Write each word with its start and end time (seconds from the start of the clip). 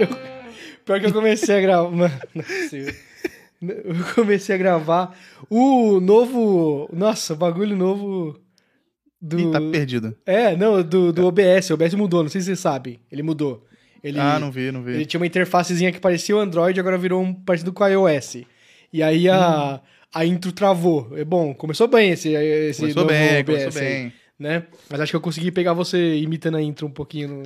Eu, 0.00 0.08
pior 0.84 0.98
que 0.98 1.06
eu 1.06 1.12
comecei 1.12 1.56
a 1.56 1.60
gravar. 1.60 1.90
Mano, 1.90 2.14
é. 2.34 3.04
Eu 3.62 4.14
comecei 4.16 4.56
a 4.56 4.58
gravar 4.58 5.16
o 5.48 6.00
novo. 6.00 6.90
Nossa, 6.92 7.34
o 7.34 7.36
bagulho 7.36 7.76
novo. 7.76 8.40
Do... 9.20 9.38
Ih, 9.38 9.52
tá 9.52 9.60
perdido. 9.60 10.16
É, 10.26 10.56
não, 10.56 10.82
do, 10.82 11.12
do 11.12 11.26
OBS. 11.26 11.70
O 11.70 11.74
OBS 11.74 11.94
mudou, 11.94 12.24
não 12.24 12.28
sei 12.28 12.40
se 12.40 12.46
vocês 12.46 12.58
sabem. 12.58 13.00
Ele 13.08 13.22
mudou. 13.22 13.64
Ele, 14.04 14.20
Ah, 14.20 14.38
não 14.38 14.50
vi, 14.52 14.70
não 14.70 14.82
vi. 14.82 14.92
Ele 14.92 15.06
tinha 15.06 15.18
uma 15.18 15.26
interfacezinha 15.26 15.90
que 15.90 15.98
parecia 15.98 16.36
o 16.36 16.38
Android, 16.38 16.78
agora 16.78 16.98
virou 16.98 17.22
um 17.22 17.32
parecido 17.34 17.72
com 17.72 17.82
o 17.82 17.88
iOS. 17.88 18.42
E 18.92 19.02
aí 19.02 19.28
a, 19.30 19.80
a 20.14 20.24
intro 20.26 20.52
travou. 20.52 21.10
É 21.16 21.24
bom, 21.24 21.54
começou 21.54 21.88
bem 21.88 22.10
esse, 22.10 22.28
esse 22.28 22.80
Começou 22.82 23.02
novo 23.02 23.14
bem, 23.14 23.40
OBS 23.40 23.44
começou 23.46 23.80
bem. 23.82 24.12
né? 24.38 24.64
Mas 24.90 25.00
acho 25.00 25.10
que 25.12 25.16
eu 25.16 25.20
consegui 25.22 25.50
pegar 25.50 25.72
você 25.72 26.16
imitando 26.18 26.58
a 26.58 26.62
intro 26.62 26.86
um 26.86 26.90
pouquinho 26.90 27.28
no- 27.28 27.42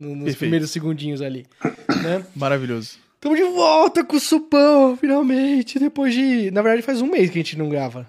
no- 0.00 0.08
nos 0.16 0.24
Perfeito. 0.24 0.38
primeiros 0.38 0.70
segundinhos 0.72 1.22
ali, 1.22 1.46
né? 2.02 2.24
Maravilhoso. 2.34 2.98
Tamo 3.20 3.36
de 3.36 3.44
volta 3.44 4.02
com 4.02 4.16
o 4.16 4.20
Supão, 4.20 4.96
finalmente, 4.96 5.78
depois 5.78 6.12
de... 6.14 6.50
Na 6.50 6.62
verdade, 6.62 6.82
faz 6.82 7.00
um 7.02 7.06
mês 7.06 7.28
que 7.30 7.38
a 7.38 7.42
gente 7.42 7.56
não 7.56 7.68
grava, 7.68 8.06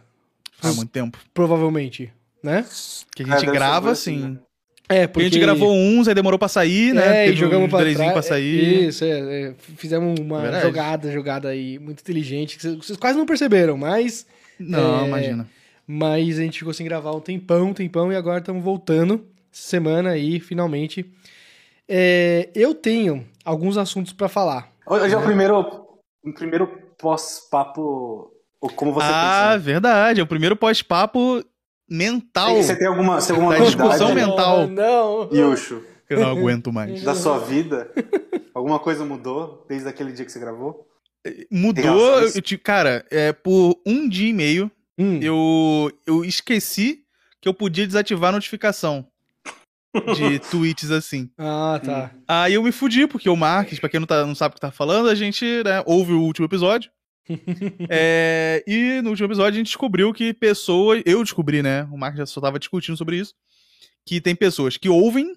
Faz 0.57 0.76
muito 0.77 0.90
tempo. 0.90 1.20
provavelmente, 1.34 2.12
né? 2.41 2.65
Que 3.15 3.23
a 3.23 3.26
gente 3.38 3.45
grava 3.52 3.91
assim, 3.91 4.15
assim. 4.18 4.29
né? 4.31 4.40
É, 4.94 5.08
Porque 5.08 5.22
a 5.22 5.30
gente 5.30 5.40
gravou 5.40 5.72
uns, 5.73 6.08
aí 6.08 6.13
demorou 6.13 6.38
pra 6.40 6.48
sair, 6.48 6.94
né? 6.94 7.22
É, 7.22 7.23
e 7.23 7.30
Teve 7.30 7.38
jogamos 7.40 7.66
uns 7.68 7.70
pra 7.72 7.80
trás. 7.94 8.12
pra 8.13 8.22
sair. 8.22 8.88
Isso, 8.88 9.04
é, 9.04 9.09
é, 9.49 9.54
fizemos 9.77 10.20
uma 10.20 10.41
Verdade. 10.41 10.63
jogada, 10.66 11.12
jogada 11.12 11.49
aí 11.49 11.80
muito 11.80 12.02
inteligente, 12.02 12.57
que 12.57 12.68
vocês, 12.76 12.98
quase 12.98 13.18
não 13.18 13.26
perceberam, 13.26 13.77
mas, 13.77 14.26
Não, 14.60 15.04
É, 15.04 15.07
imagina. 15.07 15.48
mas 15.88 16.38
a 16.40 16.41
gente 16.43 16.60
ficou 16.60 16.74
sem 16.74 16.85
gravar 16.85 17.12
um 17.15 17.20
tempão, 17.20 17.70
um 17.70 17.74
tempão, 17.74 18.12
e 18.12 18.15
agora 18.15 18.40
estamos 18.40 18.63
voltando, 18.63 19.26
essa 19.54 19.68
semana 19.70 20.12
aí, 20.12 20.40
finalmente. 20.40 21.05
É, 21.87 22.49
eu 22.55 22.74
tenho 22.74 23.26
alguns 23.43 23.77
assuntos 23.77 24.13
pra 24.13 24.30
falar. 24.30 24.71
Hoje 24.85 25.13
é 25.13 25.18
o 25.18 25.21
primeiro, 25.21 25.60
o 26.24 26.34
primeiro 26.34 26.68
pós-papo, 26.98 28.32
ou 28.60 28.70
como 28.70 28.93
você 28.93 29.08
ah, 29.10 29.49
pensa. 29.54 29.60
verdade. 29.60 30.20
É 30.20 30.24
o 30.24 30.27
primeiro 30.27 30.55
pós-papo 30.55 31.43
mental. 31.95 32.55
Você 32.55 32.75
tem 32.75 32.87
alguma, 32.87 33.20
você 33.20 33.27
tem 33.34 33.35
alguma 33.35 33.57
Da 33.59 33.65
discussão 33.65 34.15
mental. 34.15 34.67
Não! 34.67 35.29
Yushu, 35.31 35.84
Eu 36.09 36.20
não 36.21 36.29
aguento 36.31 36.71
mais. 36.71 37.03
da 37.03 37.13
sua 37.13 37.37
vida? 37.39 37.91
Alguma 38.53 38.79
coisa 38.79 39.03
mudou 39.05 39.65
desde 39.67 39.87
aquele 39.89 40.12
dia 40.13 40.23
que 40.25 40.31
você 40.31 40.39
gravou? 40.39 40.87
Mudou, 41.51 42.19
eu 42.21 42.41
te- 42.41 42.57
cara, 42.57 43.05
é, 43.12 43.31
por 43.34 43.77
um 43.85 44.07
dia 44.09 44.29
e 44.29 44.34
meio, 44.34 44.71
Hum, 44.97 45.19
eu, 45.21 45.91
eu 46.05 46.23
esqueci 46.25 47.03
que 47.39 47.47
eu 47.49 47.53
podia 47.53 47.85
desativar 47.87 48.29
a 48.29 48.34
notificação 48.34 49.05
de 50.15 50.39
tweets 50.49 50.91
assim. 50.91 51.29
Ah, 51.37 51.79
tá. 51.84 52.12
Aí 52.27 52.53
eu 52.53 52.63
me 52.63 52.71
fudi, 52.71 53.07
porque 53.07 53.29
o 53.29 53.35
Marques, 53.35 53.79
pra 53.79 53.89
quem 53.89 53.99
não, 53.99 54.07
tá, 54.07 54.25
não 54.25 54.35
sabe 54.35 54.53
o 54.53 54.55
que 54.55 54.62
tá 54.62 54.71
falando, 54.71 55.09
a 55.09 55.15
gente 55.15 55.45
né, 55.63 55.81
ouve 55.85 56.13
o 56.13 56.21
último 56.21 56.45
episódio. 56.45 56.91
É, 57.90 58.64
e 58.68 59.02
no 59.02 59.12
último 59.12 59.27
episódio 59.27 59.54
a 59.54 59.58
gente 59.58 59.68
descobriu 59.68 60.12
que 60.14 60.34
pessoas. 60.34 61.02
Eu 61.05 61.24
descobri, 61.24 61.62
né? 61.62 61.84
O 61.91 61.98
Marcos 61.98 62.18
já 62.20 62.26
só 62.26 62.41
tava 62.41 62.60
discutindo 62.60 62.98
sobre 62.98 63.18
isso. 63.18 63.34
Que 64.06 64.19
tem 64.19 64.36
pessoas 64.36 64.78
que 64.78 64.90
ouvem, 64.90 65.36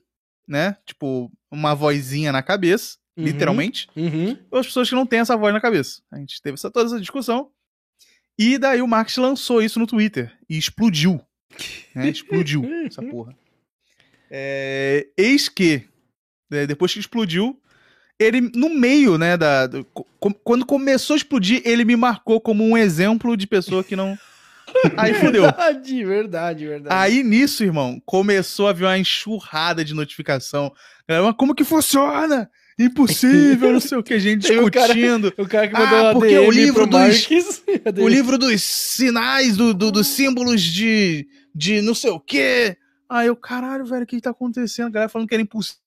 né? 0.48 0.76
Tipo, 0.86 1.30
uma 1.50 1.74
vozinha 1.74 2.32
na 2.32 2.42
cabeça, 2.42 2.98
Uhum. 3.16 3.24
literalmente. 3.24 3.88
Uhum. 3.94 4.36
Ou 4.50 4.58
as 4.58 4.66
pessoas 4.66 4.88
que 4.88 4.94
não 4.94 5.06
têm 5.06 5.20
essa 5.20 5.36
voz 5.36 5.52
na 5.54 5.60
cabeça. 5.60 6.02
A 6.10 6.18
gente 6.18 6.40
teve 6.42 6.54
essa, 6.54 6.70
toda 6.70 6.86
essa 6.86 7.00
discussão. 7.00 7.50
E 8.36 8.58
daí 8.58 8.82
o 8.82 8.88
Marcos 8.88 9.16
lançou 9.16 9.62
isso 9.62 9.78
no 9.78 9.86
Twitter. 9.86 10.36
E 10.48 10.58
explodiu. 10.58 11.20
Né? 11.94 12.08
Explodiu 12.08 12.64
essa 12.86 13.02
porra. 13.02 13.36
É, 14.28 15.06
eis 15.16 15.48
que, 15.48 15.86
né, 16.50 16.66
depois 16.66 16.92
que 16.92 16.98
explodiu, 16.98 17.60
ele, 18.18 18.40
no 18.54 18.68
meio, 18.70 19.18
né, 19.18 19.36
da. 19.36 19.66
do- 19.66 19.86
quando 20.42 20.64
começou 20.64 21.14
a 21.14 21.16
explodir, 21.16 21.60
ele 21.64 21.84
me 21.84 21.96
marcou 21.96 22.40
como 22.40 22.64
um 22.64 22.76
exemplo 22.76 23.36
de 23.36 23.46
pessoa 23.46 23.84
que 23.84 23.94
não. 23.96 24.16
Aí 24.96 25.14
fudeu. 25.14 25.42
Verdade, 25.42 26.04
verdade, 26.04 26.66
verdade. 26.66 26.94
Aí 26.96 27.22
nisso, 27.22 27.62
irmão, 27.62 28.00
começou 28.06 28.66
a 28.68 28.72
vir 28.72 28.84
uma 28.84 28.98
enxurrada 28.98 29.84
de 29.84 29.92
notificação. 29.94 30.72
Galera, 31.08 31.26
Mas 31.26 31.36
como 31.36 31.54
que 31.54 31.64
funciona? 31.64 32.50
Impossível, 32.78 33.72
não 33.72 33.78
sei 33.80 33.98
o 33.98 34.02
que, 34.02 34.18
gente 34.18 34.46
Tem 34.48 34.58
o 34.58 34.70
cara- 34.70 34.92
discutindo. 34.94 35.32
O 35.38 35.46
cara 35.46 35.68
que 35.68 35.74
mandou 35.74 36.06
Ah, 36.08 36.12
porque 36.12 36.36
o 36.38 36.50
livro 36.50 36.86
dos- 36.86 36.98
Marques... 37.00 37.62
O 38.02 38.08
livro 38.08 38.36
dos 38.38 38.62
sinais, 38.62 39.56
do, 39.56 39.72
do- 39.74 39.92
dos 39.92 40.08
símbolos 40.08 40.60
de, 40.62 41.26
de 41.54 41.80
não 41.82 41.94
sei 41.94 42.10
o 42.10 42.18
quê. 42.18 42.76
Aí 43.08 43.26
eu, 43.28 43.36
caralho, 43.36 43.84
velho, 43.84 44.02
o 44.02 44.06
que 44.06 44.20
tá 44.20 44.30
acontecendo? 44.30 44.86
A 44.86 44.90
galera 44.90 45.08
falando 45.08 45.28
que 45.28 45.34
era 45.34 45.42
impossível. 45.42 45.78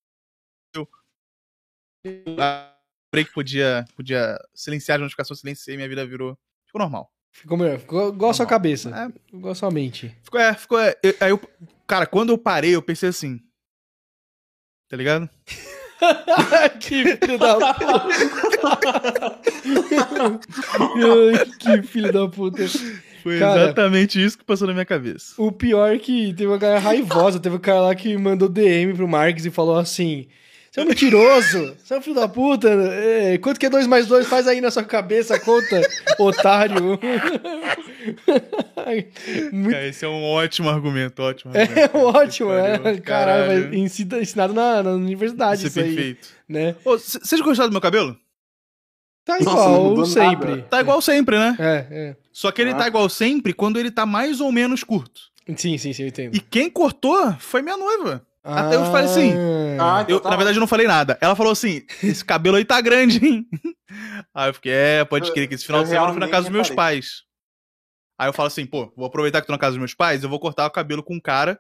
Lembrei 2.06 3.26
que 3.26 3.34
podia, 3.34 3.86
podia 3.96 4.38
silenciar 4.54 4.98
as 4.98 5.02
notificações, 5.02 5.40
silenciei, 5.40 5.76
minha 5.78 5.88
vida 5.90 6.06
virou. 6.06 6.38
Ficou 6.66 6.80
normal. 6.82 7.10
Ficou 7.32 7.58
melhor, 7.58 7.78
ficou 7.80 8.10
igual 8.10 8.32
a 8.32 8.34
sua 8.34 8.46
cabeça, 8.48 8.90
É, 8.90 9.36
igual 9.36 9.52
a 9.52 9.56
sua 9.56 9.70
mente. 9.70 10.16
ficou, 10.24 10.40
é, 10.40 10.54
ficou. 10.56 10.80
É, 10.80 10.96
eu- 11.04 11.16
aí 11.20 11.30
eu, 11.30 11.40
cara, 11.86 12.08
quando 12.08 12.30
eu 12.32 12.38
parei, 12.38 12.76
eu 12.76 12.82
pensei 12.82 13.10
assim. 13.10 13.40
Tá 14.90 14.98
ligado? 14.98 15.30
que 16.80 17.18
filho 17.18 17.38
da 17.38 17.74
puta. 17.74 19.38
Que 21.60 21.82
filho 21.84 22.12
da 22.14 22.28
puta. 22.28 22.64
Foi 23.24 23.40
Cara- 23.40 23.64
exatamente 23.64 24.24
isso 24.24 24.38
que 24.38 24.46
passou 24.46 24.68
na 24.68 24.74
minha 24.74 24.86
cabeça. 24.86 25.34
O 25.38 25.52
pior 25.52 25.94
é 25.94 26.00
que 26.00 26.30
teve 26.34 26.48
uma 26.48 26.58
galera 26.58 26.80
raivosa. 26.80 27.40
Teve 27.40 27.56
um 27.56 27.60
cara 27.60 27.82
lá 27.82 27.96
que 27.96 28.16
mandou 28.18 28.48
DM 28.48 28.94
pro 28.94 29.08
Marques 29.08 29.46
e 29.46 29.52
falou 29.52 29.78
assim: 29.78 30.28
Você 30.78 30.82
é 30.82 30.84
um 30.84 30.88
mentiroso, 30.90 31.76
você 31.84 31.94
é 31.96 31.98
um 31.98 32.02
filho 32.04 32.16
da 32.16 32.28
puta. 32.28 32.70
é, 32.70 33.38
quanto 33.40 33.60
que 33.60 33.66
é 33.66 33.70
2 33.70 33.88
mais 33.88 34.06
2? 34.06 34.28
Faz 34.28 34.48
aí 34.48 34.62
na 34.62 34.70
sua 34.70 34.84
cabeça 34.84 35.34
a 35.36 35.40
conta, 35.40 35.82
otário. 36.20 37.00
Muito 39.52 39.72
Cara, 39.72 39.88
esse 39.88 40.06
é 40.06 40.08
um 40.08 40.24
ótimo 40.24 40.70
argumento, 40.70 41.20
ótimo 41.24 41.52
É 41.56 41.64
argumento. 41.64 41.98
ótimo, 42.18 42.50
Puta 42.50 42.62
que 42.62 42.68
né? 42.70 42.78
pariu, 42.78 43.02
Caralho, 43.02 43.64
caralho. 43.64 43.76
ensinado 44.22 44.54
na, 44.54 44.84
na 44.84 44.92
universidade 44.92 45.58
Isso 45.66 45.68
isso, 45.68 45.80
é 45.80 45.84
aí, 45.84 45.96
perfeito. 45.96 46.28
né? 46.48 46.76
Ô, 46.86 46.92
Vocês 46.98 47.42
gostaram 47.42 47.70
do 47.70 47.74
meu 47.74 47.82
cabelo? 47.82 48.16
Tá 49.26 49.40
Nossa, 49.40 49.50
igual 49.52 49.84
mudou 49.84 50.06
sempre. 50.06 50.50
nada. 50.52 50.62
Tá 50.70 50.80
igual 50.80 51.02
sempre, 51.02 51.38
né? 51.40 51.56
É, 51.60 52.16
Só 52.32 52.52
que 52.52 52.62
ele 52.62 52.72
Ah. 52.72 52.76
tá 52.76 52.88
igual 52.88 53.10
sempre 53.10 53.52
quando 53.52 53.78
ele 53.80 53.90
tá 53.92 54.06
mais 54.06 54.40
ou 54.40 54.52
menos 54.52 54.84
curto. 54.84 55.22
é. 55.48 55.56
Sim, 55.58 55.78
sim, 55.78 55.92
sim, 55.92 56.04
eu 56.04 56.08
entendo. 56.10 56.36
E 56.36 56.40
quem 56.40 56.70
cortou 56.70 57.34
foi 57.40 57.62
minha 57.64 57.76
noiva. 57.78 58.22
Até 58.56 58.76
eu 58.76 58.86
falei 58.86 59.06
assim, 59.06 59.34
Ah, 59.80 60.02
então 60.02 60.16
Eu, 60.16 60.20
tá 60.20 60.30
na 60.30 60.36
verdade, 60.36 60.58
eu 60.58 60.62
não 60.62 60.68
falei 60.68 60.88
nada. 60.88 61.18
Ela 61.22 61.36
falou 61.36 61.52
assim: 61.52 61.84
esse 62.04 62.24
cabelo 62.24 62.58
aí 62.58 62.66
tá 62.66 62.80
grande, 62.82 63.26
hein? 63.26 63.48
Aí 64.34 64.50
eu 64.50 64.54
fiquei, 64.54 64.72
é, 64.72 65.06
pode 65.06 65.32
crer, 65.32 65.48
que 65.48 65.56
esse 65.56 65.66
final 65.66 65.82
Eu 65.82 65.86
de 65.86 65.90
semana 65.90 66.10
eu 66.10 66.14
fui 66.14 66.20
na 66.20 66.28
casa 66.28 66.44
dos 66.44 66.52
meus 66.52 66.70
pais. 66.70 67.24
Aí 68.18 68.28
eu 68.28 68.34
falo 68.34 68.48
assim, 68.48 68.66
pô, 68.66 68.92
vou 68.96 69.06
aproveitar 69.06 69.40
que 69.42 69.48
tô 69.48 69.54
na 69.54 69.60
casa 69.60 69.72
dos 69.72 69.80
meus 69.80 69.94
pais, 69.94 70.24
eu 70.24 70.30
vou 70.30 70.40
cortar 70.40 70.66
o 70.66 70.72
cabelo 70.72 71.02
com 71.02 71.16
um 71.16 71.20
cara 71.20 71.60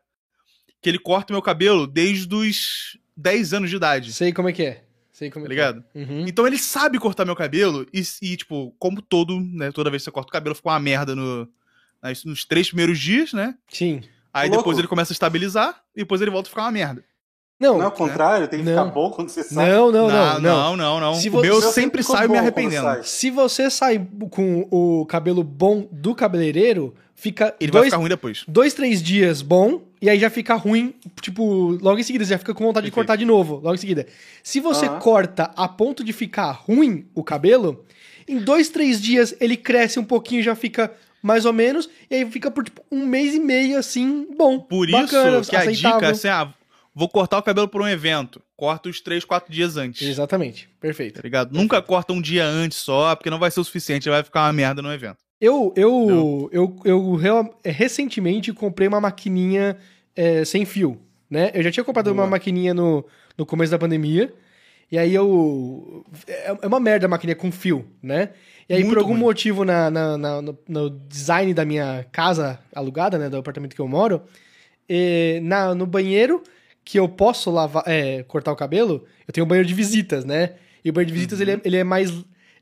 que 0.81 0.89
ele 0.89 0.99
corta 0.99 1.31
o 1.31 1.35
meu 1.35 1.41
cabelo 1.41 1.87
desde 1.87 2.33
os 2.33 2.97
10 3.15 3.53
anos 3.53 3.69
de 3.69 3.75
idade, 3.75 4.13
Sei 4.13 4.31
como 4.31 4.49
é 4.49 4.53
que 4.53 4.63
é. 4.63 4.83
Sei 5.11 5.31
como 5.31 5.45
tá 5.47 5.51
é 5.51 5.55
que 5.55 5.61
é. 5.61 5.65
ligado? 5.65 5.83
Uhum. 5.95 6.25
Então 6.27 6.45
ele 6.45 6.57
sabe 6.57 6.99
cortar 6.99 7.25
meu 7.25 7.35
cabelo 7.35 7.87
e, 7.93 8.03
e, 8.21 8.37
tipo, 8.37 8.75
como 8.77 9.01
todo, 9.01 9.39
né, 9.39 9.71
toda 9.71 9.89
vez 9.89 10.01
que 10.01 10.05
você 10.05 10.11
corta 10.11 10.29
o 10.29 10.31
cabelo 10.33 10.55
fica 10.55 10.69
uma 10.69 10.79
merda 10.79 11.15
no, 11.15 11.47
nos 12.25 12.45
três 12.45 12.67
primeiros 12.67 12.99
dias, 12.99 13.33
né? 13.33 13.55
Sim. 13.69 14.01
Aí 14.33 14.49
Louco. 14.49 14.63
depois 14.63 14.77
ele 14.77 14.87
começa 14.87 15.11
a 15.11 15.15
estabilizar 15.15 15.81
e 15.95 15.99
depois 15.99 16.21
ele 16.21 16.31
volta 16.31 16.47
a 16.47 16.51
ficar 16.51 16.61
uma 16.63 16.71
merda. 16.71 17.03
Não, 17.59 17.77
Não 17.79 17.85
é 17.85 17.87
o 17.87 17.91
contrário, 17.91 18.47
tem 18.47 18.59
que 18.59 18.65
Não. 18.65 18.71
ficar 18.85 18.93
bom 18.93 19.09
quando 19.09 19.29
você 19.29 19.43
sai. 19.43 19.67
não, 19.71 19.91
não, 19.91 20.07
não, 20.07 20.33
não. 20.33 20.39
não, 20.39 20.77
não, 20.77 20.99
não. 20.99 21.15
Se 21.15 21.27
O 21.29 21.41
meu 21.41 21.57
O 21.57 21.59
meu 21.59 21.61
sempre 21.71 22.03
ficou 22.03 22.15
sai 22.15 22.27
me 22.27 22.37
arrependendo. 22.37 23.03
Se 23.03 23.31
você 23.31 23.67
sai 23.71 24.05
com 24.29 24.67
o 24.69 25.05
cabelo 25.07 25.43
bom 25.43 25.87
do 25.91 26.13
cabeleireiro, 26.13 26.93
fica 27.15 27.55
Ele 27.59 27.71
vai 27.71 27.81
dois, 27.81 27.85
ficar 27.91 27.97
ruim 27.97 28.09
depois. 28.09 28.43
dois, 28.47 28.75
três 28.75 29.01
dias 29.01 29.41
bom, 29.41 29.81
e 29.99 30.07
aí 30.07 30.19
já 30.19 30.29
fica 30.29 30.53
ruim, 30.53 30.93
tipo, 31.19 31.71
logo 31.81 31.97
em 31.97 32.03
seguida, 32.03 32.23
você 32.23 32.29
já 32.33 32.37
fica 32.37 32.53
com 32.53 32.63
vontade 32.63 32.85
de 32.85 32.91
cortar 32.91 33.15
de 33.15 33.25
novo, 33.25 33.55
logo 33.55 33.73
em 33.73 33.77
seguida. 33.79 34.05
Se 34.43 34.59
você 34.59 34.85
Aham. 34.85 34.99
corta 34.99 35.51
a 35.55 35.67
ponto 35.67 36.03
de 36.03 36.13
ficar 36.13 36.51
ruim 36.51 37.07
o 37.15 37.23
cabelo, 37.23 37.83
em 38.27 38.37
dois, 38.37 38.69
três 38.69 39.01
dias 39.01 39.33
ele 39.39 39.57
cresce 39.57 39.97
um 39.97 40.03
pouquinho, 40.03 40.43
já 40.43 40.53
fica 40.53 40.91
mais 41.27 41.45
ou 41.45 41.53
menos, 41.53 41.87
e 42.09 42.15
aí 42.15 42.31
fica 42.31 42.49
por 42.49 42.63
tipo, 42.63 42.81
um 42.91 43.05
mês 43.05 43.35
e 43.35 43.39
meio 43.39 43.77
assim, 43.77 44.27
bom. 44.35 44.59
Por 44.59 44.89
bacana, 44.89 45.39
isso 45.41 45.49
que 45.49 45.55
a 45.55 45.59
aceitável. 45.59 45.97
dica 45.99 46.07
é 46.07 46.11
assim, 46.11 46.27
ah, 46.29 46.51
vou 46.95 47.07
cortar 47.09 47.37
o 47.37 47.43
cabelo 47.43 47.67
por 47.67 47.81
um 47.81 47.87
evento. 47.87 48.41
Corta 48.55 48.89
os 48.89 48.99
três, 49.01 49.23
quatro 49.23 49.53
dias 49.53 49.77
antes. 49.77 50.01
Exatamente, 50.07 50.67
perfeito. 50.79 51.15
Tá 51.15 51.21
ligado? 51.23 51.53
Nunca 51.53 51.79
corta 51.81 52.11
um 52.13 52.21
dia 52.21 52.43
antes 52.45 52.79
só, 52.79 53.15
porque 53.15 53.29
não 53.29 53.37
vai 53.37 53.51
ser 53.51 53.59
o 53.59 53.63
suficiente, 53.63 54.09
vai 54.09 54.23
ficar 54.23 54.45
uma 54.45 54.53
merda 54.53 54.81
no 54.81 54.91
evento. 54.91 55.17
Eu, 55.39 55.71
eu, 55.75 56.49
eu, 56.51 56.75
eu, 56.83 57.13
real- 57.15 57.59
é, 57.63 57.69
recentemente 57.69 58.51
comprei 58.51 58.87
uma 58.87 58.99
maquininha 58.99 59.77
é, 60.15 60.43
sem 60.43 60.65
fio, 60.65 60.99
né? 61.29 61.51
Eu 61.53 61.61
já 61.61 61.71
tinha 61.71 61.83
comprado 61.83 62.05
Boa. 62.11 62.23
uma 62.23 62.27
maquininha 62.31 62.73
no, 62.73 63.05
no 63.37 63.45
começo 63.45 63.69
da 63.71 63.77
pandemia 63.77 64.33
E 64.91 64.97
aí 64.97 65.13
eu. 65.13 66.03
É 66.27 66.55
é 66.63 66.67
uma 66.67 66.79
merda 66.79 67.05
a 67.05 67.09
maquininha 67.09 67.35
com 67.35 67.51
fio, 67.51 67.85
né? 68.01 68.29
E 68.69 68.73
aí, 68.73 68.79
Muito 68.83 68.93
por 68.95 68.97
algum 68.99 69.13
ruim. 69.13 69.21
motivo, 69.21 69.63
na, 69.63 69.89
na- 69.89 70.17
na- 70.17 70.41
no, 70.41 70.57
no 70.67 70.89
design 70.89 71.53
da 71.53 71.63
minha 71.63 72.05
casa 72.11 72.59
alugada, 72.75 73.17
né? 73.17 73.29
Do 73.29 73.37
apartamento 73.37 73.73
que 73.75 73.81
eu 73.81 73.87
moro, 73.87 74.21
eh, 74.89 75.39
na, 75.41 75.73
no 75.73 75.85
banheiro 75.85 76.43
que 76.83 76.99
eu 76.99 77.07
posso 77.07 77.49
lavar, 77.51 77.83
é, 77.87 78.23
cortar 78.23 78.51
o 78.51 78.55
cabelo, 78.55 79.05
eu 79.27 79.33
tenho 79.33 79.45
um 79.45 79.47
banheiro 79.47 79.67
de 79.67 79.73
visitas, 79.73 80.23
né? 80.25 80.53
E 80.83 80.89
o 80.89 80.93
banheiro 80.93 81.09
de 81.11 81.13
visitas 81.13 81.39
ele, 81.41 81.51
é, 81.51 81.61
ele 81.63 81.77
é 81.77 81.83
mais 81.83 82.13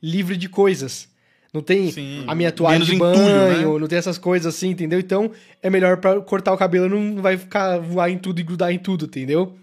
livre 0.01 0.35
de 0.37 0.47
coisas. 0.49 1.07
Não 1.53 1.61
tem 1.61 1.89
Sim. 1.91 2.23
a 2.27 2.35
minha 2.35 2.51
toalha 2.51 2.83
de 2.83 2.95
entulho, 2.95 3.11
banho, 3.13 3.73
né? 3.75 3.79
não 3.79 3.87
tem 3.87 3.97
essas 3.97 4.17
coisas 4.17 4.53
assim, 4.53 4.69
entendeu? 4.71 4.99
Então 4.99 5.31
é 5.61 5.69
melhor 5.69 5.97
pra 5.97 6.19
cortar 6.21 6.51
o 6.53 6.57
cabelo, 6.57 6.89
não 6.89 7.21
vai 7.21 7.37
ficar 7.37 7.77
voar 7.79 8.09
em 8.09 8.17
tudo 8.17 8.39
e 8.39 8.43
grudar 8.43 8.71
em 8.73 8.77
tudo, 8.79 9.05
entendeu? 9.05 9.55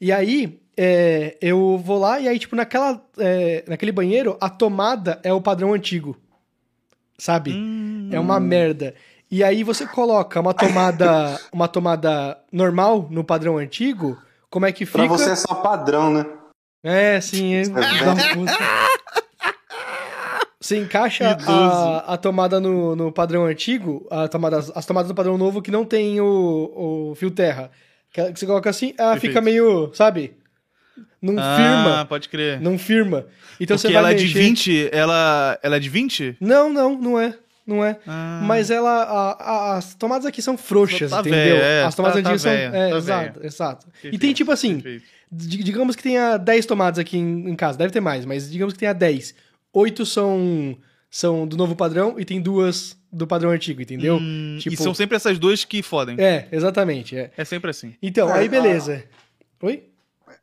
E 0.00 0.10
aí 0.10 0.58
é, 0.80 1.36
eu 1.42 1.76
vou 1.76 1.98
lá 1.98 2.20
e 2.20 2.28
aí, 2.28 2.38
tipo, 2.38 2.54
naquela, 2.54 3.04
é, 3.18 3.64
naquele 3.66 3.90
banheiro, 3.90 4.38
a 4.40 4.48
tomada 4.48 5.18
é 5.24 5.32
o 5.32 5.40
padrão 5.40 5.74
antigo. 5.74 6.16
Sabe? 7.18 7.52
Hum, 7.52 8.10
É 8.12 8.20
uma 8.20 8.38
merda. 8.38 8.94
E 9.28 9.42
aí 9.42 9.64
você 9.64 9.84
coloca 9.84 10.40
uma 10.40 10.54
tomada, 10.54 11.36
uma 11.52 11.66
tomada 11.66 12.38
normal 12.52 13.08
no 13.10 13.24
padrão 13.24 13.58
antigo, 13.58 14.16
como 14.48 14.66
é 14.66 14.72
que 14.72 14.86
fica? 14.86 14.98
Pra 14.98 15.08
você 15.08 15.30
é 15.32 15.34
só 15.36 15.52
padrão, 15.56 16.12
né? 16.12 16.24
É, 16.84 17.20
sim. 17.20 17.54
É... 17.56 17.62
Você 20.60 20.76
encaixa 20.78 21.36
a, 21.46 22.14
a 22.14 22.16
tomada 22.16 22.60
no, 22.60 22.94
no 22.94 23.12
padrão 23.12 23.44
antigo, 23.46 24.06
a 24.10 24.28
tomada, 24.28 24.58
as 24.58 24.86
tomadas 24.86 25.08
do 25.08 25.14
padrão 25.14 25.36
novo 25.36 25.60
que 25.60 25.70
não 25.70 25.84
tem 25.84 26.20
o, 26.20 27.10
o 27.10 27.14
fio 27.16 27.30
terra. 27.30 27.70
Que 28.12 28.32
que 28.32 28.38
você 28.38 28.46
coloca 28.46 28.70
assim, 28.70 28.94
ela 28.96 29.12
Perfeito. 29.12 29.32
fica 29.32 29.40
meio, 29.40 29.90
sabe? 29.94 30.37
Não 31.20 31.34
Ah, 31.38 31.56
firma. 31.56 32.04
pode 32.06 32.28
crer. 32.28 32.60
Não 32.60 32.78
firma. 32.78 33.26
Então 33.60 33.76
Porque 33.76 33.88
você 33.88 33.88
vai 33.88 33.96
ela 33.96 34.10
é 34.12 34.14
de 34.14 34.24
mexer- 34.24 34.38
20, 34.38 34.88
ela, 34.92 35.58
ela 35.62 35.76
é 35.76 35.80
de 35.80 35.88
20? 35.88 36.36
Não, 36.40 36.72
não, 36.72 36.96
não 36.98 37.18
é. 37.18 37.34
Não 37.66 37.84
é. 37.84 37.98
Ah. 38.06 38.40
Mas 38.44 38.70
ela. 38.70 38.90
a- 39.02 39.32
a- 39.32 39.76
as 39.76 39.94
tomadas 39.94 40.24
aqui 40.24 40.40
são 40.40 40.56
frouxas, 40.56 41.10
Tá 41.10 41.20
entendeu? 41.20 41.56
velha, 41.56 41.62
é, 41.62 41.84
as 41.84 41.94
tomadas 41.94 42.16
tá- 42.16 42.22
tá 42.22 42.28
antigas 42.30 42.42
são. 42.42 42.50
é, 42.52 42.70
tá 42.90 42.96
exato, 42.96 43.40
exato. 43.46 43.86
E 44.04 44.16
tem 44.18 44.32
tipo 44.32 44.50
assim, 44.50 44.80
perfeito. 44.80 45.04
digamos 45.30 45.94
que 45.94 46.02
tenha 46.02 46.36
10 46.38 46.64
tomadas 46.64 46.98
aqui 46.98 47.18
em, 47.18 47.50
em 47.50 47.54
casa, 47.54 47.76
deve 47.76 47.92
ter 47.92 48.00
mais, 48.00 48.24
mas 48.24 48.50
digamos 48.50 48.72
que 48.72 48.80
tenha 48.80 48.94
10. 48.94 49.34
Oito 49.74 50.06
são, 50.06 50.78
são 51.10 51.46
do 51.46 51.58
novo 51.58 51.76
padrão 51.76 52.14
e 52.18 52.24
tem 52.24 52.40
duas 52.40 52.96
do 53.12 53.26
padrão 53.26 53.50
antigo, 53.50 53.82
entendeu? 53.82 54.16
Hum, 54.16 54.56
Tipo- 54.60 54.72
E 54.74 54.76
são 54.78 54.94
sempre 54.94 55.16
essas 55.16 55.38
duas 55.38 55.62
que 55.64 55.82
fodem. 55.82 56.16
É, 56.18 56.48
exatamente. 56.50 57.16
É. 57.18 57.30
É 57.36 57.44
sempre 57.44 57.68
assim. 57.70 57.94
Então, 58.02 58.30
É, 58.30 58.38
aí 58.40 58.48
beleza. 58.48 59.04
Oi? 59.62 59.82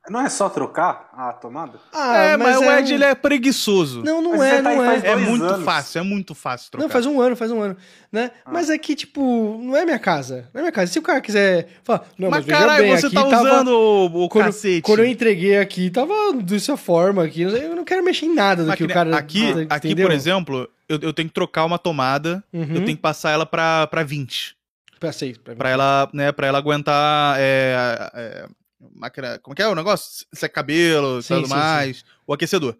Não 0.09 0.21
é 0.21 0.29
só 0.29 0.47
trocar 0.49 1.09
a 1.17 1.33
tomada? 1.33 1.79
Ah, 1.91 2.15
é, 2.17 2.37
mas, 2.37 2.57
o 2.57 2.63
é 2.63 2.79
Ed 2.79 2.91
um- 2.91 2.95
ele 2.95 3.03
é 3.03 3.15
preguiçoso. 3.15 4.03
Não, 4.03 4.21
não 4.21 4.31
Mas 4.37 4.41
é, 4.53 4.61
tá 4.61 4.61
não 4.75 4.83
é. 4.91 4.97
é 5.03 5.15
muito 5.15 5.43
anos. 5.45 5.65
fácil, 5.65 5.99
é 5.99 6.03
muito 6.03 6.35
fácil 6.35 6.71
trocar. 6.71 6.83
Não, 6.83 6.91
faz 6.91 7.05
um 7.05 7.19
ano, 7.19 7.35
faz 7.35 7.49
um 7.51 7.61
ano, 7.61 7.75
né? 8.11 8.31
Mas 8.45 8.69
é 8.69 8.77
que, 8.77 8.95
tipo, 8.95 9.59
não 9.63 9.75
é 9.75 9.83
minha 9.83 9.97
casa. 9.97 10.47
Não 10.53 10.59
é 10.59 10.63
minha 10.63 10.71
casa. 10.71 10.91
Se 10.91 10.99
o 10.99 11.01
cara 11.01 11.19
quiser 11.21 11.67
falar, 11.83 12.05
não, 12.17 12.29
mas, 12.29 12.45
Mas 12.45 12.55
caralho, 12.57 12.83
bem, 12.83 12.95
você 12.97 13.07
aqui 13.07 13.15
tá 13.15 13.27
tava... 13.29 13.41
usando 13.43 13.67
o, 13.69 14.23
o 14.25 14.29
quando, 14.29 14.45
cacete. 14.45 14.81
quando 14.81 14.99
eu 14.99 15.05
entreguei 15.07 15.57
aqui, 15.57 15.89
tava 15.89 16.13
dessa 16.41 16.77
forma 16.77 17.23
aqui. 17.23 17.41
Eu 17.41 17.75
não 17.75 17.83
quero 17.83 18.03
mexer 18.03 18.27
em 18.27 18.33
nada 18.35 18.63
do 18.63 18.67
Mas 18.67 18.77
que 18.77 18.83
o 18.83 18.87
cara... 18.87 19.15
aqui, 19.17 19.65
tá- 19.67 19.75
aqui 19.75 19.87
entendeu? 19.87 20.07
por 20.07 20.13
exemplo, 20.13 20.69
eu, 20.87 20.99
eu 21.01 21.13
tenho 21.13 21.27
que 21.29 21.33
trocar 21.33 21.65
uma 21.65 21.79
tomada, 21.79 22.43
Uhum. 22.53 22.61
eu 22.61 22.85
tenho 22.85 22.95
que 22.97 23.01
passar 23.01 23.31
ela 23.31 23.45
pra, 23.45 23.87
pra 23.87 24.03
20. 24.03 24.55
Pra 24.99 25.11
seis, 25.11 25.37
pra 25.37 25.53
mim. 25.53 25.57
Pra 25.57 25.69
ela, 25.69 26.09
né, 26.13 26.31
pra 26.31 26.47
ela 26.47 26.57
aguentar. 26.57 27.35
É, 27.39 27.75
é, 28.13 28.45
máquina, 28.93 29.39
como 29.39 29.55
que 29.55 29.61
é 29.61 29.67
o 29.67 29.75
negócio? 29.75 30.25
Seca 30.33 30.55
cabelo 30.55 31.19
e 31.19 31.23
Sim, 31.23 31.35
tudo 31.35 31.47
sim, 31.47 31.53
mais. 31.53 32.03
O 32.27 32.33
aquecedor. 32.33 32.75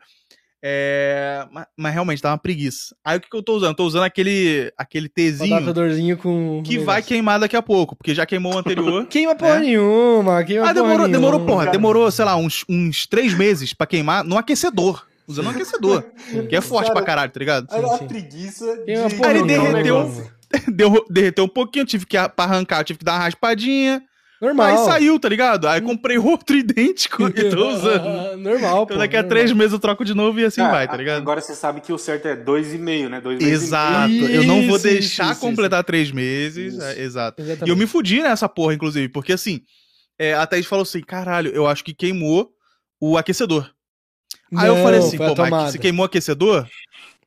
É, 0.67 1.45
mas, 1.51 1.65
mas 1.77 1.93
realmente 1.93 2.23
dá 2.23 2.31
uma 2.31 2.39
preguiça. 2.39 2.95
Aí 3.05 3.17
o 3.17 3.21
que, 3.21 3.29
que 3.29 3.35
eu 3.35 3.43
tô 3.43 3.53
usando? 3.55 3.69
Eu 3.69 3.75
tô 3.75 3.85
usando 3.85 4.01
aquele, 4.03 4.73
aquele 4.75 5.07
Tzinho 5.07 5.53
adaptadorzinho 5.53 6.17
com... 6.17 6.63
que 6.65 6.79
vai 6.79 7.03
queimar 7.03 7.39
daqui 7.39 7.55
a 7.55 7.61
pouco, 7.61 7.95
porque 7.95 8.15
já 8.15 8.25
queimou 8.25 8.55
o 8.55 8.57
anterior. 8.57 9.05
Queima 9.07 9.35
porra 9.35 9.57
É. 9.57 9.59
nenhuma, 9.59 10.43
queima 10.43 10.63
Ah, 10.63 10.73
porra 10.73 10.73
demorou, 10.73 11.07
demorou, 11.07 11.39
nenhuma. 11.39 11.45
porra. 11.45 11.65
cara. 11.65 11.71
Demorou, 11.77 12.09
sei 12.09 12.25
lá, 12.25 12.35
uns, 12.35 12.65
uns 12.67 13.05
três 13.05 13.35
meses 13.35 13.73
pra 13.73 13.85
queimar 13.85 14.23
no 14.23 14.37
aquecedor. 14.39 15.05
Usando 15.27 15.47
um 15.47 15.49
aquecedor. 15.51 16.03
que 16.49 16.55
é 16.55 16.61
forte 16.61 16.87
Cara, 16.87 16.95
pra 16.95 17.05
caralho, 17.05 17.31
tá 17.31 17.39
ligado? 17.39 17.67
Aí 17.69 17.83
a 17.83 17.97
sim. 17.99 18.07
preguiça 18.07 18.65
de 18.85 18.91
Aí 18.93 19.37
ele 19.37 19.43
derreteu. 19.45 20.31
Deu, 20.73 21.05
derreteu 21.09 21.43
um 21.45 21.49
pouquinho, 21.49 21.85
tive 21.85 22.05
que 22.07 22.17
pra 22.29 22.45
arrancar, 22.45 22.83
tive 22.83 22.97
que 22.99 23.05
dar 23.05 23.13
uma 23.13 23.25
raspadinha. 23.25 24.01
Normal. 24.41 24.67
Aí 24.67 24.77
saiu, 24.85 25.19
tá 25.19 25.29
ligado? 25.29 25.67
Aí 25.67 25.79
comprei 25.81 26.17
outro 26.17 26.55
idêntico 26.55 27.27
e 27.35 27.49
tô 27.49 27.69
usando. 27.69 28.37
Normal, 28.37 28.85
pô. 28.85 28.93
Então 28.93 28.97
daqui 28.97 29.15
a 29.15 29.21
normal. 29.21 29.29
três 29.37 29.51
meses 29.53 29.73
eu 29.73 29.79
troco 29.79 30.03
de 30.03 30.13
novo 30.13 30.39
e 30.39 30.45
assim 30.45 30.61
Ah, 30.61 30.71
vai, 30.71 30.87
tá 30.87 30.97
ligado? 30.97 31.17
Agora 31.21 31.39
você 31.41 31.55
sabe 31.55 31.81
que 31.81 31.93
o 31.93 31.97
certo 31.97 32.27
é 32.27 32.35
2,5, 32.35 33.09
né? 33.09 33.21
Dois 33.21 33.39
meses 33.39 33.61
e 33.61 33.65
Exato. 33.65 34.09
meio. 34.09 34.25
eu 34.27 34.43
não 34.43 34.67
vou 34.67 34.75
Isso, 34.75 34.83
deixar 34.87 35.31
isso, 35.31 35.39
completar 35.41 35.83
três 35.83 36.11
meses. 36.11 36.73
Isso. 36.73 36.83
é, 36.83 37.01
exato. 37.01 37.41
Exatamente. 37.41 37.67
E 37.67 37.71
eu 37.71 37.77
me 37.77 37.87
fudi 37.87 38.21
nessa 38.21 38.49
porra, 38.49 38.73
inclusive, 38.73 39.07
porque 39.09 39.33
assim, 39.33 39.61
é, 40.19 40.33
a 40.33 40.45
Thaís 40.45 40.65
falou 40.65 40.83
assim: 40.83 41.01
caralho, 41.01 41.51
eu 41.51 41.65
acho 41.67 41.83
que 41.83 41.93
queimou 41.93 42.51
o 42.99 43.17
aquecedor. 43.17 43.69
Aí 44.55 44.67
eu 44.67 44.75
Não, 44.75 44.83
falei 44.83 44.99
assim, 44.99 45.15
a 45.21 45.33
pô, 45.33 45.49
mas 45.49 45.71
se 45.71 45.79
queimou 45.79 46.03
o 46.03 46.05
aquecedor, 46.05 46.67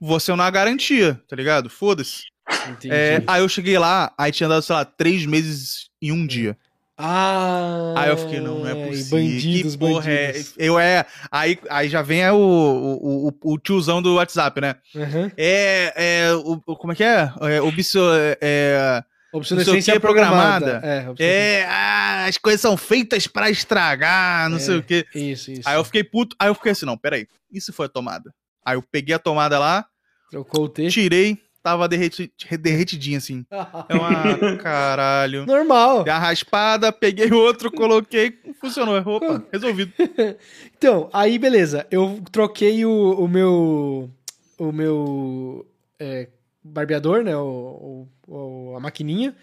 você 0.00 0.34
não 0.34 0.44
há 0.44 0.50
garantia, 0.50 1.20
tá 1.28 1.34
ligado? 1.34 1.68
Foda-se. 1.68 2.22
Entendi. 2.70 2.94
É, 2.94 3.22
aí 3.26 3.42
eu 3.42 3.48
cheguei 3.48 3.78
lá, 3.78 4.12
aí 4.16 4.32
tinha 4.32 4.48
dado, 4.48 4.62
sei 4.62 4.74
lá, 4.74 4.84
três 4.84 5.26
meses 5.26 5.88
em 6.00 6.12
um 6.12 6.26
dia. 6.26 6.56
Ah, 7.00 7.94
Aí 7.96 8.10
eu 8.10 8.16
fiquei, 8.16 8.40
não, 8.40 8.58
não 8.60 8.68
é 8.68 8.74
possível. 8.88 9.18
Bandidos, 9.18 9.72
que 9.74 9.78
porra 9.78 10.00
bandidos. 10.02 10.54
é? 10.58 10.66
Eu 10.66 10.78
é. 10.78 11.06
Aí, 11.30 11.58
aí 11.70 11.88
já 11.88 12.02
vem 12.02 12.22
é, 12.22 12.32
o, 12.32 12.36
o, 12.36 13.28
o, 13.28 13.52
o 13.52 13.58
tiozão 13.58 14.02
do 14.02 14.16
WhatsApp, 14.16 14.60
né? 14.60 14.74
Uhum. 14.94 15.30
É. 15.36 15.92
é 16.26 16.32
o, 16.34 16.60
como 16.76 16.92
é 16.92 16.96
que 16.96 17.04
é? 17.04 17.30
é 17.42 17.62
obso, 17.62 18.00
é, 18.40 19.02
Obsolescência 19.32 19.92
que, 19.94 20.00
programada. 20.00 20.80
programada. 20.80 21.14
É, 21.22 21.60
é 21.60 21.64
ah, 21.66 22.24
as 22.26 22.36
coisas 22.38 22.60
são 22.60 22.76
feitas 22.76 23.26
pra 23.26 23.48
estragar, 23.50 24.48
não 24.50 24.56
É. 24.56 24.60
sei 24.60 24.76
o 24.76 24.82
quê. 24.82 25.06
Isso, 25.14 25.52
isso. 25.52 25.62
Aí 25.68 25.76
eu 25.76 25.84
fiquei 25.84 26.02
puto, 26.02 26.34
aí 26.38 26.48
eu 26.48 26.54
fiquei 26.54 26.72
assim, 26.72 26.86
não, 26.86 26.96
peraí, 26.98 27.28
isso 27.52 27.72
foi 27.72 27.86
a 27.86 27.88
tomada. 27.90 28.34
Aí 28.64 28.76
eu 28.76 28.82
peguei 28.82 29.14
a 29.14 29.18
tomada 29.18 29.58
lá, 29.58 29.86
Trocou 30.30 30.64
o 30.64 30.68
T. 30.68 30.88
tirei, 30.88 31.38
tava 31.62 31.88
derreti, 31.88 32.32
derretidinha 32.60 33.18
assim. 33.18 33.44
Eu, 33.88 34.02
ah, 34.02 34.56
caralho. 34.62 35.44
Normal. 35.46 36.04
Dei 36.04 36.12
a 36.12 36.18
raspada, 36.18 36.92
peguei 36.92 37.30
outro, 37.32 37.70
coloquei, 37.70 38.38
funcionou. 38.60 38.96
Opa, 39.04 39.42
resolvido. 39.52 39.92
Então, 40.76 41.10
aí 41.12 41.38
beleza. 41.38 41.86
Eu 41.90 42.22
troquei 42.30 42.84
o, 42.84 43.12
o 43.18 43.26
meu. 43.28 44.10
O 44.58 44.70
meu. 44.72 45.66
é, 45.98 46.28
barbeador, 46.62 47.22
né? 47.24 47.36
O, 47.36 48.06
o- 48.26 48.74
a 48.76 48.80
maquininha 48.80 49.34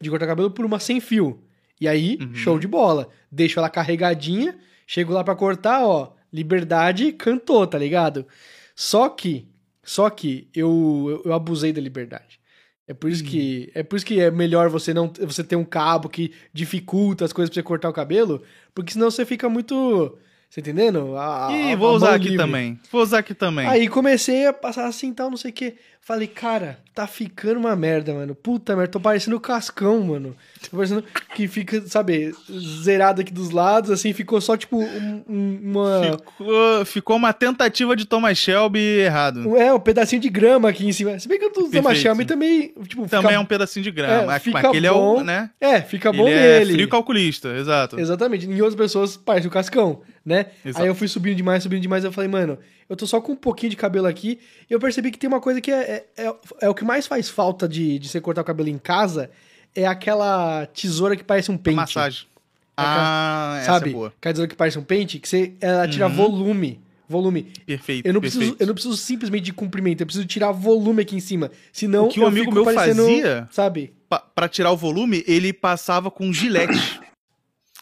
de 0.00 0.10
cortar 0.10 0.26
cabelo 0.26 0.50
por 0.50 0.64
uma 0.64 0.78
sem 0.78 1.00
fio. 1.00 1.42
E 1.80 1.88
aí, 1.88 2.18
Uhum. 2.20 2.34
show 2.34 2.58
de 2.58 2.68
bola. 2.68 3.08
Deixo 3.30 3.58
ela 3.58 3.68
carregadinha, 3.68 4.56
chego 4.86 5.12
lá 5.12 5.24
pra 5.24 5.34
cortar, 5.34 5.84
ó. 5.84 6.12
Liberdade 6.32 7.10
cantou, 7.12 7.66
tá 7.66 7.76
ligado? 7.78 8.26
Só 8.76 9.08
que. 9.08 9.48
Só 9.84 10.08
que 10.10 10.48
eu, 10.54 11.06
eu, 11.08 11.22
eu 11.26 11.32
abusei 11.34 11.72
da 11.72 11.80
liberdade. 11.80 12.40
É 12.86 12.92
por 12.92 13.08
isso 13.10 13.24
que 13.24 13.70
é 13.74 13.82
por 13.82 13.96
isso 13.96 14.04
que 14.04 14.20
é 14.20 14.30
melhor 14.30 14.68
você 14.68 14.92
não 14.92 15.10
você 15.20 15.42
ter 15.42 15.56
um 15.56 15.64
cabo 15.64 16.08
que 16.08 16.32
dificulta 16.52 17.24
as 17.24 17.32
coisas 17.32 17.48
pra 17.48 17.54
você 17.54 17.62
cortar 17.62 17.88
o 17.88 17.92
cabelo, 17.94 18.42
porque 18.74 18.92
senão 18.92 19.10
você 19.10 19.24
fica 19.24 19.48
muito, 19.48 20.18
você 20.50 20.60
entendendo? 20.60 21.16
A, 21.16 21.48
Ih, 21.50 21.72
a- 21.72 21.76
vou 21.76 21.88
a 21.88 21.92
usar 21.94 22.14
aqui 22.14 22.24
livre. 22.28 22.36
também. 22.38 22.78
Vou 22.92 23.00
usar 23.02 23.20
aqui 23.20 23.32
também. 23.34 23.66
Aí 23.66 23.88
comecei 23.88 24.46
a 24.46 24.52
passar 24.52 24.86
assim, 24.86 25.14
tal, 25.14 25.30
não 25.30 25.36
sei 25.38 25.50
o 25.50 25.54
que. 25.54 25.76
Falei, 26.06 26.26
cara, 26.26 26.78
tá 26.94 27.06
ficando 27.06 27.58
uma 27.58 27.74
merda, 27.74 28.12
mano. 28.12 28.34
Puta 28.34 28.76
merda, 28.76 28.92
tô 28.92 29.00
parecendo 29.00 29.36
o 29.36 29.40
Cascão, 29.40 30.02
mano. 30.02 30.36
Tô 30.70 30.76
parecendo 30.76 31.02
que 31.34 31.48
fica, 31.48 31.80
sabe, 31.86 32.34
zerado 32.82 33.22
aqui 33.22 33.32
dos 33.32 33.48
lados, 33.48 33.90
assim, 33.90 34.12
ficou 34.12 34.38
só 34.38 34.54
tipo 34.54 34.78
um- 34.82 35.24
um- 35.26 35.60
uma 35.62 36.02
Ficou, 36.18 36.84
ficou 36.84 37.16
uma 37.16 37.32
tentativa 37.32 37.96
de 37.96 38.04
Thomas 38.04 38.36
Shelby 38.36 38.80
errado. 38.80 39.56
é, 39.56 39.72
um 39.72 39.80
pedacinho 39.80 40.20
de 40.20 40.28
grama 40.28 40.68
aqui 40.68 40.86
em 40.86 40.92
cima. 40.92 41.18
Se 41.18 41.26
bem 41.26 41.38
que 41.38 41.46
o 41.46 41.48
do 41.50 41.70
Thomas. 41.70 41.96
Shelby 41.96 42.26
também, 42.26 42.74
tipo, 42.86 43.08
Também 43.08 43.22
fica 43.22 43.32
é 43.32 43.38
um 43.38 43.46
pedacinho 43.46 43.82
de 43.84 43.90
grama. 43.90 44.34
É, 44.34 44.38
fica 44.38 44.58
aquele 44.68 44.86
é 44.86 44.90
bom. 44.92 45.20
o, 45.20 45.24
né? 45.24 45.48
É, 45.58 45.80
fica 45.80 46.12
bom 46.12 46.28
Ele 46.28 46.38
é 46.38 46.58
nele. 46.58 46.74
frio 46.74 46.88
calculista, 46.90 47.48
exato. 47.56 47.98
Exatamente. 47.98 48.46
Em 48.46 48.60
outras 48.60 48.74
pessoas 48.74 49.16
parece 49.16 49.46
o 49.48 49.50
Cascão, 49.50 50.02
né? 50.22 50.48
Exato. 50.62 50.82
Aí 50.82 50.88
eu 50.90 50.94
fui 50.94 51.08
subindo 51.08 51.36
demais, 51.36 51.62
subindo 51.62 51.80
demais. 51.80 52.04
Eu 52.04 52.12
falei, 52.12 52.28
mano, 52.28 52.58
eu 52.88 52.96
tô 52.96 53.06
só 53.06 53.20
com 53.20 53.32
um 53.32 53.36
pouquinho 53.36 53.70
de 53.70 53.76
cabelo 53.76 54.06
aqui. 54.06 54.38
E 54.68 54.72
eu 54.72 54.78
percebi 54.80 55.10
que 55.10 55.18
tem 55.18 55.28
uma 55.28 55.40
coisa 55.40 55.60
que 55.60 55.70
é, 55.70 56.04
é, 56.16 56.24
é, 56.24 56.34
é 56.62 56.68
o 56.68 56.74
que 56.74 56.84
mais 56.84 57.06
faz 57.06 57.28
falta 57.28 57.68
de, 57.68 57.98
de 57.98 58.08
você 58.08 58.20
cortar 58.20 58.42
o 58.42 58.44
cabelo 58.44 58.68
em 58.68 58.78
casa. 58.78 59.30
É 59.74 59.86
aquela 59.86 60.66
tesoura 60.66 61.16
que 61.16 61.24
parece 61.24 61.50
um 61.50 61.56
pente. 61.56 61.76
Massagem. 61.76 62.26
Aquela- 62.76 63.54
Ah, 63.56 63.56
essa 63.60 63.72
Sabe? 63.72 63.90
é 63.90 63.92
boa. 63.92 64.08
Aquela 64.16 64.32
tesoura 64.32 64.48
que 64.50 64.56
parece 64.56 64.78
um 64.78 64.84
pente, 64.84 65.18
que 65.18 65.28
você, 65.28 65.52
ela 65.60 65.86
tira 65.88 66.06
Uhum. 66.08 66.14
volume. 66.14 66.80
Volume. 67.08 67.42
Perfeito, 67.66 68.06
Eu 68.06 68.14
não, 68.14 68.20
perfeito. 68.20 68.38
preciso, 68.40 68.56
eu 68.60 68.66
não 68.66 68.74
preciso 68.74 68.96
simplesmente 68.96 69.44
de 69.44 69.52
comprimento, 69.52 70.02
eu 70.02 70.06
preciso 70.06 70.26
tirar 70.26 70.50
volume 70.52 71.02
aqui 71.02 71.14
em 71.14 71.20
cima. 71.20 71.50
Senão 71.70 72.06
O 72.06 72.08
que 72.08 72.18
um 72.18 72.26
amigo 72.26 72.50
meu 72.50 72.64
fazia- 72.64 73.46
Sabe? 73.52 73.92
Pa- 74.08 74.20
Pra 74.20 74.48
tirar 74.48 74.70
o 74.72 74.76
volume, 74.76 75.22
ele 75.26 75.52
passava 75.52 76.10
com 76.10 76.32
gilete. 76.32 76.72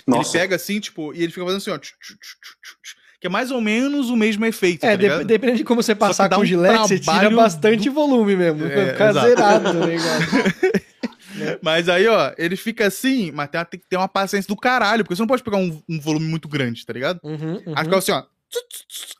Nossa. 0.06 0.36
Ele 0.36 0.42
pega 0.42 0.56
assim, 0.56 0.80
tipo, 0.80 1.14
e 1.14 1.22
ele 1.22 1.28
fica 1.32 1.42
fazendo 1.44 1.58
assim, 1.58 1.70
ó. 1.70 1.78
tchu, 1.78 1.94
tchu, 2.00 2.16
tchu, 2.18 2.96
que 3.22 3.26
é 3.28 3.30
mais 3.30 3.52
ou 3.52 3.60
menos 3.60 4.10
o 4.10 4.16
mesmo 4.16 4.44
efeito, 4.44 4.84
É, 4.84 4.96
tá 4.96 5.18
de- 5.18 5.24
dependendo 5.24 5.58
de 5.58 5.64
como 5.64 5.80
você 5.80 5.94
passar 5.94 6.28
com 6.28 6.40
um 6.40 6.44
gilete, 6.44 6.76
você 6.88 6.98
tira 6.98 7.30
bastante 7.30 7.88
volume 7.88 8.34
mesmo. 8.34 8.64
É, 8.66 8.74
Vai 8.74 8.86
ficar 8.92 9.10
exato. 9.10 9.28
zerado 9.28 9.70
o 9.70 9.86
negócio. 9.86 11.58
Mas 11.62 11.88
aí, 11.88 12.08
ó, 12.08 12.32
ele 12.36 12.56
fica 12.56 12.84
assim, 12.88 13.30
mas 13.30 13.48
tem, 13.48 13.64
tem 13.64 13.78
que 13.80 13.86
ter 13.88 13.96
uma 13.96 14.08
paciência 14.08 14.48
do 14.48 14.56
caralho, 14.56 15.04
porque 15.04 15.14
você 15.14 15.22
não 15.22 15.28
pode 15.28 15.44
pegar 15.44 15.56
um, 15.56 15.80
um 15.88 16.00
volume 16.00 16.26
muito 16.26 16.48
grande, 16.48 16.84
tá 16.84 16.92
ligado? 16.92 17.20
Uhum, 17.22 17.62
uhum. 17.64 17.74
Aí 17.76 17.84
fica 17.84 17.96
assim, 17.98 18.10
ó. 18.12 18.24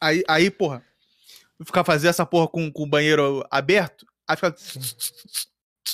Aí, 0.00 0.22
aí 0.26 0.50
porra, 0.50 0.82
ficar 1.64 1.84
fazer 1.84 2.08
essa 2.08 2.26
porra 2.26 2.48
com, 2.48 2.72
com 2.72 2.82
o 2.82 2.88
banheiro 2.88 3.46
aberto, 3.50 4.04
aí 4.26 4.34
fica 4.34 4.52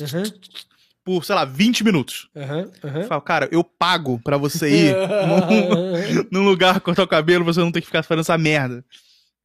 Uhum, 0.01 0.23
por, 1.09 1.25
sei 1.25 1.35
lá, 1.35 1.47
20 1.47 1.85
minutos. 1.85 2.29
uhum, 2.35 2.71
uhum. 2.85 3.05
falo, 3.07 3.23
cara, 3.23 3.49
eu 3.51 3.65
pago 3.65 4.21
pra 4.23 4.37
você 4.37 4.69
ir 4.91 4.95
num 6.31 6.45
lugar 6.45 6.81
cortar 6.83 7.03
o 7.03 7.09
cabelo, 7.09 7.47
você 7.47 7.61
não 7.61 7.73
tem 7.73 7.81
que 7.81 7.87
ficar 7.87 8.03
fazendo 8.03 8.21
essa 8.21 8.37
merda. 8.37 8.85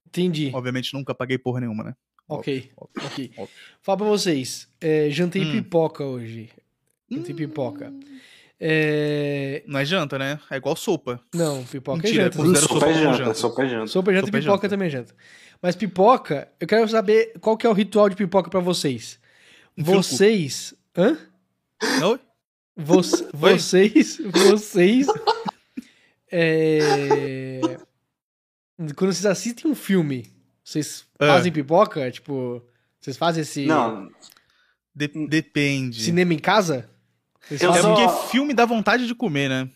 Entendi. 0.06 0.52
Obviamente 0.54 0.94
nunca 0.94 1.16
paguei 1.16 1.38
porra 1.38 1.62
nenhuma, 1.62 1.86
né? 1.86 1.94
Ok, 2.28 2.70
ok. 2.78 3.32
óbvio. 3.38 3.56
Fala 3.82 3.98
pra 4.00 4.08
vocês. 4.08 4.68
É, 4.82 5.10
jantei 5.10 5.42
Hum. 5.46 5.52
pipoca 5.54 6.04
hoje. 6.04 6.50
Jantei 7.10 7.34
pipoca. 7.34 7.94
É, 8.60 9.64
Não 9.66 9.80
é 9.80 9.86
janta, 9.86 10.20
né? 10.20 10.38
É 10.52 10.58
igual 10.58 10.76
sopa. 10.76 11.22
Não, 11.34 11.64
pipoca 11.64 12.04
Mentira, 12.04 12.24
é 12.24 12.32
janta. 12.32 12.38
Sopa 12.38 12.52
é 12.52 12.60
sopa 12.60 12.80
como 12.80 12.94
janta, 12.94 13.18
janta. 13.18 13.34
sopa 13.34 13.64
é 13.64 13.70
janta. 13.70 13.88
Sopa 13.88 14.12
é 14.12 14.14
janta 14.16 14.26
Sopa 14.28 14.38
e 14.38 14.40
é 14.40 14.42
pipoca 14.42 14.58
janta. 14.64 14.70
também 14.70 14.88
é 14.88 14.92
janta. 14.92 15.16
Mas 15.62 15.76
pipoca, 15.78 16.50
eu 16.60 16.68
quero 16.68 16.86
saber 16.90 17.32
qual 17.40 17.56
que 17.56 17.66
é 17.66 17.70
o 17.70 17.74
ritual 17.74 18.10
de 18.10 18.18
pipoca 18.18 18.50
pra 18.50 18.60
vocês. 18.60 19.18
Vocês... 19.78 20.74
Hã? 20.98 21.18
Não? 22.00 22.20
Vo- 22.76 23.02
vocês... 23.34 24.18
Vocês... 24.26 25.08
é, 26.32 27.60
Quando 28.96 29.14
vocês 29.14 29.26
assistem 29.26 29.70
um 29.72 29.76
filme, 29.76 30.26
vocês 30.64 31.06
É. 31.20 31.28
fazem 31.28 31.52
pipoca? 31.52 32.10
Tipo... 32.12 32.62
Vocês 33.00 33.18
fazem 33.18 33.42
esse 33.42 33.66
Não, 33.66 34.10
De- 34.96 35.28
depende. 35.28 36.02
cinema 36.04 36.34
em 36.34 36.40
casa? 36.40 36.90
Vocês 37.42 37.62
Eu 37.62 37.72
É 37.72 37.74
fazem- 37.74 37.96
só- 37.96 38.08
porque 38.08 38.28
filme 38.32 38.54
dá 38.54 38.66
vontade 38.66 39.06
de 39.06 39.14
comer, 39.14 39.50
né? 39.50 39.70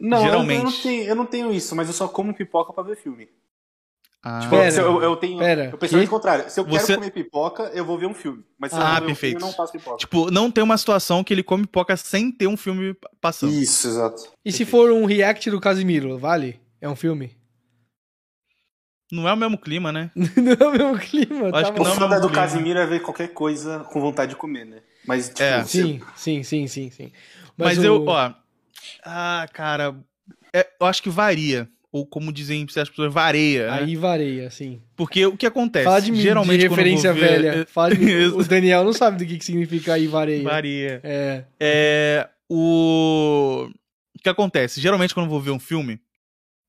não, 0.00 0.16
eu- 0.18 0.24
Eu, 0.24 0.30
Geralmente. 0.30 0.64
não 0.64 0.72
tenho, 0.82 1.04
eu 1.04 1.14
não 1.14 1.26
tenho 1.26 1.52
isso, 1.52 1.76
mas 1.76 1.88
eu 1.88 1.92
só 1.94 2.08
como 2.08 2.32
pipoca 2.34 2.72
pra 2.72 2.82
ver 2.82 2.96
filme. 2.96 3.28
Ah, 4.22 4.40
Tipo, 4.40 4.50
Pera, 4.56 4.70
se 4.70 4.78
eu, 4.80 5.02
eu 5.02 5.16
tenho. 5.16 5.38
pera, 5.38 5.70
eu 5.72 5.78
penso 5.78 5.96
ao 5.96 6.02
que? 6.02 6.06
contrário. 6.08 6.50
Se 6.50 6.60
eu 6.60 6.64
Você- 6.64 6.86
quero 6.88 7.00
comer 7.00 7.10
pipoca, 7.10 7.62
eu 7.74 7.84
vou 7.86 7.96
ver 7.98 8.04
um 8.06 8.12
filme. 8.14 8.44
Mas 8.58 8.70
se 8.72 8.78
eu 8.78 8.82
Ah, 8.82 8.84
não 8.84 8.94
ver 8.98 9.04
um 9.04 9.06
perfeito. 9.06 9.32
filme, 9.38 9.44
eu 9.44 9.48
não 9.48 9.54
faço 9.56 9.72
pipoca. 9.72 9.96
Tipo, 9.96 10.30
não 10.30 10.50
tem 10.50 10.62
uma 10.62 10.76
situação 10.76 11.24
que 11.24 11.32
ele 11.32 11.42
come 11.42 11.62
pipoca 11.62 11.96
sem 11.96 12.30
ter 12.30 12.46
um 12.46 12.56
filme 12.56 12.94
passando. 13.20 13.52
Isso, 13.52 13.88
exato. 13.88 14.22
E 14.44 14.52
se 14.52 14.66
for 14.66 14.90
um 14.92 15.06
react 15.06 15.50
do 15.50 15.58
Casimiro, 15.60 16.18
vale? 16.18 16.60
É 16.82 16.88
um 16.88 16.94
filme? 16.96 17.34
Não 19.10 19.26
é 19.28 19.32
o 19.32 19.36
mesmo 19.36 19.58
clima, 19.58 19.90
né? 19.90 20.10
não 20.36 20.52
é 20.52 20.68
o 20.68 20.72
mesmo 20.72 20.98
clima, 20.98 21.48
Eu 21.48 21.54
acho 21.56 21.64
tá 21.64 21.72
que 21.72 21.80
O 21.80 21.82
bom. 21.82 21.88
não, 21.88 21.94
foda 21.96 22.14
não, 22.16 22.20
do 22.20 22.26
não. 22.28 22.34
Casimiro 22.34 22.78
é 22.78 22.86
ver 22.86 23.00
qualquer 23.00 23.28
coisa 23.28 23.80
com 23.90 24.00
vontade 24.00 24.30
de 24.30 24.36
comer, 24.36 24.64
né? 24.66 24.82
Mas, 25.06 25.28
tipo, 25.28 25.42
É. 25.42 25.64
Sim, 25.64 26.00
sim, 26.14 26.42
sim, 26.42 26.66
sim, 26.68 26.90
sim. 26.90 27.10
Mas, 27.56 27.78
o- 27.78 27.84
eu, 27.84 28.04
ó. 28.06 28.32
Ah, 29.04 29.46
cara. 29.52 29.96
é- 30.52 30.68
eu 30.80 30.86
acho 30.86 31.02
que 31.02 31.08
varia. 31.10 31.68
Ou 31.92 32.06
como 32.06 32.32
dizem 32.32 32.66
certas 32.68 32.90
pessoas, 32.90 33.12
vareia. 33.12 33.66
né? 33.70 33.82
Aí 33.82 33.96
vareia, 33.96 34.46
assim. 34.46 34.80
Porque 34.94 35.26
o 35.26 35.36
que 35.36 35.44
acontece? 35.44 35.84
Fala 35.84 36.00
de, 36.00 36.14
Geralmente, 36.14 36.60
de 36.60 36.68
referência 36.68 37.12
ver- 37.12 37.20
velha. 37.42 37.66
Fala 37.66 37.94
de- 37.96 38.26
o 38.32 38.44
Daniel 38.44 38.84
não 38.84 38.92
sabe 38.92 39.18
do 39.18 39.26
que, 39.28 39.36
que 39.38 39.44
significa 39.44 39.94
aí 39.94 40.06
vareia. 40.06 40.42
Varia. 40.44 41.00
É. 41.02 41.44
É. 41.58 42.28
O. 42.48 43.68
O 44.16 44.22
que 44.22 44.28
acontece? 44.28 44.80
Geralmente, 44.80 45.14
quando 45.14 45.26
eu 45.26 45.30
vou 45.30 45.40
ver 45.40 45.50
um 45.50 45.58
filme, 45.58 45.98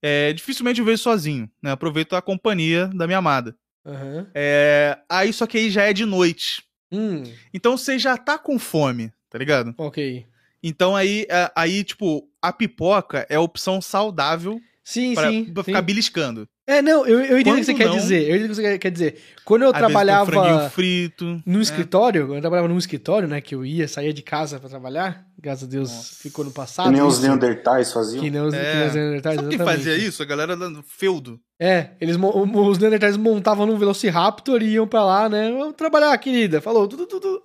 é, 0.02 0.32
dificilmente 0.34 0.80
eu 0.80 0.86
vejo 0.86 1.04
sozinho, 1.04 1.50
né? 1.62 1.72
Aproveito 1.72 2.16
a 2.16 2.22
companhia 2.22 2.88
da 2.88 3.06
minha 3.06 3.20
amada. 3.20 3.56
aham. 3.86 4.28
É, 4.34 4.98
aí, 5.10 5.34
só 5.34 5.46
que 5.46 5.58
aí 5.58 5.70
já 5.70 5.84
é 5.84 5.94
de 5.94 6.06
noite. 6.06 6.64
Hum, 6.92 7.24
Então 7.54 7.78
você 7.78 8.00
já 8.00 8.18
tá 8.18 8.38
com 8.38 8.58
fome, 8.58 9.12
tá 9.30 9.38
ligado? 9.38 9.74
ok. 9.78 10.26
Então 10.64 10.96
aí, 10.96 11.26
é, 11.30 11.52
aí 11.56 11.84
tipo, 11.84 12.28
a 12.42 12.54
pipoca 12.54 13.26
é 13.30 13.36
a 13.36 13.42
opção 13.42 13.82
saudável 13.82 14.62
Sim, 14.92 15.14
pra, 15.14 15.30
sim. 15.30 15.46
pra 15.46 15.64
sim. 15.64 15.72
ficar 15.72 15.82
beliscando. 15.82 16.48
É, 16.68 16.82
não, 16.82 17.06
eu, 17.06 17.20
eu 17.22 17.40
entendo 17.40 17.56
o 17.56 17.58
que 17.60 17.64
você 17.66 17.74
quer 17.74 17.88
não- 17.88 17.96
dizer. 17.98 18.30
Eu 18.30 18.36
entendo 18.36 18.46
o 18.46 18.50
que 18.50 18.56
você 18.62 18.78
quer 18.78 18.92
dizer. 18.92 19.22
Quando 19.46 19.64
eu 19.64 19.72
trabalhava 19.74 20.70
frito. 20.70 21.42
no 21.46 21.58
né? 21.58 21.62
escritório, 21.62 22.24
quando 22.28 22.36
eu 22.36 22.42
trabalhava 22.42 22.68
num 22.68 22.78
escritório, 22.78 23.28
né, 23.28 23.40
que 23.42 23.56
eu 23.56 23.66
ia, 23.66 23.88
saía 23.88 24.14
de 24.14 24.22
casa 24.22 24.60
pra 24.60 24.70
trabalhar, 24.70 25.26
graças 25.40 25.64
a 25.64 25.68
Deus 25.68 25.90
Nossa. 25.92 26.16
ficou 26.22 26.44
no 26.46 26.52
que 26.52 26.56
passado. 26.58 26.92
nem 26.92 27.02
os. 27.02 27.22
Neandertais 27.22 27.92
faziam. 27.92 28.22
Que 28.24 28.30
nem 28.30 28.42
os, 28.42 28.54
É. 28.54 28.60
que 28.72 28.78
nem 28.78 28.88
os 28.88 28.94
Neandertais, 28.96 29.36
Sabe 29.38 29.50
quem 29.50 29.66
fazia 29.66 29.96
isso? 29.98 30.22
A 30.22 30.26
galera 30.26 30.56
do 30.58 30.84
feudo. 30.84 31.40
É, 31.60 31.92
eles, 32.00 32.18
mo- 32.18 32.32
os 32.68 32.78
Neandertais 32.78 33.16
montavam 33.18 33.66
num 33.66 33.78
Velociraptor 33.78 34.62
e 34.62 34.74
iam 34.74 34.88
pra 34.88 35.04
lá, 35.06 35.30
né? 35.30 35.52
Vamos 35.52 35.76
trabalhar, 35.76 36.18
querida. 36.18 36.60
Falou, 36.62 36.88
tudo, 36.88 37.06
tudo, 37.06 37.42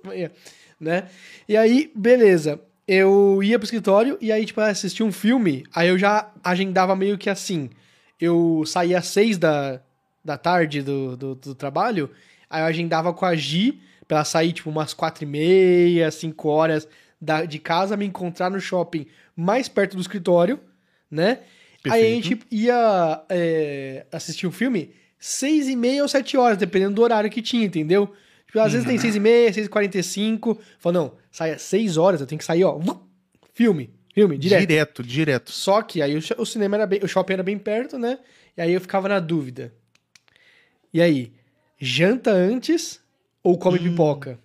né? 0.80 1.04
E 1.48 1.56
aí, 1.56 1.90
beleza. 1.94 2.60
Eu 2.86 3.42
ia 3.42 3.58
pro 3.58 3.64
escritório 3.64 4.16
e 4.20 4.30
aí, 4.30 4.46
tipo, 4.46 4.60
assistia 4.60 5.04
um 5.04 5.10
filme, 5.12 5.64
aí 5.74 5.88
eu 5.88 5.98
já 5.98 6.30
agendava 6.42 6.94
meio 6.94 7.18
que 7.18 7.28
assim. 7.28 7.68
Eu 8.20 8.62
saía 8.64 8.98
às 8.98 9.06
seis 9.06 9.36
da, 9.38 9.80
da 10.24 10.38
tarde 10.38 10.82
do, 10.82 11.16
do, 11.16 11.34
do 11.34 11.54
trabalho, 11.54 12.10
aí 12.48 12.62
eu 12.62 12.66
agendava 12.66 13.12
com 13.12 13.26
a 13.26 13.34
Gi 13.34 13.80
pra 14.06 14.18
ela 14.18 14.24
sair, 14.24 14.52
tipo, 14.52 14.70
umas 14.70 14.94
quatro 14.94 15.24
e 15.24 15.26
meia, 15.26 16.10
cinco 16.10 16.48
horas 16.48 16.86
da, 17.20 17.44
de 17.44 17.58
casa, 17.58 17.96
me 17.96 18.06
encontrar 18.06 18.50
no 18.50 18.60
shopping 18.60 19.06
mais 19.34 19.68
perto 19.68 19.96
do 19.96 20.00
escritório, 20.00 20.60
né? 21.10 21.40
Aí 21.84 21.90
a 21.90 21.92
Perfeito. 21.92 22.24
gente 22.24 22.40
ia 22.50 23.24
é, 23.28 24.06
assistir 24.12 24.46
um 24.46 24.52
filme 24.52 24.92
seis 25.18 25.68
e 25.68 25.74
meia 25.74 26.02
ou 26.02 26.08
sete 26.08 26.36
horas, 26.36 26.56
dependendo 26.56 26.94
do 26.94 27.02
horário 27.02 27.30
que 27.30 27.42
tinha, 27.42 27.64
entendeu? 27.64 28.12
Tipo, 28.46 28.60
às 28.60 28.72
vezes 28.72 28.86
tem 28.86 28.96
seis 28.96 29.16
e 29.16 29.20
meia, 29.20 29.52
seis 29.52 29.66
e 29.66 29.68
quarenta 29.68 29.98
e 29.98 30.02
cinco. 30.02 30.58
Falou, 30.78 31.02
não, 31.02 31.18
sai 31.36 31.52
às 31.52 31.60
seis 31.60 31.98
horas, 31.98 32.22
eu 32.22 32.26
tenho 32.26 32.38
que 32.38 32.46
sair, 32.46 32.64
ó, 32.64 32.80
filme, 33.52 33.90
filme, 34.14 34.38
direto. 34.38 34.60
Direto, 34.60 35.02
direto. 35.02 35.52
Só 35.52 35.82
que 35.82 36.00
aí 36.00 36.16
o, 36.16 36.46
cinema 36.46 36.76
era 36.76 36.86
bem, 36.86 37.00
o 37.02 37.06
shopping 37.06 37.34
era 37.34 37.42
bem 37.42 37.58
perto, 37.58 37.98
né? 37.98 38.18
E 38.56 38.62
aí 38.62 38.72
eu 38.72 38.80
ficava 38.80 39.06
na 39.06 39.20
dúvida. 39.20 39.70
E 40.94 41.02
aí, 41.02 41.34
janta 41.78 42.30
antes 42.30 43.02
ou 43.42 43.58
come 43.58 43.78
Hum. 43.78 43.82
pipoca? 43.82 44.38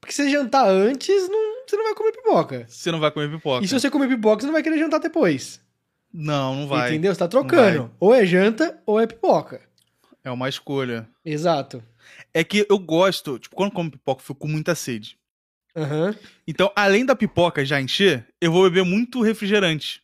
Porque 0.00 0.12
se 0.12 0.24
você 0.24 0.30
jantar 0.30 0.68
antes, 0.68 1.28
não, 1.28 1.64
você 1.64 1.76
não 1.76 1.84
vai 1.84 1.94
comer 1.94 2.10
pipoca. 2.10 2.66
Você 2.68 2.90
não 2.90 2.98
vai 2.98 3.12
comer 3.12 3.30
pipoca. 3.30 3.64
E 3.64 3.68
se 3.68 3.74
você 3.74 3.88
comer 3.88 4.08
pipoca, 4.08 4.40
você 4.40 4.46
não 4.46 4.54
vai 4.54 4.62
querer 4.64 4.78
jantar 4.80 4.98
depois. 4.98 5.60
Não, 6.12 6.56
não 6.56 6.66
vai. 6.66 6.90
Entendeu? 6.90 7.14
Você 7.14 7.18
tá 7.20 7.28
trocando. 7.28 7.92
Ou 8.00 8.12
é 8.12 8.26
janta 8.26 8.82
ou 8.84 8.98
é 8.98 9.06
pipoca. 9.06 9.60
É 10.24 10.32
uma 10.32 10.48
escolha. 10.48 11.08
Exato. 11.24 11.80
É 12.32 12.42
que 12.42 12.66
eu 12.68 12.78
gosto, 12.80 13.38
tipo, 13.38 13.54
quando 13.54 13.70
eu 13.70 13.74
como 13.76 13.90
pipoca, 13.92 14.20
eu 14.20 14.24
fico 14.26 14.40
com 14.40 14.48
muita 14.48 14.74
sede. 14.74 15.16
Aham. 15.76 16.14
Então, 16.46 16.70
além 16.76 17.04
da 17.04 17.16
pipoca 17.16 17.64
já 17.64 17.80
encher, 17.80 18.26
eu 18.40 18.52
vou 18.52 18.62
beber 18.64 18.84
muito 18.84 19.20
refrigerante. 19.22 20.02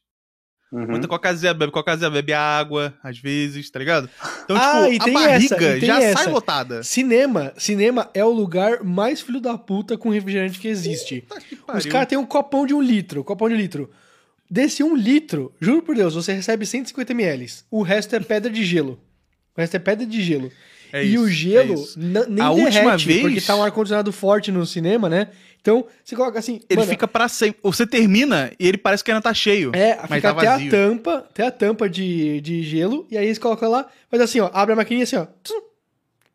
Uhum. 0.72 0.86
Muita 0.86 1.08
coca 1.08 1.34
zero, 1.34 1.58
bebe 1.58 1.72
coca 1.72 1.96
zero, 1.96 2.12
bebe 2.12 2.32
água, 2.32 2.94
às 3.02 3.18
vezes, 3.18 3.68
tá 3.70 3.78
ligado? 3.80 4.08
Então, 4.44 4.56
Ah, 4.56 4.88
e 4.88 4.92
tipo, 4.92 5.02
a 5.02 5.04
tem 5.06 5.14
barriga 5.14 5.54
essa, 5.56 5.76
e 5.76 5.80
tem 5.80 5.86
já 5.88 6.00
essa. 6.00 6.22
sai 6.22 6.32
lotada. 6.32 6.82
Cinema. 6.84 7.52
Cinema 7.56 8.08
é 8.14 8.24
o 8.24 8.30
lugar 8.30 8.84
mais 8.84 9.20
filho 9.20 9.40
da 9.40 9.58
puta 9.58 9.98
com 9.98 10.10
refrigerante 10.10 10.60
que 10.60 10.68
existe. 10.68 11.22
Puta 11.22 11.40
que 11.40 11.58
Os 11.76 11.86
caras 11.86 12.06
têm 12.08 12.16
um 12.18 12.24
copão 12.26 12.64
de 12.66 12.72
um 12.72 12.80
litro. 12.80 13.24
Copão 13.24 13.48
de 13.48 13.54
um 13.54 13.58
litro. 13.58 13.90
Desse 14.48 14.82
um 14.84 14.94
litro, 14.96 15.52
juro 15.60 15.82
por 15.82 15.94
Deus, 15.96 16.14
você 16.14 16.32
recebe 16.32 16.64
150 16.64 17.12
ml. 17.12 17.46
O 17.70 17.82
resto 17.82 18.14
é 18.14 18.20
pedra 18.20 18.50
de 18.50 18.64
gelo. 18.64 19.00
O 19.56 19.60
resto 19.60 19.74
é 19.76 19.78
pedra 19.80 20.06
de 20.06 20.22
gelo. 20.22 20.52
É 20.92 21.04
e 21.04 21.14
isso, 21.14 21.24
o 21.24 21.28
gelo 21.28 21.72
é 21.72 21.74
isso. 21.74 21.98
n- 21.98 22.26
nem 22.28 22.44
A 22.44 22.48
derrete, 22.52 22.76
última 22.76 22.96
vez- 22.96 23.20
porque 23.22 23.40
tá 23.40 23.56
um 23.56 23.62
ar-condicionado 23.62 24.12
forte 24.12 24.50
no 24.52 24.64
cinema, 24.66 25.08
né? 25.08 25.28
Então, 25.60 25.84
você 26.02 26.16
coloca 26.16 26.38
assim... 26.38 26.60
Ele 26.70 26.80
mano, 26.80 26.90
fica 26.90 27.06
pra 27.06 27.28
sempre. 27.28 27.60
Você 27.62 27.86
termina 27.86 28.50
e 28.58 28.66
ele 28.66 28.78
parece 28.78 29.04
que 29.04 29.10
ainda 29.10 29.20
tá 29.20 29.34
cheio. 29.34 29.72
É, 29.74 29.96
mas 29.96 30.10
fica 30.14 30.20
tá 30.22 30.30
até 30.30 30.46
vazio. 30.46 30.68
a 30.68 30.70
tampa, 30.70 31.14
até 31.30 31.46
a 31.46 31.50
tampa 31.50 31.88
de, 31.88 32.40
de 32.40 32.62
gelo, 32.62 33.06
e 33.10 33.18
aí 33.18 33.26
eles 33.26 33.38
colocam 33.38 33.70
lá, 33.70 33.86
faz 34.10 34.22
assim, 34.22 34.40
ó, 34.40 34.48
abre 34.54 34.72
a 34.72 34.76
maquininha 34.76 35.04
assim, 35.04 35.16
ó. 35.16 35.26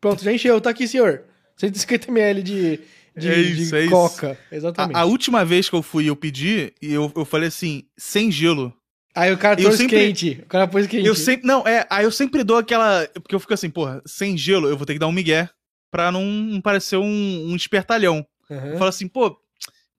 Pronto, 0.00 0.22
já 0.22 0.32
encheu, 0.32 0.60
tá 0.60 0.70
aqui, 0.70 0.86
senhor. 0.86 1.22
150 1.56 2.10
ml 2.10 2.42
de, 2.42 2.80
de, 3.16 3.28
É 3.28 3.38
isso, 3.40 3.74
de 3.74 3.86
é 3.86 3.88
coca. 3.88 4.38
Exatamente. 4.52 4.96
A, 4.96 5.00
a 5.00 5.04
última 5.06 5.44
vez 5.44 5.68
que 5.68 5.74
eu 5.74 5.82
fui, 5.82 6.08
eu 6.08 6.14
pedi, 6.14 6.72
e 6.80 6.92
eu, 6.92 7.10
eu 7.16 7.24
falei 7.24 7.48
assim, 7.48 7.84
sem 7.96 8.30
gelo. 8.30 8.72
Aí 9.16 9.32
o 9.32 9.38
cara 9.38 9.56
trouxe 9.56 9.78
sempre- 9.78 9.96
quente. 9.98 10.40
O 10.42 10.46
cara 10.46 10.68
pôs 10.68 10.86
quente. 10.86 11.06
Eu 11.06 11.14
sempre. 11.14 11.46
Não, 11.46 11.66
é, 11.66 11.86
aí 11.90 12.04
eu 12.04 12.12
sempre 12.12 12.44
dou 12.44 12.58
aquela. 12.58 13.08
Porque 13.14 13.34
eu 13.34 13.40
fico 13.40 13.54
assim, 13.54 13.70
porra, 13.70 14.00
sem 14.06 14.36
gelo, 14.36 14.68
eu 14.68 14.76
vou 14.76 14.86
ter 14.86 14.92
que 14.92 14.98
dar 14.98 15.08
um 15.08 15.12
migué 15.12 15.48
pra 15.90 16.12
não, 16.12 16.60
parecer 16.62 16.96
um, 16.96 17.04
um 17.50 17.56
espertalhão. 17.56 18.24
Aham. 18.50 18.66
Eu 18.72 18.78
falo 18.78 18.88
assim, 18.90 19.08
pô, 19.08 19.36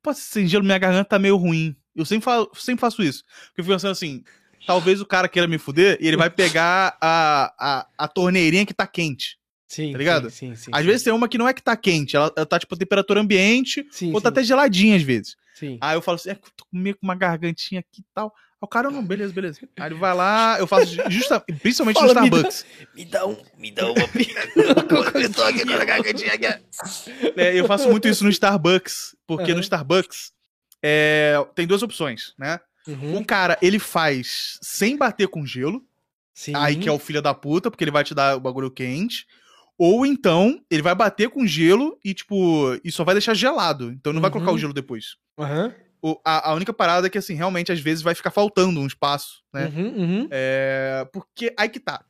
pô, 0.02 0.14
sem 0.14 0.48
gelo 0.48 0.64
minha 0.64 0.78
garganta 0.78 1.10
tá 1.10 1.20
meio 1.20 1.36
ruim. 1.36 1.76
Eu 1.96 2.06
sempre, 2.06 2.24
falo, 2.26 2.50
sempre 2.56 2.80
faço 2.82 3.02
isso. 3.02 3.24
Porque 3.48 3.62
eu 3.62 3.64
fico 3.66 3.74
pensando 3.76 3.92
assim, 3.92 4.24
talvez 4.66 5.02
o 5.02 5.06
cara 5.06 5.28
queira 5.28 5.48
me 5.48 5.58
fuder 5.58 5.98
e 6.00 6.08
ele 6.08 6.16
vai 6.18 6.30
pegar 6.30 6.96
a, 7.02 7.54
a, 7.60 7.88
a 7.98 8.08
torneirinha 8.08 8.66
que 8.66 8.74
tá 8.74 8.86
quente. 8.86 9.38
Sim, 9.68 9.92
tá 9.92 9.98
ligado? 9.98 10.30
Sim, 10.30 10.56
sim. 10.56 10.64
sim, 10.66 10.72
Às 10.72 10.82
sim. 10.82 10.86
vezes 10.88 11.04
tem 11.04 11.12
uma 11.12 11.28
que 11.28 11.38
não 11.38 11.48
é 11.48 11.54
que 11.54 11.62
tá 11.62 11.76
quente, 11.76 12.16
ela, 12.16 12.32
ela 12.38 12.46
tá 12.46 12.58
tipo 12.58 12.78
temperatura 12.78 13.20
ambiente, 13.20 13.86
Sim, 13.92 14.14
ou 14.14 14.22
tá 14.22 14.30
até 14.30 14.42
geladinha 14.44 14.96
às 14.96 15.02
vezes. 15.02 15.36
Sim. 15.58 15.78
Aí 15.82 15.96
eu 15.98 16.02
falo 16.02 16.16
assim, 16.16 16.30
é 16.30 16.36
que 16.36 16.46
eu 16.46 16.52
tô 16.56 16.66
meio 16.72 16.96
com 16.96 17.06
uma 17.08 17.16
gargantinha 17.16 17.80
aqui 17.80 18.02
e 18.02 18.06
tal. 18.14 18.28
Aí 18.28 18.58
o 18.62 18.68
cara, 18.68 18.90
não, 18.92 19.04
beleza, 19.04 19.34
beleza. 19.34 19.60
Aí 19.80 19.88
ele 19.88 19.96
vai 19.96 20.14
lá, 20.14 20.58
eu 20.60 20.68
faço 20.68 20.96
justa, 21.10 21.40
principalmente 21.62 22.00
Fala, 22.00 22.14
no 22.14 22.22
me 22.22 22.30
dá- 22.30 22.38
Starbucks. 22.50 22.66
Me 22.96 23.06
dá 23.06 23.26
um, 23.28 23.38
me 23.58 23.72
dá 23.72 23.86
uma 23.86 23.96
Eu 25.22 25.34
tô 25.34 25.44
aqui 25.44 25.66
com 25.66 25.74
a 25.74 25.86
gargantinha 25.86 26.34
aqui. 26.34 26.46
É, 27.36 27.56
eu 27.60 27.66
faço 27.66 27.90
muito 27.90 28.08
isso 28.08 28.24
no 28.24 28.30
Starbucks, 28.30 29.16
porque 29.26 29.46
Aham. 29.52 29.56
no 29.56 29.62
Starbucks 29.62 30.32
é, 30.84 31.36
tem 31.56 31.66
duas 31.68 31.82
opções, 31.84 32.34
né? 32.38 32.60
Uhum. 32.88 33.18
O 33.18 33.26
cara, 33.26 33.58
ele 33.62 33.80
faz 33.80 34.58
sem 34.62 34.96
bater 34.96 35.28
com 35.28 35.46
gelo, 35.46 35.84
Sim. 36.34 36.56
aí 36.56 36.76
que 36.78 36.88
é 36.88 36.92
o 36.92 37.00
filho 37.00 37.22
da 37.22 37.34
puta, 37.34 37.70
porque 37.70 37.84
ele 37.84 37.92
vai 37.92 38.04
te 38.04 38.14
dar 38.16 38.38
o 38.38 38.40
bagulho 38.40 38.72
quente. 38.72 39.26
Ou 39.78 40.06
então, 40.06 40.60
ele 40.72 40.82
vai 40.82 40.96
bater 40.96 41.30
com 41.30 41.46
gelo 41.46 41.98
e, 42.04 42.14
tipo, 42.14 42.78
e 42.84 42.92
só 42.92 43.04
vai 43.04 43.14
deixar 43.16 43.34
gelado. 43.36 43.92
Então 43.92 44.12
não 44.12 44.22
vai 44.22 44.30
Uhum. 44.30 44.34
colocar 44.34 44.52
o 44.52 44.58
gelo 44.58 44.74
depois. 44.74 45.16
Aham. 45.38 45.74
O- 46.02 46.20
a, 46.24 46.52
a 46.52 46.54
única 46.54 46.72
parada 46.74 47.08
é 47.08 47.10
que, 47.10 47.18
assim, 47.18 47.34
realmente, 47.34 47.72
às 47.72 47.80
vezes 47.80 48.04
vai 48.04 48.14
ficar 48.16 48.32
faltando 48.32 48.80
um 48.80 48.88
espaço, 48.88 49.42
né? 49.54 49.72
Uhum, 49.76 49.88
uhum. 49.98 50.28
É, 50.32 51.08
porque 51.12 51.54
aí 51.58 51.70
que 51.70 51.80
tá. 51.80 52.04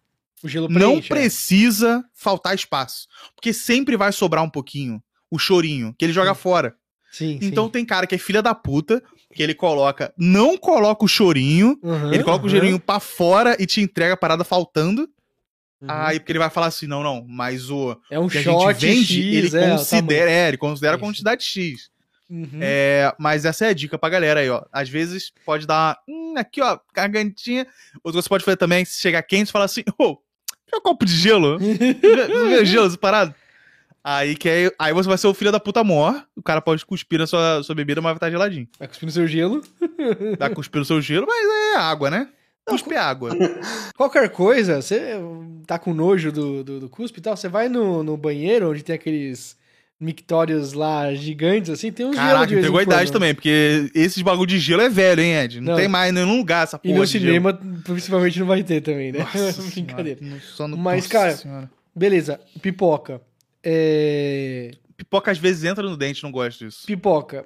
O 0.43 0.47
gelo 0.47 0.69
Não 0.69 0.91
preenche, 0.91 1.07
é. 1.07 1.15
precisa 1.15 2.05
faltar 2.13 2.53
espaço. 2.53 3.07
Porque 3.36 3.51
sempre 3.53 3.97
vai 3.97 4.12
sobrar 4.12 4.43
um 4.43 4.50
pouquinho 4.50 5.01
o 5.31 5.39
chorinho, 5.39 5.93
que 5.97 6.05
ele 6.05 6.13
joga 6.13 6.33
fora. 6.36 6.75
Sim, 7.12 7.39
Então 7.41 7.65
sim. 7.65 7.71
tem 7.71 7.86
cara 7.86 8.05
que 8.05 8.13
é 8.13 8.17
filha 8.17 8.41
da 8.41 8.53
puta, 8.53 9.01
que 9.33 9.41
ele 9.41 9.55
coloca, 9.55 10.13
não 10.17 10.57
coloca 10.57 11.03
o 11.03 11.07
chorinho, 11.07 11.79
Uhum, 11.81 12.13
ele 12.13 12.24
coloca 12.24 12.45
o 12.45 12.47
uhum, 12.47 12.53
chorinho 12.55 12.79
pra 12.79 13.00
fora 13.00 13.55
e 13.59 13.65
te 13.65 13.81
entrega 13.81 14.13
a 14.13 14.17
parada 14.17 14.43
faltando. 14.43 15.09
Uhum. 15.81 15.88
Aí 15.89 16.19
porque 16.19 16.31
ele 16.31 16.39
vai 16.39 16.50
falar 16.50 16.67
assim: 16.67 16.88
não, 16.88 17.03
não, 17.03 17.25
mas 17.27 17.69
o 17.69 18.00
é 18.10 18.19
um 18.19 18.27
que 18.27 18.38
a 18.38 18.43
shot 18.43 18.79
gente 18.79 18.96
vende, 18.96 19.13
X, 19.13 19.17
ele 19.17 19.48
é, 19.48 19.50
tamanho. 19.50 19.77
considera, 19.77 20.31
é, 20.31 20.48
ele 20.48 20.57
considera 20.57 20.93
a 20.93 20.98
Isso. 20.98 21.05
quantidade 21.05 21.43
X. 21.43 21.89
Uhum. 22.29 22.60
É, 22.60 23.13
mas 23.17 23.46
essa 23.46 23.65
é 23.65 23.69
a 23.69 23.74
dica 23.74 23.98
pra 23.98 24.10
galera 24.10 24.41
aí, 24.41 24.50
ó. 24.50 24.63
Às 24.72 24.89
vezes 24.89 25.31
pode 25.46 25.65
dar, 25.65 25.98
hum, 26.07 26.34
aqui, 26.38 26.62
ó, 26.62 26.77
gargantinha. 26.93 27.65
Ou 28.03 28.12
você 28.12 28.27
pode 28.27 28.43
fazer 28.43 28.57
também, 28.57 28.84
se 28.84 29.00
chegar 29.00 29.22
quente, 29.24 29.51
falar 29.51 29.65
assim, 29.65 29.84
ô, 29.98 30.17
quer 30.67 30.77
um 30.77 30.81
copo 30.81 31.05
de 31.05 31.15
gelo? 31.15 31.57
Você 31.60 32.65
gelo 32.65 32.89
separado? 32.89 33.34
Aí, 34.03 34.36
que 34.36 34.48
aí, 34.48 34.72
aí 34.79 34.93
você 34.93 35.10
vai 35.10 35.17
ser 35.17 35.27
o 35.27 35.34
filho 35.34 35.51
da 35.51 35.60
puta 35.60 35.84
mor, 35.84 36.25
o 36.34 36.41
cara 36.41 36.62
pode 36.62 36.86
cuspir 36.86 37.19
na 37.19 37.27
sua, 37.27 37.62
sua 37.62 37.75
bebida, 37.75 38.00
mas 38.00 38.12
vai 38.12 38.15
estar 38.15 38.31
geladinho. 38.31 38.65
Vai 38.79 38.88
cuspir 38.88 39.05
no 39.05 39.12
seu 39.12 39.27
gelo. 39.27 39.62
Vai 40.39 40.50
cuspir 40.50 40.79
no 40.79 40.86
seu 40.86 41.01
gelo, 41.01 41.27
mas 41.27 41.75
é 41.75 41.77
água, 41.77 42.10
né? 42.10 42.29
Cuspe 42.67 42.95
água. 42.95 43.31
Qualquer 43.95 44.29
coisa, 44.29 44.81
você 44.81 45.12
tá 45.65 45.77
com 45.79 45.93
nojo 45.93 46.31
do, 46.31 46.63
do, 46.63 46.79
do 46.81 46.89
cuspe 46.89 47.19
e 47.19 47.21
tal, 47.21 47.36
você 47.38 47.47
vai 47.47 47.69
no, 47.69 48.03
no 48.03 48.17
banheiro 48.17 48.69
onde 48.71 48.83
tem 48.83 48.95
aqueles 48.95 49.55
mictórios 50.00 50.74
lá 50.74 51.12
gigantes, 51.15 51.71
assim, 51.71 51.91
tem 51.91 52.05
uns 52.05 52.15
gelo 52.15 52.27
Caraca, 52.27 52.45
de 52.47 52.53
vez 52.55 52.65
em 52.65 52.67
pegou 52.67 52.79
a 52.79 52.83
idade 52.83 53.12
também, 53.12 53.33
porque 53.33 53.89
esses 53.95 54.21
bagulho 54.21 54.45
de 54.47 54.59
gelo 54.59 54.81
é 54.83 54.89
velho, 54.89 55.21
hein, 55.21 55.33
Ed? 55.38 55.59
Não, 55.59 55.71
Não. 55.71 55.75
tem 55.79 55.88
mais 55.88 56.12
em 56.12 56.13
nenhum 56.13 56.38
lugar 56.38 56.63
essa 56.65 56.77
E 56.83 56.89
porra 56.89 57.00
no 57.00 57.05
de 57.05 57.12
gelo. 57.13 57.25
cinema, 57.25 57.59
principalmente, 57.83 58.39
não 58.39 58.45
vai 58.47 58.63
ter 58.63 58.81
também, 58.81 59.12
né? 59.12 59.19
Nossa 59.19 59.62
Brincadeira. 59.74 60.19
senhora, 60.19 60.41
só 60.41 60.67
no- 60.67 60.77
Mas, 60.77 60.97
Nossa 61.05 61.09
cara, 61.09 61.36
senhora. 61.36 61.71
Beleza, 61.95 62.39
pipoca. 62.62 63.19
É... 63.63 64.71
Pipoca 64.95 65.31
às 65.31 65.38
vezes 65.38 65.63
entra 65.63 65.83
no 65.89 65.97
dente, 65.97 66.21
não 66.24 66.31
gosto 66.31 66.65
disso. 66.65 66.86
Pipoca. 66.86 67.45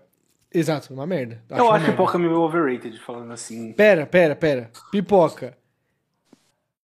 Exato, 0.53 0.93
uma 0.93 1.07
merda. 1.07 1.41
Eu 1.49 1.65
uma 1.65 1.75
acho 1.75 1.85
merda. 1.85 1.91
pipoca 1.91 2.17
meio 2.17 2.39
overrated, 2.41 2.99
falando 2.99 3.31
assim. 3.31 3.71
Pera, 3.73 4.05
pera, 4.05 4.35
pera. 4.35 4.69
Pipoca. 4.91 5.57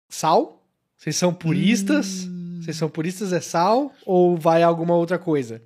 Sal? 0.10 0.64
Vocês 0.98 1.16
são 1.16 1.34
puristas? 1.34 2.26
Hum. 2.26 2.60
Vocês 2.62 2.76
são 2.78 2.90
puristas 2.90 3.34
é 3.34 3.40
sal? 3.42 3.92
Ou 4.06 4.38
vai 4.38 4.64
alguma 4.64 4.96
outra 4.96 5.20
coisa? 5.20 5.62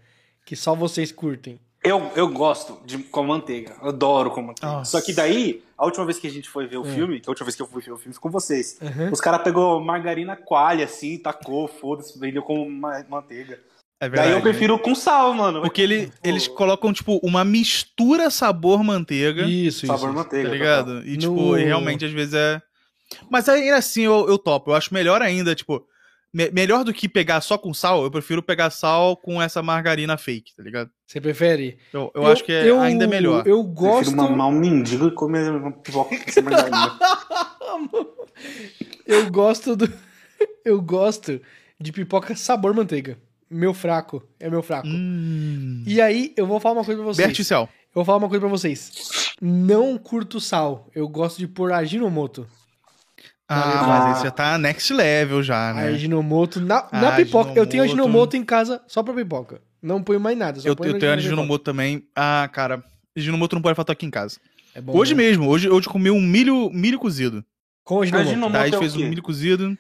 Que 0.45 0.55
só 0.55 0.75
vocês 0.75 1.11
curtem? 1.11 1.59
Eu, 1.83 2.11
eu 2.15 2.27
gosto 2.27 2.79
de 2.85 2.99
com 2.99 3.23
manteiga. 3.23 3.75
Eu 3.81 3.89
adoro 3.89 4.29
com 4.31 4.41
manteiga. 4.41 4.67
Nossa. 4.71 4.91
Só 4.99 5.03
que 5.05 5.13
daí, 5.13 5.63
a 5.77 5.85
última 5.85 6.05
vez 6.05 6.19
que 6.19 6.27
a 6.27 6.29
gente 6.31 6.47
foi 6.49 6.67
ver 6.67 6.77
o 6.77 6.85
É. 6.85 6.89
filme, 6.93 7.19
que 7.19 7.27
a 7.27 7.31
última 7.31 7.45
vez 7.45 7.55
que 7.55 7.61
eu 7.61 7.67
fui 7.67 7.81
ver 7.81 7.91
o 7.91 7.97
filme 7.97 8.13
foi 8.13 8.21
com 8.21 8.29
vocês. 8.29 8.77
Aham. 8.81 9.09
Os 9.11 9.19
caras 9.21 9.41
pegou 9.41 9.79
margarina 9.79 10.35
coalha, 10.35 10.85
assim, 10.85 11.17
tacou, 11.17 11.67
foda-se, 11.67 12.19
vendeu 12.19 12.43
com 12.43 12.69
ma- 12.69 13.03
manteiga. 13.09 13.59
É 14.01 14.09
daí 14.09 14.31
eu 14.31 14.37
né? 14.37 14.41
prefiro 14.41 14.77
com 14.79 14.95
sal, 14.95 15.33
mano. 15.33 15.61
Porque 15.61 15.81
ele, 15.81 16.07
Pô, 16.07 16.13
eles 16.23 16.47
colocam, 16.47 16.91
tipo, 16.91 17.19
uma 17.23 17.45
mistura 17.45 18.29
sabor-manteiga, 18.31 19.43
Isso, 19.43 19.85
isso. 19.85 19.87
sabor 19.87 20.09
isso. 20.09 20.17
manteiga. 20.17 20.49
tá 20.49 20.53
ligado? 20.55 21.07
E, 21.07 21.11
No- 21.13 21.17
tipo, 21.19 21.57
e 21.57 21.63
realmente 21.63 22.03
às 22.03 22.11
vezes 22.11 22.33
é. 22.33 22.59
Mas 23.29 23.47
ainda 23.47 23.77
assim 23.77 24.01
eu, 24.03 24.27
eu 24.27 24.37
topo. 24.39 24.71
Eu 24.71 24.75
acho 24.75 24.93
melhor 24.93 25.21
ainda, 25.21 25.53
tipo. 25.53 25.85
me- 26.33 26.49
melhor 26.49 26.83
do 26.85 26.93
que 26.93 27.07
pegar 27.09 27.41
só 27.41 27.57
com 27.57 27.73
sal, 27.73 28.03
eu 28.03 28.09
prefiro 28.09 28.41
pegar 28.41 28.69
sal 28.71 29.15
com 29.17 29.39
essa 29.41 29.61
margarina 29.61 30.17
fake, 30.17 30.55
tá 30.55 30.63
ligado? 30.63 30.89
Você 31.05 31.19
prefere? 31.21 31.77
Eu, 31.93 32.09
eu, 32.15 32.25
acho 32.25 32.41
que 32.43 32.51
é, 32.53 32.67
eu- 32.69 32.79
ainda 32.79 33.03
é 33.03 33.07
melhor. 33.07 33.45
Eu 33.45 33.63
Prefiro 33.63 33.73
gosto. 33.73 34.15
mamar 34.15 34.47
um 34.47 34.51
mendigo 34.53 35.09
e 35.09 35.11
comer 35.11 35.51
uma 35.51 35.71
pipoca 35.73 36.15
sem 36.31 36.41
margarina. 36.41 36.97
Eu 39.05 39.29
gosto 39.29 39.75
do. 39.75 39.87
Eu 40.65 40.81
gosto 40.81 41.39
de 41.79 41.91
pipoca 41.91 42.35
sabor 42.35 42.73
manteiga. 42.73 43.17
Meu 43.51 43.73
fraco. 43.73 44.23
É 44.39 44.49
meu 44.49 44.63
fraco. 44.63 44.87
Hum. 44.87 45.83
E 45.85 45.99
aí, 46.01 46.33
eu 46.37 46.47
vou 46.47 46.59
falar 46.59 46.75
uma 46.79 46.85
coisa 46.85 47.01
pra 47.01 47.11
vocês. 47.13 47.27
Bert 47.27 47.43
Cell. 47.43 47.61
Eu 47.63 47.95
vou 47.95 48.05
falar 48.05 48.17
uma 48.19 48.29
coisa 48.29 48.39
pra 48.39 48.49
vocês. 48.49 49.35
Não 49.41 49.97
curto 49.97 50.39
sal. 50.39 50.87
Eu 50.95 51.07
gosto 51.09 51.37
de 51.37 51.47
pôr 51.47 51.73
aginomoto. 51.73 52.47
Ah, 53.49 53.81
Ah. 53.81 53.87
mas 54.05 54.15
esse 54.15 54.23
já 54.23 54.31
tá 54.31 54.57
next 54.57 54.93
level 54.93 55.43
já, 55.43 55.73
né? 55.73 55.87
Aginomoto 55.89 56.61
na, 56.61 56.87
Ah, 56.89 57.01
na 57.01 57.11
pipoca. 57.11 57.51
Eu 57.53 57.67
tenho 57.67 57.83
aginomoto. 57.83 58.37
em 58.37 58.43
casa 58.45 58.81
só 58.87 59.03
pra 59.03 59.13
pipoca. 59.13 59.61
Não 59.81 60.01
ponho 60.01 60.19
mais 60.21 60.37
nada. 60.37 60.59
Só 60.61 60.69
Eu, 60.69 60.75
ponho 60.75 60.91
eu 60.95 60.99
tenho 60.99 61.11
aginomoto 61.11 61.63
também. 61.65 62.03
Ah, 62.15 62.49
cara. 62.53 62.81
Aginomoto 63.17 63.55
não 63.55 63.61
pode 63.61 63.75
faltar 63.75 63.93
aqui 63.93 64.05
em 64.05 64.09
casa. 64.11 64.39
É 64.73 64.79
bom, 64.79 64.95
Hoje 64.95 65.13
né? 65.13 65.23
mesmo, 65.23 65.49
hoje, 65.49 65.67
hoje 65.69 65.85
eu 65.87 65.91
comi 65.91 66.09
um 66.09 66.21
milho, 66.21 66.69
milho 66.71 66.97
cozido. 66.97 67.43
Com 67.83 68.01
aginomoto. 68.01 68.29
Aginomoto 68.29 68.53
Tá, 68.53 68.59
a 68.59 68.61
é 68.61 68.65
gente 68.67 68.75
o 68.77 68.79
fez 68.79 68.93
quê? 68.93 69.03
um 69.03 69.09
milho 69.09 69.21
cozido. 69.23 69.77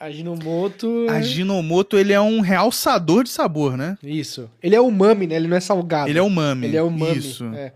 Aginomoto. 0.00 1.06
é- 1.08 1.10
A 1.10 1.20
Ginomoto, 1.22 1.98
ele 1.98 2.12
é 2.12 2.20
um 2.20 2.40
realçador 2.40 3.22
de 3.24 3.30
sabor, 3.30 3.76
né? 3.76 3.96
Isso. 4.02 4.50
Ele 4.62 4.74
é 4.74 4.80
umami, 4.80 5.26
né? 5.26 5.36
Ele 5.36 5.46
não 5.48 5.56
é 5.56 5.60
salgado. 5.60 6.08
Ele 6.08 6.18
é 6.18 6.22
umami. 6.22 6.66
Ele 6.68 6.76
é 6.76 6.82
umami. 6.82 7.18
Isso. 7.18 7.44
É. 7.54 7.72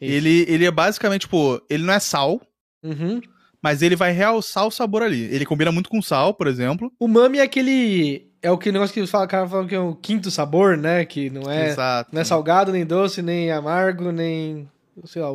Isso. 0.00 0.12
Ele, 0.14 0.44
ele 0.48 0.64
é 0.64 0.70
basicamente, 0.70 1.22
tipo, 1.22 1.60
ele 1.70 1.82
não 1.84 1.92
é 1.94 1.98
sal, 2.00 2.40
Uhum. 2.82 3.20
mas 3.62 3.82
ele 3.82 3.96
vai 3.96 4.12
realçar 4.12 4.66
o 4.66 4.70
sabor 4.70 5.02
ali. 5.02 5.22
Ele 5.24 5.46
combina 5.46 5.70
muito 5.72 5.88
com 5.90 6.02
sal, 6.02 6.34
por 6.34 6.46
exemplo. 6.46 6.92
Umami 7.00 7.38
é 7.38 7.42
aquele. 7.42 8.26
É 8.42 8.50
o 8.50 8.58
que 8.58 8.70
negócio 8.70 8.94
que 8.94 9.04
fala- 9.06 9.26
cara 9.26 9.48
falam 9.48 9.66
que 9.66 9.74
é 9.74 9.80
o 9.80 9.94
quinto 9.94 10.30
sabor, 10.30 10.76
né? 10.76 11.04
Que 11.04 11.30
não 11.30 11.50
é, 11.50 11.68
Exato. 11.68 12.10
não 12.12 12.20
é 12.20 12.24
salgado, 12.24 12.70
nem 12.72 12.84
doce, 12.86 13.20
nem 13.22 13.50
amargo, 13.50 14.12
nem. 14.12 14.68
Sei 15.04 15.20
lá, 15.20 15.30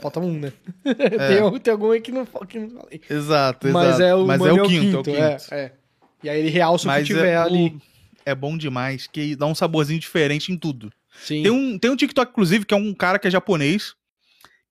falta 0.00 0.20
um, 0.20 0.38
né? 0.38 0.52
É. 0.84 0.92
tem, 1.50 1.60
tem 1.60 1.72
algum 1.72 1.90
aí 1.90 2.00
que 2.00 2.12
não, 2.12 2.24
que 2.26 2.58
não 2.58 2.70
falei. 2.70 3.00
Exato, 3.08 3.68
Mas 3.68 3.88
exato. 3.88 4.02
é 4.02 4.14
o 4.14 4.26
Mas 4.26 4.40
é 4.42 4.52
o 4.52 4.62
quinto, 4.66 4.96
é 4.96 5.00
o 5.00 5.02
quinto. 5.02 5.10
É, 5.10 5.36
é. 5.52 5.72
E 6.22 6.28
aí 6.28 6.38
ele 6.40 6.50
realça 6.50 6.84
o 6.84 6.86
Mas 6.88 7.06
que 7.06 7.14
tiver 7.14 7.32
é, 7.32 7.36
ali. 7.36 7.68
o- 7.68 7.80
é 8.26 8.34
bom 8.34 8.56
demais, 8.56 9.06
que 9.06 9.36
dá 9.36 9.46
um 9.46 9.54
saborzinho 9.54 10.00
diferente 10.00 10.50
em 10.50 10.56
tudo. 10.56 10.90
Sim, 11.22 11.42
Tem 11.42 11.50
um, 11.52 11.78
tem 11.78 11.90
um 11.90 11.96
TikTok, 11.96 12.30
inclusive, 12.32 12.64
que 12.64 12.72
é 12.74 12.76
um 12.76 12.92
cara 12.94 13.18
que 13.18 13.28
é 13.28 13.30
japonês, 13.30 13.94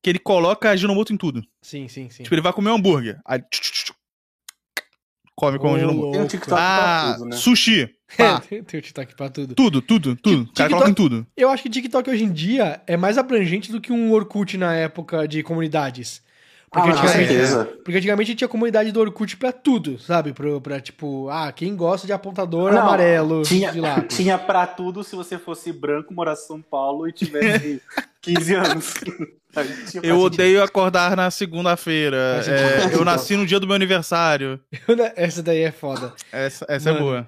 que 0.02 0.10
ele 0.10 0.20
coloca 0.20 0.70
a 0.70 0.76
Ginomoto 0.76 1.14
em 1.14 1.18
tudo. 1.18 1.42
sim, 1.62 1.88
sim, 1.88 2.10
sim. 2.10 2.24
Tipo, 2.24 2.34
ele 2.36 2.42
vai 2.42 2.52
comer 2.52 2.72
um 2.72 2.76
hambúrguer. 2.76 3.20
Aí, 3.26 3.40
come 5.36 5.60
com 5.60 5.76
a 5.76 5.78
louco. 5.78 6.12
Tem 6.12 6.22
um 6.22 6.28
TikTok 6.28 6.60
Ah, 6.62 7.02
pra 7.06 7.14
tudo, 7.14 7.30
né? 7.30 7.36
sushi. 7.38 7.90
É, 8.18 8.24
Pá, 8.24 8.40
tem 8.48 8.64
tem 8.64 8.80
o 8.80 8.84
TikTok 8.84 9.16
pra 9.16 9.30
tudo. 9.30 9.56
tudo, 9.56 9.82
tudo, 9.82 10.16
tudo. 10.16 10.42
O 10.44 10.46
cara 10.54 10.70
TikTok- 10.70 10.70
coloca 10.72 10.90
em 10.90 10.94
tudo. 10.94 11.28
Eu 11.36 11.50
acho 11.50 11.64
que 11.64 11.70
TikTok 11.70 12.10
hoje 12.10 12.24
em 12.24 12.32
dia 12.32 12.82
é 12.88 12.96
mais 12.98 13.18
abrangente 13.18 13.72
do 13.72 13.80
que 13.82 13.92
um 13.92 14.12
Orkut 14.12 14.58
na 14.58 14.74
época 14.76 15.28
de 15.28 15.42
comunidades. 15.44 16.22
Porque, 16.72 16.90
Ah, 16.90 16.92
com 16.94 16.98
antigamente, 17.02 17.28
certeza. 17.34 17.66
porque 17.86 17.98
antigamente 18.00 18.34
tinha 18.34 18.48
comunidade 18.48 18.92
do 18.92 19.00
Orkut 19.00 19.38
pra 19.38 19.52
tudo, 19.52 20.00
sabe? 20.00 20.34
Pra, 20.34 20.60
pra 20.60 20.80
tipo, 20.80 21.30
ah, 21.30 21.52
quem 21.52 21.76
gosta 21.76 22.08
de 22.08 22.14
apontador 22.14 22.72
Não, 22.74 22.82
amarelo 22.82 23.44
Tinha, 23.44 23.72
de 23.72 23.80
lápis. 23.80 24.18
tinha 24.18 24.40
pra 24.40 24.66
tudo 24.66 25.04
se 25.04 25.16
você 25.16 25.38
fosse 25.38 25.72
branco, 25.72 26.12
morasse 26.16 26.46
em 26.46 26.48
São 26.48 26.62
Paulo 26.64 27.08
e 27.08 27.12
tivesse 27.14 27.80
15 28.24 28.56
anos. 28.56 28.94
Eu 30.02 30.18
odeio 30.20 30.64
acordar 30.64 31.16
na 31.16 31.30
segunda-feira. 31.30 32.42
É, 32.48 32.96
eu 32.96 33.06
nasci 33.06 33.36
no 33.36 33.46
dia 33.46 33.60
do 33.60 33.68
meu 33.68 33.76
aniversário. 33.76 34.60
Essa 35.16 35.44
daí 35.44 35.62
é 35.62 35.72
foda. 35.72 36.12
Essa, 36.32 36.66
essa 36.68 36.90
é 36.90 36.98
boa. 36.98 37.28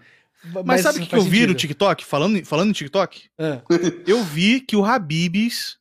Mas, 0.54 0.66
Mas, 0.66 0.82
sabe 0.82 1.00
o 1.00 1.02
que, 1.02 1.08
que 1.08 1.16
eu 1.16 1.22
vi 1.22 1.48
no. 1.48 1.54
TikTok? 1.54 2.06
Falando, 2.06 2.44
falando 2.46 2.70
em 2.70 2.74
TikTok? 2.74 3.30
Ah. 3.40 3.62
Eu 4.06 4.24
vi 4.24 4.60
que 4.62 4.76
o 4.76 4.84
Habibs 4.86 5.78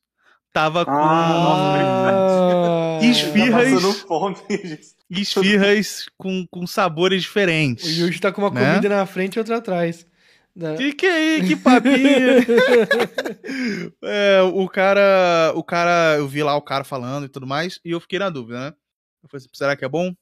tava 0.53 0.85
com 0.85 0.91
Ah. 0.91 2.97
Tá 3.01 3.01
passando 3.01 3.11
Esfirras. 3.11 3.97
fome, 4.01 4.35
gente. 4.49 4.95
esfirras 5.09 6.05
com, 6.17 6.47
com 6.49 6.65
sabores 6.65 7.19
O 7.23 7.27
diferentes. 7.27 7.97
Yuji 7.97 8.19
tá 8.19 8.31
com 8.31 8.41
uma 8.41 8.49
Né? 8.49 8.69
comida 8.75 8.89
na 8.89 9.05
frente 9.05 9.35
e 9.35 9.39
outra 9.39 9.57
atrás. 9.57 10.05
Da- 10.55 10.75
Que 10.75 10.93
que 10.93 11.05
é 11.05 11.11
aí? 11.11 11.47
Que 11.47 11.55
papinho? 11.57 11.99
é, 14.03 14.41
o 14.41 14.67
cara, 14.69 15.51
o 15.55 15.63
cara, 15.63 16.15
eu 16.17 16.27
vi 16.27 16.41
lá 16.43 16.55
o 16.55 16.61
cara 16.61 16.83
falando 16.83 17.25
e 17.25 17.29
tudo 17.29 17.45
mais, 17.45 17.79
e 17.83 17.91
eu 17.91 17.99
fiquei 17.99 18.19
na 18.19 18.29
dúvida, 18.29 18.59
né? 18.59 18.67
Eu 19.23 19.29
falei 19.29 19.43
assim, 19.43 19.49
será 19.53 19.75
que 19.75 19.85
é 19.85 19.89
bom? 19.89 20.13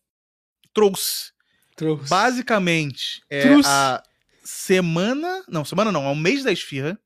Trouxe. 0.73 1.31
Trouxe. 1.75 2.09
Basicamente, 2.09 3.21
é 3.29 3.41
Trouxe. 3.41 3.69
a 3.69 4.01
semana, 4.43 5.43
não, 5.47 5.63
semana 5.65 5.91
não, 5.91 6.05
é 6.05 6.11
o 6.11 6.15
mês 6.15 6.43
da 6.43 6.51
esfirra, 6.51 6.97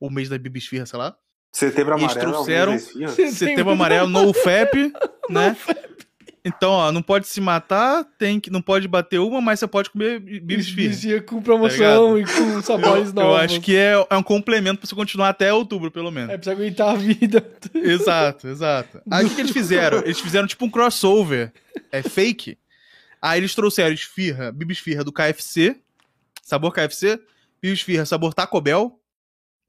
ou 0.00 0.10
mês 0.10 0.28
da 0.28 0.38
bibi 0.38 0.58
esfirra, 0.58 0.86
sei 0.86 0.98
lá. 0.98 1.16
Setembro 1.52 1.94
Eles 1.94 2.04
amarelo. 2.12 2.32
trouxeram- 2.32 2.72
alguns 2.72 2.88
esfirra? 2.88 3.30
Setembro 3.32 3.72
amarelo, 3.72 4.08
no 4.08 4.32
FAP, 4.32 4.74
né? 5.28 5.56
Então, 6.42 6.70
ó, 6.70 6.90
não 6.90 7.02
pode 7.02 7.26
se 7.28 7.38
matar, 7.38 8.02
tem 8.18 8.40
que, 8.40 8.48
não 8.48 8.62
pode 8.62 8.88
bater 8.88 9.18
uma, 9.18 9.42
mas 9.42 9.60
você 9.60 9.66
pode 9.66 9.90
comer 9.90 10.18
bibis 10.20 10.68
firme. 10.70 10.88
Dizia 10.88 11.20
com 11.20 11.42
promoção 11.42 12.18
e 12.18 12.24
com 12.24 12.62
sabores 12.62 13.08
Eu, 13.08 13.14
novos. 13.14 13.30
eu 13.30 13.36
acho 13.36 13.60
que 13.60 13.76
é, 13.76 13.92
é 14.08 14.16
um 14.16 14.22
complemento 14.22 14.78
pra 14.80 14.88
você 14.88 14.94
continuar 14.94 15.28
até 15.28 15.52
outubro, 15.52 15.90
pelo 15.90 16.10
menos. 16.10 16.30
É, 16.30 16.38
precisa 16.38 16.52
aguentar 16.56 16.88
a 16.94 16.96
vida. 16.96 17.46
Exato, 17.74 18.48
exato. 18.48 19.02
Aí 19.10 19.26
o 19.26 19.28
que, 19.28 19.34
que 19.34 19.40
eles 19.42 19.50
fizeram? 19.52 19.98
Eles 19.98 20.18
fizeram 20.18 20.46
tipo 20.46 20.64
um 20.64 20.70
crossover. 20.70 21.52
É 21.92 22.00
fake. 22.02 22.56
Aí 23.20 23.38
eles 23.38 23.54
trouxeram 23.54 23.92
esfirra, 23.92 24.50
bibis 24.50 24.78
firra 24.78 25.04
do 25.04 25.12
KFC, 25.12 25.76
sabor 26.50 26.72
KFC, 26.74 27.18
bibis 27.62 27.80
firra, 27.80 28.04
sabor 28.04 28.34
Taco 28.34 28.60
Bell. 28.60 29.00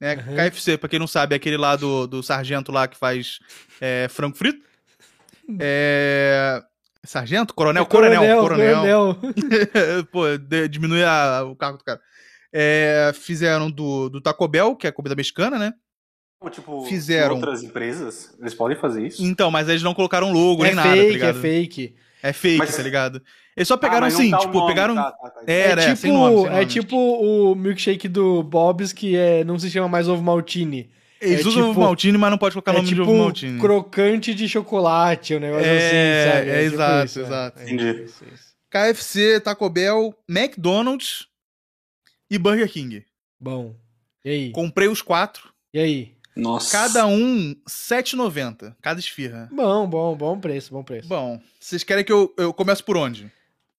Né? 0.00 0.16
Uhum. 0.16 0.34
KFC, 0.36 0.76
pra 0.76 0.88
quem 0.88 0.98
não 0.98 1.06
sabe, 1.06 1.34
é 1.34 1.36
aquele 1.36 1.56
lá 1.56 1.76
do, 1.76 2.06
do 2.08 2.22
sargento 2.22 2.72
lá 2.72 2.88
que 2.88 2.96
faz 2.98 3.38
é, 3.80 4.08
frango 4.10 4.36
frito. 4.36 4.62
É... 5.60 6.62
Sargento? 7.04 7.52
Coronel? 7.54 7.84
Coronel, 7.86 8.40
coronel. 8.40 9.18
Pô, 10.12 10.36
de- 10.38 10.68
diminui 10.68 11.02
a- 11.02 11.42
o 11.44 11.56
cargo 11.56 11.78
do 11.78 11.84
cara. 11.84 12.00
É, 12.52 13.12
fizeram 13.14 13.70
do, 13.70 14.08
do 14.08 14.20
Taco 14.20 14.46
Bell, 14.46 14.76
que 14.76 14.86
é 14.86 14.92
comida 14.92 15.14
mexicana, 15.16 15.58
né? 15.58 15.72
Tipo, 16.50 16.84
Fizeram. 16.86 17.36
outras 17.36 17.62
empresas, 17.62 18.34
eles 18.40 18.52
podem 18.52 18.76
fazer 18.76 19.06
isso? 19.06 19.22
Então, 19.24 19.48
mas 19.50 19.68
eles 19.68 19.82
não 19.82 19.94
colocaram 19.94 20.32
logo 20.32 20.64
É 20.64 20.68
nem 20.68 20.74
nada, 20.74 20.88
tá 20.88 20.94
fake, 20.96 21.06
é 21.08 21.12
ligado? 21.12 21.40
fake. 21.40 21.94
É 22.22 22.32
fake, 22.32 22.58
Mas- 22.58 22.76
tá 22.76 22.82
ligado? 22.82 23.20
Eles 23.56 23.66
só 23.68 23.76
pegaram 23.76 24.06
Ah, 24.06 24.10
mas 24.10 24.14
não 24.14 24.20
assim, 24.20 24.30
tá 24.30 24.38
o 24.38 24.40
tipo, 24.40 24.54
nome, 24.54 24.66
pegaram. 24.68 24.94
tá, 24.94 25.10
tá, 25.12 25.30
tá. 25.30 25.40
É, 25.46 25.52
É, 25.52 25.60
Era, 25.70 25.82
tipo, 25.82 25.96
sem 25.96 26.12
nome, 26.12 26.36
sem 26.36 26.46
é 26.46 26.50
nome. 26.52 26.66
tipo 26.66 26.96
o 26.96 27.54
milkshake 27.54 28.08
do 28.08 28.42
Bob's, 28.42 28.92
que 28.92 29.16
é, 29.16 29.42
não 29.44 29.58
se 29.58 29.70
chama 29.70 29.88
mais 29.88 30.08
ovo 30.08 30.22
maltine. 30.22 30.90
Eles 31.20 31.44
é 31.44 31.48
usam 31.48 31.52
tipo- 31.62 31.68
ovo 31.70 31.80
maltine, 31.80 32.16
mas 32.18 32.30
não 32.30 32.38
pode 32.38 32.54
colocar 32.54 32.72
é 32.72 32.74
nome 32.74 32.88
tipo 32.88 33.02
de 33.02 33.08
ovo 33.08 33.18
maltine. 33.18 33.60
crocante 33.60 34.34
de 34.34 34.48
chocolate, 34.48 35.34
um 35.34 35.40
negócio 35.40 35.66
É, 35.66 36.24
assim, 36.24 36.30
sabe? 36.32 36.50
é 36.50 36.62
tipo 36.62 36.74
exato, 36.74 37.06
isso, 37.06 37.18
é. 37.18 37.22
exato. 37.22 37.58
É 37.60 37.62
Entendi. 37.64 38.02
isso, 38.04 38.24
isso. 38.32 38.52
KFC, 38.70 39.40
Taco 39.40 39.68
Bell, 39.68 40.14
McDonald's 40.28 41.26
e 42.30 42.38
Burger 42.38 42.68
King. 42.70 43.04
Bom. 43.40 43.74
E 44.24 44.30
aí? 44.30 44.50
Comprei 44.52 44.88
os 44.88 45.02
quatro. 45.02 45.50
E 45.74 45.78
aí? 45.78 46.12
Nossa. 46.34 46.72
Cada 46.72 47.06
um, 47.06 47.50
R$ 47.50 47.56
7,90. 47.66 48.74
Cada 48.80 48.98
esfirra. 48.98 49.48
Bom, 49.52 49.86
bom, 49.86 50.16
bom 50.16 50.40
preço, 50.40 50.72
bom 50.72 50.82
preço. 50.82 51.08
Bom, 51.08 51.40
vocês 51.60 51.84
querem 51.84 52.04
que 52.04 52.12
eu, 52.12 52.32
eu 52.36 52.52
comece 52.52 52.82
por 52.82 52.96
onde? 52.96 53.30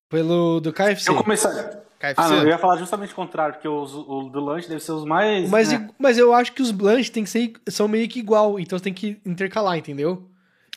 Pelo 0.08 0.60
do 0.60 0.72
KFC. 0.72 1.10
Eu 1.10 1.24
começar. 1.24 1.52
KFC? 2.00 2.16
Ah, 2.18 2.30
não, 2.30 2.44
eu 2.44 2.50
ia 2.50 2.58
falar 2.58 2.78
justamente 2.78 3.14
o 3.14 3.16
contrário, 3.16 3.56
porque 3.56 3.68
os, 3.68 3.94
o 3.94 4.30
do 4.30 4.40
lanche 4.40 4.68
deve 4.68 4.82
ser 4.82 4.92
os 4.92 5.06
mais. 5.06 5.50
Mas, 5.50 5.72
né? 5.72 5.90
mas 5.98 6.18
eu 6.18 6.34
acho 6.34 6.52
que 6.52 6.62
os 6.62 6.72
lanches 6.72 7.10
tem 7.10 7.24
que 7.24 7.30
ser, 7.30 7.54
são 7.68 7.88
meio 7.88 8.08
que 8.10 8.20
igual, 8.20 8.60
então 8.60 8.78
você 8.78 8.84
tem 8.84 8.94
que 8.94 9.20
intercalar, 9.26 9.78
entendeu? 9.78 10.30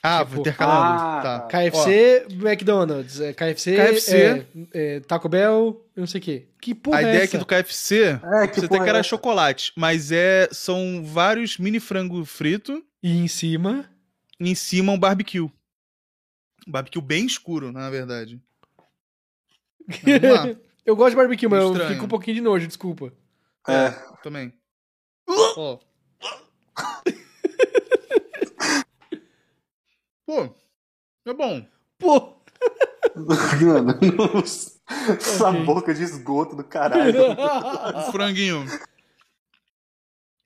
Ah, 0.09 0.25
tipo- 0.25 0.40
intercalando. 0.40 1.03
Ah, 1.03 1.21
tá. 1.23 1.40
KFC, 1.49 2.27
McDonald's, 2.31 3.21
é, 3.21 3.33
KFC, 3.33 3.77
KFC. 3.77 4.47
é, 4.73 4.97
é, 4.97 5.01
Taco 5.01 5.29
Bell, 5.29 5.85
eu 5.97 6.01
não 6.01 6.07
sei 6.07 6.21
o 6.21 6.25
quê. 6.25 6.47
Que 6.61 6.73
Ó, 6.73 6.77
porra 6.77 6.99
a 6.99 7.01
é 7.01 7.05
ideia 7.05 7.16
essa? 7.25 7.25
aqui 7.25 7.38
do 7.38 7.47
KFC, 7.47 8.21
É, 8.23 8.47
que 8.47 8.61
você 8.61 8.69
tem 8.69 8.83
que 8.83 8.88
era 8.88 8.99
é 8.99 9.01
essa? 9.01 9.09
chocolate, 9.09 9.73
mas 9.77 10.12
é 10.12 10.49
são 10.53 11.03
vários 11.05 11.59
mini 11.59 11.81
frango 11.81 12.25
frito 12.25 12.85
E 13.03 13.16
em 13.19 13.27
cima... 13.29 13.88
e 14.38 14.51
em 14.51 14.55
cima 14.55 14.92
um 14.92 14.99
barbecue. 14.99 15.40
Um 15.40 15.51
barbecue 16.69 17.01
bem 17.01 17.27
escuro, 17.27 17.73
na 17.73 17.88
verdade. 17.90 18.40
Mas 19.88 20.21
Vamos 20.21 20.37
lá, 20.38 20.57
eu 20.87 20.97
gosto 20.97 21.11
de 21.11 21.16
barbecue, 21.16 21.49
mas 21.49 21.62
eu 21.62 21.88
fico 21.88 22.05
um 22.05 22.09
pouquinho 22.09 22.37
de 22.37 22.40
nojo, 22.42 22.66
desculpa. 22.66 23.12
É. 23.69 23.90
também. 24.23 24.53
Ó. 25.57 25.79
Pô, 30.27 30.55
é 31.25 31.33
bom. 31.33 31.67
Pô! 31.99 32.37
Mano, 33.62 33.99
essa 35.19 35.49
Ok. 35.51 35.65
boca 35.65 35.95
de 35.95 36.03
esgoto 36.03 36.55
do 36.57 36.65
caralho. 36.65 37.17
Um 37.97 38.12
franguinho. 38.12 38.67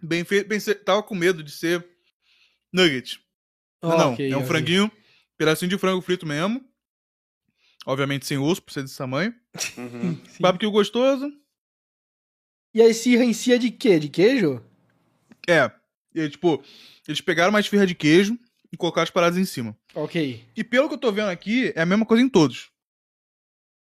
Bem 0.02 0.24
feito. 0.24 0.48
Pensei, 0.48 0.74
tava 0.74 1.02
com 1.02 1.14
medo 1.14 1.42
de 1.42 1.50
ser 1.50 1.84
nugget. 2.72 3.20
Mas 3.82 3.96
não, 3.98 4.12
Ok, 4.12 4.30
é 4.30 4.36
um 4.36 4.40
ok. 4.40 4.46
franguinho, 4.48 4.92
pedacinho 5.36 5.68
de 5.70 5.78
frango 5.78 6.00
frito 6.02 6.26
mesmo. 6.26 6.64
Obviamente 7.86 8.26
sem 8.26 8.38
osso, 8.38 8.62
por 8.62 8.72
ser 8.72 8.82
desse 8.82 8.96
tamanho. 8.98 9.34
Uhum. 9.76 10.22
Barbecue 10.38 10.70
gostoso. 10.70 11.32
E 12.74 12.80
a 12.82 12.86
esfirra 12.86 13.24
em 13.24 13.32
si 13.32 13.52
é 13.52 13.58
de 13.58 13.70
quê? 13.70 13.98
De 13.98 14.08
queijo? 14.08 14.62
É. 15.48 15.70
E, 16.14 16.28
tipo, 16.28 16.62
eles 17.08 17.20
pegaram 17.20 17.50
uma 17.50 17.60
esfirra 17.60 17.86
de 17.86 17.94
queijo 17.94 18.38
e 18.72 18.76
colocaram 18.76 19.04
as 19.04 19.10
paradas 19.10 19.38
em 19.38 19.44
cima. 19.44 19.76
Ok. 19.94 20.44
E 20.56 20.64
pelo 20.64 20.88
que 20.88 20.94
eu 20.94 20.98
tô 20.98 21.10
vendo 21.12 21.28
aqui, 21.28 21.72
é 21.74 21.82
a 21.82 21.86
mesma 21.86 22.04
coisa 22.06 22.22
em 22.22 22.28
todos. 22.28 22.68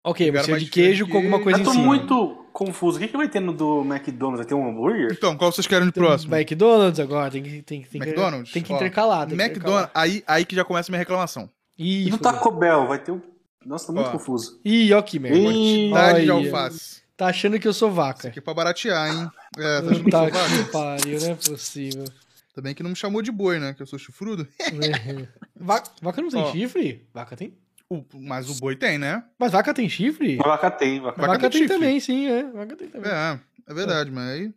Ok, 0.04 0.26
Pegaram 0.26 0.46
você 0.46 0.52
é 0.52 0.58
de 0.58 0.66
queijo 0.66 1.06
com 1.06 1.16
alguma 1.16 1.38
que- 1.38 1.44
coisa 1.44 1.58
Eu 1.58 1.62
em 1.62 1.64
tô 1.64 1.70
cima. 1.72 1.84
muito 1.84 2.44
confuso. 2.52 2.96
O 2.96 3.00
que, 3.00 3.06
que 3.06 3.16
vai 3.16 3.28
ter 3.28 3.38
no 3.38 3.52
do 3.52 3.82
McDonald's? 3.82 4.38
Vai 4.40 4.46
ter 4.46 4.54
um 4.54 4.68
hambúrguer? 4.68 5.12
Então, 5.12 5.36
qual 5.36 5.52
vocês 5.52 5.66
querem 5.66 5.86
de 5.86 5.92
Tem 5.92 6.02
próximo? 6.02 6.34
McDonald's 6.34 6.98
agora, 6.98 7.30
tem 7.30 7.40
que, 7.42 7.62
tem, 7.62 7.82
que- 7.82 7.88
tem 7.88 8.00
que, 8.00 8.08
McDonald's? 8.08 8.52
tem 8.52 8.62
que 8.64 8.72
intercalar. 8.72 9.28
Tem 9.28 9.36
que 9.36 9.42
McDonald's, 9.44 9.90
aí, 9.94 10.24
aí 10.26 10.44
que 10.44 10.56
já 10.56 10.64
começa 10.64 10.90
a 10.90 10.92
minha 10.92 10.98
reclamação. 10.98 11.48
Ih, 11.78 12.08
E 12.08 12.10
no. 12.10 12.18
Taco 12.18 12.50
Bell? 12.50 12.88
Vai 12.88 12.98
ter 12.98 13.12
um. 13.12 13.20
Nossa, 13.64 13.86
tô 13.86 13.92
muito 13.92 14.08
Ó. 14.08 14.10
confuso. 14.12 14.60
Ih, 14.64 14.92
ó 14.92 15.00
que 15.02 15.20
merda. 15.20 15.38
Ih, 15.38 15.90
Quantidade 15.90 16.24
de 16.24 16.30
Olha. 16.32 16.46
alface. 16.46 17.02
Tá 17.16 17.26
achando 17.28 17.60
que 17.60 17.68
eu 17.68 17.72
sou 17.72 17.88
Isso 17.88 17.96
vaca. 17.96 18.26
aqui 18.28 18.40
é 18.40 18.42
pra 18.42 18.54
baratear, 18.54 19.08
hein? 19.14 19.30
É, 19.56 19.62
tá 19.62 19.86
achando 19.90 20.00
que 20.02 20.08
eu 20.08 20.10
Tá 20.10 20.18
sou 20.18 20.30
que 20.30 20.32
vaca? 20.58 20.72
pariu, 20.72 21.20
não 21.20 21.30
é 21.30 21.34
possível. 21.36 22.04
Também 22.52 22.74
que 22.74 22.82
não 22.82 22.90
me 22.90 22.96
chamou 22.96 23.22
de 23.22 23.32
boi, 23.32 23.58
né? 23.58 23.72
Que 23.74 23.82
eu 23.82 23.86
sou 23.86 23.98
chifrudo. 23.98 24.46
vaca, 25.56 25.90
vaca 26.02 26.20
não 26.22 26.28
tem 26.28 26.42
Ó. 26.42 26.52
chifre? 26.52 27.08
Vaca 27.12 27.36
tem? 27.36 27.56
O- 27.88 28.04
mas 28.14 28.48
o 28.50 28.54
boi 28.60 28.76
tem, 28.76 28.98
né? 28.98 29.24
Mas 29.38 29.52
vaca 29.52 29.72
tem 29.72 29.88
chifre? 29.88 30.38
A 30.40 30.42
vaca 30.48 30.70
tem, 30.70 31.00
vaca, 31.00 31.20
Vaca, 31.20 31.32
vaca 31.32 31.40
tem 31.40 31.50
tem 31.50 31.60
chifre. 31.62 31.74
também, 31.76 32.00
sim, 32.00 32.26
é. 32.26 32.44
Vaca 32.50 32.76
tem 32.76 32.88
também. 32.88 33.10
É, 33.10 33.40
é 33.66 33.74
verdade, 33.74 34.10
mas 34.10 34.28
aí. 34.30 34.54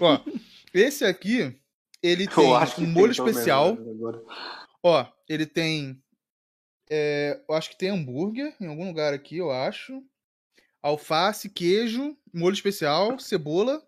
Ó, 0.00 0.20
esse 0.74 1.04
aqui, 1.04 1.58
ele 2.02 2.26
tem 2.28 2.44
Eu 2.44 2.54
acho 2.56 2.74
que 2.76 2.82
um 2.82 2.84
tem, 2.84 2.92
molho 2.94 3.12
pelo 3.14 3.24
menos, 3.26 3.36
especial. 3.38 3.72
agora. 3.72 4.22
Ó, 4.82 5.06
ele 5.28 5.46
tem. 5.46 6.02
é, 6.90 7.42
eu 7.48 7.54
acho 7.54 7.70
que 7.70 7.78
tem 7.78 7.88
hambúrguer 7.90 8.54
em 8.60 8.66
algum 8.66 8.86
lugar 8.86 9.12
aqui, 9.14 9.36
eu 9.38 9.50
acho. 9.50 10.02
Alface, 10.82 11.48
queijo, 11.50 12.16
molho 12.32 12.54
especial, 12.54 13.18
cebola. 13.18 13.82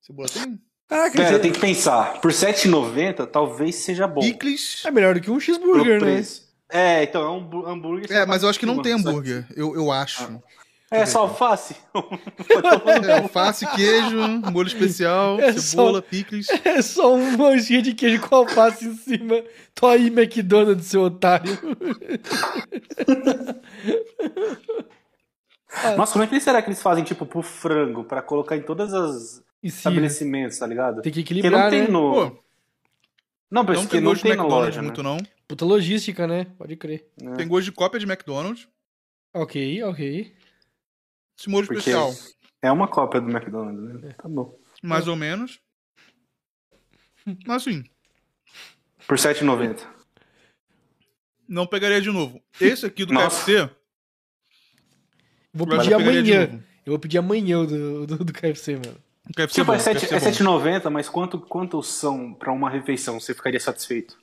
Cebola 0.00 0.28
tem? 0.28 0.60
Caraca, 0.88 1.16
Pera, 1.16 1.28
você- 1.30 1.38
tem 1.38 1.52
que 1.52 1.60
pensar. 1.60 2.20
Por 2.20 2.30
R$7,90 2.30 3.26
talvez 3.26 3.76
seja 3.76 4.06
bom. 4.06 4.20
Picles. 4.20 4.82
é 4.84 4.90
melhor 4.90 5.14
do 5.14 5.20
que 5.20 5.30
um 5.30 5.40
cheeseburger, 5.40 6.02
né? 6.04 6.22
É, 6.70 7.02
então 7.04 7.22
é 7.22 7.28
um 7.30 7.36
hambú- 7.38 7.66
hambúrguer. 7.66 8.10
É, 8.12 8.26
mas 8.26 8.42
eu 8.42 8.48
acho 8.48 8.58
que 8.58 8.66
não 8.66 8.76
só 8.76 8.82
tem 8.82 8.92
hambúrguer. 8.92 9.46
Eu, 9.56 9.74
eu 9.74 9.90
acho. 9.92 10.40
É 10.90 11.06
só 11.06 11.20
alface. 11.20 11.74
É, 13.08 13.18
alface, 13.18 13.66
queijo, 13.74 14.18
molho 14.52 14.68
especial, 14.68 15.40
É 15.40 15.52
cebola, 15.52 16.00
picles. 16.02 16.46
É 16.64 16.80
só 16.82 17.14
um 17.14 17.36
manchinha 17.36 17.82
de 17.82 17.94
queijo 17.94 18.20
com 18.22 18.34
alface 18.36 18.86
em 18.86 18.94
cima. 18.96 19.42
Tô 19.74 19.86
aí, 19.86 20.06
McDonald's, 20.08 20.86
seu 20.86 21.02
otário. 21.02 21.58
Nossa, 25.96 26.12
como 26.12 26.24
é 26.24 26.26
que 26.28 26.40
será 26.40 26.62
que 26.62 26.68
eles 26.68 26.82
fazem, 26.82 27.02
tipo, 27.04 27.26
pro 27.26 27.42
frango, 27.42 28.04
pra 28.04 28.22
colocar 28.22 28.56
em 28.56 28.60
E 28.60 28.62
sim, 28.62 29.43
estabelecimentos, 29.68 30.58
tá 30.58 30.66
ligado? 30.66 31.02
tem 31.02 31.12
que 31.12 31.20
Porque 31.22 31.38
equilibrar, 31.38 31.64
não 31.64 31.70
tem 31.70 31.80
né? 31.82 31.88
no... 31.88 32.12
Pô, 32.12 32.44
Não, 33.50 33.62
mas 33.64 33.76
não 33.76 33.82
porque 33.84 33.96
tem 33.96 34.00
não 34.00 34.10
gosto 34.10 34.22
de 34.22 34.28
tem 34.28 34.36
na 34.36 34.42
McDonald's 34.42 34.76
loja, 34.76 34.82
muito, 34.82 35.02
né? 35.02 35.08
não. 35.08 35.18
Puta 35.46 35.64
logística, 35.64 36.26
né? 36.26 36.44
Pode 36.56 36.76
crer. 36.76 37.08
Tem 37.36 37.46
gosto 37.48 37.64
de 37.66 37.72
cópia 37.72 38.00
de 38.00 38.06
McDonald's. 38.06 38.68
Ok, 39.32 39.82
ok. 39.84 40.32
Esse 41.38 41.48
molho 41.50 41.66
Porque 41.66 41.78
especial, 41.90 42.12
é 42.62 42.70
uma 42.70 42.86
cópia 42.88 43.20
do 43.20 43.28
McDonald's, 43.30 44.02
né? 44.02 44.14
Tá 44.16 44.28
bom. 44.28 44.56
mais 44.82 45.08
ou 45.08 45.16
menos. 45.16 45.60
Mas 47.46 47.62
assim, 47.62 47.82
Por 49.08 49.18
R$7,90. 49.18 49.80
não 51.48 51.66
pegaria 51.66 52.00
de 52.00 52.10
novo. 52.10 52.40
Esse 52.60 52.86
aqui 52.86 53.04
do 53.04 53.12
Nossa. 53.14 53.40
KFC, 53.44 53.70
Vou 55.52 55.66
pedir 55.66 55.88
que 55.88 55.94
amanhã. 55.94 56.64
Eu 56.84 56.92
vou 56.92 56.98
pedir 56.98 57.18
amanhã 57.18 57.60
o 57.60 57.66
do, 57.66 58.06
do, 58.06 58.24
do 58.24 58.32
KFC, 58.32 58.74
mano. 58.76 58.98
O 59.28 59.32
KFC 59.32 59.54
Tipo, 59.54 59.64
bom, 59.66 59.74
é 59.74 59.78
sete- 59.78 60.06
KFC 60.06 60.14
é 60.14 60.44
bom. 60.44 60.58
R$7,90, 60.60 60.90
mas 60.90 61.08
quanto, 61.08 61.40
quantos 61.40 61.88
são 61.88 62.34
pra 62.34 62.52
uma 62.52 62.68
refeição? 62.70 63.18
Você 63.18 63.34
ficaria 63.34 63.58
satisfeito? 63.60 64.18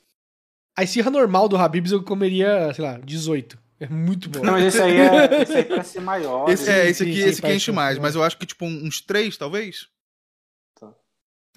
A 0.77 0.83
esfirra 0.83 1.09
normal 1.11 1.49
do 1.49 1.57
Habib's 1.57 1.91
eu 1.91 2.03
comeria, 2.03 2.73
sei 2.73 2.83
lá, 2.85 2.97
18. 2.99 3.59
É 3.79 3.87
muito 3.87 4.29
bom. 4.29 4.43
Não, 4.43 4.53
mas 4.53 4.65
esse 4.65 4.81
aí 4.81 4.95
é 4.97 5.41
esse 5.41 5.53
aí 5.57 5.63
parece 5.65 5.93
ser 5.93 6.01
maior. 6.01 6.47
Esse, 6.49 6.69
é, 6.69 6.83
Sim, 6.83 6.89
esse 6.89 7.03
aqui, 7.03 7.13
sim, 7.13 7.19
esse 7.29 7.45
aqui 7.45 7.53
enche 7.55 7.71
mais, 7.71 7.97
mas 7.97 8.13
eu 8.15 8.23
acho 8.23 8.37
que 8.37 8.45
tipo 8.45 8.63
uns 8.65 9.01
três, 9.01 9.35
talvez. 9.37 9.87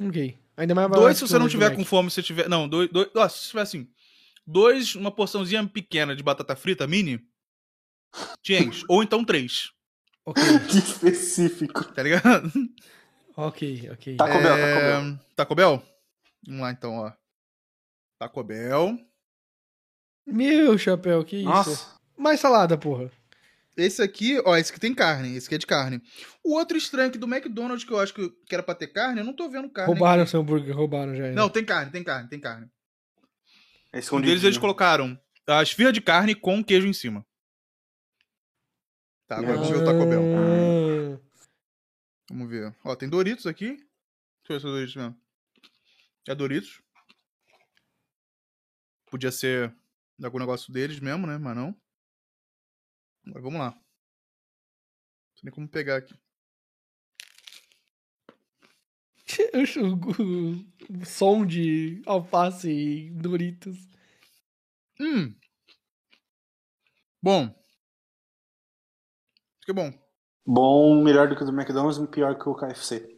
Ok. 0.00 0.38
Ainda 0.56 0.74
mais 0.74 0.90
Dois 0.90 1.16
se 1.18 1.26
você 1.28 1.38
não 1.38 1.48
tiver 1.48 1.74
com 1.76 1.84
fome, 1.84 2.10
se 2.10 2.16
você 2.16 2.22
tiver. 2.22 2.48
Não, 2.48 2.68
dois. 2.68 2.90
dois 2.90 3.08
nossa, 3.14 3.36
se 3.38 3.48
tiver 3.48 3.60
assim. 3.62 3.88
Dois, 4.46 4.94
uma 4.94 5.10
porçãozinha 5.10 5.66
pequena 5.66 6.14
de 6.16 6.22
batata 6.22 6.56
frita 6.56 6.86
mini. 6.86 7.20
Te 8.42 8.54
enche. 8.54 8.84
Ou 8.88 9.02
então 9.02 9.24
três. 9.24 9.70
Ok, 10.26 10.42
Que 10.68 10.78
específico. 10.78 11.84
Tá 11.92 12.02
ligado? 12.02 12.50
Ok, 13.36 13.90
ok. 13.92 14.16
Taco 14.16 14.32
Bell, 14.38 14.42
Taco 14.42 14.58
É, 14.58 14.80
Bell. 15.02 15.18
Taco 15.36 15.54
Bell? 15.54 15.82
Vamos 16.46 16.60
lá 16.62 16.70
então, 16.72 16.94
ó. 16.96 17.12
Taco 18.18 18.42
Bell. 18.44 18.98
Meu 20.26 20.78
chapéu, 20.78 21.24
que 21.24 21.36
isso? 21.36 21.44
Nossa. 21.48 21.94
Mais 22.16 22.40
salada, 22.40 22.78
porra. 22.78 23.10
Esse 23.76 24.00
aqui, 24.02 24.40
ó, 24.44 24.56
esse 24.56 24.70
aqui 24.70 24.78
tem 24.78 24.94
carne, 24.94 25.36
esse 25.36 25.46
aqui 25.46 25.56
é 25.56 25.58
de 25.58 25.66
carne. 25.66 26.00
O 26.44 26.54
outro 26.54 26.76
estranho 26.78 27.08
aqui 27.08 27.18
do 27.18 27.26
McDonald's, 27.26 27.84
que 27.84 27.92
eu 27.92 27.98
acho 27.98 28.14
que 28.14 28.32
era 28.52 28.62
pra 28.62 28.74
ter 28.74 28.86
carne, 28.86 29.18
eu 29.18 29.24
não 29.24 29.34
tô 29.34 29.48
vendo 29.50 29.68
carne. 29.68 29.92
Roubaram 29.92 30.22
aqui. 30.22 30.30
seu 30.30 30.40
hambúrguer, 30.40 30.74
roubaram 30.76 31.14
já. 31.16 31.32
Não, 31.32 31.48
tem 31.50 31.64
carne, 31.64 31.90
tem 31.90 32.04
carne, 32.04 32.28
tem 32.28 32.38
carne. 32.38 32.70
É 33.92 33.96
Um 33.96 34.00
escondido. 34.00 34.28
deles 34.28 34.44
eles 34.44 34.58
colocaram 34.58 35.18
a 35.48 35.62
esfirra 35.62 35.92
de 35.92 36.00
carne 36.00 36.34
com 36.36 36.62
queijo 36.62 36.86
em 36.86 36.92
cima. 36.92 37.26
Tá, 39.26 39.38
agora 39.38 39.58
Ah. 39.58 39.62
ver 39.64 39.76
o 39.76 39.84
Taco 39.84 40.06
Bell. 40.06 40.22
Ah, 40.22 40.83
Vamos 42.34 42.50
ver. 42.50 42.74
Ó, 42.82 42.96
tem 42.96 43.08
Doritos 43.08 43.46
aqui. 43.46 43.76
Deixa 43.76 43.86
eu 44.50 44.56
ver 44.56 44.60
se 44.60 44.66
é 44.66 44.70
Doritos 44.70 44.96
mesmo. 44.96 45.16
É 46.26 46.34
Doritos. 46.34 46.82
Podia 49.06 49.30
ser 49.30 49.72
algum 50.20 50.40
negócio 50.40 50.72
deles 50.72 50.98
mesmo, 50.98 51.28
né? 51.28 51.38
Mas 51.38 51.54
não. 51.54 51.80
Agora 53.28 53.40
vamos 53.42 53.60
lá. 53.60 53.70
Não 53.70 53.80
sei 55.36 55.44
nem 55.44 55.52
como 55.54 55.68
pegar 55.68 55.98
aqui. 55.98 56.12
o, 59.76 59.94
o- 60.22 61.00
o 61.00 61.04
som 61.06 61.46
de 61.46 62.02
alface 62.04 62.68
e 62.68 63.10
Doritos. 63.10 63.76
Hum. 64.98 65.34
Bom. 67.22 67.44
Acho 69.56 69.64
que 69.64 69.70
é 69.70 69.74
bom. 69.74 70.03
Bom, 70.46 71.02
melhor 71.02 71.28
do 71.28 71.36
que 71.36 71.42
o 71.42 71.46
do 71.46 71.52
McDonald's 71.52 71.98
e 71.98 72.06
pior 72.06 72.38
que 72.38 72.48
o 72.48 72.54
KFC. 72.54 73.14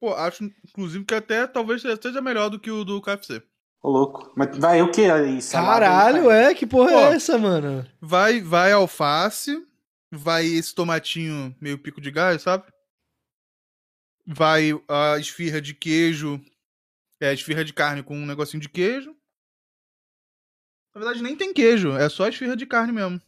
Pô, 0.00 0.14
acho, 0.14 0.44
inclusive, 0.44 1.04
que 1.04 1.14
até 1.14 1.46
talvez 1.46 1.82
seja 1.82 2.22
melhor 2.22 2.48
do 2.48 2.58
que 2.58 2.70
o 2.70 2.84
do 2.84 3.02
KFC. 3.02 3.42
Ô, 3.82 3.90
louco. 3.90 4.32
Mas 4.36 4.56
vai 4.56 4.80
o 4.80 4.90
que 4.90 5.10
aí? 5.10 5.42
Salada 5.42 5.86
Caralho, 5.86 6.30
é? 6.30 6.54
Que 6.54 6.66
porra 6.66 6.92
Ó. 6.92 6.98
é 7.12 7.16
essa, 7.16 7.36
mano? 7.36 7.86
Vai, 8.00 8.40
vai 8.40 8.72
alface, 8.72 9.66
vai 10.10 10.46
esse 10.46 10.74
tomatinho 10.74 11.54
meio 11.60 11.78
pico 11.78 12.00
de 12.00 12.10
gás, 12.10 12.42
sabe? 12.42 12.64
Vai 14.26 14.70
a 14.88 15.18
esfirra 15.18 15.60
de 15.60 15.74
queijo, 15.74 16.40
é 17.20 17.28
a 17.28 17.32
esfirra 17.32 17.64
de 17.64 17.72
carne 17.72 18.02
com 18.02 18.16
um 18.16 18.26
negocinho 18.26 18.60
de 18.60 18.68
queijo. 18.68 19.14
Na 20.94 21.00
verdade 21.00 21.22
nem 21.22 21.36
tem 21.36 21.52
queijo, 21.52 21.92
é 21.96 22.08
só 22.08 22.24
a 22.24 22.28
esfirra 22.28 22.56
de 22.56 22.66
carne 22.66 22.92
mesmo. 22.92 23.20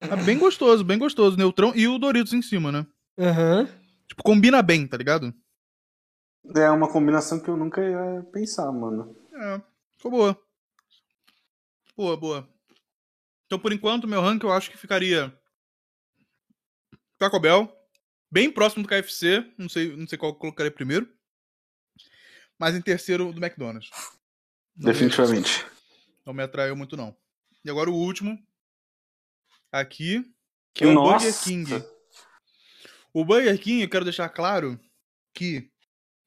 É 0.00 0.16
bem 0.24 0.38
gostoso, 0.38 0.82
bem 0.82 0.98
gostoso, 0.98 1.36
neutrão 1.36 1.72
e 1.74 1.86
o 1.86 1.98
Doritos 1.98 2.32
em 2.32 2.40
cima, 2.42 2.72
né? 2.72 2.86
Aham. 3.18 3.66
Tipo, 4.08 4.22
combina 4.22 4.62
bem, 4.62 4.86
tá 4.86 4.96
ligado? 4.96 5.32
É 6.56 6.70
uma 6.70 6.90
combinação 6.90 7.38
que 7.38 7.48
eu 7.48 7.56
nunca 7.56 7.82
ia 7.82 8.22
pensar, 8.32 8.70
mano. 8.72 9.14
É, 9.32 9.60
ficou 9.96 10.10
boa. 10.10 10.42
Boa, 11.96 12.16
boa. 12.16 12.48
Então, 13.46 13.58
por 13.58 13.72
enquanto, 13.72 14.08
meu 14.08 14.20
ranking 14.22 14.46
eu 14.46 14.52
acho 14.52 14.70
que 14.70 14.78
ficaria 14.78 15.32
Taco 17.18 17.38
Bell, 17.38 17.70
bem 18.30 18.50
próximo 18.50 18.82
do 18.82 18.88
KFC, 18.88 19.44
não 19.58 19.68
sei, 19.68 19.94
não 19.94 20.06
sei 20.08 20.16
qual 20.16 20.32
eu 20.32 20.36
colocaria 20.38 20.70
primeiro. 20.72 21.06
Mas 22.58 22.74
em 22.74 22.80
terceiro, 22.80 23.32
do 23.32 23.44
McDonald's. 23.44 23.90
Não 24.76 24.86
me- 24.86 24.92
Definitivamente. 24.92 25.66
não 26.24 26.32
me 26.32 26.42
atraiu 26.42 26.74
muito, 26.74 26.96
não. 26.96 27.14
E 27.64 27.68
agora 27.70 27.90
o 27.90 27.94
último, 27.94 28.38
aqui, 29.72 30.24
que 30.74 30.84
é 30.84 30.86
o 30.86 30.94
Nossa. 30.94 31.26
Burger 31.26 31.42
King. 31.42 31.84
O 33.12 33.24
Burger 33.24 33.58
King, 33.60 33.82
eu 33.82 33.88
quero 33.88 34.04
deixar 34.04 34.28
claro 34.28 34.78
que... 35.34 35.70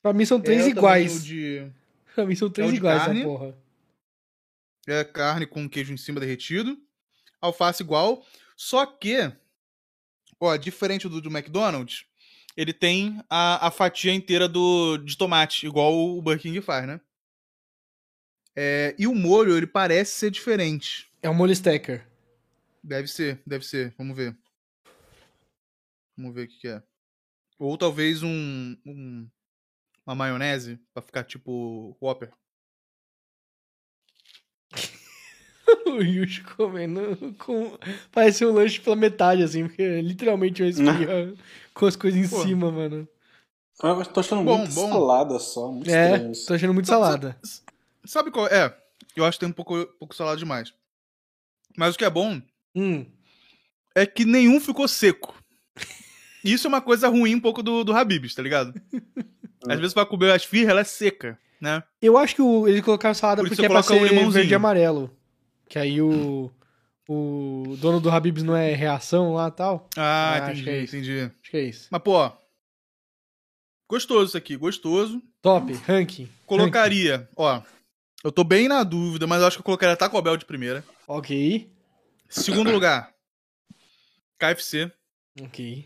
Pra 0.01 0.13
mim 0.13 0.25
são 0.25 0.39
três 0.41 0.65
é 0.65 0.69
iguais. 0.69 1.23
De... 1.23 1.71
Pra 2.13 2.25
mim 2.25 2.35
são 2.35 2.49
três 2.49 2.71
É 2.71 2.75
iguais 2.75 3.03
carne. 3.03 3.21
essa 3.21 3.29
porra. 3.29 3.57
é 4.87 5.03
carne 5.03 5.45
com 5.47 5.69
queijo 5.69 5.93
em 5.93 5.97
cima 5.97 6.19
derretido, 6.19 6.77
alface 7.41 7.81
igual, 7.81 8.25
só 8.55 8.85
que, 8.85 9.31
ó, 10.39 10.55
diferente 10.57 11.07
do 11.09 11.19
do 11.21 11.29
McDonald's, 11.29 12.05
ele 12.55 12.71
tem 12.73 13.19
a, 13.29 13.67
a 13.67 13.71
fatia 13.71 14.13
inteira 14.13 14.47
do, 14.47 14.97
de 14.97 15.17
tomate, 15.17 15.65
igual 15.65 15.93
o 15.93 16.21
Burger 16.21 16.41
King 16.41 16.61
faz, 16.61 16.85
né? 16.85 17.01
É, 18.55 18.93
e 18.99 19.07
o 19.07 19.15
molho, 19.15 19.57
ele 19.57 19.65
parece 19.65 20.11
ser 20.11 20.29
diferente. 20.29 21.11
É 21.21 21.29
um 21.29 21.33
molho 21.33 21.51
stacker. 21.51 22.07
Deve 22.83 23.07
ser, 23.07 23.41
deve 23.47 23.65
ser. 23.65 23.93
Vamos 23.97 24.15
ver. 24.17 24.37
Vamos 26.17 26.35
ver 26.35 26.43
o 26.43 26.47
que, 26.47 26.57
que 26.59 26.67
é. 26.67 26.83
Ou 27.57 27.77
talvez 27.77 28.21
um, 28.23 28.75
um- 28.85 29.29
uma 30.05 30.13
maionese, 30.15 30.79
pra 30.93 31.01
ficar 31.01 31.23
tipo 31.23 31.97
Whopper. 32.01 32.31
o 35.87 36.01
Yushi 36.01 36.43
comendo 36.43 37.33
com... 37.39 37.77
Parece 38.11 38.45
um 38.45 38.51
lanche 38.51 38.81
pela 38.81 38.95
metade, 38.95 39.43
assim, 39.43 39.67
porque 39.67 39.81
é 39.81 40.01
literalmente 40.01 40.61
uma 40.61 40.69
esfirra 40.69 41.33
com 41.73 41.85
as 41.85 41.95
coisas 41.95 42.19
em 42.19 42.29
Pô. 42.29 42.43
cima, 42.43 42.71
mano. 42.71 43.07
Eu 43.81 44.05
tô 44.05 44.19
achando 44.19 44.43
Bom, 44.43 44.57
muito 44.59 44.73
bom. 44.75 44.89
salada 44.89 45.39
só, 45.39 45.71
muito 45.71 45.89
É, 45.89 46.03
estranho 46.05 46.31
isso. 46.31 46.47
tô 46.47 46.53
achando 46.53 46.73
muito 46.73 46.85
Sa- 46.87 46.93
sa- 46.95 46.99
salada. 46.99 47.39
Sabe 48.05 48.29
qual 48.31 48.47
é? 48.47 48.77
Eu 49.15 49.25
acho 49.25 49.37
que 49.37 49.45
tem 49.45 49.49
um 49.49 49.53
pouco, 49.53 49.85
pouco 49.97 50.13
salada 50.15 50.37
demais. 50.37 50.73
Mas 51.77 51.95
o 51.95 51.97
que 51.97 52.05
é 52.05 52.09
bom 52.09 52.41
Hum. 52.75 53.05
é 53.95 54.05
que 54.05 54.25
nenhum 54.25 54.59
ficou 54.59 54.87
seco. 54.87 55.35
Isso 56.43 56.67
é 56.67 56.69
uma 56.69 56.81
coisa 56.81 57.07
ruim 57.07 57.35
um 57.35 57.39
pouco 57.39 57.63
do, 57.63 57.83
do 57.83 57.93
Habib's, 57.93 58.35
tá 58.35 58.41
ligado? 58.41 58.73
Às 59.67 59.79
vezes 59.79 59.93
pra 59.93 60.05
comer 60.05 60.31
a 60.31 60.35
esfirra, 60.35 60.71
ela 60.71 60.81
é 60.81 60.83
seca, 60.83 61.39
né? 61.61 61.81
Eu 62.01 62.17
acho 62.17 62.35
que 62.35 62.41
o, 62.41 62.67
eles 62.67 62.81
colocaram 62.81 63.13
salada 63.15 63.41
Por 63.41 63.47
isso 63.47 63.55
porque 63.55 63.65
é 63.65 63.69
pra 63.69 63.81
ser 63.81 63.93
limãozinho. 64.01 64.31
verde 64.31 64.51
e 64.51 64.55
amarelo. 64.55 65.15
Que 65.69 65.79
aí 65.79 66.01
o... 66.01 66.51
O 67.07 67.75
dono 67.79 67.99
do 67.99 68.09
Habib's 68.09 68.43
não 68.43 68.55
é 68.55 68.73
reação 68.73 69.33
lá 69.33 69.49
e 69.49 69.51
tal. 69.51 69.89
Ah, 69.97 70.01
Ah, 70.01 70.33
acho 70.45 70.61
entendi, 70.61 70.63
que 70.63 70.69
é 70.69 70.77
isso. 70.83 70.95
entendi. 70.95 71.19
Acho 71.41 71.51
que 71.51 71.57
é 71.57 71.63
isso. 71.63 71.87
Mas, 71.91 72.01
pô, 72.01 72.31
gostoso 73.89 74.27
isso 74.27 74.37
aqui, 74.37 74.55
gostoso. 74.55 75.21
Top, 75.41 75.71
ranking. 75.85 76.29
Colocaria, 76.45 77.29
ó, 77.35 77.61
eu 78.23 78.31
tô 78.31 78.43
bem 78.43 78.67
na 78.67 78.83
dúvida, 78.83 79.27
mas 79.27 79.41
eu 79.41 79.47
acho 79.47 79.57
que 79.57 79.61
eu 79.61 79.65
colocaria 79.65 79.97
Taco 79.97 80.21
Bell 80.21 80.37
de 80.37 80.45
primeira. 80.45 80.83
Ok. 81.07 81.69
Segundo 82.33 82.71
lugar, 82.71 83.13
KFC. 84.39 84.91
Ok. 85.41 85.85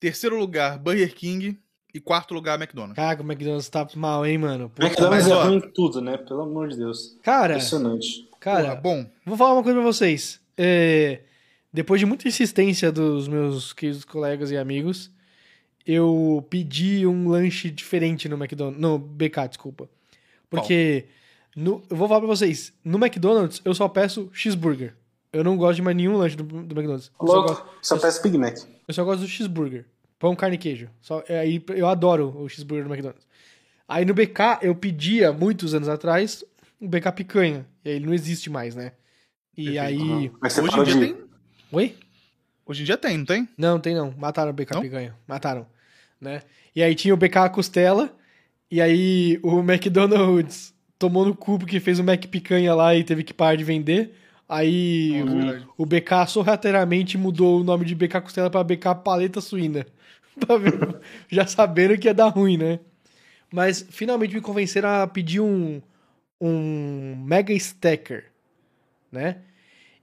Terceiro 0.00 0.38
lugar, 0.38 0.78
Burger 0.78 1.12
King. 1.14 1.58
E 1.92 2.00
quarto 2.00 2.34
lugar, 2.34 2.56
McDonald's. 2.60 2.96
Caraca, 2.96 3.22
o 3.22 3.24
McDonald's 3.24 3.68
tá 3.68 3.86
mal, 3.94 4.26
hein, 4.26 4.36
mano? 4.38 4.68
Puta 4.68 4.84
McDonald's 4.86 5.28
mas, 5.28 5.32
é 5.38 5.42
ruim 5.44 5.56
em 5.58 5.72
tudo, 5.72 6.00
né? 6.00 6.16
Pelo 6.16 6.42
amor 6.42 6.68
de 6.68 6.76
Deus. 6.76 7.16
Cara, 7.22 7.54
Impressionante. 7.54 8.28
cara, 8.40 8.70
Porra, 8.70 8.76
bom. 8.80 9.10
vou 9.24 9.36
falar 9.36 9.52
uma 9.54 9.62
coisa 9.62 9.78
pra 9.78 9.86
vocês. 9.86 10.40
É, 10.56 11.20
depois 11.72 12.00
de 12.00 12.06
muita 12.06 12.26
insistência 12.26 12.90
dos 12.90 13.28
meus 13.28 13.72
queridos 13.72 14.04
colegas 14.04 14.50
e 14.50 14.56
amigos, 14.56 15.08
eu 15.86 16.44
pedi 16.50 17.06
um 17.06 17.28
lanche 17.28 17.70
diferente 17.70 18.28
no 18.28 18.36
McDonald's. 18.36 18.80
No 18.80 18.98
BK, 18.98 19.46
desculpa. 19.48 19.88
Porque, 20.50 21.06
no- 21.54 21.80
eu 21.88 21.96
vou 21.96 22.08
falar 22.08 22.20
pra 22.20 22.28
vocês, 22.28 22.72
no 22.84 22.98
McDonald's 22.98 23.60
eu 23.64 23.72
só 23.72 23.88
peço 23.88 24.28
cheeseburger. 24.32 24.96
Eu 25.34 25.44
não 25.44 25.56
gosto 25.56 25.76
de 25.76 25.82
mais 25.82 25.96
nenhum 25.96 26.16
lanche 26.16 26.36
do, 26.36 26.44
do 26.44 26.74
McDonald's. 26.74 27.10
Eu 27.20 27.26
só, 27.26 27.42
gosto, 27.42 27.54
Louco, 27.62 27.76
só 27.82 27.98
peço 27.98 28.22
Big 28.22 28.38
Mac. 28.38 28.56
eu 28.86 28.94
só 28.94 29.04
gosto 29.04 29.20
do 29.20 29.26
cheeseburger. 29.28 29.84
Pão, 30.18 30.34
carne 30.36 30.54
e 30.54 30.58
queijo. 30.58 30.88
Só, 31.00 31.22
é, 31.28 31.38
aí 31.40 31.62
eu 31.74 31.86
adoro 31.88 32.34
o 32.40 32.48
cheeseburger 32.48 32.86
do 32.86 32.92
McDonald's. 32.92 33.26
Aí 33.88 34.04
no 34.04 34.14
BK 34.14 34.60
eu 34.62 34.74
pedia, 34.74 35.32
muitos 35.32 35.74
anos 35.74 35.88
atrás, 35.88 36.44
o 36.80 36.88
BK 36.88 37.12
picanha. 37.12 37.66
E 37.84 37.90
aí 37.90 37.96
ele 37.96 38.06
não 38.06 38.14
existe 38.14 38.48
mais, 38.48 38.74
né? 38.74 38.92
E 39.56 39.72
Perfeito. 39.72 40.02
aí. 40.02 40.32
Mas 40.40 40.52
você 40.52 40.60
Hoje 40.62 40.78
em 40.80 40.84
dia 40.84 40.94
de... 40.94 41.00
tem. 41.00 41.16
Oi? 41.72 41.96
Hoje 42.66 42.82
em 42.82 42.86
dia 42.86 42.96
tem, 42.96 43.18
não 43.18 43.24
tem? 43.26 43.48
Não, 43.58 43.78
tem 43.80 43.94
não. 43.94 44.14
Mataram 44.16 44.50
o 44.50 44.54
BK 44.54 44.74
Não? 44.74 44.80
picanha. 44.82 45.14
Mataram. 45.26 45.66
Né? 46.20 46.40
E 46.74 46.82
aí 46.82 46.94
tinha 46.94 47.12
o 47.12 47.16
BK 47.16 47.50
costela. 47.52 48.10
E 48.70 48.80
aí 48.80 49.38
o 49.42 49.60
McDonald's 49.68 50.72
tomou 50.98 51.26
no 51.26 51.34
cu 51.34 51.58
porque 51.58 51.78
fez 51.80 51.98
o 51.98 52.04
Mac 52.04 52.24
picanha 52.26 52.74
lá 52.74 52.94
e 52.94 53.04
teve 53.04 53.22
que 53.22 53.34
parar 53.34 53.56
de 53.56 53.64
vender. 53.64 54.14
Aí 54.48 55.22
Nossa, 55.24 55.64
o, 55.76 55.82
o 55.82 55.86
BK 55.86 56.26
sorrateiramente 56.28 57.16
mudou 57.16 57.60
o 57.60 57.64
nome 57.64 57.84
de 57.84 57.94
BK 57.94 58.20
costela 58.20 58.50
pra 58.50 58.62
BK 58.62 58.94
paleta 59.02 59.40
suína. 59.40 59.86
Ver- 60.60 61.00
Já 61.30 61.46
sabendo 61.46 61.96
que 61.98 62.08
ia 62.08 62.14
dar 62.14 62.28
ruim, 62.28 62.56
né? 62.56 62.80
Mas 63.52 63.86
finalmente 63.88 64.34
me 64.34 64.40
convenceram 64.40 64.88
a 64.88 65.06
pedir 65.06 65.40
um, 65.40 65.80
um 66.40 67.16
Mega 67.24 67.52
Stacker, 67.54 68.26
né? 69.10 69.38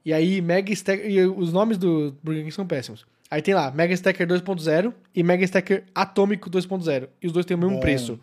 E 0.04 0.12
aí, 0.12 0.40
Mega 0.40 0.72
Stacker. 0.72 1.08
E 1.08 1.24
os 1.26 1.52
nomes 1.52 1.78
do 1.78 2.16
Burger 2.22 2.42
King 2.42 2.54
são 2.54 2.66
péssimos. 2.66 3.06
Aí 3.30 3.40
tem 3.40 3.54
lá, 3.54 3.70
Mega 3.70 3.94
Stacker 3.94 4.26
2.0 4.26 4.92
e 5.14 5.22
Mega 5.22 5.44
Stacker 5.44 5.84
Atômico 5.94 6.50
2.0. 6.50 7.08
E 7.22 7.26
os 7.26 7.32
dois 7.32 7.46
têm 7.46 7.56
o 7.56 7.60
mesmo 7.60 7.76
preço. 7.80 8.18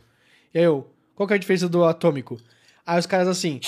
E 0.53 0.59
aí 0.59 0.65
eu, 0.65 0.87
qual 1.15 1.25
que 1.27 1.33
é 1.33 1.35
a 1.35 1.39
diferença 1.39 1.69
do 1.69 1.83
Atômico? 1.85 2.37
Aí 2.85 2.99
os 2.99 3.05
caras 3.05 3.27
assim, 3.27 3.59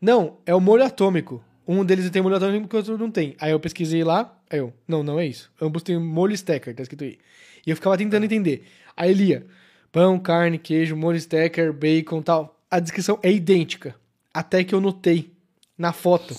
não, 0.00 0.38
é 0.44 0.54
o 0.54 0.60
molho 0.60 0.84
atômico. 0.84 1.42
Um 1.72 1.84
deles 1.84 2.08
tem 2.10 2.20
molho 2.22 2.36
atômico 2.36 2.68
e 2.72 2.74
o 2.74 2.78
outro 2.78 2.98
não 2.98 3.10
tem. 3.10 3.36
Aí 3.40 3.52
eu 3.52 3.60
pesquisei 3.60 4.02
lá, 4.02 4.36
aí 4.50 4.58
eu, 4.58 4.72
não, 4.88 5.02
não 5.02 5.20
é 5.20 5.26
isso. 5.26 5.50
Ambos 5.60 5.82
têm 5.82 5.98
molho 5.98 6.32
stacker, 6.34 6.74
tá 6.74 6.82
escrito 6.82 7.04
aí. 7.04 7.18
E 7.66 7.70
eu 7.70 7.76
ficava 7.76 7.96
tentando 7.96 8.24
entender. 8.24 8.64
Aí 8.96 9.10
ele 9.10 9.24
ia, 9.24 9.46
Pão, 9.92 10.18
carne, 10.18 10.58
queijo, 10.58 10.96
molho 10.96 11.16
stacker, 11.18 11.72
bacon 11.72 12.22
tal. 12.22 12.56
A 12.70 12.78
descrição 12.78 13.18
é 13.22 13.30
idêntica. 13.32 13.94
Até 14.32 14.62
que 14.62 14.74
eu 14.74 14.80
notei 14.80 15.32
na 15.76 15.92
foto. 15.92 16.34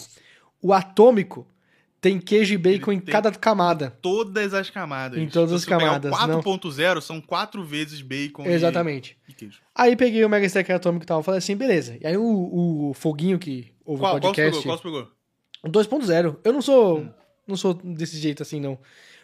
O 0.61 0.73
atômico 0.73 1.45
tem 1.99 2.19
queijo 2.19 2.53
e 2.53 2.57
bacon 2.57 2.91
Ele 2.91 3.01
em 3.01 3.03
cada 3.05 3.31
camada. 3.31 3.91
Todas 4.01 4.53
as 4.53 4.69
camadas. 4.69 5.19
Em 5.19 5.27
todas 5.27 5.49
Se 5.49 5.55
as 5.57 5.65
camadas, 5.65 6.11
O 6.13 6.27
não. 6.27 6.41
4.0 6.41 7.01
são 7.01 7.21
quatro 7.21 7.63
vezes 7.63 8.01
bacon 8.01 8.45
e- 8.45 8.49
Exatamente. 8.53 9.17
e 9.27 9.33
queijo. 9.33 9.59
Aí 9.75 9.95
peguei 9.95 10.23
o 10.25 10.29
Mega 10.29 10.45
Stacker 10.45 10.75
atômico 10.75 11.03
e 11.03 11.07
tal. 11.07 11.21
Falei 11.21 11.39
assim, 11.39 11.55
beleza. 11.55 11.97
E 12.01 12.07
aí 12.07 12.17
o, 12.17 12.89
o 12.89 12.93
Foguinho 12.93 13.37
que 13.37 13.71
ouve 13.85 14.01
Qual, 14.01 14.15
o 14.17 14.19
qual 14.21 14.33
você 14.33 14.41
podcast. 14.41 14.51
pegou? 14.61 14.63
Qual 14.63 14.77
você 14.77 14.83
pegou? 14.83 15.20
O 15.63 15.69
2.0. 15.69 16.38
Eu 16.43 16.54
não 16.54 16.62
sou. 16.62 17.00
Hum. 17.00 17.10
Não 17.47 17.56
sou 17.58 17.74
desse 17.74 18.17
jeito 18.17 18.43
assim, 18.43 18.60
não. 18.60 18.78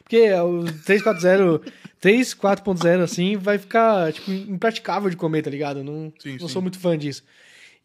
Porque 0.04 0.32
o 0.32 0.64
3.4.0, 0.64 1.72
3, 2.00 2.34
4.0, 2.34 3.02
assim, 3.02 3.36
vai 3.36 3.58
ficar, 3.58 4.12
tipo, 4.14 4.32
impraticável 4.32 5.10
de 5.10 5.18
comer, 5.18 5.42
tá 5.42 5.50
ligado? 5.50 5.84
Não, 5.84 6.12
Sim, 6.20 6.34
não 6.34 6.48
sim. 6.48 6.54
sou 6.54 6.62
muito 6.62 6.80
fã 6.80 6.98
disso. 6.98 7.24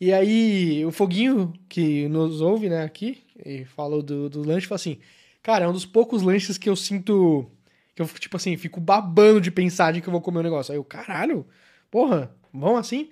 E 0.01 0.12
aí, 0.12 0.85
o 0.87 0.91
Foguinho, 0.93 1.53
que 1.69 2.09
nos 2.09 2.41
ouve, 2.41 2.69
né, 2.69 2.83
aqui, 2.85 3.23
e 3.45 3.65
falou 3.65 4.03
do, 4.03 4.29
do 4.31 4.41
lanche, 4.47 4.67
falou 4.67 4.77
assim: 4.77 4.99
Cara, 5.43 5.65
é 5.65 5.69
um 5.69 5.73
dos 5.73 5.85
poucos 5.85 6.23
lanches 6.23 6.57
que 6.57 6.69
eu 6.69 6.77
sinto. 6.77 7.51
Que 7.95 8.03
eu, 8.03 8.07
tipo 8.07 8.37
assim, 8.37 8.57
fico 8.57 8.81
babando 8.81 9.41
de 9.41 9.51
pensar 9.51 9.93
de 9.93 10.01
que 10.01 10.09
eu 10.09 10.12
vou 10.12 10.21
comer 10.21 10.38
um 10.38 10.45
negócio. 10.45 10.73
Aí 10.73 10.79
eu, 10.79 10.85
caralho, 10.85 11.47
porra, 11.91 12.35
bom 12.53 12.77
assim? 12.77 13.11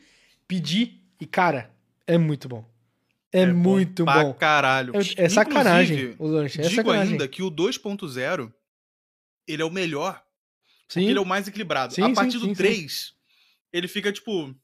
Pedi, 0.49 1.01
e 1.21 1.27
cara, 1.27 1.71
é 2.07 2.17
muito 2.17 2.49
bom. 2.49 2.65
É, 3.33 3.47
bom 3.47 3.53
muito 3.55 4.05
pra 4.05 4.25
bom. 4.25 4.35
caralho. 4.35 4.93
É, 4.97 5.25
é 5.25 5.29
sacanagem 5.29 6.17
o 6.19 6.27
lanche. 6.27 6.61
É 6.61 6.65
Digo 6.65 6.77
sacanagem. 6.77 7.13
ainda 7.13 7.29
que 7.29 7.43
o 7.43 7.51
2.0 7.51 8.53
ele 9.47 9.63
é 9.63 9.65
o 9.65 9.71
melhor, 9.71 10.23
Sim, 10.89 11.09
ele 11.09 11.19
é 11.19 11.23
o 11.23 11.27
mais 11.27 11.47
equilibrado. 11.47 11.95
Sim, 11.95 12.03
a 12.03 12.13
partir 12.13 12.33
sim, 12.33 12.39
do 12.41 12.47
sim. 12.47 12.55
3, 12.55 13.13
ele 13.73 13.87
fica, 13.89 14.13
tipo, 14.13 14.49
a 14.49 14.55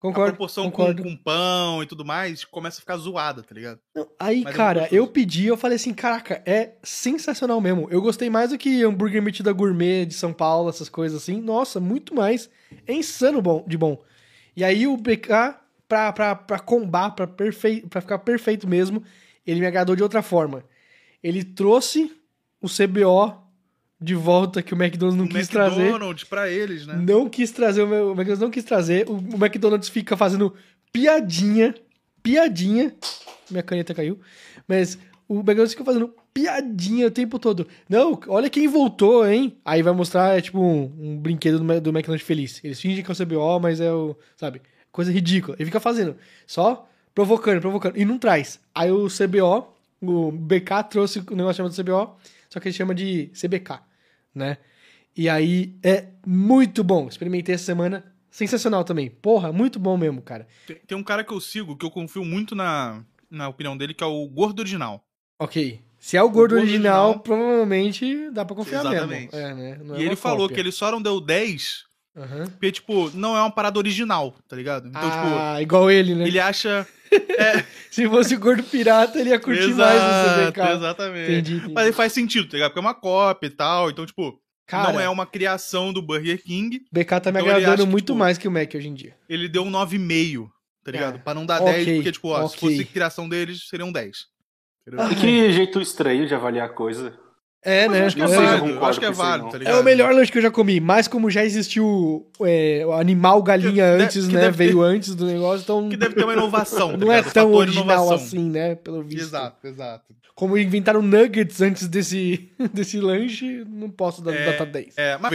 concordo. 0.00 0.32
proporção 0.32 0.64
com, 0.70 0.76
concordo. 0.78 1.02
com 1.02 1.16
pão 1.16 1.82
e 1.82 1.86
tudo 1.86 2.04
mais 2.04 2.44
começa 2.44 2.78
a 2.78 2.80
ficar 2.80 2.96
zoada, 2.96 3.42
tá 3.42 3.54
ligado? 3.54 3.78
Não, 3.94 4.08
aí, 4.18 4.42
Mas 4.42 4.54
é 4.54 4.56
cara, 4.56 4.80
muito 4.80 4.94
eu 4.94 5.06
pedi, 5.06 5.46
eu 5.46 5.56
falei 5.56 5.76
assim, 5.76 5.92
caraca, 5.92 6.42
é 6.46 6.76
sensacional 6.82 7.60
mesmo. 7.60 7.86
Eu 7.90 8.00
gostei 8.00 8.30
mais 8.30 8.50
do 8.50 8.58
que 8.58 8.82
hambúrguer 8.82 9.22
metida 9.22 9.52
gourmet 9.52 10.06
de 10.06 10.14
São 10.14 10.32
Paulo, 10.32 10.70
essas 10.70 10.88
coisas 10.88 11.22
assim. 11.22 11.40
Nossa, 11.40 11.78
muito 11.78 12.14
mais. 12.14 12.48
É 12.86 12.94
insano 12.94 13.42
bom, 13.42 13.64
de 13.68 13.76
bom. 13.76 14.02
E 14.56 14.64
aí 14.64 14.86
o 14.86 14.96
BK, 14.96 15.56
pra, 15.90 16.12
pra, 16.12 16.36
pra 16.36 16.58
combar, 16.60 17.10
pra, 17.10 17.26
perfei, 17.26 17.80
pra 17.80 18.00
ficar 18.00 18.20
perfeito 18.20 18.68
mesmo, 18.68 19.02
ele 19.44 19.58
me 19.58 19.66
agradou 19.66 19.96
de 19.96 20.04
outra 20.04 20.22
forma. 20.22 20.62
Ele 21.20 21.42
trouxe 21.42 22.12
o 22.62 22.68
CBO 22.68 23.36
de 24.00 24.14
volta 24.14 24.62
que 24.62 24.72
o 24.72 24.80
McDonald's 24.80 25.18
não 25.18 25.24
o 25.24 25.28
quis 25.28 25.48
trazer. 25.48 25.80
McDonald's 25.80 26.22
pra 26.22 26.48
eles, 26.48 26.86
né? 26.86 26.94
Não 26.94 27.28
quis 27.28 27.50
trazer, 27.50 27.82
o 27.82 28.12
McDonald's 28.12 28.38
não 28.38 28.50
quis 28.50 28.62
trazer. 28.62 29.08
O, 29.08 29.14
o 29.16 29.34
McDonald's 29.34 29.88
fica 29.88 30.16
fazendo 30.16 30.54
piadinha, 30.92 31.74
piadinha. 32.22 32.94
Minha 33.50 33.64
caneta 33.64 33.92
caiu. 33.92 34.20
Mas 34.68 34.96
o 35.26 35.40
McDonald's 35.40 35.72
fica 35.72 35.84
fazendo 35.84 36.14
piadinha 36.32 37.08
o 37.08 37.10
tempo 37.10 37.36
todo. 37.36 37.66
Não, 37.88 38.18
olha 38.28 38.48
quem 38.48 38.68
voltou, 38.68 39.26
hein? 39.26 39.56
Aí 39.64 39.82
vai 39.82 39.92
mostrar, 39.92 40.38
é 40.38 40.40
tipo, 40.40 40.60
um, 40.60 40.84
um 40.96 41.18
brinquedo 41.18 41.58
do, 41.58 41.80
do 41.80 41.90
McDonald's 41.90 42.24
feliz. 42.24 42.60
Eles 42.62 42.80
fingem 42.80 43.02
que 43.02 43.10
é 43.10 43.12
o 43.12 43.16
CBO, 43.16 43.58
mas 43.60 43.80
é 43.80 43.92
o, 43.92 44.16
sabe? 44.36 44.62
Coisa 44.92 45.12
ridícula. 45.12 45.56
Ele 45.58 45.66
fica 45.66 45.80
fazendo. 45.80 46.16
Só 46.46 46.88
provocando, 47.14 47.60
provocando. 47.60 47.96
E 47.96 48.04
não 48.04 48.18
traz. 48.18 48.60
Aí 48.74 48.90
o 48.90 49.06
CBO, 49.08 49.72
o 50.00 50.32
BK 50.32 50.82
trouxe 50.90 51.18
o 51.30 51.36
negócio 51.36 51.56
chamado 51.64 51.74
CBO, 51.76 52.16
só 52.48 52.58
que 52.60 52.68
ele 52.68 52.74
chama 52.74 52.94
de 52.94 53.30
CBK, 53.34 53.80
né? 54.34 54.58
E 55.16 55.28
aí 55.28 55.74
é 55.82 56.06
muito 56.26 56.82
bom. 56.84 57.08
Experimentei 57.08 57.54
essa 57.54 57.64
semana. 57.64 58.04
Sensacional 58.30 58.84
também. 58.84 59.10
Porra, 59.10 59.52
muito 59.52 59.78
bom 59.80 59.96
mesmo, 59.96 60.22
cara. 60.22 60.46
Tem, 60.66 60.76
tem 60.86 60.96
um 60.98 61.02
cara 61.02 61.24
que 61.24 61.32
eu 61.32 61.40
sigo, 61.40 61.76
que 61.76 61.84
eu 61.84 61.90
confio 61.90 62.24
muito 62.24 62.54
na, 62.54 63.02
na 63.28 63.48
opinião 63.48 63.76
dele, 63.76 63.92
que 63.92 64.04
é 64.04 64.06
o 64.06 64.26
Gordo 64.28 64.60
Original. 64.60 65.02
Ok. 65.38 65.80
Se 65.98 66.16
é 66.16 66.22
o 66.22 66.30
gordo, 66.30 66.54
gordo 66.54 66.62
original, 66.62 67.08
original- 67.08 67.22
provavelmente 67.22 68.30
dá 68.30 68.44
pra 68.44 68.56
confiar 68.56 68.80
Exatamente. 68.86 69.34
mesmo. 69.34 69.48
É, 69.48 69.54
né? 69.54 69.70
É 69.96 69.98
e 69.98 70.02
ele 70.02 70.10
uma 70.10 70.16
falou 70.16 70.42
cópia. 70.42 70.54
que 70.54 70.60
ele 70.60 70.72
só 70.72 70.90
não 70.92 71.02
deu 71.02 71.20
10 71.20 71.84
Aham. 72.16 72.46
porque, 72.46 72.72
tipo, 72.72 73.10
não 73.14 73.36
é 73.36 73.40
uma 73.40 73.50
parada 73.50 73.78
original, 73.78 74.34
tá 74.48 74.56
ligado? 74.56 74.88
Então, 74.88 75.00
ah, 75.02 75.60
igual 75.62 75.90
ele, 75.90 76.14
né? 76.14 76.24
tipo, 76.24 76.30
ele 76.30 76.40
acha... 76.40 76.86
Se 77.90 78.08
fosse 78.08 78.36
o 78.36 78.38
gordo 78.38 78.62
pirata, 78.62 79.18
ele 79.18 79.30
ia 79.30 79.40
curtir 79.40 79.74
mais 79.74 80.00
o 80.00 80.46
CBK. 80.46 80.60
Exatamente. 80.76 81.32
Entendi, 81.32 81.54
entendi. 81.56 81.74
Mas 81.74 81.84
ele 81.86 81.92
faz 81.92 82.12
sentido, 82.12 82.48
tá 82.48 82.56
ligado? 82.56 82.70
Porque 82.70 82.78
é 82.78 82.86
uma 82.88 82.94
cópia 82.94 83.48
e 83.48 83.50
tal, 83.50 83.90
então, 83.90 84.06
tipo, 84.06 84.40
Cara, 84.66 84.92
não 84.92 85.00
é 85.00 85.08
uma 85.08 85.26
criação 85.26 85.92
do 85.92 86.00
Burger 86.00 86.40
King. 86.40 86.82
BK 86.92 87.20
tá 87.20 87.32
me 87.32 87.40
Então 87.40 87.50
agradando 87.56 87.84
que, 87.84 87.90
muito 87.90 88.06
tipo, 88.06 88.18
mais 88.18 88.38
que 88.38 88.46
o 88.46 88.50
Mac 88.50 88.72
hoje 88.74 88.86
em 88.86 88.94
dia. 88.94 89.16
Ele 89.28 89.48
deu 89.48 89.64
um 89.64 89.70
9,5, 89.72 90.48
tá 90.84 90.92
ligado? 90.92 91.16
É. 91.16 91.18
Pra 91.18 91.34
não 91.34 91.44
dar 91.44 91.60
Ok, 91.60 91.72
10, 91.84 91.96
porque, 91.96 92.12
tipo, 92.12 92.28
ó, 92.28 92.46
se 92.46 92.56
ok. 92.56 92.70
fosse 92.70 92.84
criação 92.84 93.28
deles, 93.28 93.66
seriam 93.68 93.90
10. 93.90 94.26
Entendeu? 94.86 95.04
Ah, 95.04 95.12
Que 95.12 95.52
jeito 95.52 95.80
estranho 95.80 96.28
de 96.28 96.34
avaliar 96.34 96.66
a 96.66 96.72
coisa. 96.72 97.18
É, 97.62 97.86
né? 97.88 98.06
acho 98.06 98.16
que 98.16 98.22
é 98.22 98.26
válido, 98.26 98.84
acho 98.86 98.98
que 99.00 99.04
é 99.04 99.10
válido, 99.10 99.50
tá 99.50 99.56
É 99.56 99.58
ligado? 99.58 99.80
o 99.80 99.84
melhor 99.84 100.14
lanche 100.14 100.32
que 100.32 100.38
eu 100.38 100.42
já 100.42 100.50
comi, 100.50 100.80
mas 100.80 101.06
como 101.06 101.28
já 101.30 101.44
existiu 101.44 102.26
é, 102.42 102.82
o 102.86 102.92
animal 102.92 103.42
galinha 103.42 103.74
Que 103.98 104.02
antes, 104.02 104.26
que 104.26 104.32
né? 104.34 104.40
deve 104.40 104.56
ter- 104.56 104.64
Veio 104.64 104.80
antes 104.80 105.14
do 105.14 105.26
negócio, 105.26 105.62
então 105.62 105.88
Que 105.90 105.96
deve 105.98 106.14
ter 106.14 106.24
uma 106.24 106.32
inovação, 106.32 106.92
tá 106.96 106.96
não 106.96 107.12
é 107.12 107.22
tão 107.22 107.30
Fator 107.32 107.54
original 107.54 107.84
inovação. 107.84 108.14
assim, 108.14 108.48
né? 108.50 108.74
Pelo 108.76 109.02
visto. 109.02 109.20
Exato, 109.24 109.66
exato. 109.66 110.14
Como 110.34 110.56
inventaram 110.56 111.02
nuggets 111.02 111.60
antes 111.60 111.86
desse, 111.86 112.50
desse 112.72 112.98
lanche, 112.98 113.62
não 113.68 113.90
posso 113.90 114.22
dar 114.22 114.32
É, 114.34 114.52
nota 114.52 114.64
10. 114.64 114.96
É, 114.96 115.18
mas... 115.18 115.30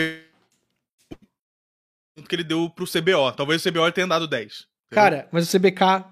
Tanto 2.16 2.30
que 2.30 2.36
ele 2.36 2.44
deu 2.44 2.70
pro 2.70 2.86
CBO. 2.86 3.32
Talvez 3.36 3.64
o 3.64 3.70
CBO 3.70 3.84
ele 3.84 3.92
tenha 3.92 4.08
dado 4.08 4.28
10. 4.28 4.46
entendeu? 4.52 4.66
Cara, 4.92 5.28
mas 5.32 5.48
o 5.54 5.60
CBK, 5.60 6.04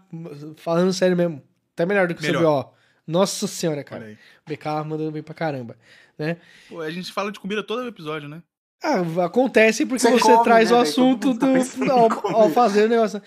falando 0.57 0.91
sério 0.93 1.15
mesmo, 1.15 1.41
tá 1.75 1.85
melhor 1.85 2.07
do 2.07 2.13
que 2.13 2.21
o 2.21 2.23
Melhor. 2.23 2.65
CBO. 2.65 2.73
Nossa 3.07 3.47
senhora, 3.47 3.83
cara. 3.83 4.05
aí. 4.05 4.17
BK 4.47 4.65
mandando 4.85 5.11
bem 5.11 5.23
pra 5.23 5.33
caramba, 5.33 5.75
né? 6.17 6.37
Pô, 6.69 6.81
a 6.81 6.89
gente 6.91 7.11
fala 7.11 7.31
de 7.31 7.39
comida 7.39 7.61
todo 7.63 7.87
episódio, 7.87 8.29
né? 8.29 8.41
Ah, 8.81 8.99
acontece 9.25 9.85
porque 9.85 9.99
Você 9.99 10.11
você, 10.11 10.31
come, 10.33 10.43
traz 10.43 10.69
né, 10.69 10.75
o 10.77 10.79
assunto 10.81 11.33
do, 11.33 11.45
ao, 11.91 12.35
ao 12.35 12.49
fazer 12.49 12.85
o 12.85 12.89
negócio. 12.89 13.21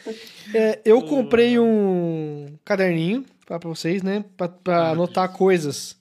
É, 0.54 0.80
eu 0.84 1.00
Pô. 1.00 1.08
comprei 1.08 1.58
um 1.58 2.58
caderninho 2.64 3.24
pra, 3.46 3.58
pra 3.58 3.68
vocês, 3.70 4.02
né? 4.02 4.22
Pra, 4.36 4.48
pra 4.48 4.90
anotar 4.90 5.30
coisas. 5.32 5.96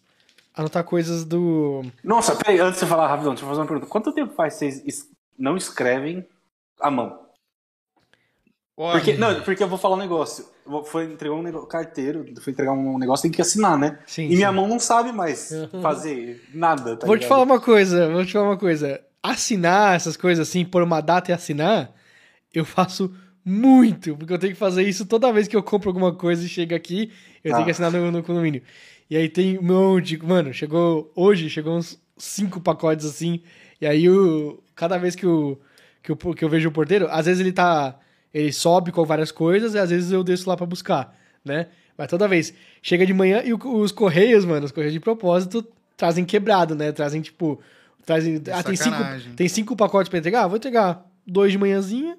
Anotar 0.54 0.84
coisas 0.84 1.24
do. 1.26 1.84
Nossa, 2.04 2.36
peraí, 2.36 2.60
antes 2.60 2.76
de 2.76 2.80
você 2.80 2.86
falar 2.86 3.08
rapidão, 3.08 3.32
deixa 3.34 3.44
eu 3.46 3.50
fazer 3.50 3.62
uma 3.62 3.68
pergunta. 3.68 3.88
Quanto 3.90 4.14
tempo 4.14 4.34
faz 4.36 4.54
vocês 4.56 4.82
es- 4.86 5.10
não 5.38 5.56
escrevem 5.58 6.26
à 6.80 6.90
mão? 6.92 7.25
Olha, 8.78 9.00
Porque, 9.00 9.14
não, 9.18 9.42
porque 9.42 9.64
eu 9.64 9.68
vou 9.70 9.78
falar 9.78 9.96
um 9.96 10.00
negócio. 10.00 10.46
Eu 10.70 10.84
Foi 10.84 11.06
entregar 11.06 11.34
um 11.36 11.42
nego- 11.42 11.66
carteiro, 11.66 12.26
foi 12.42 12.52
entregar 12.52 12.74
um 12.74 12.98
negócio, 12.98 13.24
tem 13.24 13.32
que 13.32 13.42
assinar, 13.42 13.78
né? 13.78 14.00
Sim, 14.06 14.26
e 14.26 14.36
minha 14.36 14.50
sim. 14.50 14.56
mão 14.56 14.68
não 14.68 14.80
sabe 14.80 15.12
mais 15.14 15.50
fazer 15.82 16.44
nada, 16.54 16.98
tá 16.98 17.08
Vou 17.08 17.16
te 17.16 17.20
ligado? 17.22 17.30
falar 17.30 17.44
uma 17.44 17.60
coisa, 17.62 18.10
vou 18.12 18.26
te 18.26 18.34
falar 18.34 18.50
uma 18.50 18.58
coisa. 18.58 19.00
Assinar 19.24 19.96
essas 19.96 20.18
coisas 20.18 20.48
assim, 20.48 20.66
pôr 20.66 20.84
uma 20.84 21.00
data 21.02 21.32
e 21.32 21.34
assinar, 21.34 21.94
eu 22.54 22.66
faço 22.66 23.12
muito, 23.44 24.16
porque 24.18 24.34
eu 24.34 24.40
tenho 24.40 24.54
que 24.54 24.60
fazer 24.60 24.84
isso 24.84 25.06
toda 25.06 25.32
vez 25.32 25.48
que 25.48 25.56
eu 25.56 25.64
compro 25.64 25.90
alguma 25.90 26.14
coisa 26.14 26.44
e 26.46 26.50
chega 26.50 26.76
aqui, 26.76 27.12
eu 27.44 27.52
Ah. 27.52 27.56
tenho 27.56 27.66
que 27.66 27.72
assinar 27.72 27.92
no, 27.92 28.12
no 28.12 28.24
condomínio. 28.24 28.62
E 29.10 29.16
aí 29.16 29.30
tem 29.30 29.58
um 29.58 29.62
monte, 29.64 30.18
mano, 30.24 30.54
chegou 30.54 31.12
hoje, 31.16 31.50
chegou 31.50 31.78
uns 31.78 31.98
cinco 32.18 32.60
pacotes 32.60 33.06
assim, 33.06 33.42
e 33.80 33.86
aí 33.88 34.10
o, 34.10 34.62
cada 34.76 34.98
vez 34.98 35.16
que, 35.16 35.26
o, 35.28 35.58
que, 36.04 36.12
o, 36.12 36.18
que 36.34 36.44
eu 36.44 36.50
vejo 36.50 36.70
o 36.70 36.72
porteiro, 36.72 37.08
às 37.10 37.26
vezes 37.26 37.40
ele 37.40 37.52
tá, 37.54 38.00
ele 38.34 38.52
sobe 38.52 38.92
com 38.92 39.06
várias 39.06 39.32
coisas 39.32 39.74
e 39.74 39.80
às 39.80 39.90
vezes 39.90 40.12
eu 40.12 40.24
desço 40.24 40.50
lá 40.50 40.58
pra 40.58 40.66
buscar, 40.66 41.16
né? 41.44 41.68
Mas 41.98 42.08
toda 42.08 42.28
vez, 42.28 42.54
chega 42.82 43.06
de 43.06 43.14
manhã 43.14 43.42
e 43.44 43.54
os 43.54 43.92
correios, 43.92 44.44
mano, 44.44 44.66
os 44.66 44.72
correios 44.72 44.94
de 44.94 45.00
propósito 45.00 45.66
trazem 45.96 46.26
quebrado, 46.26 46.76
né? 46.76 46.92
Trazem 46.92 47.22
tipo, 47.22 47.60
trazem, 48.06 48.42
ah, 48.52 48.62
tem 48.62 48.76
cinco, 48.76 48.98
tem 49.36 49.48
cinco 49.48 49.76
pacotes 49.76 50.10
pra 50.10 50.20
entregar, 50.20 50.48
vou 50.48 50.58
entregar 50.58 51.06
dois 51.26 51.52
de 51.52 51.58
manhãzinha, 51.58 52.18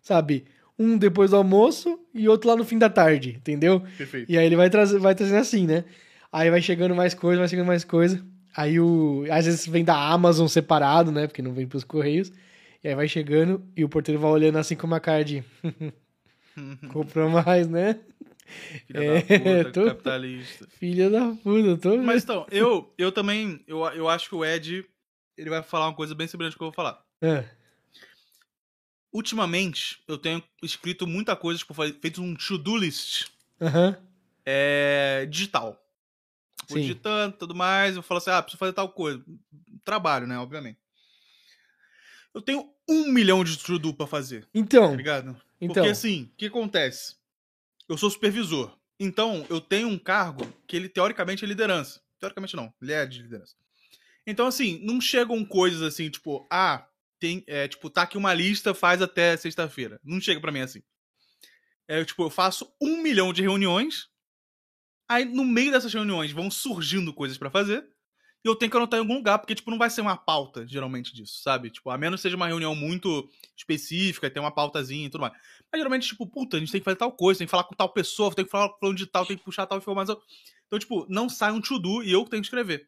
sabe? 0.00 0.44
Um 0.78 0.96
depois 0.96 1.30
do 1.30 1.36
almoço 1.36 1.98
e 2.14 2.28
outro 2.28 2.48
lá 2.48 2.56
no 2.56 2.64
fim 2.64 2.78
da 2.78 2.88
tarde, 2.88 3.36
entendeu? 3.36 3.82
Perfeito. 3.98 4.30
E 4.30 4.38
aí 4.38 4.46
ele 4.46 4.56
vai, 4.56 4.70
trazer, 4.70 4.98
vai 4.98 5.14
trazendo 5.14 5.40
assim, 5.40 5.66
né? 5.66 5.84
Aí 6.32 6.50
vai 6.50 6.62
chegando 6.62 6.94
mais 6.94 7.14
coisa, 7.14 7.40
vai 7.40 7.48
chegando 7.48 7.66
mais 7.66 7.84
coisa. 7.84 8.22
Aí 8.56 8.80
o. 8.80 9.24
Às 9.30 9.46
vezes 9.46 9.66
vem 9.66 9.84
da 9.84 9.96
Amazon 9.96 10.46
separado, 10.46 11.12
né? 11.12 11.26
Porque 11.26 11.42
não 11.42 11.52
vem 11.52 11.66
pros 11.66 11.84
Correios. 11.84 12.32
E 12.88 12.90
aí 12.90 12.94
vai 12.96 13.06
chegando 13.06 13.70
e 13.76 13.84
o 13.84 13.88
porteiro 13.88 14.18
vai 14.18 14.30
olhando 14.30 14.56
assim 14.56 14.74
com 14.74 14.86
uma 14.86 14.98
cara 14.98 15.22
de. 15.22 15.44
Comprou 16.90 17.28
mais, 17.28 17.68
né? 17.68 18.00
Filha 18.86 19.02
É, 19.02 19.20
da 19.20 19.22
puta, 19.22 19.72
tô- 19.72 19.86
capitalista. 19.88 20.66
Filha 20.70 21.10
da 21.10 21.26
puta, 21.34 21.68
eu 21.68 21.76
tô. 21.76 21.98
Mas 21.98 22.24
então, 22.24 22.46
eu, 22.50 22.90
eu 22.96 23.12
também, 23.12 23.62
eu, 23.66 23.80
eu 23.88 24.08
acho 24.08 24.30
que 24.30 24.34
o 24.34 24.42
Ed, 24.42 24.86
ele 25.36 25.50
vai 25.50 25.62
falar 25.62 25.88
uma 25.88 25.94
coisa 25.94 26.14
bem 26.14 26.26
semelhante 26.26 26.54
ao 26.54 26.56
que 26.56 26.62
eu 26.64 26.68
vou 26.68 26.74
falar. 26.74 27.04
É. 27.20 27.44
Ultimamente, 29.12 30.02
eu 30.08 30.16
tenho 30.16 30.42
escrito 30.62 31.06
muita 31.06 31.36
coisa, 31.36 31.58
tipo, 31.58 31.74
feito 31.74 32.22
um 32.22 32.34
to-do 32.34 32.74
list 32.78 33.26
Aham. 33.60 33.98
é, 34.46 35.26
digital. 35.28 35.78
Vou 36.66 36.78
Sim. 36.78 36.80
digitando 36.84 37.36
tudo 37.36 37.54
mais, 37.54 37.96
eu 37.96 38.02
falo 38.02 38.16
assim, 38.16 38.30
ah, 38.30 38.40
preciso 38.40 38.58
fazer 38.58 38.72
tal 38.72 38.88
coisa. 38.88 39.22
Trabalho, 39.84 40.26
né, 40.26 40.38
obviamente. 40.38 40.78
eu 42.32 42.40
tenho 42.40 42.77
um 42.88 43.10
milhão 43.12 43.44
de 43.44 43.56
to-do 43.58 43.92
pra 43.94 44.06
fazer, 44.06 44.44
tá 44.44 44.50
Então, 44.54 44.94
ligado? 44.94 45.40
então. 45.60 45.74
Porque 45.74 45.88
assim, 45.90 46.24
o 46.32 46.36
que 46.36 46.46
acontece? 46.46 47.16
Eu 47.88 47.96
sou 47.98 48.10
supervisor. 48.10 48.76
Então, 49.00 49.46
eu 49.48 49.60
tenho 49.60 49.88
um 49.88 49.98
cargo 49.98 50.44
que 50.66 50.74
ele, 50.76 50.88
teoricamente, 50.88 51.44
é 51.44 51.48
liderança. 51.48 52.00
Teoricamente, 52.18 52.56
não. 52.56 52.72
Ele 52.82 52.92
é 52.92 53.06
de 53.06 53.22
liderança. 53.22 53.54
Então, 54.26 54.46
assim, 54.46 54.80
não 54.82 55.00
chegam 55.00 55.44
coisas 55.44 55.80
assim, 55.82 56.10
tipo, 56.10 56.46
ah, 56.50 56.86
tem, 57.20 57.44
é, 57.46 57.66
tipo, 57.68 57.88
tá 57.88 58.02
aqui 58.02 58.18
uma 58.18 58.34
lista, 58.34 58.74
faz 58.74 59.00
até 59.00 59.36
sexta-feira. 59.36 60.00
Não 60.04 60.20
chega 60.20 60.40
pra 60.40 60.52
mim 60.52 60.60
assim. 60.60 60.82
É, 61.86 62.04
tipo, 62.04 62.22
eu 62.24 62.30
faço 62.30 62.70
um 62.80 63.00
milhão 63.02 63.32
de 63.32 63.40
reuniões, 63.40 64.08
aí 65.08 65.24
no 65.24 65.44
meio 65.44 65.72
dessas 65.72 65.94
reuniões 65.94 66.32
vão 66.32 66.50
surgindo 66.50 67.14
coisas 67.14 67.38
pra 67.38 67.50
fazer, 67.50 67.88
eu 68.44 68.54
tenho 68.54 68.70
que 68.70 68.76
anotar 68.76 68.98
em 68.98 69.02
algum 69.02 69.14
lugar, 69.16 69.38
porque, 69.38 69.54
tipo, 69.54 69.70
não 69.70 69.78
vai 69.78 69.90
ser 69.90 70.00
uma 70.00 70.16
pauta, 70.16 70.66
geralmente, 70.66 71.14
disso, 71.14 71.42
sabe? 71.42 71.70
Tipo, 71.70 71.90
a 71.90 71.98
menos 71.98 72.20
que 72.20 72.22
seja 72.22 72.36
uma 72.36 72.46
reunião 72.46 72.74
muito 72.74 73.28
específica, 73.56 74.30
tem 74.30 74.40
uma 74.42 74.50
pautazinha 74.50 75.06
e 75.06 75.10
tudo 75.10 75.22
mais. 75.22 75.32
Mas 75.70 75.80
geralmente, 75.80 76.08
tipo, 76.08 76.26
puta, 76.26 76.56
a 76.56 76.60
gente 76.60 76.72
tem 76.72 76.80
que 76.80 76.84
fazer 76.84 76.96
tal 76.96 77.12
coisa, 77.12 77.38
tem 77.38 77.46
que 77.46 77.50
falar 77.50 77.64
com 77.64 77.74
tal 77.74 77.88
pessoa, 77.92 78.34
tem 78.34 78.44
que 78.44 78.50
falar 78.50 78.70
com 78.70 78.94
de 78.94 79.06
tal, 79.06 79.26
tem 79.26 79.36
que 79.36 79.44
puxar 79.44 79.66
tal 79.66 79.78
informação. 79.78 80.18
Então, 80.66 80.78
tipo, 80.78 81.06
não 81.08 81.28
sai 81.28 81.52
um 81.52 81.60
to-do 81.60 82.02
e 82.02 82.12
eu 82.12 82.24
tenho 82.24 82.42
que 82.42 82.46
escrever. 82.46 82.86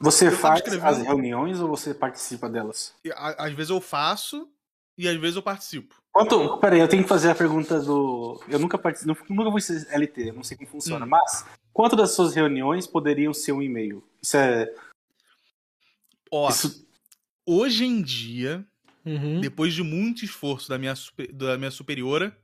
Você 0.00 0.28
Eu 0.28 0.32
faz 0.32 0.62
as 0.66 1.02
reuniões 1.02 1.60
ou 1.60 1.68
você 1.68 1.92
participa 1.92 2.48
delas? 2.48 2.94
Às 3.14 3.52
vezes 3.52 3.70
eu 3.70 3.80
faço 3.80 4.48
e 4.96 5.06
às 5.08 5.16
vezes 5.16 5.36
eu 5.36 5.42
participo. 5.42 5.94
Quanto, 6.12 6.56
peraí, 6.58 6.80
eu 6.80 6.88
tenho 6.88 7.02
que 7.02 7.08
fazer 7.08 7.30
a 7.30 7.34
pergunta 7.34 7.78
do. 7.80 8.42
Eu 8.48 8.58
nunca 8.58 8.76
participo, 8.76 9.14
nunca 9.28 9.50
vou 9.50 9.60
ser 9.60 9.86
LT, 9.90 10.32
não 10.32 10.42
sei 10.42 10.56
como 10.56 10.68
funciona, 10.68 11.04
Hum. 11.06 11.08
mas 11.08 11.46
quanto 11.72 11.94
das 11.94 12.12
suas 12.12 12.34
reuniões 12.34 12.86
poderiam 12.86 13.32
ser 13.32 13.52
um 13.52 13.62
e-mail? 13.62 14.02
Isso 14.22 14.36
é. 14.36 14.72
Ó, 16.30 16.48
Isso, 16.48 16.86
hoje 17.46 17.84
em 17.84 18.00
dia, 18.02 18.64
Uhum. 19.04 19.40
depois 19.40 19.74
de 19.74 19.82
muito 19.82 20.24
esforço 20.24 20.68
da 20.68 20.78
minha, 20.78 20.94
super- 20.94 21.32
da 21.32 21.56
minha 21.58 21.70
superiora, 21.70 22.36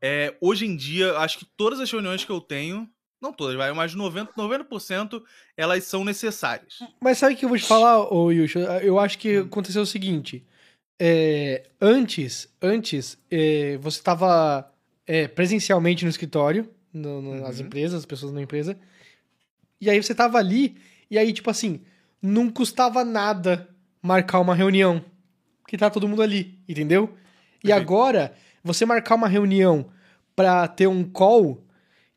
é, 0.00 0.34
hoje 0.40 0.66
em 0.66 0.76
dia, 0.76 1.16
acho 1.18 1.38
que 1.38 1.44
todas 1.56 1.80
as 1.80 1.90
reuniões 1.90 2.24
que 2.24 2.30
eu 2.30 2.40
tenho, 2.40 2.88
não 3.20 3.32
todas, 3.32 3.56
vai, 3.56 3.72
mas 3.72 3.94
90%, 3.94 4.32
90% 4.36 5.24
elas 5.56 5.84
são 5.84 6.04
necessárias. 6.04 6.78
Mas 7.00 7.18
sabe 7.18 7.34
o 7.34 7.36
que 7.36 7.44
eu 7.44 7.48
vou 7.48 7.58
te 7.58 7.64
falar, 7.64 8.12
ô 8.12 8.30
Yusha? 8.30 8.58
Eu 8.82 8.98
acho 8.98 9.18
que 9.18 9.38
aconteceu 9.38 9.82
o 9.82 9.86
seguinte. 9.86 10.44
é, 10.98 11.68
antes, 11.78 12.48
antes, 12.62 13.18
é, 13.30 13.76
você 13.76 13.98
estava 13.98 14.72
presencialmente 15.34 16.04
no 16.04 16.10
escritório, 16.10 16.70
no- 16.90 17.20
no- 17.20 17.40
nas 17.42 17.60
Uhum. 17.60 17.66
empresas, 17.66 17.98
as 18.00 18.06
pessoas 18.06 18.32
na 18.32 18.40
empresa. 18.40 18.78
E 19.78 19.90
aí 19.90 20.02
você 20.02 20.14
tava 20.14 20.38
ali, 20.38 20.74
e 21.10 21.18
aí, 21.18 21.34
tipo 21.34 21.50
assim, 21.50 21.82
não 22.22 22.50
custava 22.50 23.04
nada 23.04 23.68
marcar 24.02 24.40
uma 24.40 24.54
reunião. 24.54 25.04
Porque 25.62 25.76
tá 25.76 25.90
todo 25.90 26.08
mundo 26.08 26.22
ali, 26.22 26.58
entendeu? 26.68 27.14
E 27.62 27.72
agora, 27.72 28.32
você 28.62 28.86
marcar 28.86 29.16
uma 29.16 29.28
reunião 29.28 29.86
pra 30.34 30.68
ter 30.68 30.86
um 30.86 31.02
call, 31.02 31.64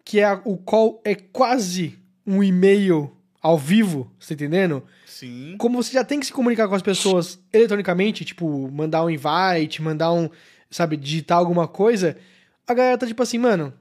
que 0.05 0.19
é 0.19 0.39
o 0.45 0.57
call 0.57 1.01
é 1.03 1.15
quase 1.15 1.97
um 2.25 2.43
e-mail 2.43 3.15
ao 3.41 3.57
vivo, 3.57 4.11
você 4.19 4.35
tá 4.35 4.43
entendendo? 4.43 4.83
Sim. 5.05 5.55
como 5.57 5.81
você 5.81 5.91
já 5.91 6.03
tem 6.03 6.19
que 6.19 6.27
se 6.27 6.31
comunicar 6.33 6.67
com 6.67 6.75
as 6.75 6.81
pessoas 6.81 7.39
eletronicamente, 7.51 8.23
tipo, 8.23 8.69
mandar 8.71 9.03
um 9.03 9.09
invite, 9.09 9.81
mandar 9.81 10.13
um, 10.13 10.29
sabe, 10.71 10.95
digitar 10.95 11.37
alguma 11.37 11.67
coisa, 11.67 12.15
a 12.65 12.73
galera 12.73 12.97
tá 12.97 13.05
tipo 13.05 13.21
assim, 13.21 13.37
mano, 13.37 13.73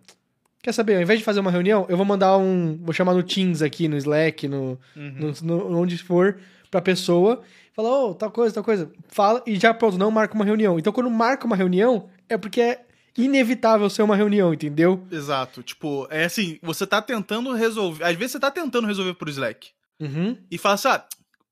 quer 0.62 0.72
saber, 0.72 0.96
ao 0.96 1.02
invés 1.02 1.18
de 1.18 1.24
fazer 1.24 1.40
uma 1.40 1.50
reunião, 1.50 1.86
eu 1.88 1.96
vou 1.96 2.06
mandar 2.06 2.36
um, 2.36 2.76
vou 2.82 2.92
chamar 2.92 3.14
no 3.14 3.22
Teams 3.22 3.62
aqui, 3.62 3.88
no 3.88 3.96
Slack, 3.96 4.46
no, 4.48 4.78
Uhum. 4.96 5.32
no, 5.42 5.60
no- 5.70 5.78
onde 5.80 5.96
for, 5.98 6.38
pra 6.70 6.80
pessoa, 6.80 7.42
fala, 7.74 7.88
ô, 7.88 8.14
tal 8.14 8.30
coisa, 8.30 8.54
tal 8.54 8.64
coisa, 8.64 8.90
fala, 9.08 9.42
e 9.46 9.56
já 9.58 9.72
pronto, 9.72 9.96
não 9.98 10.10
marca 10.10 10.34
uma 10.34 10.44
reunião. 10.44 10.78
Então, 10.78 10.92
quando 10.92 11.10
marca 11.10 11.46
uma 11.46 11.56
reunião, 11.56 12.08
é 12.28 12.36
porque 12.36 12.60
é 12.60 12.84
inevitável 13.16 13.88
ser 13.90 14.02
uma 14.02 14.14
reunião, 14.16 14.54
entendeu? 14.54 15.04
Exato. 15.10 15.62
Tipo, 15.62 16.06
é 16.10 16.24
assim, 16.24 16.58
você 16.62 16.86
tá 16.86 17.02
tentando 17.02 17.52
resolver. 17.52 18.04
Às 18.04 18.14
vezes 18.16 18.32
você 18.32 18.40
tá 18.40 18.50
tentando 18.50 18.86
resolver 18.86 19.14
por 19.14 19.28
Slack. 19.28 19.70
Uhum. 20.00 20.36
E 20.50 20.56
fala 20.56 20.74
assim, 20.76 20.88
ah, 20.88 21.04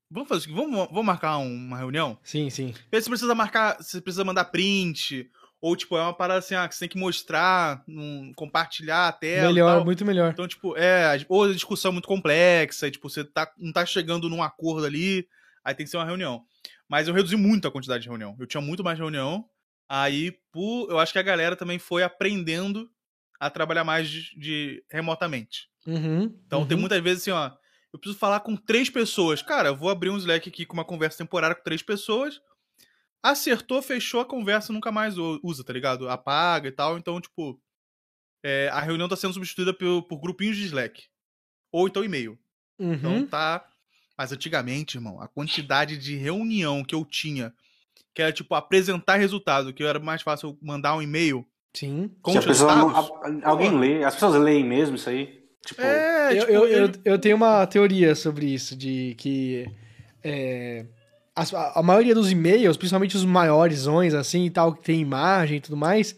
vamos 0.09 0.29
fazer 0.29 0.41
isso 0.45 0.49
aqui, 0.49 0.57
vamos, 0.61 0.87
vamos 0.87 1.05
marcar 1.05 1.37
um- 1.39 1.53
uma 1.53 1.77
reunião? 1.77 2.17
Sim, 2.23 2.49
sim. 2.49 2.73
Você 2.91 3.09
precisa 3.09 3.35
marcar, 3.35 3.77
você 3.81 3.99
precisa 3.99 4.23
mandar 4.23 4.45
print, 4.45 5.29
ou 5.59 5.75
tipo, 5.75 5.97
é 5.97 6.01
uma 6.01 6.13
parada 6.13 6.39
assim, 6.39 6.55
ah, 6.55 6.67
que 6.67 6.75
você 6.75 6.81
tem 6.81 6.89
que 6.89 6.97
mostrar, 6.99 7.83
num- 7.87 8.31
compartilhar 8.35 9.07
a 9.07 9.11
tela. 9.11 9.47
melhor, 9.47 9.83
muito 9.85 10.05
melhor. 10.05 10.31
Então, 10.31 10.47
tipo, 10.47 10.77
é, 10.77 11.25
ou 11.27 11.45
a 11.45 11.53
discussão 11.53 11.89
é 11.89 11.93
muito 11.93 12.07
complexa, 12.07 12.87
e, 12.87 12.91
tipo, 12.91 13.09
você 13.09 13.23
tá, 13.23 13.51
não 13.57 13.71
tá 13.73 13.85
chegando 13.85 14.29
num 14.29 14.43
acordo 14.43 14.85
ali, 14.85 15.27
aí 15.63 15.73
tem 15.73 15.85
que 15.85 15.89
ser 15.89 15.97
uma 15.97 16.05
reunião. 16.05 16.43
Mas 16.87 17.07
eu 17.07 17.13
reduzi 17.13 17.35
muito 17.35 17.67
a 17.67 17.71
quantidade 17.71 18.03
de 18.03 18.09
reunião. 18.09 18.35
Eu 18.39 18.45
tinha 18.45 18.61
muito 18.61 18.83
mais 18.83 18.97
reunião, 18.99 19.45
aí 19.89 20.31
por, 20.51 20.89
eu 20.89 20.99
acho 20.99 21.11
que 21.11 21.19
a 21.19 21.23
galera 21.23 21.55
também 21.55 21.79
foi 21.79 22.03
aprendendo 22.03 22.89
a 23.39 23.49
trabalhar 23.49 23.83
mais 23.83 24.09
de, 24.09 24.39
de- 24.39 24.83
remotamente. 24.91 25.67
Uhum. 25.85 26.33
Então 26.45 26.65
tem 26.65 26.75
uhum. 26.75 26.81
muitas 26.81 27.01
vezes 27.01 27.21
assim, 27.23 27.31
ó, 27.31 27.51
eu 27.93 27.99
preciso 27.99 28.19
falar 28.19 28.39
com 28.41 28.55
três 28.55 28.89
pessoas. 28.89 29.41
Cara, 29.41 29.69
eu 29.69 29.75
vou 29.75 29.89
abrir 29.89 30.09
um 30.09 30.17
Slack 30.17 30.49
aqui 30.49 30.65
com 30.65 30.73
uma 30.73 30.85
conversa 30.85 31.17
temporária 31.17 31.55
com 31.55 31.63
três 31.63 31.81
pessoas. 31.81 32.39
Acertou, 33.23 33.81
fechou 33.81 34.19
a 34.21 34.25
conversa, 34.25 34.71
nunca 34.71 34.91
mais 34.91 35.15
usa, 35.17 35.63
tá 35.63 35.73
ligado? 35.73 36.07
Apaga 36.09 36.67
e 36.67 36.71
tal. 36.71 36.97
Então, 36.97 37.19
tipo, 37.19 37.59
é, 38.43 38.69
a 38.71 38.79
reunião 38.79 39.09
tá 39.09 39.15
sendo 39.15 39.33
substituída 39.33 39.73
por, 39.73 40.03
por 40.03 40.19
grupinhos 40.19 40.55
de 40.55 40.65
Slack. 40.65 41.03
Ou 41.71 41.87
então 41.87 42.03
e-mail. 42.03 42.37
Uhum. 42.79 42.93
Então 42.93 43.25
tá. 43.27 43.65
Mas 44.17 44.31
antigamente, 44.31 44.97
irmão, 44.97 45.21
a 45.21 45.27
quantidade 45.27 45.97
de 45.97 46.15
reunião 46.15 46.83
que 46.83 46.95
eu 46.95 47.05
tinha, 47.05 47.53
que 48.15 48.21
era 48.21 48.31
tipo 48.31 48.55
apresentar 48.55 49.17
resultado, 49.17 49.73
que 49.73 49.83
era 49.83 49.99
mais 49.99 50.21
fácil 50.21 50.57
mandar 50.61 50.95
um 50.95 51.01
e-mail 51.01 51.45
Sim. 51.75 52.09
com 52.21 52.31
se 52.31 52.37
a 52.39 52.41
pessoa 52.41 52.75
não- 52.75 52.89
a- 52.95 53.49
alguém 53.49 53.77
lê, 53.77 54.03
as 54.03 54.15
pessoas 54.15 54.41
leem 54.41 54.63
mesmo 54.63 54.95
isso 54.95 55.09
aí? 55.09 55.45
Tipo, 55.65 55.81
É, 55.81 56.31
eu, 56.33 56.39
tipo, 56.39 56.51
eu, 56.51 56.67
eu, 56.67 56.85
ele- 56.85 57.01
eu 57.05 57.19
tenho 57.19 57.35
uma 57.35 57.67
teoria 57.67 58.15
sobre 58.15 58.47
isso, 58.47 58.75
de 58.75 59.13
que 59.19 59.69
é, 60.23 60.85
a, 61.37 61.79
a 61.79 61.83
maioria 61.83 62.15
dos 62.15 62.31
e-mails, 62.31 62.77
principalmente 62.77 63.15
os 63.15 63.25
maioresões, 63.25 64.13
assim, 64.13 64.45
e 64.45 64.49
tal, 64.49 64.73
que 64.73 64.83
tem 64.83 64.99
imagem 64.99 65.57
e 65.57 65.61
tudo 65.61 65.77
mais, 65.77 66.15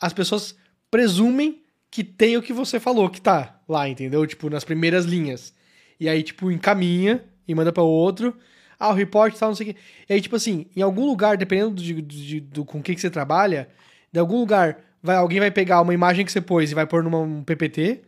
as 0.00 0.12
pessoas 0.12 0.54
presumem 0.90 1.62
que 1.90 2.02
tem 2.04 2.36
o 2.36 2.42
que 2.42 2.52
você 2.52 2.80
falou 2.80 3.10
que 3.10 3.20
tá 3.20 3.60
lá, 3.68 3.88
entendeu? 3.88 4.26
Tipo, 4.26 4.48
nas 4.48 4.64
primeiras 4.64 5.04
linhas. 5.04 5.52
E 6.00 6.08
aí, 6.08 6.22
tipo, 6.22 6.50
encaminha 6.50 7.22
e 7.46 7.54
manda 7.54 7.72
para 7.72 7.82
outro. 7.82 8.36
Ah, 8.78 8.90
o 8.90 8.94
report 8.94 9.34
tal, 9.36 9.50
não 9.50 9.54
sei 9.56 9.70
o 9.70 9.74
quê. 9.74 9.80
E 10.08 10.12
aí, 10.14 10.20
tipo 10.20 10.34
assim, 10.34 10.66
em 10.74 10.82
algum 10.82 11.06
lugar, 11.06 11.36
dependendo 11.36 11.74
de, 11.74 12.00
de- 12.02 12.40
do, 12.40 12.64
com 12.64 12.82
que, 12.82 12.94
que 12.94 13.00
você 13.00 13.10
trabalha, 13.10 13.68
de 14.12 14.18
algum 14.18 14.38
lugar, 14.38 14.78
vai, 15.02 15.16
alguém 15.16 15.38
vai 15.38 15.50
pegar 15.50 15.80
uma 15.80 15.94
imagem 15.94 16.24
que 16.24 16.32
você 16.32 16.40
pôs 16.40 16.70
e 16.70 16.74
vai 16.74 16.86
pôr 16.86 17.02
num 17.04 17.22
um 17.22 17.44
PPT. 17.44 18.00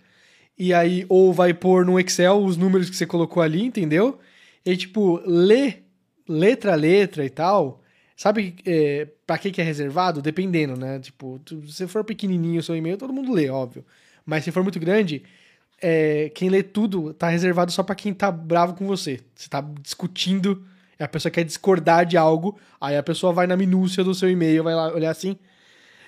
E 0.58 0.72
aí, 0.74 1.04
ou 1.08 1.32
vai 1.32 1.52
pôr 1.54 1.84
no 1.84 1.98
Excel 2.00 2.42
os 2.42 2.56
números 2.56 2.88
que 2.90 2.96
você 2.96 3.06
colocou 3.06 3.42
ali, 3.42 3.64
entendeu? 3.64 4.18
E 4.64 4.70
aí, 4.70 4.76
tipo, 4.76 5.20
lê 5.26 5.83
letra 6.28 6.72
a 6.72 6.76
letra 6.76 7.24
e 7.24 7.30
tal. 7.30 7.80
Sabe 8.16 8.54
é, 8.64 9.08
pra 9.26 9.38
que, 9.38 9.50
que 9.50 9.60
é 9.60 9.64
reservado? 9.64 10.22
Dependendo, 10.22 10.76
né? 10.76 10.98
Tipo, 11.00 11.40
tu- 11.44 11.66
se 11.68 11.86
for 11.88 12.04
pequenininho 12.04 12.60
o 12.60 12.62
seu 12.62 12.76
e-mail, 12.76 12.96
todo 12.96 13.12
mundo 13.12 13.32
lê, 13.32 13.48
óbvio. 13.48 13.84
Mas 14.24 14.44
se 14.44 14.52
for 14.52 14.62
muito 14.62 14.78
grande, 14.78 15.22
é, 15.82 16.30
quem 16.34 16.48
lê 16.48 16.62
tudo 16.62 17.12
tá 17.12 17.28
reservado 17.28 17.72
só 17.72 17.82
pra 17.82 17.94
quem 17.94 18.14
tá 18.14 18.30
bravo 18.30 18.74
com 18.74 18.86
você. 18.86 19.20
Você 19.34 19.48
tá 19.48 19.60
discutindo, 19.82 20.64
a 20.98 21.08
pessoa 21.08 21.30
quer 21.32 21.44
discordar 21.44 22.06
de 22.06 22.16
algo, 22.16 22.58
aí 22.80 22.96
a 22.96 23.02
pessoa 23.02 23.32
vai 23.32 23.46
na 23.46 23.56
minúcia 23.56 24.04
do 24.04 24.14
seu 24.14 24.30
e-mail, 24.30 24.62
vai 24.62 24.74
lá 24.74 24.92
olhar 24.94 25.10
assim. 25.10 25.36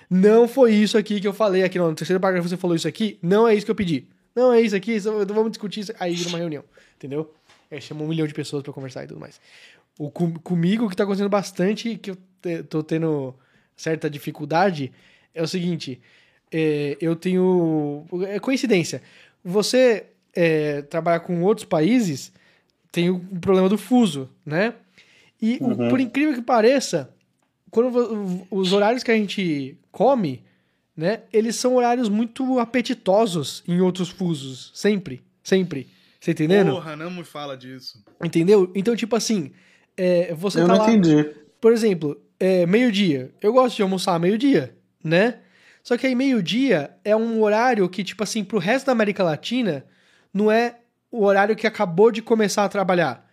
Não 0.09 0.47
foi 0.47 0.73
isso 0.73 0.97
aqui 0.97 1.19
que 1.19 1.27
eu 1.27 1.33
falei 1.33 1.63
aqui, 1.63 1.77
não. 1.77 1.89
No 1.89 1.95
terceiro 1.95 2.19
parágrafo 2.19 2.47
você 2.47 2.55
falou 2.57 2.75
isso 2.75 2.87
aqui, 2.87 3.19
não 3.21 3.47
é 3.47 3.53
isso 3.53 3.65
que 3.65 3.71
eu 3.71 3.75
pedi. 3.75 4.07
Não 4.33 4.53
é 4.53 4.61
isso 4.61 4.75
aqui, 4.75 4.97
vamos 4.99 5.51
discutir 5.51 5.81
isso. 5.81 5.93
Aí 5.99 6.15
vira 6.15 6.29
uma 6.29 6.37
reunião, 6.37 6.63
entendeu? 6.95 7.33
Aí 7.69 7.81
chama 7.81 8.03
um 8.03 8.07
milhão 8.07 8.25
de 8.25 8.33
pessoas 8.33 8.63
pra 8.63 8.71
conversar 8.71 9.03
e 9.03 9.07
tudo 9.07 9.19
mais. 9.19 9.41
O, 9.97 10.09
com- 10.11 10.33
comigo, 10.33 10.85
o 10.85 10.89
que 10.89 10.95
tá 10.95 11.03
acontecendo 11.03 11.29
bastante, 11.29 11.97
que 11.97 12.11
eu 12.11 12.17
te- 12.41 12.63
tô 12.63 12.83
tendo 12.83 13.33
certa 13.75 14.09
dificuldade, 14.09 14.91
é 15.33 15.41
o 15.41 15.47
seguinte: 15.47 15.99
é, 16.51 16.97
eu 17.01 17.15
tenho. 17.15 18.05
É 18.27 18.39
coincidência. 18.39 19.01
Você 19.43 20.05
é, 20.35 20.81
trabalhar 20.83 21.21
com 21.21 21.41
outros 21.43 21.65
países 21.65 22.31
tem 22.91 23.09
o 23.09 23.19
problema 23.41 23.67
do 23.69 23.77
fuso, 23.77 24.29
né? 24.45 24.73
E 25.41 25.57
o- 25.61 25.65
Uhum. 25.67 25.89
por 25.89 25.99
incrível 25.99 26.33
que 26.35 26.41
pareça, 26.41 27.09
quando 27.71 28.45
os 28.51 28.73
horários 28.73 29.03
que 29.03 29.11
a 29.11 29.15
gente 29.15 29.77
come, 29.91 30.43
né? 30.95 31.21
Eles 31.33 31.55
são 31.55 31.75
horários 31.75 32.07
muito 32.09 32.59
apetitosos 32.59 33.63
em 33.67 33.81
outros 33.81 34.09
fusos. 34.09 34.71
Sempre. 34.73 35.21
Sempre. 35.43 35.87
Você 36.19 36.31
entendendo? 36.31 36.71
Porra, 36.71 36.95
não 36.95 37.09
me 37.11 37.23
fala 37.23 37.55
disso. 37.55 38.03
Entendeu? 38.23 38.71
Então, 38.75 38.95
tipo 38.95 39.15
assim, 39.15 39.51
é, 39.97 40.33
você 40.33 40.61
eu 40.61 40.67
tá 40.67 40.73
não 40.75 40.79
lá. 40.85 40.91
entendi. 40.93 41.29
Por 41.59 41.71
exemplo, 41.73 42.21
é, 42.39 42.65
meio-dia. 42.65 43.31
Eu 43.41 43.51
gosto 43.53 43.75
de 43.75 43.81
almoçar 43.81 44.19
meio-dia, 44.19 44.75
né? 45.03 45.39
Só 45.83 45.97
que 45.97 46.05
aí 46.05 46.13
meio-dia 46.15 46.91
é 47.03 47.15
um 47.15 47.41
horário 47.41 47.87
que, 47.89 48.03
tipo 48.03 48.21
assim, 48.23 48.43
pro 48.43 48.59
resto 48.59 48.85
da 48.87 48.91
América 48.91 49.23
Latina, 49.23 49.85
não 50.33 50.51
é 50.51 50.75
o 51.09 51.23
horário 51.23 51.55
que 51.55 51.65
acabou 51.65 52.11
de 52.11 52.21
começar 52.21 52.65
a 52.65 52.69
trabalhar. 52.69 53.25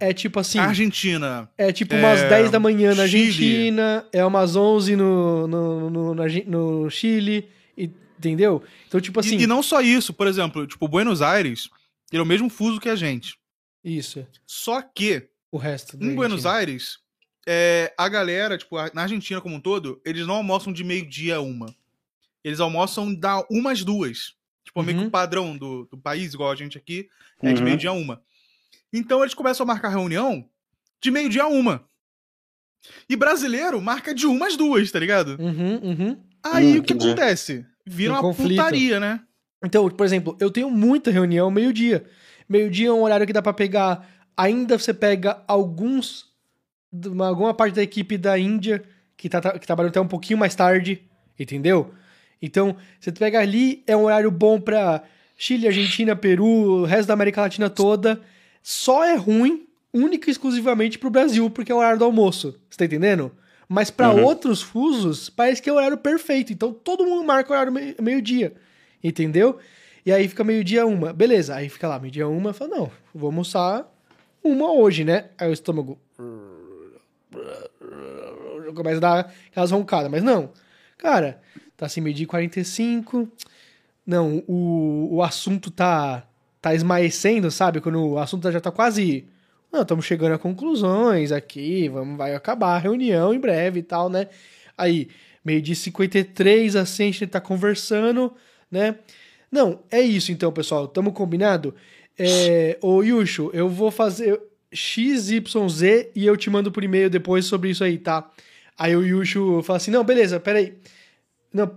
é 0.00 0.12
tipo 0.12 0.38
assim. 0.40 0.58
Argentina. 0.58 1.48
É 1.56 1.72
tipo 1.72 1.94
umas 1.94 2.20
É, 2.20 2.28
10 2.28 2.50
da 2.50 2.58
manhã 2.60 2.94
na 2.94 3.06
Chile. 3.06 3.26
Argentina, 3.28 4.06
é 4.12 4.24
umas 4.24 4.54
11 4.56 4.96
no, 4.96 5.46
no, 5.48 5.90
no, 6.14 6.22
Argen- 6.22 6.44
no 6.46 6.90
Chile, 6.90 7.48
entendeu? 8.18 8.62
Então, 8.88 9.00
tipo 9.00 9.18
assim. 9.20 9.36
E, 9.38 9.42
e 9.42 9.46
não 9.46 9.62
só 9.62 9.80
isso, 9.80 10.12
por 10.12 10.26
exemplo, 10.26 10.66
tipo, 10.66 10.86
Buenos 10.88 11.22
Aires, 11.22 11.68
ele 12.12 12.20
é 12.20 12.22
o 12.22 12.26
mesmo 12.26 12.48
fuso 12.48 12.80
que 12.80 12.88
a 12.88 12.96
gente. 12.96 13.36
Isso, 13.84 14.24
Só 14.46 14.80
que, 14.82 15.24
o 15.52 15.56
resto. 15.58 15.96
em 16.00 16.14
Buenos. 16.16 16.44
Aires, 16.46 16.98
é, 17.46 17.94
a 17.96 18.08
galera, 18.08 18.58
tipo, 18.58 18.76
na 18.92 19.02
Argentina 19.02 19.40
como 19.40 19.54
um 19.56 19.60
todo, 19.60 20.00
eles 20.04 20.26
não 20.26 20.34
almoçam 20.36 20.72
de 20.72 20.82
meio-dia 20.82 21.36
a 21.36 21.40
uma. 21.40 21.72
Eles 22.42 22.58
almoçam 22.58 23.14
da 23.14 23.46
uma 23.50 23.70
às 23.70 23.84
duas. 23.84 24.34
Tipo, 24.64 24.82
meio 24.82 24.96
que 24.98 25.02
Uhum. 25.02 25.08
o 25.08 25.12
padrão 25.12 25.56
do, 25.56 25.84
do 25.86 25.98
país, 25.98 26.34
igual 26.34 26.50
a 26.50 26.56
gente 26.56 26.78
aqui, 26.78 27.08
é 27.42 27.52
de 27.52 27.58
Uhum. 27.60 27.64
meio-dia 27.66 27.90
a 27.90 27.92
uma. 27.92 28.20
Então 28.92 29.20
eles 29.22 29.34
começam 29.34 29.62
a 29.64 29.66
marcar 29.66 29.90
reunião 29.90 30.48
de 31.00 31.10
meio-dia 31.10 31.42
a 31.44 31.48
uma. 31.48 31.84
E 33.08 33.14
brasileiro 33.16 33.80
marca 33.80 34.14
de 34.14 34.26
uma 34.26 34.46
às 34.46 34.56
duas, 34.56 34.90
tá 34.90 34.98
ligado? 34.98 35.36
Uhum, 35.40 35.76
uhum. 35.82 36.24
Aí 36.44 36.78
Hum, 36.78 36.80
o 36.80 36.82
que 36.82 36.92
acontece? 36.92 37.64
Vira 37.86 38.12
Um 38.12 38.14
uma 38.16 38.22
conflito. 38.22 38.50
putaria, 38.56 38.98
né? 38.98 39.20
Então, 39.64 39.88
por 39.88 40.04
exemplo, 40.04 40.36
eu 40.40 40.50
tenho 40.50 40.68
muita 40.70 41.10
reunião 41.10 41.50
meio-dia. 41.50 42.04
Meio-dia 42.48 42.88
é 42.88 42.92
um 42.92 43.02
horário 43.02 43.26
que 43.26 43.32
dá 43.32 43.40
pra 43.42 43.52
pegar. 43.52 44.08
Ainda 44.36 44.78
você 44.78 44.92
pega 44.94 45.42
alguns. 45.46 46.26
alguma 47.20 47.54
parte 47.54 47.74
da 47.74 47.82
equipe 47.82 48.16
da 48.18 48.38
Índia 48.38 48.82
que 49.16 49.28
tá, 49.28 49.40
que 49.58 49.66
trabalham 49.66 49.88
até 49.90 50.00
um 50.00 50.08
pouquinho 50.08 50.38
mais 50.38 50.54
tarde, 50.54 51.02
entendeu? 51.38 51.92
Então, 52.40 52.76
você 52.98 53.12
pega 53.12 53.38
ali, 53.40 53.82
é 53.86 53.96
um 53.96 54.04
horário 54.04 54.30
bom 54.30 54.60
pra 54.60 55.02
Chile, 55.36 55.68
Argentina, 55.68 56.16
Peru, 56.16 56.44
o 56.44 56.84
resto 56.84 57.06
da 57.08 57.14
América 57.14 57.40
Latina 57.40 57.70
toda. 57.70 58.20
Só 58.62 59.04
é 59.04 59.14
ruim, 59.14 59.66
única 59.92 60.28
e 60.28 60.32
exclusivamente 60.32 60.98
pro 60.98 61.08
Brasil, 61.10 61.48
porque 61.50 61.70
é 61.70 61.74
o 61.74 61.78
horário 61.78 61.98
do 62.00 62.04
almoço. 62.04 62.58
Você 62.68 62.78
tá 62.78 62.84
entendendo? 62.84 63.30
Mas 63.68 63.90
pra 63.90 64.10
Uhum. 64.10 64.24
outros 64.24 64.60
fusos, 64.60 65.30
parece 65.30 65.62
que 65.62 65.70
é 65.70 65.72
o 65.72 65.76
horário 65.76 65.96
perfeito. 65.98 66.52
Então, 66.52 66.72
todo 66.72 67.04
mundo 67.06 67.24
marca 67.24 67.50
o 67.50 67.52
horário 67.54 67.72
mei- 67.72 67.94
meio-dia. 68.00 68.52
Entendeu? 69.02 69.58
E 70.04 70.12
aí 70.12 70.26
fica 70.28 70.42
meio-dia 70.44 70.84
uma. 70.84 71.12
Beleza, 71.12 71.54
aí 71.54 71.68
fica 71.68 71.86
lá, 71.88 71.98
meio-dia 71.98 72.26
uma, 72.28 72.52
fala, 72.52 72.76
não, 72.76 72.90
vou 73.14 73.26
almoçar 73.28 73.88
uma 74.42 74.72
hoje, 74.72 75.04
né? 75.04 75.26
Aí 75.38 75.48
o 75.48 75.52
estômago. 75.52 75.98
Começa 78.74 78.96
a 78.96 79.00
dar 79.00 79.34
aquelas 79.50 79.70
roncadas, 79.70 80.10
mas 80.10 80.22
não. 80.22 80.50
Cara, 80.96 81.40
tá 81.76 81.86
meio-dia 82.00 82.24
e 82.24 82.26
45. 82.26 83.28
Não, 84.06 84.42
o, 84.46 85.16
o 85.16 85.22
assunto 85.22 85.70
tá, 85.70 86.26
tá 86.60 86.74
esmaecendo, 86.74 87.50
sabe? 87.50 87.80
Quando 87.80 88.00
o 88.02 88.18
assunto 88.18 88.50
já 88.50 88.60
tá 88.60 88.70
quase. 88.70 89.26
Não, 89.70 89.82
estamos 89.82 90.04
chegando 90.04 90.34
a 90.34 90.38
conclusões 90.38 91.32
aqui, 91.32 91.88
vamos, 91.88 92.18
vai 92.18 92.34
acabar 92.34 92.74
a 92.74 92.78
reunião 92.78 93.32
em 93.32 93.40
breve 93.40 93.80
e 93.80 93.82
tal, 93.82 94.10
né? 94.10 94.28
Aí, 94.76 95.08
meio-dia 95.44 95.72
e 95.72 95.76
53, 95.76 96.76
assim, 96.76 97.04
a 97.04 97.06
gente 97.06 97.26
tá 97.26 97.40
conversando, 97.40 98.34
né? 98.70 98.96
Não, 99.50 99.80
é 99.90 100.00
isso 100.00 100.32
então, 100.32 100.52
pessoal. 100.52 100.88
Tamo 100.88 101.12
combinado? 101.12 101.74
É, 102.18 102.78
ô, 102.80 103.02
Yusho, 103.02 103.50
eu 103.52 103.68
vou 103.68 103.90
fazer 103.90 104.40
XYZ 104.72 106.10
e 106.14 106.26
eu 106.26 106.36
te 106.36 106.50
mando 106.50 106.70
por 106.70 106.84
e-mail 106.84 107.10
depois 107.10 107.44
sobre 107.44 107.70
isso 107.70 107.84
aí, 107.84 107.98
tá? 107.98 108.30
Aí 108.78 108.96
o 108.96 109.04
Yusho 109.04 109.62
fala 109.62 109.76
assim: 109.76 109.90
não, 109.90 110.04
beleza, 110.04 110.40
peraí. 110.40 110.74
Não, 111.52 111.70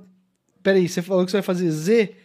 peraí, 0.63 0.87
você 0.87 1.01
falou 1.01 1.25
que 1.25 1.31
você 1.31 1.37
vai 1.37 1.43
fazer 1.43 1.69
Z? 1.71 2.15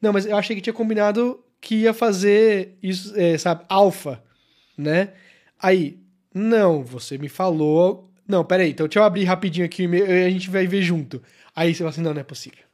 Não, 0.00 0.12
mas 0.12 0.26
eu 0.26 0.36
achei 0.36 0.54
que 0.54 0.62
tinha 0.62 0.72
combinado 0.72 1.42
que 1.60 1.76
ia 1.76 1.92
fazer 1.94 2.76
isso, 2.82 3.12
é, 3.16 3.36
sabe, 3.36 3.64
alfa, 3.68 4.22
né? 4.76 5.12
Aí, 5.60 5.98
não, 6.32 6.84
você 6.84 7.18
me 7.18 7.28
falou. 7.28 8.10
Não, 8.26 8.44
peraí, 8.44 8.70
então 8.70 8.86
deixa 8.86 9.00
eu 9.00 9.04
abrir 9.04 9.24
rapidinho 9.24 9.66
aqui 9.66 9.82
o 9.82 9.84
e-mail 9.84 10.06
e 10.06 10.24
a 10.24 10.30
gente 10.30 10.50
vai 10.50 10.66
ver 10.66 10.82
junto. 10.82 11.22
Aí 11.56 11.74
você 11.74 11.78
fala 11.78 11.90
assim: 11.90 12.02
não, 12.02 12.14
não 12.14 12.20
é 12.20 12.24
possível. 12.24 12.67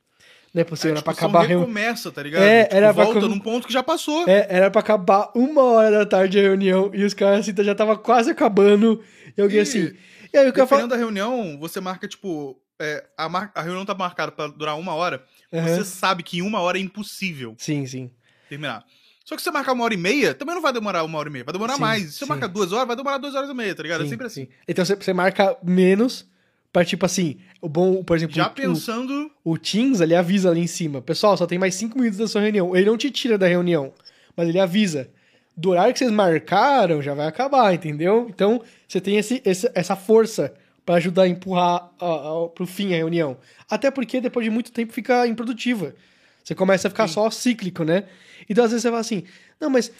Não 0.54 0.60
é 0.60 0.64
possível, 0.64 0.92
a 0.92 0.94
era 0.98 1.02
pra 1.02 1.12
acabar 1.12 1.40
a 1.40 1.42
reunião. 1.42 1.60
recomeça, 1.62 2.12
tá 2.12 2.22
ligado? 2.22 2.42
É, 2.44 2.62
Tipo, 2.64 2.76
era 2.76 2.92
volta 2.92 3.20
num 3.28 3.40
ponto 3.40 3.66
que 3.66 3.72
já 3.72 3.82
passou. 3.82 4.28
É, 4.28 4.46
era 4.48 4.70
pra 4.70 4.80
acabar 4.80 5.30
uma 5.34 5.62
hora 5.62 5.90
da 5.90 6.06
tarde 6.06 6.38
a 6.38 6.42
reunião 6.42 6.90
e 6.94 7.02
os 7.04 7.12
caras 7.12 7.40
assim, 7.40 7.64
já 7.64 7.74
tava 7.74 7.98
quase 7.98 8.30
acabando. 8.30 9.02
E 9.36 9.42
alguém 9.42 9.58
E, 9.58 9.60
assim. 9.60 9.92
E 10.32 10.38
aí 10.38 10.48
o 10.48 10.52
cara 10.52 10.66
fala. 10.68 10.86
Da 10.86 10.96
reunião, 10.96 11.58
você 11.58 11.80
marca, 11.80 12.06
tipo, 12.06 12.56
é, 12.80 13.04
a, 13.18 13.28
mar- 13.28 13.50
a 13.54 13.62
reunião 13.62 13.84
tá 13.84 13.94
marcada 13.94 14.30
pra 14.30 14.46
durar 14.46 14.78
uma 14.78 14.94
hora, 14.94 15.24
Aham. 15.52 15.66
você 15.66 15.84
sabe 15.84 16.22
que 16.22 16.38
em 16.38 16.42
uma 16.42 16.60
hora 16.60 16.78
é 16.78 16.80
impossível 16.80 17.54
Sim, 17.58 17.84
sim. 17.86 18.10
terminar. 18.48 18.84
Só 19.24 19.34
que 19.36 19.40
se 19.42 19.44
você 19.46 19.50
marcar 19.50 19.72
uma 19.72 19.84
hora 19.84 19.94
e 19.94 19.96
meia, 19.96 20.34
também 20.34 20.54
não 20.54 20.60
vai 20.62 20.72
demorar 20.72 21.02
uma 21.02 21.18
hora 21.18 21.28
e 21.28 21.32
meia, 21.32 21.44
vai 21.44 21.52
demorar 21.52 21.74
Sim, 21.74 21.80
mais. 21.80 22.02
Se 22.02 22.12
você 22.18 22.24
sim. 22.24 22.28
marcar 22.28 22.46
duas 22.46 22.72
horas, 22.72 22.86
vai 22.86 22.94
demorar 22.94 23.18
duas 23.18 23.34
horas 23.34 23.48
e 23.50 23.54
meia, 23.54 23.74
tá 23.74 23.82
ligado? 23.82 24.02
é 24.02 24.04
sim, 24.04 24.10
sempre 24.10 24.26
assim. 24.26 24.44
sim. 24.44 24.50
Então 24.68 24.84
você 24.84 25.12
marca 25.14 25.56
menos 25.64 26.28
pra, 26.74 26.84
tipo 26.84 27.06
assim, 27.06 27.36
o 27.62 27.68
bom, 27.68 28.02
por 28.02 28.16
exemplo, 28.16 28.34
Já 28.34 28.48
o- 28.48 28.50
pensando. 28.50 29.30
o, 29.44 29.52
o 29.52 29.56
Teams, 29.58 30.00
ele 30.00 30.12
avisa 30.14 30.50
ali 30.50 30.60
em 30.60 30.66
cima. 30.66 31.00
Pessoal, 31.00 31.36
só 31.36 31.46
tem 31.46 31.56
mais 31.56 31.76
cinco 31.76 31.96
minutos 31.96 32.18
da 32.18 32.26
sua 32.26 32.40
reunião. 32.42 32.74
Ele 32.74 32.86
não 32.86 32.96
te 32.98 33.12
tira 33.12 33.38
da 33.38 33.46
reunião, 33.46 33.92
mas 34.36 34.48
ele 34.48 34.58
avisa. 34.58 35.08
Do 35.56 35.70
horário 35.70 35.92
que 35.92 36.00
vocês 36.00 36.10
marcaram, 36.10 37.00
já 37.00 37.14
vai 37.14 37.28
acabar, 37.28 37.72
entendeu? 37.72 38.26
Então, 38.28 38.60
você 38.88 39.00
tem 39.00 39.16
esse, 39.18 39.40
esse- 39.44 39.70
essa 39.72 39.94
força 39.94 40.52
pra 40.84 40.96
ajudar 40.96 41.22
a 41.22 41.28
empurrar 41.28 41.90
a, 42.00 42.06
a, 42.06 42.48
pro 42.48 42.66
fim 42.66 42.92
a 42.92 42.96
reunião. 42.96 43.36
Até 43.70 43.88
porque 43.90 44.20
depois 44.20 44.42
de 44.44 44.50
muito 44.50 44.72
tempo 44.72 44.92
fica 44.92 45.26
improdutiva. 45.28 45.94
Você 46.42 46.56
começa 46.56 46.88
a 46.88 46.90
ficar 46.90 47.06
Sim. 47.06 47.14
só 47.14 47.30
cíclico, 47.30 47.84
né? 47.84 48.04
Então, 48.50 48.64
às 48.64 48.72
vezes 48.72 48.82
você 48.82 48.88
fala 48.88 49.00
assim, 49.00 49.22
não, 49.60 49.70
mas, 49.70 49.90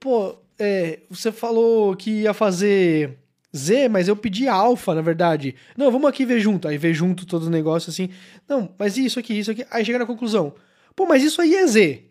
pô, 0.00 0.34
é, 0.58 1.00
você 1.10 1.30
falou 1.30 1.94
que 1.94 2.22
ia 2.22 2.32
fazer 2.34 3.18
Z, 3.54 3.88
mas 3.88 4.08
eu 4.08 4.16
pedi 4.16 4.48
alfa, 4.48 4.94
na 4.94 5.02
verdade. 5.02 5.54
Não, 5.76 5.90
vamos 5.90 6.08
aqui 6.08 6.24
ver 6.24 6.40
junto. 6.40 6.66
Aí 6.66 6.78
vê 6.78 6.94
junto 6.94 7.26
todo 7.26 7.44
o 7.44 7.50
negócio 7.50 7.90
assim. 7.90 8.08
Não, 8.48 8.72
mas 8.78 8.96
isso 8.96 9.18
aqui, 9.18 9.38
isso 9.38 9.50
aqui. 9.50 9.66
Aí 9.70 9.84
chega 9.84 9.98
na 9.98 10.06
conclusão. 10.06 10.54
Pô, 10.96 11.06
mas 11.06 11.22
isso 11.22 11.40
aí 11.40 11.54
é 11.54 11.66
Z. 11.66 12.04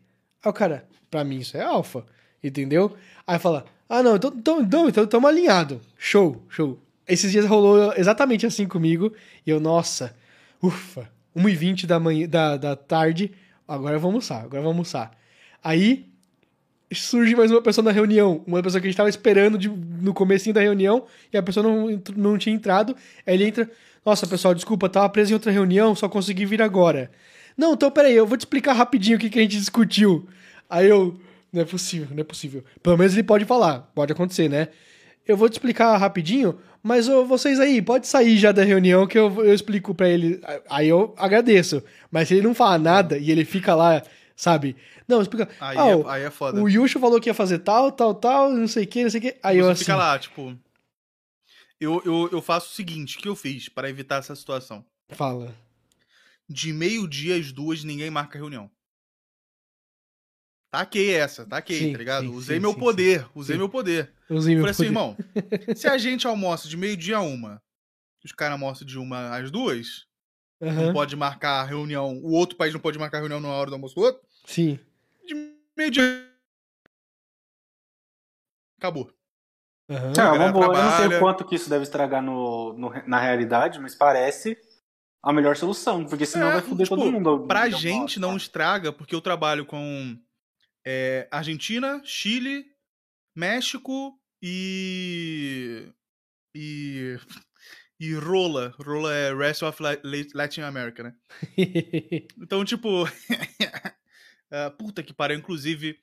Aí 0.44 0.50
o 0.50 0.54
cara, 0.54 0.88
pra 1.10 1.24
mim 1.24 1.40
isso 1.40 1.58
é 1.58 1.64
alfa. 1.64 2.06
Entendeu? 2.44 2.96
Aí 3.26 3.40
fala, 3.40 3.66
ah, 3.90 4.02
não, 4.02 4.16
então 4.16 4.32
então 4.36 4.62
então 4.62 4.90
então 4.90 5.04
estamos 5.04 5.30
alinhados. 5.30 5.80
Show, 5.98 6.46
show. 6.50 6.80
Esses 7.08 7.32
dias 7.32 7.46
rolou 7.46 7.94
exatamente 7.96 8.46
assim 8.46 8.68
comigo. 8.68 9.14
E 9.46 9.50
eu, 9.50 9.60
nossa, 9.60 10.16
ufa, 10.62 11.10
1h20 11.36 11.86
da, 11.86 12.00
manhã, 12.00 12.28
da, 12.28 12.58
da 12.58 12.76
tarde. 12.76 13.32
Agora 13.68 13.98
vou 13.98 14.10
almoçar, 14.10 14.44
agora 14.44 14.62
vou 14.62 14.72
almoçar. 14.72 15.12
Aí 15.64 16.11
surge 16.94 17.36
mais 17.36 17.52
uma 17.52 17.62
pessoa 17.62 17.84
na 17.84 17.92
reunião, 17.92 18.44
uma 18.46 18.62
pessoa 18.62 18.82
que 18.82 18.88
a 18.88 18.90
gente 18.90 18.98
tava 18.98 19.10
esperando 19.10 19.58
de- 19.58 19.70
no 19.70 20.14
comecinho 20.14 20.54
da 20.54 20.62
reunião 20.62 21.06
e 21.32 21.38
a 21.38 21.44
pessoa 21.44 21.64
não, 21.64 22.02
não 22.16 22.38
tinha 22.38 22.56
entrado. 22.56 22.96
Aí 23.26 23.34
ele 23.36 23.46
entra, 23.46 23.70
nossa, 24.06 24.28
pessoal, 24.28 24.54
desculpa, 24.54 24.90
tava 24.90 25.10
preso 25.10 25.32
em 25.32 25.34
outra 25.34 25.52
reunião, 25.52 25.96
só 25.96 26.10
consegui 26.10 26.46
vir 26.46 26.62
agora. 26.62 27.12
Não, 27.58 27.74
então 27.74 27.92
peraí, 27.92 28.14
eu 28.16 28.26
vou 28.26 28.38
te 28.38 28.42
explicar 28.42 28.74
rapidinho 28.74 29.18
o 29.18 29.20
que, 29.20 29.30
que 29.30 29.40
a 29.40 29.42
gente 29.42 29.58
discutiu. 29.58 30.28
Aí 30.70 30.88
eu, 30.88 31.20
não 31.52 31.62
é 31.62 31.66
possível, 31.66 32.08
não 32.12 32.22
é 32.22 32.24
possível. 32.24 32.64
Pelo 32.82 32.98
menos 32.98 33.14
ele 33.14 33.24
pode 33.24 33.46
falar, 33.46 33.92
pode 33.94 34.12
acontecer, 34.12 34.50
né? 34.50 34.70
Eu 35.28 35.38
vou 35.38 35.48
te 35.48 35.54
explicar 35.54 35.96
rapidinho, 35.98 36.58
mas 36.82 37.08
ô, 37.08 37.26
vocês 37.26 37.60
aí, 37.60 37.82
pode 37.82 38.08
sair 38.08 38.38
já 38.38 38.52
da 38.52 38.64
reunião 38.64 39.06
que 39.06 39.18
eu, 39.18 39.46
eu 39.46 39.54
explico 39.54 39.94
pra 39.94 40.10
ele. 40.10 40.42
Aí 40.70 40.90
eu 40.90 41.14
agradeço. 41.18 41.84
Mas 42.10 42.28
se 42.28 42.34
ele 42.36 42.48
não 42.48 42.56
fala 42.56 42.78
nada 42.80 43.18
e 43.18 43.30
ele 43.30 43.46
fica 43.46 43.76
lá, 43.76 44.02
sabe? 44.42 44.76
Não, 45.08 45.22
explica. 45.22 45.48
Aí, 45.60 45.78
"Ah, 45.78 45.88
é, 45.90 46.10
aí 46.10 46.24
é 46.24 46.32
foda. 46.32 46.60
o 46.60 46.68
Yusho 46.68 47.00
falou 47.00 47.22
que 47.22 47.30
ia 47.30 47.34
fazer 47.34 47.60
tal, 47.60 47.92
tal, 47.92 48.16
tal, 48.16 48.52
não 48.52 48.68
sei 48.68 48.86
o 48.86 48.88
que, 48.88 49.04
não 49.04 49.10
sei 49.12 49.20
o 49.20 49.22
que. 49.22 49.40
Aí 49.44 49.58
Você 49.58 49.62
eu 49.62 49.70
assim. 49.70 49.84
fica 49.84 49.96
lá, 49.96 50.18
tipo. 50.18 50.58
Eu, 51.80 52.02
eu, 52.04 52.30
eu 52.32 52.42
faço 52.42 52.72
o 52.72 52.76
seguinte: 52.76 53.18
o 53.18 53.22
que 53.22 53.28
eu 53.28 53.36
fiz 53.36 53.70
para 53.70 53.88
evitar 53.88 54.18
essa 54.18 54.36
situação? 54.36 54.84
Fala. 55.12 55.54
De 56.50 56.74
meio-dia 56.74 57.36
às 57.38 57.52
duas, 57.52 57.84
ninguém 57.84 58.10
marca 58.10 58.38
reunião. 58.40 58.70
Taquei 60.72 61.14
essa, 61.14 61.46
taquei, 61.46 61.88
Sim, 61.88 61.92
tá 61.92 61.98
ligado? 62.00 62.26
sim, 62.26 62.36
usei 62.36 62.56
sim, 62.56 62.62
meu 62.62 62.74
poder, 62.74 63.28
usei 63.36 63.58
meu 63.58 63.70
poder. 63.70 64.12
Usei 64.30 64.56
meu 64.56 64.64
Falei 64.64 64.72
assim, 64.72 64.86
irmão, 64.86 65.18
se 65.76 65.88
a 65.88 65.98
gente 65.98 66.26
almoça 66.26 66.68
de 66.68 66.78
meio-dia 66.78 67.18
a 67.18 67.22
uma, 67.22 67.62
os 68.24 68.32
caras 68.32 68.54
almoçam 68.54 68.88
de 68.88 68.98
uma 68.98 69.38
às 69.38 69.52
duas, 69.52 70.08
não 70.62 70.70
Aham, 70.70 70.94
pode 70.94 71.16
marcar 71.16 71.66
reunião, 71.66 72.18
o 72.24 72.32
outro 72.32 72.56
país 72.58 72.74
não 72.74 72.80
pode 72.80 72.98
marcar 72.98 73.20
reunião 73.20 73.40
na 73.42 73.50
hora 73.50 73.70
do 73.70 73.74
almoço 73.74 73.96
do 73.96 74.02
outro, 74.02 74.22
Sim. 74.46 74.80
de 75.26 75.34
meio-dia. 75.78 76.28
Acabou. 78.78 79.12
Aham. 79.90 80.14
É 80.18 80.32
uma 80.32 80.52
boa. 80.52 80.66
Eu 80.68 80.74
não 80.84 80.98
sei 80.98 81.08
o 81.18 81.20
quanto 81.20 81.46
que 81.46 81.56
isso 81.56 81.70
deve 81.70 81.84
estragar 81.84 82.22
no, 82.24 82.74
no- 82.74 83.08
na 83.08 83.20
realidade, 83.20 83.80
mas 83.80 83.94
parece 83.94 84.58
a 85.24 85.32
melhor 85.32 85.56
solução, 85.56 86.06
porque 86.06 86.26
senão 86.26 86.48
É, 86.50 86.54
vai 86.54 86.62
foder 86.62 86.86
tipo, 86.88 86.96
todo 86.98 87.12
mundo. 87.12 87.46
Pra 87.48 87.70
gente 87.70 88.20
não 88.20 88.30
forma. 88.30 88.38
estraga, 88.38 88.92
porque 88.94 89.14
eu 89.14 89.22
trabalho 89.22 89.66
com 89.66 90.18
é, 90.86 91.28
Argentina, 91.32 92.02
Chile, 92.04 92.66
México 93.36 94.20
e. 94.42 95.88
E. 96.56 97.18
E 98.00 98.14
Rola. 98.16 98.74
Rola 98.84 99.14
é 99.14 99.32
Rest 99.36 99.62
of 99.62 99.80
La- 99.84 99.92
La- 100.04 100.26
Latin 100.34 100.62
America, 100.62 101.04
né? 101.04 101.16
Então, 102.42 102.66
tipo. 102.66 103.04
ah, 104.52 104.70
puta 104.70 105.02
que 105.02 105.14
pariu. 105.14 105.38
Inclusive, 105.38 105.98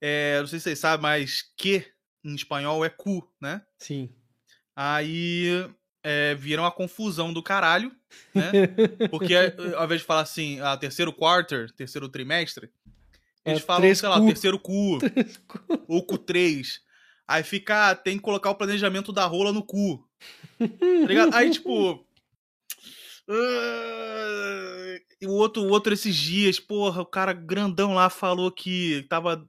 é, 0.00 0.38
não 0.40 0.46
sei 0.46 0.58
se 0.58 0.64
vocês 0.64 0.78
sabem, 0.78 1.02
mas 1.02 1.42
que 1.56 1.84
em 2.24 2.34
espanhol 2.34 2.84
é 2.84 2.88
cu, 2.90 3.26
né? 3.40 3.62
Sim. 3.78 4.10
Aí 4.74 5.68
é, 6.02 6.34
vira 6.34 6.62
uma 6.62 6.70
confusão 6.70 7.32
do 7.32 7.42
caralho, 7.42 7.92
né? 8.34 8.50
Porque 9.10 9.34
é, 9.34 9.54
ao 9.76 9.84
invés 9.84 10.00
de 10.00 10.06
falar 10.06 10.22
assim, 10.22 10.60
ah, 10.60 10.76
terceiro 10.76 11.12
quarter, 11.12 11.70
terceiro 11.72 12.08
trimestre, 12.08 12.70
eles 13.44 13.62
É, 13.62 13.64
falam, 13.64 13.94
sei 13.94 14.08
lá, 14.08 14.20
cu. 14.20 14.26
terceiro 14.26 14.58
cu, 14.58 14.98
ou 15.88 16.04
cu 16.04 16.18
3. 16.18 16.80
Aí 17.26 17.42
fica, 17.44 17.94
tem 17.94 18.16
que 18.16 18.22
colocar 18.22 18.50
o 18.50 18.54
planejamento 18.54 19.12
da 19.12 19.24
rola 19.24 19.52
no 19.52 19.62
cu. 19.62 20.04
Tá 20.58 21.06
ligado? 21.06 21.34
Aí, 21.34 21.50
tipo. 21.50 22.04
Ah, 23.30 25.00
E 25.20 25.26
o 25.26 25.32
outro, 25.32 25.62
o 25.62 25.68
outro 25.68 25.92
esses 25.92 26.16
dias, 26.16 26.58
porra, 26.58 27.02
o 27.02 27.06
cara 27.06 27.32
grandão 27.32 27.94
lá 27.94 28.10
falou 28.10 28.50
que 28.50 29.06
tava. 29.08 29.48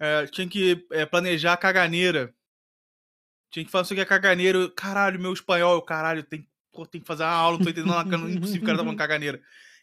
é, 0.00 0.26
tinha 0.26 0.48
que 0.48 0.86
é, 0.90 1.06
planejar 1.06 1.52
a 1.52 1.56
caganeira. 1.56 2.34
Tinha 3.50 3.64
que 3.64 3.70
falar 3.70 3.84
isso 3.84 3.92
aqui 3.92 4.02
é 4.02 4.04
caganeira. 4.06 4.70
Caralho, 4.70 5.20
meu 5.20 5.32
espanhol, 5.32 5.80
caralho, 5.82 6.22
tem, 6.22 6.48
pô, 6.72 6.86
tem 6.86 7.00
que 7.00 7.06
fazer 7.06 7.22
uma 7.22 7.30
aula, 7.30 7.58
não 7.58 7.64
tô 7.64 7.70
entendendo 7.70 7.94
é 7.94 8.34
impossível 8.34 8.62
o 8.62 8.66
cara 8.66 8.78
tá 8.78 8.84
falando 8.84 8.98
caganeira. 8.98 9.40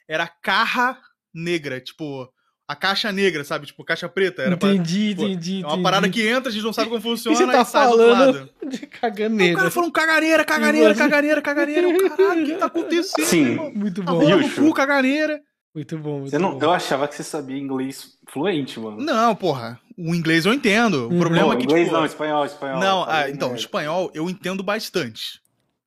Era 0.07 0.27
carra 0.27 0.99
negra, 1.33 1.79
tipo, 1.79 2.33
a 2.69 2.75
caixa 2.75 3.11
negra, 3.11 3.43
sabe? 3.43 3.65
Tipo, 3.65 3.83
caixa 3.83 4.07
preta. 4.07 4.43
Era 4.43 4.55
pra- 4.55 4.69
entendi, 4.73 5.15
pô, 5.15 5.23
entendi. 5.23 5.63
é 5.63 5.65
uma 5.67 5.81
parada 5.81 6.07
que 6.07 6.21
entra, 6.27 6.49
a 6.49 6.53
gente 6.53 6.63
não 6.63 6.71
sabe 6.71 6.89
como 6.89 7.01
funciona 7.01 7.35
você 7.35 7.45
tá 7.47 7.61
e 7.61 7.65
sai 7.65 7.87
do 7.87 7.91
outro 7.93 8.05
falando 8.15 8.35
lado. 8.35 8.49
de 8.69 8.79
Não, 8.81 8.87
O 8.87 8.91
caganeira. 9.01 9.57
cara 9.57 9.71
falando 9.71 9.91
caganeira, 9.91 10.45
caganeira, 10.45 10.91
E 10.91 10.95
caganeira, 10.95 11.41
caganeira. 11.41 11.89
Eu, 11.89 12.09
caralho, 12.15 12.43
o 12.43 12.45
que 12.45 12.55
tá 12.55 12.65
acontecendo, 12.67 13.25
Sim. 13.25 13.41
irmão? 13.45 13.71
Muito 13.73 14.03
bom. 14.03 14.21
no 14.21 14.29
Yushu. 14.41 14.61
cu, 14.61 14.73
caganeira. 14.73 15.41
Muito 15.73 15.97
bom, 15.97 16.19
muito 16.19 16.29
Você 16.31 16.37
não, 16.37 16.51
bom. 16.57 16.59
eu 16.65 16.71
achava 16.71 17.07
que 17.07 17.15
você 17.15 17.23
sabia 17.23 17.57
inglês 17.57 18.17
fluente, 18.31 18.79
mano. 18.79 18.97
Não, 18.97 19.35
porra. 19.35 19.79
O 19.97 20.13
inglês 20.15 20.45
eu 20.45 20.53
entendo. 20.53 21.07
O 21.07 21.11
Uhum. 21.13 21.19
problema 21.19 21.47
Não, 21.47 21.53
é 21.53 21.57
que, 21.57 21.63
inglês 21.63 21.85
tipo... 21.87 21.97
não, 21.97 22.05
espanhol, 22.05 22.45
espanhol. 22.45 22.79
Não, 22.79 23.03
ah, 23.07 23.29
então, 23.29 23.53
espanhol 23.55 24.11
eu 24.13 24.29
entendo 24.29 24.61
bastante. 24.63 25.41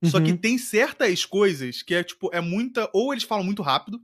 Só 0.04 0.20
que 0.20 0.32
Uhum. 0.32 0.36
tem 0.36 0.58
certas 0.58 1.24
coisas 1.24 1.80
que 1.80 1.94
é, 1.94 2.02
tipo, 2.02 2.28
é 2.32 2.40
muita... 2.40 2.90
Ou 2.92 3.12
eles 3.12 3.22
falam 3.22 3.44
muito 3.44 3.62
rápido, 3.62 4.00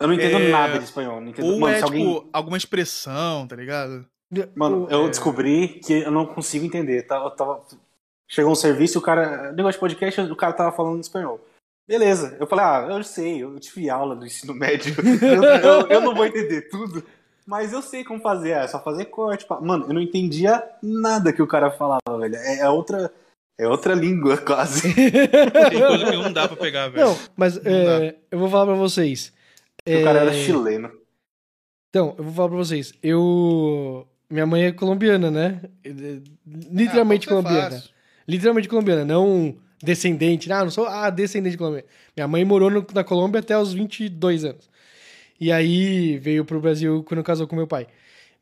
Eu 0.00 0.06
não 0.08 0.14
entendo 0.14 0.36
é- 0.38 0.50
nada 0.50 0.78
de 0.78 0.84
espanhol. 0.84 1.20
Não 1.20 1.28
entendo... 1.28 1.46
ou 1.46 1.58
Mano, 1.58 1.74
é, 1.74 1.78
se 1.78 1.84
alguém... 1.84 2.06
tipo, 2.14 2.28
alguma 2.32 2.56
expressão, 2.56 3.46
tá 3.46 3.56
ligado? 3.56 4.06
Mano, 4.54 4.84
O- 4.86 4.90
eu 4.90 5.06
é- 5.06 5.08
descobri 5.08 5.80
que 5.84 5.92
eu 5.94 6.10
não 6.10 6.26
consigo 6.26 6.64
entender. 6.64 7.02
Tá- 7.02 7.16
Eu 7.16 7.30
tava... 7.30 7.62
Chegou 8.30 8.52
um 8.52 8.56
serviço 8.56 8.98
e 8.98 9.00
o 9.00 9.02
cara. 9.02 9.52
Negócio 9.52 9.78
de 9.78 9.80
podcast, 9.80 10.20
o 10.20 10.36
cara 10.36 10.52
tava 10.52 10.70
falando 10.76 10.98
em 10.98 11.00
espanhol. 11.00 11.40
Beleza. 11.88 12.36
Eu 12.38 12.46
falei, 12.46 12.64
ah, 12.66 12.86
eu 12.90 13.02
sei, 13.02 13.42
eu 13.42 13.58
tive 13.58 13.88
aula 13.88 14.14
do 14.14 14.26
ensino 14.26 14.52
médio. 14.52 14.94
eu, 15.22 15.42
eu- 15.42 15.86
eu 15.88 16.00
não 16.02 16.14
vou 16.14 16.26
entender 16.26 16.68
tudo. 16.68 17.02
Mas 17.46 17.72
eu 17.72 17.80
sei 17.80 18.04
como 18.04 18.20
fazer, 18.20 18.50
é 18.50 18.68
só 18.68 18.78
fazer 18.82 19.06
corte. 19.06 19.46
pá. 19.46 19.58
Mano, 19.58 19.86
eu 19.88 19.94
não 19.94 20.02
entendia 20.02 20.62
nada 20.82 21.32
que 21.32 21.40
o 21.40 21.46
cara 21.46 21.70
falava, 21.70 22.18
velho. 22.20 22.36
É, 22.36 22.58
é 22.58 22.68
outra. 22.68 23.10
É 23.58 23.66
outra 23.66 23.94
língua, 23.94 24.36
quase. 24.44 24.94
Tem 24.94 25.80
coisa 25.80 26.04
que 26.04 26.16
não 26.16 26.32
dá 26.32 26.46
pra 26.46 26.56
pegar, 26.58 26.88
velho. 26.88 27.06
Não, 27.06 27.18
mas 27.34 27.56
Não 27.60 27.72
é, 27.72 28.14
eu 28.30 28.38
vou 28.38 28.50
falar 28.50 28.66
pra 28.66 28.74
vocês. 28.74 29.32
O 29.96 30.04
cara 30.04 30.20
era 30.20 30.30
É, 30.30 30.44
chileno. 30.44 30.90
Então, 31.90 32.14
eu 32.18 32.24
vou 32.24 32.32
falar 32.34 32.48
pra 32.48 32.58
vocês. 32.58 32.92
Eu. 33.02 34.06
Minha 34.30 34.44
mãe 34.46 34.64
é 34.64 34.72
colombiana, 34.72 35.30
né? 35.30 35.60
Literalmente 36.46 37.26
Ah, 37.26 37.28
ser 37.30 37.34
colombiana. 37.42 37.70
fácil. 37.70 37.90
Literalmente 38.26 38.68
colombiana, 38.68 39.04
não 39.04 39.56
descendente. 39.82 40.52
Ah, 40.52 40.62
não 40.64 40.70
sou. 40.70 40.86
Ah, 40.86 41.08
descendente 41.08 41.56
colombiana. 41.56 41.86
Minha 42.14 42.28
mãe 42.28 42.44
morou 42.44 42.68
no- 42.70 42.86
na 42.94 43.02
Colômbia 43.02 43.40
até 43.40 43.58
os 43.58 43.72
22 43.72 44.44
anos. 44.44 44.68
E 45.40 45.50
aí 45.50 46.18
veio 46.18 46.44
pro 46.44 46.60
Brasil 46.60 47.02
quando 47.04 47.22
casou 47.24 47.46
com 47.46 47.56
meu 47.56 47.66
pai. 47.66 47.86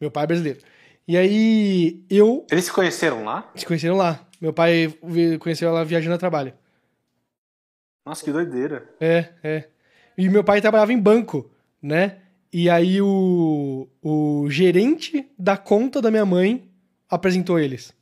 Meu 0.00 0.10
pai 0.10 0.24
é 0.24 0.26
brasileiro. 0.26 0.58
E 1.06 1.16
aí 1.16 2.02
eu. 2.10 2.44
Eles 2.50 2.64
se 2.64 2.72
conheceram 2.72 3.22
lá? 3.24 3.48
Se 3.54 3.64
conheceram 3.64 3.96
lá. 3.96 4.26
Meu 4.40 4.52
pai 4.52 4.92
conheceu 5.38 5.68
ela 5.68 5.84
viajando 5.84 6.14
a 6.16 6.18
trabalho. 6.18 6.52
Nossa, 8.04 8.24
que 8.24 8.32
doideira. 8.32 8.88
É, 9.00 9.28
é. 9.42 9.68
E 10.16 10.28
meu 10.28 10.42
pai 10.44 10.60
trabalhava 10.60 10.92
em 10.92 10.98
banco, 10.98 11.50
né? 11.82 12.16
E 12.52 12.70
aí 12.70 13.00
o, 13.02 13.86
o 14.02 14.46
gerente 14.48 15.26
da 15.38 15.56
conta 15.56 16.00
da 16.00 16.10
minha 16.10 16.24
mãe 16.24 16.68
apresentou 17.10 17.58
eles. 17.58 17.92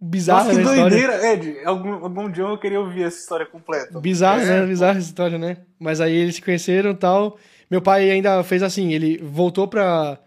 Bizarro, 0.00 0.44
Nossa, 0.44 0.50
que 0.60 0.64
né, 0.64 0.70
a 0.70 0.74
história? 0.74 0.90
doideira. 0.90 1.32
Ed, 1.32 1.58
algum, 1.66 1.92
algum 2.04 2.30
dia 2.30 2.44
eu 2.44 2.56
queria 2.56 2.80
ouvir 2.80 3.02
essa 3.02 3.18
história 3.18 3.44
completa. 3.44 3.98
Bizarro, 3.98 4.40
É, 4.42 4.44
né? 4.46 4.60
pô. 4.62 4.66
Bizarra 4.68 4.98
essa 4.98 5.08
história, 5.08 5.38
né? 5.38 5.56
Mas 5.78 6.00
aí 6.00 6.14
eles 6.14 6.36
se 6.36 6.42
conheceram 6.42 6.92
e 6.92 6.96
tal. 6.96 7.36
Meu 7.70 7.82
pai 7.82 8.08
ainda 8.10 8.42
fez 8.44 8.62
assim, 8.62 8.92
ele 8.92 9.18
voltou 9.18 9.66
pra... 9.66 10.18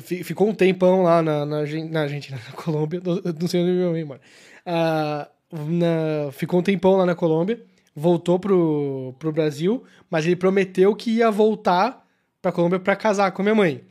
fi- 0.00 0.24
Ficou 0.24 0.48
um 0.48 0.54
tempão 0.54 1.02
lá 1.02 1.22
na, 1.22 1.44
na, 1.44 1.58
na 1.90 2.00
Argentina, 2.00 2.38
na 2.48 2.52
Colômbia. 2.54 3.00
Não 3.38 3.46
sei 3.48 3.60
onde 3.62 3.72
minha 3.72 3.90
mãe 3.90 4.04
mora. 4.04 4.20
Ah, 4.64 5.28
na- 5.52 6.32
ficou 6.32 6.60
um 6.60 6.62
tempão 6.62 6.96
lá 6.96 7.04
na 7.04 7.14
Colômbia. 7.14 7.60
Voltou 7.94 8.38
pro, 8.38 9.14
pro 9.18 9.32
Brasil, 9.32 9.84
mas 10.10 10.24
ele 10.24 10.36
prometeu 10.36 10.94
que 10.94 11.10
ia 11.10 11.30
voltar 11.30 12.06
pra 12.40 12.52
Colômbia 12.52 12.80
pra 12.80 12.96
casar 12.96 13.30
com 13.32 13.42
minha 13.42 13.54
mãe. 13.54 13.82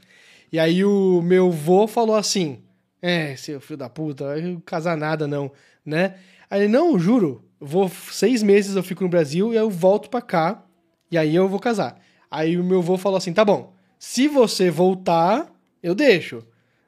E 0.52 0.60
aí 0.60 0.84
o 0.84 1.22
meu 1.22 1.52
vô 1.52 1.88
falou 1.88 2.16
assim: 2.16 2.62
É, 3.02 3.36
seu 3.36 3.62
filho 3.62 3.78
da 3.78 3.90
puta, 3.90 4.26
vai 4.26 4.58
casar 4.66 4.98
nada 4.98 5.28
não, 5.28 5.52
né? 5.86 6.16
Aí 6.50 6.68
não, 6.68 7.00
juro, 7.00 7.46
vou 7.60 7.90
seis 7.90 8.44
meses 8.44 8.76
eu 8.76 8.84
fico 8.84 9.04
no 9.04 9.10
Brasil 9.10 9.54
e 9.54 9.56
eu 9.56 9.70
volto 9.70 10.10
pra 10.10 10.22
cá 10.22 10.64
e 11.10 11.18
aí 11.18 11.34
eu 11.36 11.48
vou 11.48 11.60
casar. 11.60 12.00
Aí 12.30 12.58
o 12.58 12.64
meu 12.64 12.82
vô 12.82 12.98
falou 12.98 13.18
assim: 13.18 13.34
tá 13.34 13.46
bom, 13.46 13.74
se 13.98 14.28
você 14.28 14.70
voltar, 14.70 15.48
eu 15.82 15.94
deixo, 15.96 16.44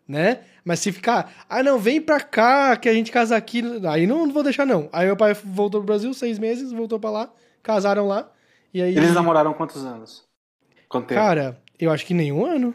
né? 0.07 0.39
Mas 0.66 0.80
se 0.80 0.91
ficar, 0.91 1.45
ah 1.49 1.61
não, 1.61 1.78
vem 1.78 2.01
pra 2.01 2.22
cá 2.22 2.76
que 2.78 2.88
a 2.88 2.93
gente 2.93 3.11
casa 3.11 3.36
aqui, 3.36 3.61
aí 3.88 4.07
não, 4.07 4.26
não 4.26 4.34
vou 4.34 4.43
deixar 4.43 4.66
não. 4.66 4.89
Aí 4.93 5.05
meu 5.05 5.18
pai 5.18 5.34
voltou 5.34 5.82
pro 5.82 5.88
Brasil, 5.88 6.14
seis 6.14 6.39
meses, 6.39 6.72
voltou 6.72 6.99
pra 6.99 7.09
lá, 7.09 7.30
casaram 7.61 8.07
lá 8.07 8.30
e 8.74 8.82
aí. 8.82 8.95
Eles 8.95 9.14
namoraram 9.14 9.53
quantos 9.53 9.84
anos? 9.84 10.24
Quanto 10.88 11.07
tempo? 11.07 11.20
Cara, 11.20 11.61
eu 11.78 11.91
acho 11.91 12.05
que 12.05 12.14
nenhum 12.14 12.45
ano. 12.45 12.74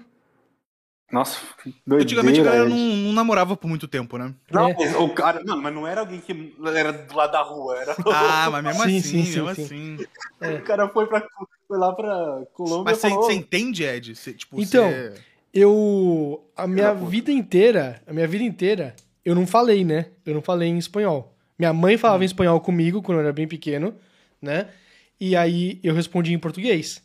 Nossa, 1.11 1.41
que 1.62 1.74
doideira. 1.86 2.03
Antigamente 2.05 2.41
a 2.41 2.45
galera 2.45 2.68
não, 2.68 2.76
não 2.76 3.12
namorava 3.14 3.57
por 3.57 3.66
muito 3.66 3.89
tempo, 3.89 4.18
né? 4.18 4.34
Não, 4.51 4.68
É. 4.68 4.74
mas 4.78 4.95
o 4.95 5.09
cara. 5.14 5.43
Não, 5.43 5.57
mas 5.59 5.74
não 5.74 5.86
era 5.86 6.01
alguém 6.03 6.20
que 6.20 6.55
era 6.66 6.93
do 6.93 7.16
lado 7.16 7.32
da 7.32 7.41
rua. 7.41 7.78
Era... 7.78 7.97
Ah, 8.12 8.51
mas 8.51 8.62
mesmo 8.64 8.82
Sim, 8.82 8.99
assim, 8.99 9.01
sim, 9.01 9.24
sim, 9.24 9.41
mesmo 9.41 9.55
sim. 9.55 9.97
assim. 10.43 10.57
O 10.59 10.62
cara 10.64 10.86
foi, 10.91 11.07
pra, 11.07 11.26
foi 11.66 11.78
lá 11.78 11.95
pra 11.95 12.43
Colômbia 12.53 12.93
Mas 12.93 12.99
você 12.99 13.09
falou... 13.09 13.24
você 13.24 13.32
entende, 13.32 13.84
Ed? 13.84 14.14
Você, 14.14 14.34
tipo, 14.34 14.61
Então, 14.61 14.91
você- 14.91 15.14
Eu. 15.53 16.44
A 16.57 16.66
minha 16.66 16.92
vida 16.94 17.32
inteira, 17.32 18.03
a 18.07 18.12
minha 18.12 18.26
vida 18.26 18.44
inteira, 18.44 18.94
eu 19.24 19.34
não 19.34 19.46
falei, 19.46 19.84
né? 19.84 20.07
Eu 20.24 20.34
não 20.34 20.42
falei 20.42 20.68
em 20.68 20.78
espanhol. 20.78 21.34
Minha 21.59 21.72
mãe 21.72 21.96
falava 21.96 22.22
em 22.22 22.26
espanhol 22.26 22.61
comigo 22.61 23.03
quando 23.03 23.18
eu 23.18 23.24
era 23.24 23.32
bem 23.32 23.49
pequeno, 23.49 23.94
né? 24.40 24.68
E 25.20 25.34
aí 25.34 25.80
eu 25.82 25.94
respondia 25.94 26.34
em 26.34 26.38
português, 26.38 27.03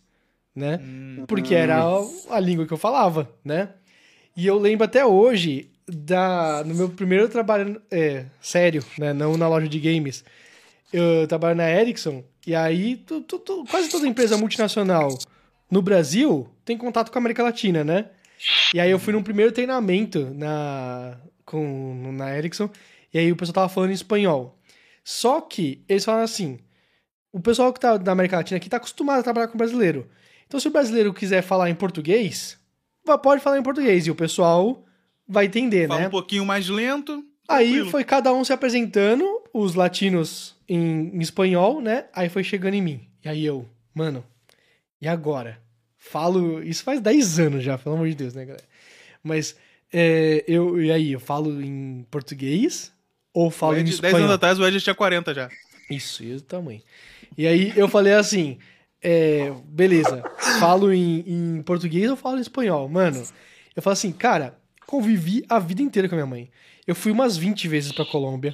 né? 0.56 0.80
Hum, 0.82 1.24
Porque 1.28 1.56
era 1.56 1.82
a, 1.84 2.36
a 2.36 2.40
língua 2.40 2.68
que 2.68 2.74
eu 2.74 2.78
falava, 2.78 3.30
né? 3.44 3.70
E 4.36 4.46
eu 4.46 4.58
lembro 4.60 4.86
até 4.86 5.06
hoje 5.06 5.70
da 5.88 6.64
no 6.66 6.76
meu 6.76 6.90
primeiro 6.90 7.28
trabalho 7.30 7.82
é, 7.92 8.26
sério, 8.42 8.84
né? 8.98 9.14
Não 9.14 9.36
na 9.38 9.48
loja 9.48 9.68
de 9.68 9.80
games. 9.80 10.24
Eu 10.92 11.28
trabalho 11.28 11.56
na 11.56 11.70
Ericsson 11.70 12.24
e 12.46 12.54
aí 12.54 12.98
tu- 12.98 13.22
tu- 13.22 13.40
tu- 13.40 13.66
quase 13.70 13.90
toda 13.90 14.08
empresa 14.08 14.38
multinacional 14.38 15.18
no 15.70 15.82
Brasil 15.82 16.48
tem 16.64 16.78
contato 16.78 17.12
com 17.12 17.18
a 17.18 17.22
América 17.22 17.42
Latina, 17.42 17.84
né? 17.84 18.06
E 18.74 18.80
aí 18.80 18.90
eu 18.90 19.00
fui 19.00 19.14
num 19.14 19.24
primeiro 19.24 19.52
treinamento 19.52 20.32
na 20.34 21.18
com 21.46 22.12
na 22.14 22.36
Ericsson 22.38 22.70
e 23.14 23.20
aí 23.20 23.32
o 23.32 23.36
pessoal 23.36 23.54
tava 23.54 23.70
falando 23.70 23.92
em 23.92 23.94
espanhol. 23.94 24.58
Só 25.04 25.42
que 25.42 25.84
eles 25.88 26.06
falaram 26.06 26.24
assim: 26.24 26.60
o 27.32 27.40
pessoal 27.40 27.72
que 27.74 27.80
tá 27.80 27.98
da 27.98 28.12
América 28.12 28.38
Latina 28.38 28.58
aqui 28.58 28.70
tá 28.70 28.78
acostumado 28.78 29.20
a 29.20 29.24
trabalhar 29.24 29.48
com 29.48 29.58
brasileiro. 29.58 30.10
Então, 30.46 30.60
se 30.60 30.68
o 30.68 30.72
brasileiro 30.72 31.14
quiser 31.14 31.42
falar 31.42 31.70
em 31.70 31.76
português, 31.76 32.60
pode 33.22 33.42
falar 33.42 33.58
em 33.58 33.64
português 33.64 34.06
e 34.06 34.12
o 34.12 34.16
pessoal 34.16 34.86
vai 35.28 35.46
entender, 35.46 35.88
fala 35.88 36.02
né? 36.02 36.08
um 36.08 36.12
pouquinho 36.12 36.46
mais 36.46 36.70
lento. 36.70 37.24
Aí 37.50 37.70
tranquilo. 37.70 37.92
foi 37.92 38.04
cada 38.04 38.34
um 38.34 38.44
se 38.44 38.54
apresentando, 38.54 39.26
os 39.54 39.76
latinos 39.76 40.56
em, 40.68 41.10
em 41.14 41.20
espanhol, 41.20 41.82
né? 41.82 42.06
Aí 42.14 42.30
foi 42.30 42.44
chegando 42.44 42.76
em 42.76 42.82
mim. 42.82 43.08
E 43.24 43.30
aí 43.30 43.46
eu, 43.46 43.68
mano, 43.94 44.24
e 45.02 45.08
agora? 45.08 45.60
Falo. 46.10 46.62
Isso 46.62 46.84
faz 46.84 47.00
10 47.00 47.40
anos 47.40 47.64
já, 47.64 47.78
pelo 47.78 47.96
amor 47.96 48.10
de 48.10 48.16
Deus, 48.16 48.34
né, 48.34 48.46
galera? 48.46 48.66
Mas 49.24 49.56
é, 49.92 50.44
eu, 50.48 50.82
e 50.82 50.92
aí, 50.92 51.14
eu 51.14 51.20
falo 51.20 51.62
em 51.62 52.06
português 52.12 52.92
ou 53.34 53.50
falo 53.50 53.76
em 53.76 53.82
Ed, 53.82 53.86
10 53.86 53.96
espanhol? 53.96 54.18
anos 54.20 54.32
atrás 54.32 54.60
o 54.60 54.68
Ed 54.68 54.78
já 54.78 54.84
tinha 54.84 54.96
40 54.96 55.34
já. 55.34 55.50
Isso, 55.90 56.24
e 56.24 56.36
o 56.36 56.42
tamanho. 56.42 56.82
E 57.38 57.48
aí 57.48 57.74
eu 57.76 57.88
falei 57.88 58.14
assim, 58.14 58.58
é, 59.02 59.52
beleza, 59.66 60.24
falo 60.60 60.92
em, 60.92 61.24
em 61.26 61.62
português 61.62 62.10
ou 62.10 62.16
falo 62.16 62.38
em 62.38 62.42
espanhol? 62.42 62.88
Mano, 62.90 63.24
eu 63.76 63.82
falo 63.82 63.94
assim, 63.94 64.12
cara, 64.12 64.58
convivi 64.86 65.46
a 65.48 65.58
vida 65.58 65.82
inteira 65.82 66.10
com 66.10 66.16
a 66.16 66.18
minha 66.18 66.28
mãe. 66.28 66.50
Eu 66.86 66.96
fui 66.96 67.12
umas 67.12 67.38
20 67.38 67.68
vezes 67.68 67.92
pra 67.92 68.06
Colômbia, 68.06 68.54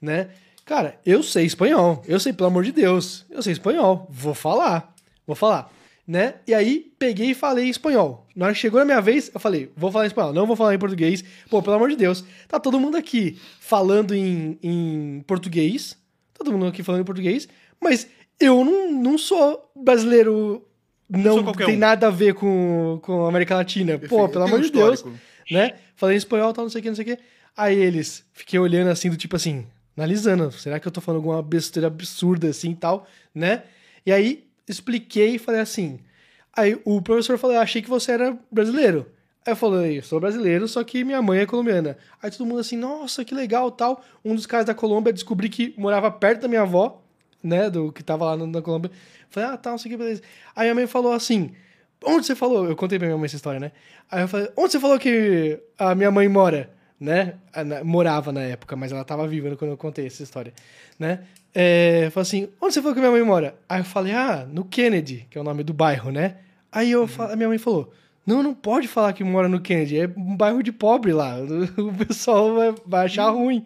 né? 0.00 0.30
Cara, 0.66 1.00
eu 1.04 1.22
sei 1.22 1.46
espanhol, 1.46 2.04
eu 2.06 2.20
sei, 2.20 2.32
pelo 2.32 2.48
amor 2.48 2.62
de 2.62 2.72
Deus, 2.72 3.24
eu 3.30 3.42
sei 3.42 3.52
espanhol, 3.52 4.06
vou 4.10 4.34
falar, 4.34 4.94
vou 5.26 5.34
falar. 5.34 5.72
Né? 6.10 6.34
E 6.44 6.52
aí 6.52 6.92
peguei 6.98 7.30
e 7.30 7.34
falei 7.34 7.66
em 7.66 7.70
espanhol. 7.70 8.26
Na 8.34 8.46
hora 8.46 8.54
que 8.54 8.60
chegou 8.60 8.80
na 8.80 8.84
minha 8.84 9.00
vez, 9.00 9.30
eu 9.32 9.38
falei, 9.38 9.70
vou 9.76 9.92
falar 9.92 10.06
em 10.06 10.08
espanhol, 10.08 10.32
não 10.32 10.44
vou 10.44 10.56
falar 10.56 10.74
em 10.74 10.78
português. 10.78 11.22
Pô, 11.48 11.62
pelo 11.62 11.76
amor 11.76 11.88
de 11.88 11.94
Deus, 11.94 12.24
tá 12.48 12.58
todo 12.58 12.80
mundo 12.80 12.96
aqui 12.96 13.38
falando 13.60 14.12
em, 14.12 14.58
em 14.60 15.22
português, 15.24 15.96
todo 16.34 16.50
mundo 16.50 16.66
aqui 16.66 16.82
falando 16.82 17.02
em 17.02 17.04
português, 17.04 17.48
mas 17.80 18.08
eu 18.40 18.64
não, 18.64 18.90
não 18.90 19.16
sou 19.16 19.70
brasileiro, 19.76 20.66
não, 21.08 21.34
sou 21.34 21.44
qualquer 21.44 21.66
tem 21.66 21.76
um. 21.76 21.78
nada 21.78 22.08
a 22.08 22.10
ver 22.10 22.34
com, 22.34 22.98
com 23.02 23.24
a 23.24 23.28
América 23.28 23.54
Latina. 23.54 23.96
Pô, 23.96 24.28
pelo 24.28 24.46
amor 24.46 24.62
de 24.62 24.72
Deus, 24.72 25.04
né? 25.48 25.74
Falei 25.94 26.16
em 26.16 26.18
espanhol, 26.18 26.52
tal, 26.52 26.64
não 26.64 26.70
sei 26.70 26.80
o 26.80 26.82
que, 26.82 26.88
não 26.88 26.96
sei 26.96 27.04
o 27.04 27.16
que. 27.16 27.22
Aí 27.56 27.78
eles, 27.78 28.24
fiquei 28.32 28.58
olhando 28.58 28.90
assim, 28.90 29.10
do 29.10 29.16
tipo 29.16 29.36
assim, 29.36 29.64
analisando, 29.96 30.50
será 30.50 30.80
que 30.80 30.88
eu 30.88 30.92
tô 30.92 31.00
falando 31.00 31.18
alguma 31.18 31.40
besteira 31.40 31.86
absurda 31.86 32.48
assim 32.48 32.72
e 32.72 32.76
tal, 32.76 33.06
né? 33.32 33.62
E 34.04 34.10
aí 34.10 34.49
expliquei 34.70 35.34
e 35.34 35.38
falei 35.38 35.60
assim. 35.60 36.00
Aí 36.56 36.80
o 36.84 37.00
professor 37.00 37.38
falou, 37.38 37.56
eu 37.56 37.62
achei 37.62 37.80
que 37.80 37.88
você 37.88 38.12
era 38.12 38.36
brasileiro. 38.50 39.06
Aí 39.46 39.52
eu 39.52 39.56
falei, 39.56 40.02
sou 40.02 40.20
brasileiro, 40.20 40.68
só 40.68 40.84
que 40.84 41.02
minha 41.02 41.22
mãe 41.22 41.40
é 41.40 41.46
colombiana. 41.46 41.96
Aí 42.22 42.30
todo 42.30 42.46
mundo 42.46 42.60
assim, 42.60 42.76
nossa, 42.76 43.24
que 43.24 43.34
legal, 43.34 43.70
tal. 43.70 44.04
Um 44.24 44.34
dos 44.34 44.46
caras 44.46 44.66
da 44.66 44.74
Colômbia 44.74 45.12
descobri 45.12 45.48
que 45.48 45.74
morava 45.78 46.10
perto 46.10 46.42
da 46.42 46.48
minha 46.48 46.62
avó, 46.62 47.02
né, 47.42 47.70
do 47.70 47.90
que 47.90 48.02
tava 48.02 48.26
lá 48.26 48.36
na, 48.36 48.60
Colômbia. 48.60 48.90
Falei, 49.30 49.50
ah, 49.50 49.56
tá, 49.56 49.70
não 49.70 49.78
sei 49.78 49.90
o 49.90 49.92
que, 49.92 49.96
beleza. 49.96 50.22
Aí 50.54 50.68
a 50.68 50.74
mãe 50.74 50.86
falou 50.86 51.12
assim, 51.12 51.52
onde 52.04 52.26
você 52.26 52.34
falou? 52.34 52.66
Eu 52.68 52.76
contei 52.76 52.98
pra 52.98 53.06
minha 53.06 53.16
mãe 53.16 53.26
essa 53.26 53.36
história, 53.36 53.60
né? 53.60 53.72
Aí 54.10 54.22
eu 54.22 54.28
falei, 54.28 54.50
onde 54.56 54.72
você 54.72 54.80
falou 54.80 54.98
que 54.98 55.58
a 55.78 55.94
minha 55.94 56.10
mãe 56.10 56.28
mora? 56.28 56.70
Né? 56.98 57.36
Morava 57.82 58.30
na 58.30 58.42
época, 58.42 58.76
mas 58.76 58.92
ela 58.92 59.04
tava 59.04 59.26
viva 59.26 59.56
quando 59.56 59.70
eu 59.70 59.76
contei 59.76 60.06
essa 60.06 60.22
história, 60.22 60.52
né? 60.98 61.24
É, 61.54 62.08
falou 62.10 62.22
assim, 62.22 62.48
onde 62.60 62.74
você 62.74 62.80
falou 62.80 62.94
que 62.94 63.00
minha 63.00 63.10
mãe 63.10 63.22
mora? 63.22 63.54
Aí 63.68 63.80
eu 63.80 63.84
falei, 63.84 64.12
ah, 64.12 64.46
no 64.50 64.64
Kennedy, 64.64 65.26
que 65.30 65.36
é 65.36 65.40
o 65.40 65.44
nome 65.44 65.64
do 65.64 65.72
bairro, 65.74 66.10
né? 66.12 66.36
Aí 66.70 66.90
eu, 66.92 67.06
fa- 67.08 67.32
a 67.32 67.36
minha 67.36 67.48
mãe 67.48 67.58
falou, 67.58 67.92
não, 68.24 68.42
não 68.42 68.54
pode 68.54 68.86
falar 68.86 69.12
que 69.12 69.24
mora 69.24 69.48
no 69.48 69.60
Kennedy, 69.60 69.98
é 69.98 70.06
um 70.16 70.36
bairro 70.36 70.62
de 70.62 70.70
pobre 70.70 71.12
lá, 71.12 71.36
o 71.76 71.92
pessoal 72.06 72.54
vai, 72.54 72.74
vai 72.86 73.06
achar 73.06 73.28
ruim, 73.30 73.64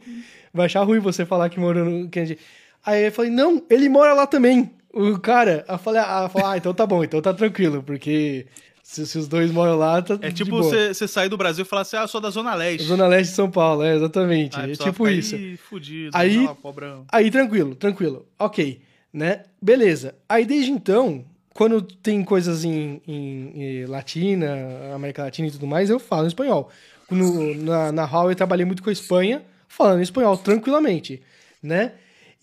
vai 0.53 0.66
achar 0.66 0.82
ruim 0.82 0.99
você 0.99 1.26
falar 1.26 1.51
que 1.51 1.61
mora 1.61 1.85
no 1.85 2.09
Kennedy. 2.09 2.39
Aí 2.85 3.07
eu 3.07 3.12
falei, 3.12 3.30
não, 3.30 3.62
ele 3.68 3.89
mora 3.89 4.14
lá 4.14 4.26
também, 4.26 4.70
o 4.93 5.18
cara. 5.18 5.64
Eu 5.68 5.78
falei, 5.78 6.01
ah, 6.03 6.22
eu 6.24 6.28
falei, 6.30 6.49
ah, 6.49 6.57
então 6.57 6.72
tá 6.72 6.87
bom, 6.87 7.05
então 7.05 7.20
tá 7.20 7.35
tranquilo, 7.35 7.82
porque 7.82 8.47
se, 8.87 9.07
se 9.07 9.16
os 9.18 9.26
dois 9.26 9.51
moram 9.51 9.76
lá, 9.76 10.03
tá 10.03 10.18
É 10.20 10.30
tipo 10.30 10.62
você 10.62 10.93
sair 11.09 11.30
do 11.30 11.39
Brasil 11.39 11.62
e 11.64 11.66
falar 11.66 11.82
assim, 11.82 11.97
ah, 11.97 12.03
eu 12.03 12.09
sou 12.09 12.20
da 12.20 12.28
Zona 12.28 12.55
Leste. 12.55 12.87
Zona 12.87 13.07
Leste 13.07 13.30
de 13.30 13.37
São 13.37 13.51
Paulo, 13.51 13.82
é, 13.82 13.97
exatamente, 13.97 14.57
Aí 14.61 14.70
a 14.70 14.72
é 14.72 14.76
tipo 14.76 15.09
isso. 15.09 15.35
"Ih, 15.35 15.57
fudido, 15.57 16.11
Aí- 16.14 16.45
lá, 16.47 16.55
pobrão. 16.55 17.07
Aí, 17.11 17.30
tranquilo, 17.30 17.74
tranquilo. 17.74 18.26
Ok, 18.39 18.80
né? 19.12 19.45
Beleza. 19.61 20.14
Aí, 20.28 20.45
desde 20.45 20.70
então, 20.70 21.24
quando 21.55 21.80
tem 21.80 22.22
coisas 22.22 22.62
em, 22.62 23.01
em- 23.09 23.53
em 23.55 23.87
Latina, 23.87 24.49
América 24.95 25.22
Latina 25.24 25.49
e 25.49 25.51
tudo 25.51 25.66
mais, 25.66 25.89
eu 25.89 25.99
falo 25.99 26.24
em 26.24 26.28
espanhol. 26.28 26.70
No, 27.11 27.55
na, 27.55 27.91
na 27.91 28.05
Huawei, 28.05 28.32
eu 28.32 28.37
trabalhei 28.37 28.66
muito 28.66 28.82
com 28.82 28.91
a 28.91 28.93
Espanha, 28.93 29.43
falando 29.66 30.01
em 30.01 30.03
espanhol, 30.03 30.37
tranquilamente, 30.37 31.22
né? 31.62 31.93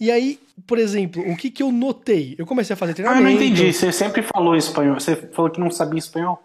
E 0.01 0.09
aí, 0.09 0.39
por 0.65 0.79
exemplo, 0.79 1.21
o 1.31 1.37
que 1.37 1.51
que 1.51 1.61
eu 1.61 1.71
notei? 1.71 2.33
Eu 2.37 2.45
comecei 2.47 2.73
a 2.73 2.77
fazer 2.77 2.93
Ah, 2.93 2.95
treinamento... 2.95 3.21
eu 3.29 3.35
não 3.35 3.41
entendi. 3.45 3.71
Você 3.71 3.91
sempre 3.91 4.23
falou 4.23 4.55
espanhol. 4.55 4.99
Você 4.99 5.15
falou 5.15 5.51
que 5.51 5.59
não 5.59 5.69
sabia 5.69 5.99
espanhol. 5.99 6.41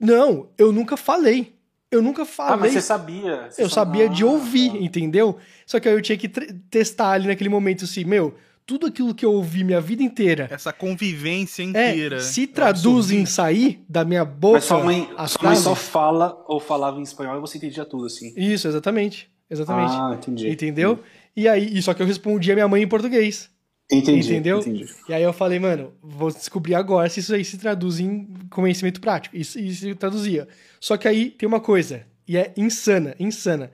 Não, 0.00 0.48
eu 0.58 0.72
nunca 0.72 0.96
falei. 0.96 1.54
Eu 1.90 2.02
nunca 2.02 2.22
Ah, 2.22 2.26
falei. 2.26 2.56
mas 2.58 2.72
você 2.72 2.80
sabia. 2.80 3.46
Você 3.50 3.62
Eu 3.62 3.70
sabia 3.70 4.08
de 4.08 4.22
Ah, 4.24 4.26
ouvir, 4.26 4.72
tá. 4.72 4.78
entendeu? 4.78 5.38
Só 5.64 5.78
que 5.80 5.88
aí 5.88 5.94
eu 5.94 6.02
tinha 6.02 6.18
que 6.18 6.28
testar 6.28 7.12
ali 7.12 7.28
naquele 7.28 7.48
momento 7.48 7.84
assim, 7.84 8.04
meu, 8.04 8.34
tudo 8.66 8.86
aquilo 8.88 9.14
que 9.14 9.24
eu 9.24 9.32
ouvi 9.32 9.62
minha 9.64 9.80
vida 9.80 10.02
inteira. 10.02 10.48
Essa 10.50 10.72
convivência 10.72 11.62
É, 11.62 11.66
inteira. 11.66 12.20
se 12.20 12.42
Eu 12.42 12.48
traduz 12.48 13.10
em 13.10 13.24
sair 13.24 13.82
da 13.88 14.04
minha 14.04 14.24
boca. 14.24 14.54
Mas 14.54 14.64
sua 14.64 14.82
mãe, 14.84 15.08
as 15.16 15.30
sua 15.30 15.44
mãe 15.50 15.56
só 15.56 15.74
fala 15.74 16.44
ou 16.48 16.58
falava 16.60 16.98
em 16.98 17.02
espanhol 17.02 17.36
e 17.38 17.40
você 17.40 17.56
entendia 17.56 17.84
tudo, 17.84 18.04
assim. 18.06 18.34
Isso, 18.36 18.66
exatamente. 18.68 19.30
Exatamente. 19.50 19.92
Ah, 19.92 20.14
entendi. 20.14 20.50
Entendeu? 20.50 20.98
E 21.38 21.46
aí, 21.46 21.80
só 21.80 21.94
que 21.94 22.02
eu 22.02 22.06
respondia 22.06 22.52
minha 22.52 22.66
mãe 22.66 22.82
em 22.82 22.88
português. 22.88 23.48
Entendi. 23.88 24.28
Entendeu? 24.28 24.58
Entendi. 24.58 24.86
E 25.08 25.14
aí 25.14 25.22
eu 25.22 25.32
falei, 25.32 25.60
mano, 25.60 25.94
vou 26.02 26.32
descobrir 26.32 26.74
agora 26.74 27.08
se 27.08 27.20
isso 27.20 27.32
aí 27.32 27.44
se 27.44 27.56
traduz 27.56 28.00
em 28.00 28.26
conhecimento 28.50 29.00
prático. 29.00 29.36
Isso, 29.36 29.56
isso 29.56 29.82
se 29.82 29.94
traduzia. 29.94 30.48
Só 30.80 30.96
que 30.96 31.06
aí 31.06 31.30
tem 31.30 31.46
uma 31.46 31.60
coisa, 31.60 32.04
e 32.26 32.36
é 32.36 32.52
insana, 32.56 33.14
insana. 33.20 33.70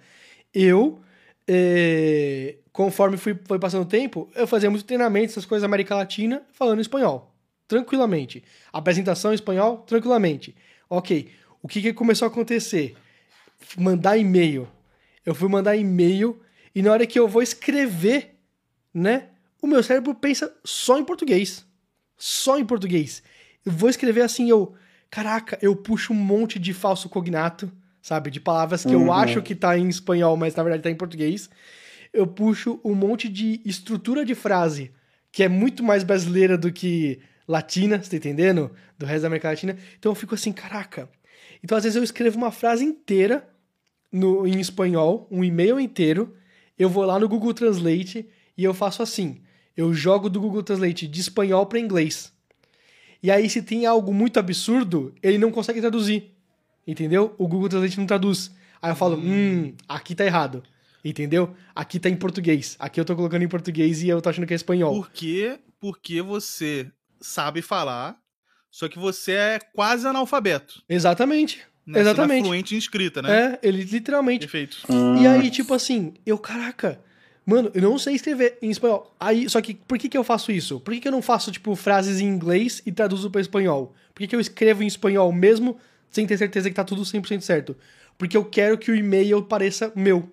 Eu, 0.53 1.01
eh, 1.49 2.57
conforme 2.71 3.17
fui, 3.17 3.35
foi 3.47 3.59
passando 3.59 3.85
o 3.85 3.89
tempo, 3.89 4.31
eu 4.37 4.47
fazia 4.47 4.69
muito 4.69 4.85
treinamento, 4.85 5.31
essas 5.31 5.47
coisas 5.47 5.62
da 5.62 5.67
América 5.67 5.97
Latina, 5.97 6.43
falando 6.53 6.83
espanhol. 6.83 7.35
Tranquilamente. 7.67 8.45
Apresentação 8.71 9.33
em 9.33 9.37
espanhol, 9.37 9.79
tranquilamente. 9.87 10.55
Ok. 10.91 11.31
O 11.62 11.67
que, 11.67 11.81
que 11.81 11.95
começou 11.95 12.27
a 12.27 12.31
acontecer? 12.31 12.95
Mandar 13.79 14.19
e-mail. 14.19 14.69
Eu 15.25 15.35
fui 15.35 15.49
mandar 15.49 15.75
e-mail 15.77 16.44
e 16.75 16.83
na 16.83 16.93
hora 16.93 17.07
que 17.07 17.18
eu 17.18 17.29
vou 17.29 17.43
escrever, 17.43 18.35
né? 18.93 19.29
O 19.62 19.66
meu 19.66 19.83
cérebro 19.83 20.14
pensa 20.14 20.55
só 20.64 20.99
em 20.99 21.05
português. 21.05 21.64
Só 22.16 22.59
em 22.59 22.64
português. 22.64 23.22
Eu 23.64 23.72
vou 23.72 23.89
escrever 23.89 24.22
assim, 24.22 24.49
eu. 24.51 24.75
Caraca, 25.11 25.59
eu 25.62 25.75
puxo 25.77 26.12
um 26.12 26.16
monte 26.16 26.59
de 26.59 26.72
falso 26.75 27.09
cognato, 27.09 27.70
sabe? 28.03 28.31
De 28.31 28.41
palavras 28.41 28.85
que 28.85 28.93
eu 28.95 29.01
Uhum. 29.03 29.12
acho 29.12 29.41
que 29.43 29.55
tá 29.55 29.79
em 29.79 29.89
espanhol, 29.89 30.37
mas 30.37 30.55
na 30.55 30.62
verdade 30.62 30.83
tá 30.83 30.91
em 30.91 30.97
português. 30.97 31.49
Eu 32.12 32.27
puxo 32.27 32.81
um 32.85 32.95
monte 32.95 33.29
de 33.29 33.61
estrutura 33.64 34.25
de 34.25 34.35
frase 34.35 34.91
que 35.33 35.43
é 35.43 35.49
muito 35.49 35.83
mais 35.83 36.05
brasileira 36.05 36.57
do 36.57 36.70
que 36.72 37.18
latina, 37.47 38.01
você 38.03 38.11
tá 38.11 38.16
entendendo? 38.16 38.70
Do 38.97 39.05
resto 39.05 39.22
da 39.22 39.27
América 39.27 39.49
Latina. 39.49 39.77
Então 39.99 40.12
eu 40.12 40.16
fico 40.16 40.35
assim, 40.35 40.53
caraca. 40.53 41.09
Então 41.62 41.77
às 41.77 41.83
vezes 41.85 41.97
eu 41.97 42.05
escrevo 42.05 42.37
uma 42.37 42.53
frase 42.53 42.85
inteira 42.85 43.49
no, 44.12 44.47
em 44.47 44.61
espanhol, 44.61 45.27
um 45.31 45.43
e-mail 45.43 45.81
inteiro, 45.81 46.37
eu 46.79 46.89
vou 46.89 47.05
lá 47.05 47.18
no 47.18 47.29
Google 47.29 47.55
Translate 47.55 48.29
e 48.57 48.64
eu 48.64 48.75
faço 48.75 49.03
assim. 49.03 49.41
Eu 49.77 49.93
jogo 49.93 50.29
do 50.29 50.41
Google 50.41 50.62
Translate 50.62 51.07
de 51.07 51.20
espanhol 51.20 51.66
para 51.66 51.81
inglês. 51.81 52.33
E 53.22 53.31
aí, 53.31 53.49
se 53.49 53.62
tem 53.62 53.87
algo 53.87 54.12
muito 54.12 54.39
absurdo, 54.39 55.14
ele 55.22 55.39
não 55.39 55.51
consegue 55.51 55.81
traduzir. 55.81 56.35
Entendeu? 56.87 57.35
O 57.39 57.49
Google 57.49 57.68
Translate 57.68 57.99
não 57.99 58.07
traduz. 58.07 58.51
Aí 58.81 58.91
eu 58.91 58.97
falo, 58.97 59.16
hum, 59.16 59.75
aqui 59.89 60.14
tá 60.14 60.25
errado. 60.25 60.62
Entendeu? 61.05 61.55
Aqui 61.75 61.99
tá 61.99 62.09
em 62.09 62.16
português. 62.16 62.77
Aqui 62.79 63.01
eu 63.01 63.05
tô 63.05 63.16
colocando 63.16 63.43
em 63.43 63.49
português 63.49 64.03
e 64.03 64.09
eu 64.09 64.20
tô 64.20 64.29
achando 64.29 64.47
que 64.47 64.53
é 64.53 64.57
espanhol. 64.57 64.95
Por 64.95 65.11
quê? 65.11 65.59
Porque 65.81 66.22
você 66.22 66.91
sabe 67.20 67.62
falar, 67.62 68.16
só 68.70 68.89
que 68.89 68.99
você 68.99 69.33
é 69.33 69.59
quase 69.75 70.07
analfabeto. 70.07 70.83
Exatamente. 70.89 71.66
Né? 71.87 71.95
Você 71.95 72.01
Exatamente. 72.01 72.41
é 72.41 72.45
fluente 72.45 72.74
em 72.74 72.78
escrita, 72.78 73.20
né? 73.22 73.59
É, 73.62 73.68
ele 73.68 73.82
literalmente. 73.82 74.47
Perfeito. 74.47 74.78
E 75.20 75.26
aí, 75.26 75.51
tipo 75.51 75.74
assim, 75.74 76.14
eu, 76.24 76.39
caraca, 76.39 76.99
mano, 77.45 77.70
eu 77.74 77.82
não 77.82 77.99
sei 77.99 78.14
escrever 78.14 78.59
em 78.62 78.70
espanhol. 78.70 79.14
Aí, 79.20 79.49
só 79.49 79.61
que, 79.61 79.74
por 79.74 79.99
que 79.99 80.09
que 80.09 80.16
eu 80.16 80.24
faço 80.24 80.51
isso? 80.51 80.80
Por 80.80 80.95
que 80.95 81.01
que 81.01 81.09
eu 81.09 81.12
não 81.12 81.22
faço, 81.22 81.53
tipo, 81.53 81.74
frases 81.76 82.20
em 82.20 82.26
inglês 82.26 82.82
e 82.87 82.93
traduzo 82.93 83.30
pra 83.30 83.41
espanhol? 83.41 83.95
Por 84.14 84.20
que 84.20 84.28
que 84.28 84.37
eu 84.37 84.41
escrevo 84.41 84.82
em 84.82 84.87
espanhol 84.87 85.30
mesmo 85.32 85.76
sem 86.11 86.26
ter 86.26 86.39
certeza 86.39 86.70
que 86.70 86.76
tá 86.76 86.85
tudo 86.85 87.03
100% 87.03 87.41
certo? 87.41 87.76
Porque 88.16 88.37
eu 88.37 88.45
quero 88.45 88.78
que 88.78 88.91
o 88.91 88.95
e-mail 88.95 89.43
pareça 89.43 89.93
meu. 89.95 90.28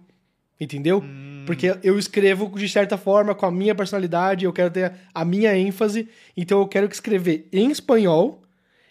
Entendeu? 0.59 1.03
Porque 1.47 1.75
eu 1.81 1.97
escrevo 1.97 2.51
de 2.55 2.69
certa 2.69 2.95
forma 2.95 3.33
com 3.33 3.47
a 3.47 3.51
minha 3.51 3.73
personalidade, 3.73 4.45
eu 4.45 4.53
quero 4.53 4.69
ter 4.69 4.93
a 5.11 5.25
minha 5.25 5.57
ênfase, 5.57 6.07
então 6.37 6.59
eu 6.59 6.67
quero 6.67 6.87
que 6.87 6.93
escrever 6.93 7.47
em 7.51 7.71
espanhol. 7.71 8.43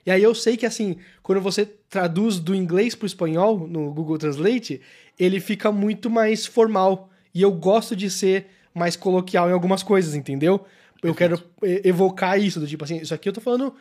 E 0.05 0.11
aí 0.11 0.22
eu 0.22 0.34
sei 0.34 0.57
que 0.57 0.64
assim, 0.66 0.96
quando 1.22 1.40
você 1.40 1.66
traduz 1.88 2.38
do 2.38 2.55
inglês 2.55 2.94
pro 2.94 3.07
espanhol 3.07 3.66
no 3.68 3.92
Google 3.92 4.16
Translate, 4.18 4.80
ele 5.18 5.40
fica 5.40 5.70
muito 5.70 6.09
mais 6.09 6.46
formal. 6.46 7.11
E 7.34 7.42
eu 7.42 7.53
gosto 7.53 7.94
de 7.94 8.11
ser 8.11 8.46
mais 8.74 8.96
coloquial 8.96 9.48
em 9.48 9.53
algumas 9.53 9.82
coisas, 9.82 10.14
entendeu? 10.14 10.64
Eu 11.03 11.14
quero 11.14 11.42
eh, 11.62 11.82
evocar 11.84 12.38
isso, 12.40 12.61
do 12.61 12.66
tipo 12.66 12.84
assim, 12.84 12.98
isso 12.98 13.12
aqui 13.14 13.28
eu 13.28 13.32
tô 13.32 13.40
falando. 13.40 13.74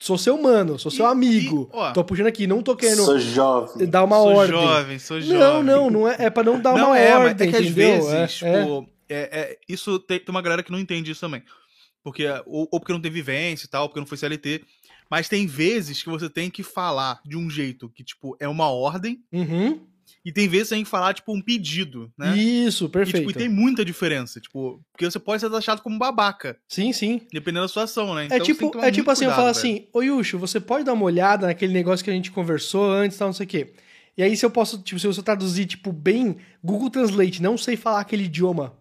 Sou 0.00 0.16
seu 0.16 0.40
mano, 0.40 0.78
sou 0.78 0.90
seu 0.92 1.04
E- 1.06 1.08
amigo. 1.10 1.68
e, 1.72 1.76
ó, 1.76 1.92
tô 1.92 2.04
puxando 2.04 2.28
aqui, 2.28 2.46
não 2.46 2.62
tô 2.62 2.76
querendo 2.76 3.04
Sou 3.04 3.18
jovem. 3.18 3.86
dar 3.88 4.04
uma 4.04 4.16
sou 4.16 4.28
ordem. 4.28 4.60
jovem, 4.60 4.98
sou 5.00 5.20
jovem. 5.20 5.38
Não, 5.38 5.62
não, 5.62 5.90
não 5.90 6.08
é, 6.08 6.16
é 6.26 6.30
pra 6.30 6.44
não 6.44 6.60
dar 6.60 6.74
não 6.74 6.88
uma 6.90 6.98
é, 6.98 7.14
mas 7.14 7.28
ordem, 7.30 7.48
é 7.48 7.50
que 7.50 7.56
às 7.56 7.64
entendeu? 7.66 7.90
vezes, 8.06 8.12
É, 8.12 8.22
é. 8.22 8.26
tipo, 8.62 8.88
é- 9.08 9.40
é- 9.40 9.58
isso 9.68 9.98
tem, 9.98 10.20
tem 10.20 10.30
uma 10.30 10.40
galera 10.42 10.62
que 10.62 10.70
não 10.70 10.78
entende 10.78 11.10
isso 11.10 11.20
também. 11.20 11.42
Porque, 12.04 12.26
ou, 12.46 12.68
ou 12.70 12.78
porque 12.78 12.92
não 12.92 13.00
tem 13.00 13.10
vivência 13.10 13.66
e 13.66 13.68
tal, 13.68 13.82
ou 13.82 13.88
porque 13.88 13.98
não 13.98 14.06
foi 14.06 14.16
CLT. 14.16 14.62
Mas 15.10 15.28
tem 15.28 15.46
vezes 15.46 16.02
que 16.02 16.08
você 16.08 16.28
tem 16.28 16.50
que 16.50 16.62
falar 16.62 17.20
de 17.24 17.36
um 17.36 17.48
jeito 17.48 17.88
que, 17.88 18.04
tipo, 18.04 18.36
é 18.38 18.46
uma 18.48 18.68
ordem, 18.70 19.22
Uhum. 19.32 19.80
e 20.24 20.32
tem 20.32 20.46
vezes 20.48 20.64
que 20.64 20.68
você 20.70 20.74
tem 20.76 20.84
que 20.84 20.90
falar, 20.90 21.14
tipo, 21.14 21.34
um 21.34 21.40
pedido, 21.40 22.12
né? 22.18 22.36
Isso, 22.36 22.84
E, 22.84 22.88
perfeito. 22.88 23.18
tipo, 23.26 23.30
e 23.30 23.34
tem 23.34 23.48
muita 23.48 23.84
diferença, 23.84 24.40
tipo, 24.40 24.82
porque 24.92 25.04
você 25.10 25.18
pode 25.18 25.40
ser 25.40 25.48
taxado 25.50 25.80
como 25.82 25.98
babaca, 25.98 26.58
Sim, 26.68 26.92
sim. 26.92 27.22
dependendo 27.32 27.64
da 27.64 27.68
situação, 27.68 28.14
né? 28.14 28.22
É 28.22 28.26
Então 28.26 28.38
você 28.38 28.44
tem 28.44 28.54
tipo, 28.54 28.66
que 28.66 28.72
tomar 28.72 28.86
é 28.88 28.90
tipo 28.90 28.98
muito 29.06 29.10
assim, 29.12 29.24
eu 29.24 29.30
cuidado, 29.30 29.52
falo 29.54 29.54
velho. 29.54 29.76
assim, 29.76 29.88
ô 29.92 30.02
Yushu, 30.02 30.38
você 30.38 30.60
pode 30.60 30.84
dar 30.84 30.92
uma 30.92 31.04
olhada 31.04 31.46
naquele 31.46 31.72
negócio 31.72 32.04
que 32.04 32.10
a 32.10 32.14
gente 32.14 32.30
conversou 32.30 32.90
antes, 32.90 33.16
tal, 33.16 33.28
não 33.28 33.32
sei 33.32 33.46
o 33.46 33.48
quê. 33.48 33.72
E 34.16 34.22
aí, 34.22 34.36
se 34.36 34.44
eu 34.44 34.50
posso, 34.50 34.82
tipo, 34.82 34.98
se 34.98 35.06
eu 35.06 35.22
traduzir, 35.22 35.64
tipo, 35.64 35.92
bem 35.92 36.36
Google 36.62 36.90
Translate, 36.90 37.40
não 37.40 37.56
sei 37.56 37.76
falar 37.76 38.00
aquele 38.00 38.24
idioma, 38.24 38.74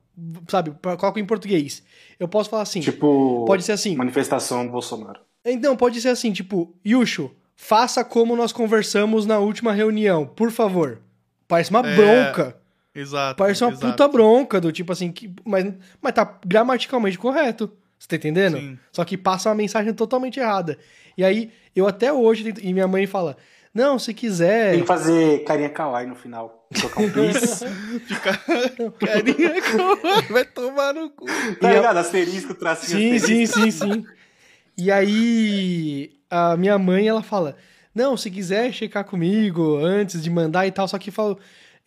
sabe, 0.48 0.72
coloco 0.82 1.20
em 1.20 1.26
português. 1.26 1.84
Eu 2.20 2.28
posso 2.28 2.50
falar 2.50 2.64
assim, 2.64 2.80
Tipo, 2.80 3.46
pode 3.46 3.62
ser 3.64 3.74
assim, 3.74 3.96
manifestação 3.96 4.66
do 4.66 4.72
Bolsonaro. 4.72 5.20
Então, 5.52 5.76
pode 5.76 6.00
ser 6.02 6.10
assim, 6.10 6.32
tipo, 6.32 6.74
Yusho, 6.86 7.32
faça 7.56 8.04
como 8.04 8.36
nós 8.36 8.52
conversamos 8.52 9.26
na 9.26 9.40
última 9.40 9.72
reunião, 9.74 10.26
por 10.26 10.52
favor. 10.52 11.00
Parece 11.48 11.70
uma 11.70 11.80
É, 11.88 11.96
bronca. 11.96 12.58
Exato. 12.94 13.38
Parece 13.38 13.64
uma 13.64 13.72
exato. 13.72 13.88
puta 13.92 14.08
bronca, 14.08 14.60
do 14.60 14.72
tipo 14.72 14.92
assim, 14.92 15.12
que, 15.12 15.32
mas, 15.46 15.72
mas 16.02 16.14
tá 16.14 16.40
gramaticalmente 16.46 17.18
correto. 17.18 17.72
Você 17.98 18.08
tá 18.10 18.16
entendendo? 18.16 18.58
Sim. 18.58 18.78
Só 18.92 19.06
que 19.06 19.18
passa 19.18 19.50
uma 19.50 19.56
mensagem 19.56 19.94
totalmente 19.94 20.40
errada. 20.40 20.78
E 21.18 21.24
aí, 21.24 21.52
eu 21.76 21.88
até 21.88 22.12
hoje, 22.12 22.44
tento- 22.44 22.62
e 22.64 22.74
minha 22.74 22.88
mãe 22.88 23.08
fala, 23.08 23.38
não, 23.74 23.98
se 23.98 24.14
quiser... 24.14 24.72
Tem 24.72 24.82
que 24.82 24.88
fazer 24.88 25.44
carinha 25.46 25.70
kawaii 25.70 26.08
no 26.08 26.16
final. 26.16 26.68
Colocar 26.82 27.02
um 27.02 27.10
bis. 27.10 27.64
Fica. 28.08 28.38
Carinha, 29.00 29.54
vai 30.30 30.46
tomar 30.46 30.94
no 30.94 31.10
cu. 31.10 31.26
tá 31.60 31.72
ligado? 31.74 31.98
Asterisco, 31.98 32.54
tracinho, 32.54 33.00
Sim, 33.00 33.16
asterisco. 33.16 33.60
sim, 33.62 33.72
sim, 33.72 33.94
sim. 33.94 34.06
E 34.78 34.92
aí, 34.92 36.12
a 36.30 36.56
minha 36.56 36.78
mãe, 36.78 37.08
ela 37.08 37.24
fala: 37.24 37.56
Não, 37.94 38.16
se 38.16 38.30
quiser 38.30 38.72
checar 38.72 39.04
comigo 39.04 39.78
antes 39.78 40.22
de 40.22 40.30
mandar 40.30 40.68
e 40.68 40.72
tal, 40.72 40.88
só 40.88 40.98
que 40.98 41.10
falou. 41.10 41.40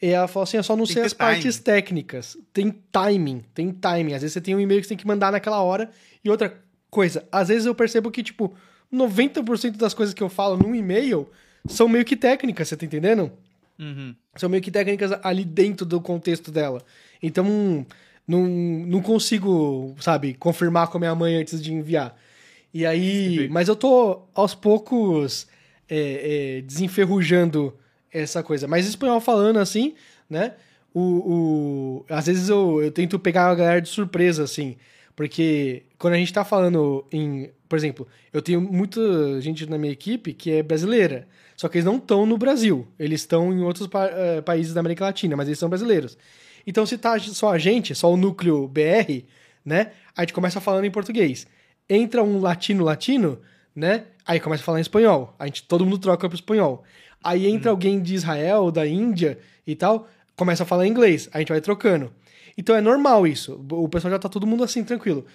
e 0.02 0.08
Ela 0.08 0.26
falou 0.26 0.44
assim: 0.44 0.56
Eu 0.56 0.62
só 0.62 0.76
não 0.76 0.84
Tem 0.84 0.94
sei 0.94 1.04
as 1.04 1.12
partes 1.12 1.58
técnicas. 1.58 2.36
Tem 2.52 2.70
timing, 2.90 3.44
tem 3.54 3.70
timing. 3.70 4.14
Às 4.14 4.22
vezes 4.22 4.34
você 4.34 4.40
tem 4.40 4.54
um 4.54 4.60
e-mail 4.60 4.80
que 4.80 4.86
você 4.86 4.90
tem 4.90 4.98
que 4.98 5.06
mandar 5.06 5.30
naquela 5.30 5.62
hora. 5.62 5.90
E 6.24 6.28
outra 6.28 6.60
coisa, 6.90 7.24
às 7.30 7.48
vezes 7.48 7.66
eu 7.66 7.74
percebo 7.74 8.10
que, 8.10 8.22
tipo, 8.22 8.52
90% 8.92 9.76
das 9.76 9.94
coisas 9.94 10.12
que 10.12 10.22
eu 10.22 10.28
falo 10.28 10.56
num 10.56 10.74
e-mail 10.74 11.28
são 11.66 11.88
meio 11.88 12.04
que 12.04 12.16
técnicas, 12.16 12.68
você 12.68 12.76
tá 12.76 12.84
entendendo? 12.84 13.30
Uhum. 13.78 14.14
são 14.36 14.50
meio 14.50 14.62
que 14.62 14.70
técnicas 14.70 15.10
ali 15.22 15.42
dentro 15.42 15.86
do 15.86 16.02
contexto 16.02 16.50
dela. 16.50 16.82
Então, 17.22 17.86
não, 18.28 18.46
não 18.46 19.00
consigo, 19.00 19.96
sabe, 20.00 20.34
confirmar 20.34 20.88
com 20.88 20.98
a 20.98 21.00
minha 21.00 21.14
mãe 21.14 21.36
antes 21.36 21.62
de 21.62 21.72
enviar. 21.72 22.14
E 22.72 22.86
aí, 22.86 23.48
mas 23.50 23.68
eu 23.68 23.74
tô 23.76 24.22
aos 24.34 24.54
poucos 24.54 25.46
é, 25.88 26.58
é, 26.58 26.60
desenferrujando 26.62 27.74
essa 28.12 28.42
coisa. 28.42 28.68
Mas 28.68 28.86
espanhol 28.86 29.20
falando 29.20 29.58
assim, 29.58 29.94
né? 30.28 30.54
O, 30.94 31.00
o, 31.00 32.06
às 32.08 32.26
vezes 32.26 32.48
eu, 32.48 32.82
eu 32.82 32.90
tento 32.90 33.18
pegar 33.18 33.48
a 33.50 33.54
galera 33.54 33.80
de 33.80 33.88
surpresa, 33.88 34.42
assim. 34.44 34.76
Porque 35.14 35.82
quando 35.98 36.14
a 36.14 36.16
gente 36.16 36.32
tá 36.32 36.44
falando 36.44 37.04
em. 37.12 37.50
Por 37.68 37.76
exemplo, 37.76 38.06
eu 38.32 38.42
tenho 38.42 38.60
muita 38.60 39.40
gente 39.40 39.66
na 39.66 39.78
minha 39.78 39.92
equipe 39.92 40.32
que 40.32 40.50
é 40.50 40.62
brasileira. 40.62 41.28
Só 41.56 41.68
que 41.68 41.76
eles 41.76 41.84
não 41.84 41.96
estão 41.96 42.24
no 42.24 42.38
Brasil. 42.38 42.86
Eles 42.98 43.20
estão 43.20 43.52
em 43.52 43.60
outros 43.62 43.86
pa- 43.86 44.06
eh, 44.06 44.40
países 44.40 44.72
da 44.72 44.80
América 44.80 45.04
Latina, 45.04 45.36
mas 45.36 45.46
eles 45.46 45.58
são 45.58 45.68
brasileiros. 45.68 46.16
Então, 46.66 46.86
se 46.86 46.96
tá 46.96 47.18
só 47.18 47.52
a 47.52 47.58
gente, 47.58 47.94
só 47.94 48.12
o 48.12 48.16
núcleo 48.16 48.66
BR, 48.66 49.24
né? 49.64 49.92
A 50.16 50.22
gente 50.22 50.32
começa 50.32 50.60
falando 50.60 50.84
em 50.86 50.90
português. 50.90 51.46
Entra 51.90 52.22
um 52.22 52.40
latino-latino, 52.40 53.40
né? 53.74 54.04
Aí 54.24 54.38
começa 54.38 54.62
a 54.62 54.64
falar 54.64 54.78
em 54.78 54.82
espanhol. 54.82 55.34
A 55.38 55.46
gente, 55.46 55.64
todo 55.64 55.84
mundo 55.84 55.98
troca 55.98 56.28
pro 56.28 56.36
espanhol. 56.36 56.84
Aí 57.22 57.46
entra 57.46 57.72
alguém 57.72 58.00
de 58.00 58.14
Israel, 58.14 58.70
da 58.70 58.86
Índia 58.86 59.38
e 59.66 59.74
tal, 59.74 60.08
começa 60.36 60.62
a 60.62 60.66
falar 60.66 60.86
inglês. 60.86 61.28
A 61.32 61.40
gente 61.40 61.48
vai 61.48 61.60
trocando. 61.60 62.12
Então 62.56 62.76
é 62.76 62.80
normal 62.80 63.26
isso. 63.26 63.60
O 63.70 63.88
pessoal 63.88 64.12
já 64.12 64.18
tá 64.18 64.28
todo 64.28 64.46
mundo 64.46 64.62
assim, 64.62 64.84
tranquilo. 64.84 65.26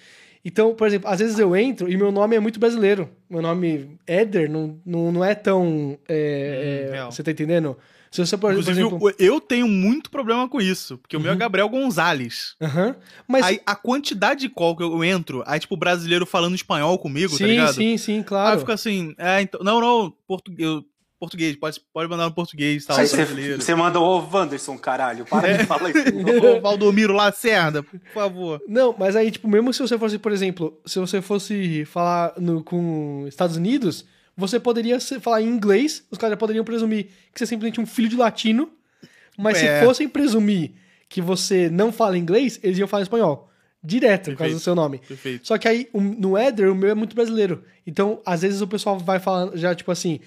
Então, 0.44 0.74
por 0.74 0.86
exemplo, 0.86 1.08
às 1.10 1.18
vezes 1.18 1.38
eu 1.38 1.56
entro 1.56 1.90
e 1.90 1.96
meu 1.96 2.12
nome 2.12 2.36
é 2.36 2.40
muito 2.40 2.60
brasileiro. 2.60 3.10
Meu 3.28 3.42
nome, 3.42 3.98
Éder, 4.06 4.48
não, 4.48 4.80
não, 4.86 5.12
não 5.12 5.24
é 5.24 5.34
tão. 5.34 5.98
é, 6.08 6.90
Hum, 6.92 6.94
é, 6.94 7.04
você 7.04 7.22
tá 7.22 7.32
entendendo? 7.32 7.76
Se 8.10 8.24
você, 8.24 8.36
Inclusive, 8.36 8.70
exemplo. 8.80 9.12
eu 9.18 9.40
tenho 9.40 9.68
muito 9.68 10.10
problema 10.10 10.48
com 10.48 10.60
isso. 10.60 10.96
Porque 10.98 11.16
o 11.16 11.20
meu 11.20 11.32
é 11.32 11.36
Gabriel 11.36 11.68
Gonzalez. 11.68 12.54
Aham. 12.60 12.94
Mas. 13.26 13.44
Aí 13.44 13.60
a 13.66 13.74
quantidade 13.74 14.40
de 14.40 14.48
call 14.48 14.76
que 14.76 14.82
eu 14.82 15.04
entro, 15.04 15.42
aí, 15.46 15.58
tipo, 15.60 15.76
brasileiro 15.76 16.24
falando 16.24 16.54
espanhol 16.54 16.98
comigo, 16.98 17.32
sim, 17.32 17.38
tá 17.38 17.46
ligado? 17.46 17.74
sim, 17.74 17.96
sim, 17.98 18.18
Aí 18.18 18.24
claro. 18.24 18.60
fica 18.60 18.74
assim, 18.74 19.14
é, 19.18 19.40
então. 19.42 19.60
Não, 19.62 19.80
não, 19.80 20.12
português. 20.26 20.82
Português, 21.18 21.56
pode, 21.56 21.80
pode 21.94 22.10
mandar 22.10 22.26
no 22.26 22.32
português, 22.34 22.84
tá? 22.84 22.98
Aí 22.98 23.06
você, 23.06 23.16
brasileiro. 23.16 23.62
você 23.62 23.74
manda 23.74 23.98
o 23.98 24.18
Wanderson, 24.30 24.76
caralho. 24.76 25.24
Para 25.24 25.48
É. 25.48 25.56
de 25.58 25.64
falar 25.64 25.88
isso. 25.88 25.98
Ô, 26.58 26.60
Valdomiro 26.60 27.14
Lacerda, 27.14 27.82
por 27.82 27.98
favor. 28.12 28.60
Não, 28.68 28.94
mas 28.98 29.16
aí, 29.16 29.30
tipo, 29.30 29.48
mesmo 29.48 29.72
se 29.72 29.80
você 29.80 29.98
fosse, 29.98 30.18
por 30.18 30.30
exemplo, 30.30 30.78
se 30.84 30.98
você 30.98 31.22
fosse 31.22 31.86
falar 31.86 32.34
no, 32.36 32.62
com 32.62 33.24
Estados 33.26 33.56
Unidos, 33.56 34.04
você 34.36 34.60
poderia 34.60 34.98
falar 35.20 35.40
em 35.42 35.46
inglês, 35.48 36.04
os 36.10 36.18
caras 36.18 36.36
poderiam 36.38 36.64
presumir 36.64 37.06
que 37.32 37.38
você 37.38 37.44
é 37.44 37.46
simplesmente 37.46 37.80
um 37.80 37.86
filho 37.86 38.08
de 38.08 38.16
latino, 38.16 38.70
mas 39.38 39.62
É. 39.62 39.80
se 39.80 39.86
fossem 39.86 40.08
presumir 40.08 40.72
que 41.08 41.20
você 41.22 41.70
não 41.70 41.90
fala 41.92 42.18
inglês, 42.18 42.58
eles 42.62 42.78
iam 42.78 42.88
falar 42.88 43.02
espanhol. 43.02 43.50
Direto, 43.82 44.30
por 44.32 44.38
causa 44.38 44.54
do 44.54 44.60
seu 44.60 44.74
nome. 44.74 44.98
Perfeito. 44.98 45.46
Só 45.46 45.56
que 45.56 45.68
aí, 45.68 45.88
no 45.94 46.36
Éder, 46.36 46.72
o 46.72 46.74
meu 46.74 46.90
é 46.90 46.94
muito 46.94 47.14
brasileiro. 47.14 47.62
Então, 47.86 48.20
às 48.26 48.42
vezes 48.42 48.60
o 48.60 48.66
pessoal 48.66 48.98
vai 48.98 49.20
falando 49.20 49.56
já, 49.56 49.74
tipo 49.74 49.92
assim, 49.92 50.18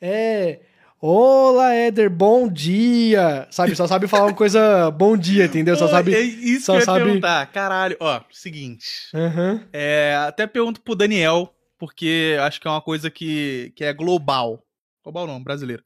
é... 0.00 0.60
Olá, 0.98 1.74
Éder, 1.74 2.08
bom 2.08 2.48
dia! 2.48 3.46
Sabe, 3.50 3.74
só 3.74 3.86
sabe 3.88 4.06
falar 4.06 4.26
uma 4.26 4.34
coisa 4.34 4.88
bom 4.96 5.16
dia, 5.16 5.44
entendeu? 5.46 5.76
Só 5.76 5.88
sabe... 5.88 6.14
É 6.14 6.20
isso 6.20 6.66
só 6.66 6.74
que 6.74 6.78
eu 6.82 6.84
sabe- 6.86 7.04
perguntar. 7.04 7.46
Caralho, 7.52 7.96
ó, 8.00 8.20
seguinte. 8.30 8.86
Aham. 9.12 9.64
É, 9.72 10.14
até 10.26 10.46
pergunto 10.46 10.80
pro 10.80 10.94
Daniel, 10.94 11.52
porque 11.82 12.36
acho 12.40 12.60
que 12.60 12.68
é 12.68 12.70
uma 12.70 12.80
coisa 12.80 13.10
que, 13.10 13.72
que 13.74 13.82
é 13.82 13.92
global. 13.92 14.64
Global 15.02 15.26
não, 15.26 15.42
brasileiro. 15.42 15.82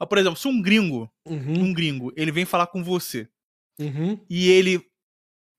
Ó, 0.00 0.04
por 0.04 0.18
exemplo, 0.18 0.36
se 0.36 0.48
um 0.48 0.60
gringo, 0.60 1.08
Uhum. 1.24 1.66
um 1.66 1.72
gringo, 1.72 2.12
ele 2.16 2.32
vem 2.32 2.44
falar 2.44 2.66
com 2.66 2.82
você 2.82 3.28
Uhum. 3.78 4.18
e 4.28 4.48
ele 4.50 4.84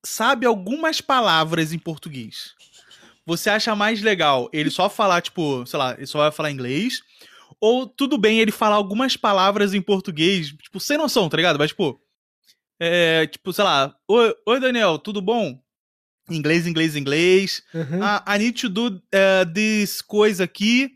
sabe 0.06 0.46
algumas 0.46 1.00
palavras 1.00 1.72
em 1.72 1.80
português. 1.80 2.56
Você 3.26 3.50
acha 3.50 3.74
mais 3.74 4.02
legal 4.02 4.50
ele 4.52 4.70
só 4.70 4.90
falar, 4.90 5.22
tipo, 5.22 5.66
sei 5.66 5.80
lá, 5.80 5.94
ele 5.94 6.08
só 6.08 6.18
vai 6.20 6.32
falar 6.34 6.52
inglês? 6.52 7.02
Ou 7.62 7.88
tudo 7.88 8.18
bem 8.18 8.40
ele 8.42 8.52
falar 8.52 8.76
algumas 8.76 9.16
palavras 9.16 9.74
em 9.74 9.82
português, 9.82 10.50
tipo, 10.50 10.78
sem 10.82 10.98
noção, 10.98 11.30
tá 11.30 11.38
ligado? 11.38 11.58
Mas, 11.58 11.70
tipo, 11.72 12.02
é, 12.82 13.28
tipo, 13.28 13.54
sei 13.54 13.64
lá, 13.64 13.96
oi, 14.10 14.36
oi 14.46 14.60
Daniel, 14.60 15.00
tudo 15.00 15.22
bom? 15.22 15.58
Inglês, 16.30 16.68
inglês, 16.68 16.96
inglês. 16.96 17.64
Uhum. 17.74 18.00
Ah, 18.02 18.24
I 18.36 18.40
need 18.40 18.62
to 18.62 18.70
do 18.70 18.88
uh, 18.88 19.54
this 19.54 20.02
coisa 20.02 20.44
aqui. 20.44 20.92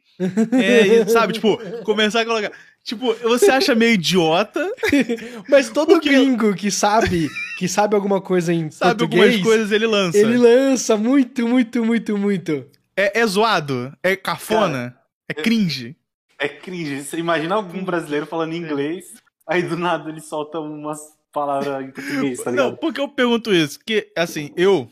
É, 0.52 0.88
e, 1.02 1.10
sabe, 1.10 1.34
tipo, 1.34 1.58
começar 1.84 2.22
a 2.22 2.26
colocar. 2.26 2.52
Tipo, 2.84 3.14
você 3.24 3.50
acha 3.50 3.74
meio 3.74 3.94
idiota, 3.94 4.70
Mas 5.50 5.70
todo 5.70 5.94
Porque- 5.94 6.10
gringo 6.10 6.54
que 6.54 6.70
sabe, 6.70 7.30
que 7.58 7.68
sabe 7.68 7.96
alguma 7.96 8.20
coisa 8.22 8.54
em 8.54 8.70
sabe 8.70 9.00
português, 9.00 9.24
algumas 9.36 9.44
coisas 9.48 9.72
ele 9.72 9.88
lança. 9.88 10.18
ele 10.18 10.38
lança 10.38 10.98
muito, 10.98 11.48
muito, 11.48 11.84
muito, 11.86 12.18
muito. 12.18 12.66
É, 12.96 13.22
é 13.22 13.26
zoado, 13.26 13.92
é 14.04 14.16
cafona, 14.18 14.96
é 15.30 15.34
cringe. 15.34 15.96
É 16.38 16.48
cringe. 16.50 17.04
Você 17.04 17.18
imagina 17.18 17.56
algum 17.56 17.84
brasileiro 17.86 18.26
falando 18.26 18.54
inglês, 18.54 19.06
aí 19.48 19.64
do 19.64 19.78
nada 19.78 20.10
ele 20.10 20.20
solta 20.22 20.60
umas 20.60 21.00
palavras 21.32 21.86
em 21.86 21.92
português, 21.92 22.40
tá 22.44 22.52
Não, 22.52 22.66
ligado? 22.66 22.80
por 22.80 22.94
que 22.94 23.00
eu 23.00 23.08
pergunto 23.08 23.54
isso? 23.54 23.80
Porque, 23.80 24.12
assim, 24.16 24.52
eu 24.58 24.90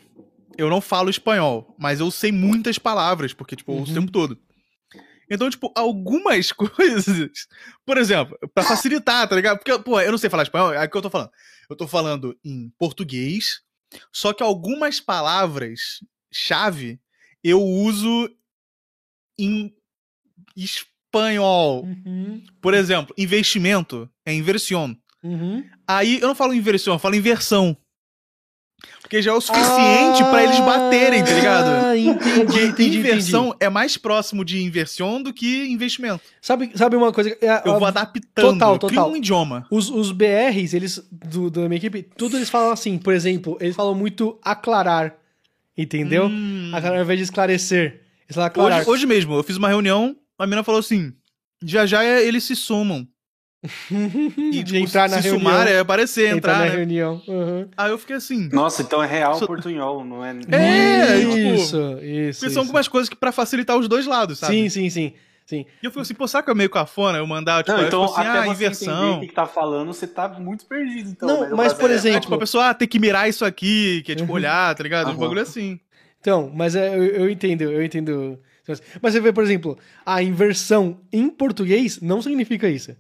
eu 0.58 0.70
não 0.70 0.82
falo 0.82 1.10
espanhol, 1.10 1.74
mas 1.80 2.00
eu 2.00 2.12
sei 2.12 2.32
muitas 2.32 2.78
palavras, 2.78 3.34
porque, 3.34 3.56
tipo, 3.56 3.72
eu 3.72 3.78
uso 3.78 3.92
o 3.92 3.96
Uhum. 3.96 4.02
tempo 4.02 4.12
todo. 4.12 4.38
Então, 5.30 5.50
tipo, 5.50 5.72
algumas 5.76 6.52
coisas. 7.08 7.48
Por 7.86 7.98
exemplo, 7.98 8.38
pra 8.54 8.64
facilitar, 8.64 9.28
tá 9.30 9.36
ligado? 9.36 9.58
Porque, 9.60 9.78
pô, 9.80 10.00
eu 10.02 10.12
não 10.12 10.18
sei 10.18 10.30
falar 10.30 10.44
espanhol, 10.44 10.74
é 10.74 10.84
o 10.86 10.90
que 10.90 10.98
eu 10.98 11.02
tô 11.02 11.10
falando. 11.10 11.32
Eu 11.70 11.76
tô 11.76 11.88
falando 11.88 12.38
em 12.44 12.70
português, 12.78 13.62
só 14.12 14.34
que 14.34 14.44
algumas 14.44 15.00
palavras-chave 15.00 17.00
eu 17.44 17.62
uso 17.62 18.30
em 19.40 19.74
espanhol. 20.56 21.84
Uhum, 21.86 22.44
Por 22.62 22.74
exemplo, 22.74 23.14
investimento 23.18 24.10
é 24.26 24.34
inversión. 24.34 24.96
uhum. 25.24 25.64
Aí 25.88 26.20
eu 26.20 26.28
não 26.28 26.36
falo 26.36 26.54
inversão, 26.54 26.94
eu 26.96 27.00
falo 27.00 27.16
inversão. 27.16 27.76
Porque 29.02 29.22
já 29.22 29.32
é 29.32 29.34
o 29.34 29.42
suficiente 29.42 30.24
pra 30.30 30.44
eles 30.44 30.60
baterem, 30.62 31.24
tá 31.24 31.34
ligado? 31.34 31.68
Ah, 31.86 31.98
entendi, 31.98 32.46
Porque 32.46 32.62
entendi, 32.64 32.98
inversão 33.00 33.48
entendi. 33.48 33.58
é 33.60 33.70
mais 33.70 33.98
próximo 33.98 34.46
de 34.46 34.64
inversão 34.64 35.22
do 35.22 35.34
que 35.34 35.66
investimento. 35.70 36.22
Sabe, 36.42 36.72
sabe 36.76 36.96
uma 36.96 37.12
coisa? 37.12 37.30
É, 37.42 37.62
Eu 37.66 37.74
a- 37.76 37.78
vou 37.80 37.86
adaptando, 37.88 38.54
total, 38.54 38.80
total. 38.80 39.12
um 39.12 39.16
idioma. 39.18 39.66
Os, 39.70 39.90
os 39.90 40.12
BRs, 40.12 40.74
eles, 40.74 41.06
do, 41.12 41.50
da 41.52 41.62
minha 41.68 41.76
equipe, 41.78 42.04
tudo 42.16 42.38
eles 42.38 42.50
falam 42.50 42.72
assim, 42.72 42.98
por 42.98 43.14
exemplo, 43.14 43.58
eles 43.60 43.76
falam 43.76 43.94
muito 43.94 44.40
aclarar, 44.42 45.16
entendeu? 45.78 46.28
Hum. 46.28 46.72
Aclarar 46.74 46.98
ao 46.98 47.04
invés 47.04 47.20
de 47.20 47.24
esclarecer. 47.26 48.02
Eles 48.26 48.36
falam 48.36 48.48
aclarar. 48.48 48.80
Hoje, 48.82 48.90
hoje 48.90 49.06
mesmo, 49.06 49.34
eu 49.36 49.44
fiz 49.44 49.58
uma 49.58 49.68
reunião, 49.68 50.16
a 50.40 50.46
menina 50.48 50.64
falou 50.64 50.80
assim: 50.80 51.12
já 51.64 51.86
já 51.86 52.04
é- 52.04 52.26
eles 52.26 52.44
se 52.46 52.56
somam. 52.56 53.06
E, 53.64 54.50
de 54.52 54.64
tipo, 54.64 54.78
entrar 54.78 55.08
na 55.10 55.18
se 55.22 55.30
reunião. 55.30 55.52
sumar 55.52 55.68
é 55.68 55.80
aparecer, 55.80 56.28
entrar 56.36 56.54
entrar. 56.54 56.60
na 56.60 56.66
né? 56.66 56.72
reunião. 56.78 57.22
Uhum. 57.28 57.68
Aí 57.78 57.92
eu 57.92 57.98
fiquei 57.98 58.16
assim. 58.16 58.50
Nossa, 58.52 58.82
então 58.82 59.04
é 59.04 59.08
real 59.08 59.36
Sou- 59.38 59.48
portunhol, 59.48 60.04
não 60.04 60.26
é? 60.26 60.32
É, 60.50 61.20
tipo, 61.20 61.36
isso, 61.38 62.00
isso. 62.02 62.40
Porque 62.40 62.54
são 62.54 62.64
algumas 62.64 62.88
coisas 62.88 63.08
que 63.10 63.16
pra 63.16 63.32
facilitar 63.32 63.78
os 63.78 63.88
dois 63.88 64.06
lados, 64.08 64.40
sabe? 64.40 64.54
Sim, 64.56 64.70
sim, 64.70 64.90
sim. 64.90 65.14
sim. 65.46 65.66
E 65.82 65.86
eu 65.86 65.92
fico 65.92 66.02
assim, 66.02 66.14
pô, 66.16 66.28
será 66.28 66.42
que 66.42 66.50
é 66.50 66.54
meio 66.56 66.70
cafona 66.70 67.20
eu 67.20 67.28
mandar, 67.28 67.64
tipo, 67.64 67.78
Não, 67.78 67.86
então, 67.86 68.04
assim, 68.06 68.22
até 68.22 68.30
ah, 68.40 68.42
você 68.46 68.52
inversão. 68.52 69.18
o 69.18 69.22
que 69.28 69.34
tá 69.34 69.46
falando, 69.46 69.94
você 69.94 70.08
tá 70.08 70.28
muito 70.28 70.66
perdido, 70.66 71.10
então. 71.12 71.28
Não, 71.28 71.50
no 71.52 71.58
mas, 71.58 71.72
por 71.74 71.88
brasileiro. 71.88 71.94
exemplo- 71.94 72.18
É 72.18 72.22
tipo, 72.22 72.36
a 72.36 72.40
pessoa 72.40 72.70
ah, 72.70 72.74
tem 72.74 72.88
que 72.88 72.98
mirar 73.00 73.30
isso 73.30 73.46
aqui, 73.46 74.02
que 74.04 74.12
é 74.14 74.16
tipo 74.16 74.30
Uhum. 74.30 74.36
olhar, 74.38 74.74
tá 74.74 74.82
ligado? 74.82 75.08
Um 75.08 75.12
Aham. 75.12 75.20
bagulho 75.20 75.42
assim. 75.42 75.80
Então, 76.20 76.52
mas 76.54 76.76
é, 76.76 76.96
eu, 76.96 77.04
eu 77.04 77.30
entendo, 77.30 77.62
eu 77.64 77.84
entendo. 77.84 78.40
Mas 79.02 79.14
você 79.14 79.20
vê, 79.20 79.34
por 79.34 79.44
exemplo, 79.44 79.78
a 80.06 80.22
inversão 80.24 81.00
em 81.12 81.30
português 81.30 82.00
não 82.02 82.22
significa 82.22 82.70
isso. 82.70 82.96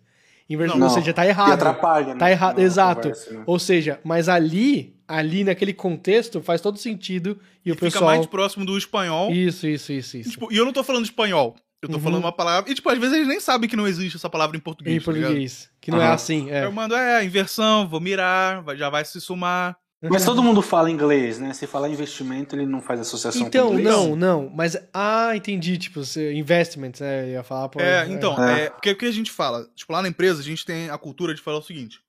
Inversão, 0.53 0.77
Não. 0.77 0.87
ou 0.87 0.93
seja, 0.93 1.13
tá 1.13 1.25
E 1.25 1.29
errado. 1.29 1.51
atrapalha, 1.53 2.13
né? 2.13 2.19
Tá 2.19 2.29
errado, 2.31 2.59
exato. 2.59 3.01
conversa, 3.09 3.33
né? 3.33 3.43
Ou 3.45 3.57
seja, 3.59 3.99
mas 4.03 4.27
ali, 4.27 4.95
ali 5.07 5.43
naquele 5.43 5.73
contexto, 5.73 6.41
faz 6.41 6.59
todo 6.61 6.77
sentido 6.77 7.39
e 7.65 7.71
o 7.71 7.75
Fica 7.75 7.85
pessoal. 7.87 8.05
mais 8.05 8.25
próximo 8.25 8.65
do 8.65 8.77
espanhol. 8.77 9.31
Isso, 9.31 9.65
isso, 9.67 9.91
isso, 9.93 10.17
isso. 10.17 10.29
Tipo, 10.31 10.51
e 10.51 10.57
eu 10.57 10.65
não 10.65 10.73
tô 10.73 10.83
falando 10.83 11.05
espanhol. 11.05 11.55
Eu 11.81 11.89
tô 11.89 11.95
Uhum. 11.95 12.01
falando 12.03 12.19
uma 12.19 12.31
palavra. 12.31 12.69
E, 12.71 12.75
tipo, 12.75 12.87
às 12.89 12.97
vezes 12.99 13.15
eles 13.15 13.27
nem 13.27 13.39
sabem 13.39 13.67
que 13.67 13.75
não 13.75 13.87
existe 13.87 14.15
essa 14.15 14.29
palavra 14.29 14.55
em 14.55 14.59
português. 14.59 14.95
em 14.97 14.99
tá 14.99 15.05
português. 15.05 15.67
Que 15.81 15.89
não 15.89 15.99
é 15.99 16.05
Aham. 16.05 16.13
assim. 16.13 16.51
É. 16.51 16.65
Eu 16.65 16.71
mando, 16.71 16.93
é, 16.95 17.23
inversão, 17.25 17.87
vou 17.87 17.99
mirar, 17.99 18.63
já 18.75 18.87
vai 18.89 19.03
se 19.03 19.19
somar. 19.19 19.75
Mas 20.09 20.25
todo 20.25 20.41
mundo 20.41 20.63
fala 20.63 20.89
inglês, 20.89 21.37
né? 21.37 21.53
Se 21.53 21.67
falar 21.67 21.87
investimento, 21.87 22.55
ele 22.55 22.65
não 22.65 22.81
faz 22.81 22.99
associação 23.01 23.45
Então, 23.45 23.67
com 23.67 23.73
inglês. 23.79 23.95
não, 23.95 24.15
não. 24.15 24.49
Mas. 24.49 24.75
Ah, 24.91 25.35
entendi. 25.35 25.77
Tipo, 25.77 25.99
investment, 26.33 26.93
né? 26.99 27.23
Eu 27.25 27.27
ia 27.33 27.43
falar. 27.43 27.69
Pô, 27.69 27.79
É, 27.79 28.07
então, 28.07 28.43
É. 28.43 28.63
é, 28.63 28.69
porque 28.71 28.89
o 28.91 28.97
que 28.97 29.05
a 29.05 29.11
gente 29.11 29.31
fala? 29.31 29.69
Tipo, 29.75 29.93
lá 29.93 30.01
na 30.01 30.07
empresa, 30.07 30.39
a 30.41 30.43
gente 30.43 30.65
tem 30.65 30.89
a 30.89 30.97
cultura 30.97 31.35
de 31.35 31.41
falar 31.41 31.59
o 31.59 31.61
seguinte: 31.61 31.99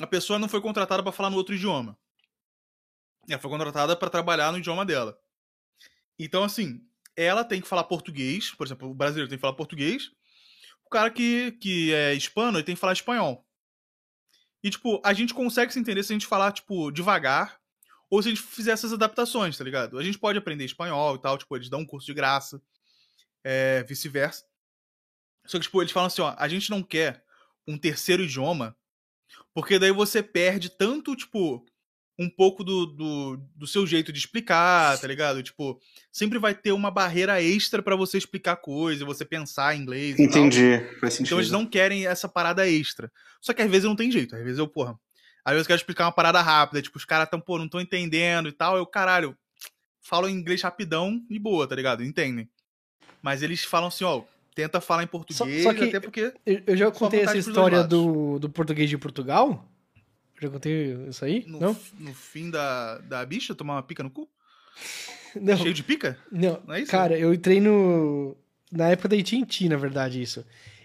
a 0.00 0.06
pessoa 0.06 0.38
não 0.38 0.48
foi 0.48 0.60
contratada 0.60 1.02
pra 1.02 1.10
falar 1.10 1.30
no 1.30 1.36
outro 1.36 1.54
idioma. 1.56 1.98
Ela 3.28 3.40
foi 3.40 3.50
contratada 3.50 3.96
pra 3.96 4.08
trabalhar 4.08 4.52
no 4.52 4.58
idioma 4.58 4.84
dela. 4.86 5.18
Então, 6.18 6.44
assim, 6.44 6.80
ela 7.16 7.42
tem 7.44 7.60
que 7.60 7.66
falar 7.68 7.84
português, 7.84 8.50
por 8.52 8.66
exemplo, 8.66 8.88
o 8.88 8.94
brasileiro 8.94 9.28
tem 9.28 9.38
que 9.38 9.42
falar 9.42 9.54
português, 9.54 10.10
o 10.86 10.90
cara 10.90 11.10
que, 11.10 11.52
que 11.60 11.92
é 11.92 12.14
hispano, 12.14 12.58
ele 12.58 12.64
tem 12.64 12.74
que 12.74 12.80
falar 12.80 12.92
espanhol. 12.92 13.44
E, 14.62 14.70
tipo, 14.70 15.00
a 15.04 15.12
gente 15.12 15.32
consegue 15.32 15.72
se 15.72 15.78
entender 15.78 16.02
se 16.02 16.12
a 16.12 16.14
gente 16.14 16.26
falar, 16.26 16.52
tipo, 16.52 16.90
devagar, 16.90 17.58
ou 18.10 18.22
se 18.22 18.28
a 18.28 18.30
gente 18.34 18.42
fizer 18.42 18.72
essas 18.72 18.92
adaptações, 18.92 19.56
tá 19.56 19.64
ligado? 19.64 19.98
A 19.98 20.02
gente 20.02 20.18
pode 20.18 20.38
aprender 20.38 20.64
espanhol 20.64 21.14
e 21.16 21.20
tal, 21.20 21.38
tipo, 21.38 21.56
eles 21.56 21.70
dão 21.70 21.80
um 21.80 21.86
curso 21.86 22.06
de 22.06 22.14
graça, 22.14 22.60
é, 23.42 23.82
vice-versa. 23.84 24.44
Só 25.46 25.58
que, 25.58 25.64
tipo, 25.64 25.80
eles 25.80 25.92
falam 25.92 26.08
assim, 26.08 26.22
ó, 26.22 26.34
a 26.36 26.48
gente 26.48 26.70
não 26.70 26.82
quer 26.82 27.24
um 27.66 27.78
terceiro 27.78 28.22
idioma, 28.22 28.76
porque 29.54 29.78
daí 29.78 29.92
você 29.92 30.22
perde 30.22 30.68
tanto, 30.70 31.16
tipo, 31.16 31.64
um 32.22 32.28
pouco 32.28 32.62
do, 32.62 32.84
do, 32.84 33.36
do 33.56 33.66
seu 33.66 33.86
jeito 33.86 34.12
de 34.12 34.18
explicar, 34.18 34.98
tá 35.00 35.06
ligado? 35.06 35.42
Tipo, 35.42 35.80
sempre 36.12 36.38
vai 36.38 36.54
ter 36.54 36.70
uma 36.72 36.90
barreira 36.90 37.42
extra 37.42 37.82
pra 37.82 37.96
você 37.96 38.18
explicar 38.18 38.56
coisa, 38.56 39.06
você 39.06 39.24
pensar 39.24 39.74
em 39.74 39.80
inglês 39.80 40.18
e 40.18 40.28
tal. 40.28 40.44
Entendi. 40.46 40.84
Faz 41.00 41.14
sentido. 41.14 41.26
Então 41.28 41.38
eles 41.38 41.50
não 41.50 41.64
querem 41.64 42.06
essa 42.06 42.28
parada 42.28 42.68
extra. 42.68 43.10
Só 43.40 43.54
que 43.54 43.62
às 43.62 43.70
vezes 43.70 43.84
não 43.84 43.96
tem 43.96 44.10
jeito. 44.12 44.36
Às 44.36 44.42
vezes 44.44 44.58
eu, 44.58 44.68
porra. 44.68 45.00
Às 45.42 45.52
vezes 45.54 45.64
eu 45.64 45.68
quero 45.68 45.78
explicar 45.80 46.04
uma 46.04 46.12
parada 46.12 46.42
rápida. 46.42 46.82
Tipo, 46.82 46.98
os 46.98 47.06
caras 47.06 47.26
tão, 47.30 47.40
pô, 47.40 47.56
não 47.58 47.66
tô 47.66 47.80
entendendo 47.80 48.50
e 48.50 48.52
tal. 48.52 48.76
Eu, 48.76 48.84
caralho, 48.84 49.34
falo 50.02 50.28
inglês 50.28 50.60
rapidão 50.60 51.24
e 51.30 51.38
boa, 51.38 51.66
tá 51.66 51.74
ligado? 51.74 52.04
Entendem. 52.04 52.46
Mas 53.22 53.42
eles 53.42 53.64
falam 53.64 53.88
assim, 53.88 54.04
ó, 54.04 54.22
tenta 54.54 54.78
falar 54.78 55.04
em 55.04 55.06
português, 55.06 55.62
só 55.62 55.72
que- 55.72 55.84
até 55.84 56.00
porque. 56.00 56.34
Eu, 56.44 56.62
eu 56.66 56.76
já 56.76 56.90
contei 56.90 57.20
essa 57.20 57.32
história 57.50 57.78
do, 57.88 58.38
do 58.38 58.50
português 58.50 58.90
de 58.90 58.98
Portugal. 58.98 59.66
Já 60.40 60.48
contei 60.48 60.94
isso 61.08 61.24
aí? 61.24 61.44
No, 61.46 61.60
Não? 61.60 61.76
no 61.98 62.14
fim 62.14 62.50
da, 62.50 62.98
da 62.98 63.24
bicha, 63.26 63.54
tomar 63.54 63.74
uma 63.74 63.82
pica 63.82 64.02
no 64.02 64.10
cu? 64.10 64.28
Não. 65.40 65.56
Cheio 65.56 65.74
de 65.74 65.82
pica? 65.82 66.18
Não, 66.32 66.60
Não 66.66 66.74
é 66.74 66.80
isso? 66.80 66.90
cara, 66.90 67.16
eu 67.18 67.32
entrei 67.32 67.60
no. 67.60 68.36
Na 68.72 68.88
época 68.88 69.08
da 69.08 69.16
AT&T, 69.16 69.68
na 69.68 69.76
verdade, 69.76 70.22
isso. 70.22 70.44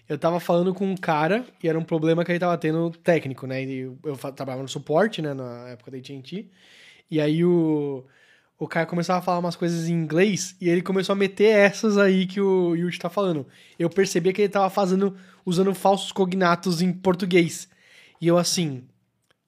Eu 0.10 0.18
tava 0.18 0.40
falando 0.40 0.74
com 0.74 0.86
um 0.86 0.98
cara 0.98 1.46
e 1.64 1.68
era 1.70 1.78
um 1.78 1.84
problema 1.84 2.24
que 2.24 2.32
ele 2.32 2.40
tava 2.40 2.58
tendo 2.58 2.92
técnico, 2.92 3.48
né? 3.48 3.64
Eu, 3.64 3.98
eu 4.04 4.16
trabalhava 4.18 4.62
no 4.62 4.68
suporte, 4.68 5.22
né, 5.22 5.34
na 5.34 5.70
época 5.70 5.92
da 5.92 5.98
AT&T. 5.98 6.50
E 7.10 7.22
aí 7.22 7.44
o, 7.44 8.06
o 8.58 8.68
cara 8.68 8.86
começava 8.86 9.20
a 9.20 9.22
falar 9.22 9.40
umas 9.40 9.56
coisas 9.56 9.88
em 9.88 9.94
inglês 9.94 10.56
e 10.62 10.70
ele 10.70 10.82
começou 10.82 11.14
a 11.14 11.16
meter 11.16 11.46
essas 11.50 11.98
aí 11.98 12.26
que 12.28 12.40
o 12.42 12.76
Yuji 12.76 13.00
tá 13.00 13.10
falando. 13.10 13.48
Eu 13.80 13.90
percebia 13.90 14.34
que 14.34 14.42
ele 14.42 14.50
tava 14.50 14.70
fazendo, 14.70 15.16
usando 15.46 15.74
falsos 15.74 16.12
cognatos 16.12 16.82
em 16.82 16.92
português. 16.92 17.68
E 18.22 18.28
eu 18.28 18.38
assim, 18.38 18.84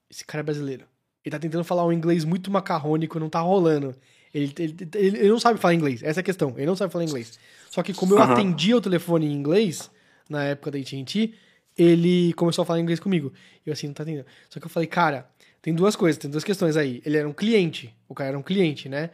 esse 0.10 0.26
cara 0.26 0.42
é 0.42 0.44
brasileiro. 0.44 0.86
Ele 1.24 1.32
tá 1.32 1.40
tentando 1.40 1.64
falar 1.64 1.86
um 1.86 1.92
inglês 1.92 2.24
muito 2.24 2.50
macarrônico, 2.50 3.20
não 3.20 3.30
tá 3.30 3.40
rolando. 3.42 3.96
Ele, 4.34 4.54
ele, 4.60 4.76
ele- 4.96 5.30
não 5.30 5.40
sabe 5.40 5.60
falar 5.60 5.74
inglês, 5.74 6.02
essa 6.04 6.20
é 6.20 6.22
a 6.22 6.24
questão. 6.24 6.54
Ele 6.58 6.66
não 6.66 6.76
sabe 6.76 6.92
falar 6.92 7.04
inglês. 7.04 7.38
Só 7.70 7.84
que 7.84 7.94
como 7.94 8.14
eu 8.14 8.20
Aham. 8.22 8.32
atendia 8.34 8.78
o 8.78 8.82
telefone 8.82 9.26
em 9.26 9.34
inglês, 9.34 9.90
na 10.30 10.44
época 10.44 10.72
da 10.72 10.78
AT&T, 10.78 11.34
ele 11.78 12.34
começou 12.34 12.64
a 12.64 12.66
falar 12.66 12.80
inglês 12.80 13.00
comigo. 13.00 13.32
E 13.66 13.70
eu 13.70 13.74
assim, 13.74 13.88
não 13.88 13.94
tá 13.94 14.04
entendendo. 14.04 14.26
Só 14.50 14.60
que 14.60 14.66
eu 14.66 14.70
falei, 14.70 14.88
cara, 14.88 15.30
tem 15.62 15.74
duas 15.74 15.96
coisas, 15.96 16.18
tem 16.20 16.30
duas 16.32 16.44
questões 16.44 16.78
aí. 16.78 17.02
Ele 17.06 17.18
era 17.18 17.28
um 17.28 17.34
cliente, 17.34 17.94
o 18.08 18.16
cara 18.16 18.30
era 18.30 18.38
um 18.40 18.44
cliente, 18.44 18.88
né? 18.88 19.10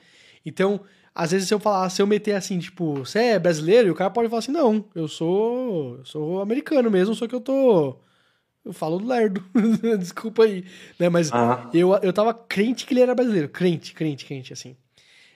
Então, 0.46 0.82
às 1.16 1.32
vezes 1.32 1.48
se 1.48 1.54
eu 1.54 1.60
falar, 1.60 1.90
se 1.90 2.02
eu 2.02 2.08
meter 2.08 2.34
assim, 2.36 2.60
tipo, 2.60 2.96
você 2.96 3.20
é 3.20 3.40
brasileiro? 3.40 3.88
E 3.88 3.92
o 3.92 3.96
cara 3.96 4.10
pode 4.10 4.30
falar 4.30 4.40
assim, 4.40 4.52
não, 4.52 4.86
eu 4.94 5.08
sou, 5.08 5.98
eu 5.98 6.06
sou 6.06 6.42
americano 6.42 6.90
mesmo, 6.92 7.16
só 7.16 7.28
que 7.28 7.36
eu 7.36 7.42
tô... 7.42 7.98
Eu 8.66 8.72
falo 8.74 8.98
lerdo, 9.06 9.44
desculpa 10.00 10.44
aí, 10.44 10.64
né? 10.98 11.10
Mas 11.10 11.32
Aham. 11.32 11.70
eu, 11.74 11.94
eu 12.02 12.14
tava 12.14 12.34
crente 12.34 12.86
que 12.86 12.94
ele 12.94 13.02
era 13.02 13.14
brasileiro. 13.14 13.50
Crente, 13.50 13.94
crente, 13.94 14.26
crente, 14.26 14.54
assim. 14.54 14.76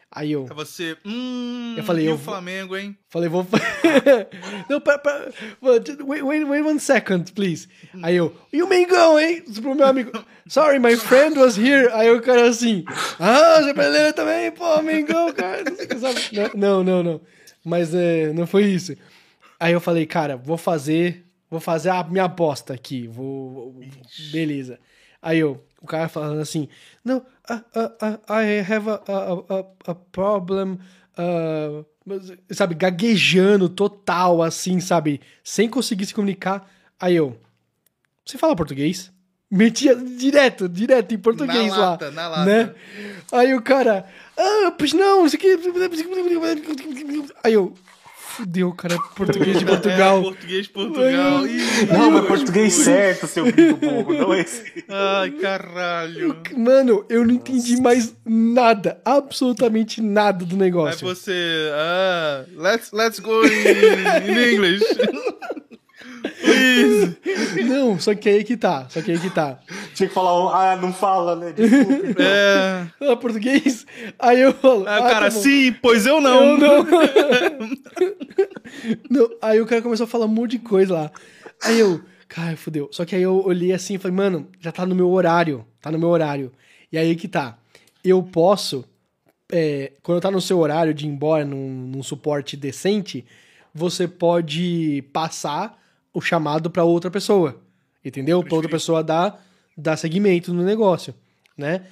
Aí 0.09 0.32
eu 0.32 0.47
É 0.49 0.53
você. 0.53 0.95
Hum. 1.05 1.75
Eu 1.78 1.84
falei, 1.84 2.05
e 2.05 2.07
eu 2.07 2.13
o 2.13 2.17
vou- 2.17 2.34
Flamengo, 2.34 2.78
hein? 2.78 2.97
falei, 3.09 3.28
vou. 3.28 3.45
não, 4.69 4.80
pera, 4.80 4.97
pera, 4.99 5.34
wait, 5.61 5.89
wait, 6.23 6.43
wait 6.47 6.65
one 6.65 6.80
second, 6.80 7.30
please. 7.34 7.67
Aí 8.01 8.15
eu, 8.15 8.34
e 8.53 8.63
o 8.63 8.67
Mengão, 8.69 9.19
hein? 9.19 9.43
Pro 9.61 9.75
meu 9.75 9.86
amigo. 9.86 10.11
Sorry, 10.47 10.80
my 10.80 10.95
friend 10.95 11.38
was 11.38 11.57
here. 11.57 11.89
Aí 11.91 12.09
o 12.09 12.21
cara 12.21 12.47
assim, 12.47 12.86
ah, 13.19 13.61
você 13.61 13.71
é 13.71 13.73
brasileiro 13.73 14.13
também? 14.13 14.49
Pô, 14.51 14.82
Mengão, 14.82 15.34
cara. 15.34 15.63
Não, 16.55 16.82
não, 16.82 16.84
não, 16.84 17.03
não. 17.03 17.21
Mas 17.65 17.93
é, 17.93 18.32
não 18.32 18.47
foi 18.47 18.63
isso. 18.63 18.95
Aí 19.59 19.73
eu 19.73 19.82
falei, 19.82 20.05
cara, 20.05 20.38
vou 20.38 20.57
fazer. 20.57 21.25
Vou 21.49 21.59
fazer 21.59 21.89
a 21.89 22.03
minha 22.03 22.25
aposta 22.25 22.73
aqui. 22.73 23.07
Vou. 23.07 23.71
vou- 23.71 23.81
beleza. 24.31 24.79
Aí 25.21 25.39
eu, 25.39 25.63
o 25.81 25.87
cara 25.87 26.07
falando 26.07 26.39
assim, 26.39 26.67
não, 27.03 27.17
uh, 27.17 27.53
uh, 27.53 28.29
uh, 28.29 28.33
I 28.33 28.59
have 28.59 28.89
a, 28.89 29.01
a, 29.07 29.59
a, 29.59 29.91
a 29.91 29.95
problem. 29.95 30.77
uh, 31.17 31.85
sabe, 32.51 32.75
gaguejando 32.75 33.67
total, 33.67 34.41
assim, 34.41 34.79
sabe? 34.79 35.19
Sem 35.43 35.69
conseguir 35.69 36.05
se 36.05 36.13
comunicar. 36.13 36.69
Aí 36.99 37.15
eu, 37.15 37.37
você 38.25 38.37
fala 38.37 38.55
português? 38.55 39.11
Metia 39.49 39.95
direto, 39.95 40.67
direto 40.67 41.13
em 41.13 41.17
português 41.17 41.71
na 41.71 41.77
lá. 41.77 41.89
lata, 41.91 42.11
na 42.11 42.27
lata. 42.27 42.45
Né? 42.45 42.75
Aí 43.31 43.53
o 43.53 43.61
cara, 43.61 44.05
ah, 44.37 44.71
pois 44.77 44.91
não, 44.93 45.25
isso 45.25 45.37
aqui. 45.37 45.47
Aí 47.43 47.53
eu, 47.53 47.73
fudeu, 48.38 48.71
cara, 48.73 48.97
português 49.15 49.57
de 49.59 49.63
É, 49.65 49.67
Portugal. 49.67 50.21
português 50.21 50.63
de 50.65 50.69
Portugal. 50.71 51.38
Aí- 51.43 51.57
Ih, 51.57 51.85
Não, 51.91 52.11
mas 52.11 52.25
português 52.27 52.73
certo, 52.73 53.27
seu 53.27 53.45
gringo 53.51 53.77
burro, 53.77 54.13
não 54.13 54.33
esse. 54.33 54.83
Ai, 54.88 55.31
caralho. 55.31 56.38
Mano, 56.55 57.05
eu 57.09 57.25
não 57.25 57.33
entendi 57.33 57.81
mais 57.81 58.15
nada, 58.25 58.99
absolutamente 59.03 60.01
nada 60.01 60.45
do 60.45 60.55
Aí 60.55 60.59
negócio. 60.59 61.07
você. 61.07 61.69
Ah, 61.73 62.45
let's, 62.55 62.91
let's 62.91 63.19
go 63.19 63.43
in, 63.45 63.49
in 64.29 64.53
English. 64.53 64.85
Please. 66.47 67.17
Não, 67.63 67.99
só 67.99 68.15
que 68.15 68.29
aí 68.29 68.43
que 68.43 68.55
tá, 68.55 68.87
só 68.89 69.01
que 69.01 69.11
aí 69.11 69.19
que 69.19 69.29
tá. 69.29 69.59
Tinha 69.93 70.07
que 70.07 70.15
falar, 70.15 70.39
um, 70.39 70.49
ah, 70.49 70.75
não 70.75 70.93
fala, 70.93 71.35
né? 71.35 71.51
Desculpe. 71.51 72.15
É. 72.19 72.87
Ah, 73.01 73.15
português? 73.15 73.85
Aí 74.17 74.41
eu 74.41 74.53
falo. 74.53 74.87
Aí 74.87 74.99
o 74.99 75.03
ah, 75.03 75.09
cara, 75.09 75.25
tá 75.25 75.31
sim, 75.31 75.75
pois 75.81 76.05
eu 76.05 76.21
não. 76.21 76.43
Eu 76.43 76.57
não. 76.57 76.87
Não, 79.09 79.29
Aí 79.41 79.59
o 79.59 79.65
cara 79.65 79.81
começou 79.81 80.03
a 80.03 80.07
falar 80.07 80.25
um 80.25 80.29
monte 80.29 80.51
de 80.51 80.59
coisa 80.59 80.93
lá. 80.93 81.11
Aí 81.63 81.79
eu, 81.79 82.01
cara, 82.27 82.55
fodeu. 82.55 82.89
Só 82.91 83.05
que 83.05 83.15
aí 83.15 83.21
eu 83.21 83.43
olhei 83.45 83.73
assim 83.73 83.95
e 83.95 83.97
falei, 83.97 84.15
mano, 84.15 84.47
já 84.59 84.71
tá 84.71 84.85
no 84.85 84.93
meu 84.93 85.09
horário. 85.09 85.65
Tá 85.81 85.91
no 85.91 85.97
meu 85.97 86.09
horário. 86.09 86.51
E 86.91 86.97
aí 86.97 87.15
que 87.15 87.27
tá. 87.27 87.57
Eu 88.03 88.21
posso, 88.21 88.85
é, 89.51 89.93
quando 90.03 90.21
tá 90.21 90.29
no 90.29 90.41
seu 90.41 90.59
horário 90.59 90.93
de 90.93 91.05
ir 91.05 91.09
embora 91.09 91.43
num, 91.43 91.87
num 91.87 92.03
suporte 92.03 92.55
decente, 92.55 93.25
você 93.73 94.07
pode 94.07 95.03
passar 95.13 95.77
o 96.13 96.21
chamado 96.21 96.69
pra 96.69 96.83
outra 96.83 97.09
pessoa. 97.11 97.61
Entendeu? 98.03 98.43
Pra 98.43 98.55
outra 98.55 98.69
pessoa 98.71 99.03
dar, 99.03 99.43
dar 99.77 99.97
seguimento 99.97 100.53
no 100.53 100.63
negócio, 100.63 101.13
né? 101.57 101.85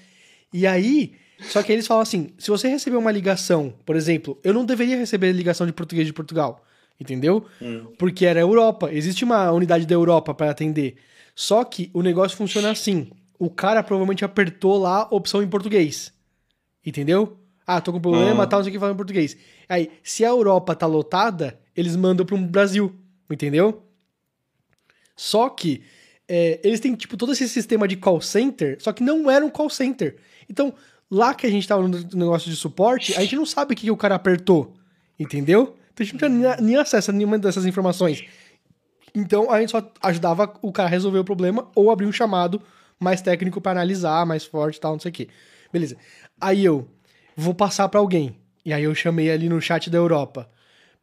E 0.54 0.66
aí, 0.66 1.14
só 1.50 1.62
que 1.62 1.72
eles 1.74 1.86
falam 1.86 2.02
assim: 2.04 2.30
se 2.38 2.50
você 2.50 2.70
receber 2.70 2.96
uma 2.96 3.12
ligação, 3.12 3.74
por 3.86 3.96
exemplo, 3.96 4.40
eu 4.44 4.54
não 4.54 4.64
deveria 4.64 4.96
receber 4.98 5.32
ligação 5.34 5.68
de 5.68 5.74
português 5.74 6.08
de 6.08 6.14
Portugal, 6.14 6.64
entendeu? 7.00 7.46
Porque 7.98 8.26
era 8.26 8.40
Europa, 8.40 8.90
existe 8.94 9.24
uma 9.26 9.52
unidade 9.52 9.86
da 9.86 9.94
Europa 9.94 10.34
para 10.34 10.50
atender. 10.52 10.96
Só 11.36 11.66
que 11.66 11.90
o 11.94 12.02
negócio 12.02 12.38
funciona 12.38 12.72
assim: 12.72 13.10
o 13.38 13.50
cara 13.50 13.84
provavelmente 13.84 14.24
apertou 14.24 14.78
lá 14.78 15.02
a 15.12 15.16
opção 15.16 15.44
em 15.44 15.48
português, 15.50 16.14
entendeu? 16.86 17.38
Ah, 17.68 17.82
tô 17.82 17.92
com 17.92 18.00
problema, 18.00 18.44
Ah. 18.44 18.48
tal, 18.48 18.60
não 18.60 18.64
sei 18.64 18.72
o 18.72 18.74
que 18.74 18.80
falar 18.80 18.94
em 18.94 18.98
português. 18.98 19.36
Aí, 19.68 19.92
se 20.04 20.24
a 20.24 20.30
Europa 20.30 20.76
tá 20.76 20.86
lotada, 20.86 21.60
eles 21.76 21.96
mandam 21.96 22.26
para 22.26 22.36
um 22.36 22.48
Brasil, 22.48 22.96
entendeu? 23.30 23.82
Só 25.16 25.50
que 25.50 25.84
é, 26.28 26.60
eles 26.64 26.80
têm, 26.80 26.96
tipo, 26.96 27.16
todo 27.16 27.32
esse 27.32 27.48
sistema 27.48 27.88
de 27.88 27.96
call 27.96 28.20
center, 28.22 28.78
só 28.80 28.92
que 28.92 29.04
não 29.04 29.30
era 29.30 29.46
um 29.46 29.50
call 29.50 29.70
center. 29.70 30.18
Então, 30.50 30.74
lá 31.10 31.34
que 31.34 31.46
a 31.46 31.50
gente 31.50 31.68
tava 31.68 31.88
no 31.88 31.98
negócio 32.14 32.50
de 32.50 32.56
suporte, 32.56 33.16
a 33.16 33.22
gente 33.22 33.36
não 33.36 33.46
sabe 33.46 33.74
o 33.74 33.78
que, 33.78 33.90
o 33.92 33.98
cara 33.98 34.16
apertou. 34.16 34.74
Entendeu? 35.20 35.76
Então 35.94 36.04
a 36.04 36.04
gente 36.04 36.14
não 36.14 36.40
tinha 36.42 36.58
nem- 36.58 36.76
acesso 36.76 37.10
a 37.12 37.14
nenhuma 37.14 37.40
dessas 37.40 37.66
informações. 37.66 38.26
Então 39.14 39.50
a 39.50 39.60
gente 39.62 39.72
só 39.72 39.92
ajudava 40.02 40.54
o 40.62 40.72
cara 40.74 40.90
a 40.90 40.92
resolver 40.92 41.20
o 41.20 41.24
problema 41.24 41.70
ou 41.74 41.90
abrir 41.90 42.06
um 42.06 42.12
chamado 42.12 42.62
mais 43.00 43.22
técnico 43.22 43.62
pra 43.62 43.72
analisar, 43.72 44.26
mais 44.26 44.44
forte 44.44 44.76
e 44.76 44.80
tal, 44.82 44.94
não 44.94 45.00
sei 45.00 45.10
o 45.10 45.14
quê. 45.14 45.30
Beleza. 45.72 45.96
Aí 46.40 46.66
eu 46.66 46.86
vou 47.36 47.54
passar 47.54 47.88
pra 47.88 48.00
alguém. 48.00 48.36
E 48.66 48.74
aí 48.74 48.84
eu 48.84 48.94
chamei 48.94 49.32
ali 49.32 49.48
no 49.48 49.62
chat 49.62 49.90
da 49.90 49.98
Europa. 49.98 50.50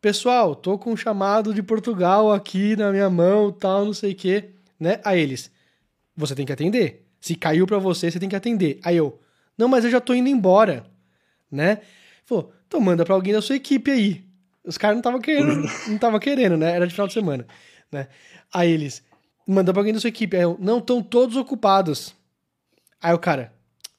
Pessoal, 0.02 0.56
tô 0.56 0.76
com 0.76 0.90
um 0.90 0.96
chamado 0.96 1.54
de 1.54 1.62
Portugal 1.62 2.32
aqui 2.32 2.74
na 2.74 2.90
minha 2.90 3.08
mão, 3.08 3.52
tal, 3.52 3.84
não 3.84 3.94
sei 3.94 4.10
o 4.10 4.16
quê, 4.16 4.50
né? 4.78 5.00
Aí 5.04 5.20
eles, 5.20 5.48
você 6.16 6.34
tem 6.34 6.44
que 6.44 6.52
atender. 6.52 7.06
Se 7.20 7.36
caiu 7.36 7.68
pra 7.68 7.78
você, 7.78 8.10
você 8.10 8.18
tem 8.18 8.28
que 8.28 8.34
atender. 8.34 8.80
Aí 8.82 8.96
eu, 8.96 9.20
não, 9.56 9.68
mas 9.68 9.84
eu 9.84 9.92
já 9.92 10.00
tô 10.00 10.12
indo 10.12 10.28
embora, 10.28 10.84
né? 11.48 11.82
Falou, 12.24 12.52
então 12.66 12.80
manda 12.80 13.04
pra 13.04 13.14
alguém 13.14 13.32
da 13.32 13.40
sua 13.40 13.54
equipe 13.54 13.92
aí. 13.92 14.24
Os 14.64 14.76
caras 14.76 14.96
não 14.96 15.02
estavam 15.02 15.20
querendo, 15.20 15.62
não 15.86 15.98
tava 15.98 16.18
querendo, 16.18 16.56
né? 16.56 16.72
Era 16.72 16.84
de 16.84 16.92
final 16.92 17.06
de 17.06 17.12
semana, 17.12 17.46
né? 17.92 18.08
Aí 18.52 18.72
eles, 18.72 19.04
manda 19.46 19.72
pra 19.72 19.82
alguém 19.82 19.94
da 19.94 20.00
sua 20.00 20.08
equipe. 20.08 20.36
Aí 20.36 20.42
eu, 20.42 20.58
não, 20.60 20.78
estão 20.78 21.00
todos 21.00 21.36
ocupados. 21.36 22.12
Aí 23.00 23.14
o 23.14 23.20
cara, 23.20 23.52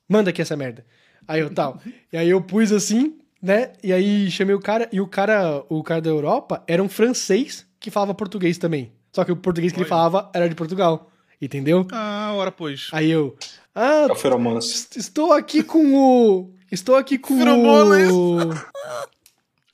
manda 0.06 0.32
aqui 0.32 0.42
essa 0.42 0.58
merda. 0.58 0.86
Aí 1.26 1.40
eu, 1.40 1.50
tal. 1.50 1.80
E 2.12 2.18
aí 2.18 2.30
eu 2.30 2.42
pus 2.42 2.74
assim, 2.74 3.23
né? 3.44 3.74
E 3.84 3.92
aí 3.92 4.32
chamei 4.32 4.56
o 4.56 4.60
cara, 4.60 4.88
e 4.92 5.00
o 5.02 5.06
cara, 5.08 5.64
o 5.70 5.84
cara 5.84 6.02
da 6.02 6.10
Europa 6.10 6.64
era 6.66 6.82
um 6.82 6.88
francês 6.90 7.66
que 7.80 7.92
falava 7.92 8.14
português 8.16 8.58
também. 8.58 8.92
Só 9.12 9.24
que 9.26 9.32
o 9.32 9.36
português 9.36 9.72
que 9.74 9.80
ele 9.80 9.88
falava 9.88 10.32
era 10.34 10.48
de 10.50 10.56
Portugal. 10.56 11.12
Entendeu? 11.42 11.86
Ah, 11.92 12.32
ora 12.36 12.52
pois. 12.52 12.88
Aí 12.94 13.12
eu, 13.12 13.36
ah, 13.76 14.08
É 14.10 14.12
o 14.12 14.16
Feromonas. 14.16 14.66
est- 14.66 14.96
estou 14.96 15.34
aqui 15.34 15.62
com 15.62 15.94
o. 15.94 16.50
Estou 16.72 16.96
aqui 16.96 17.18
com 17.18 17.38
Feromonas. 17.38 18.10
o. 18.12 18.38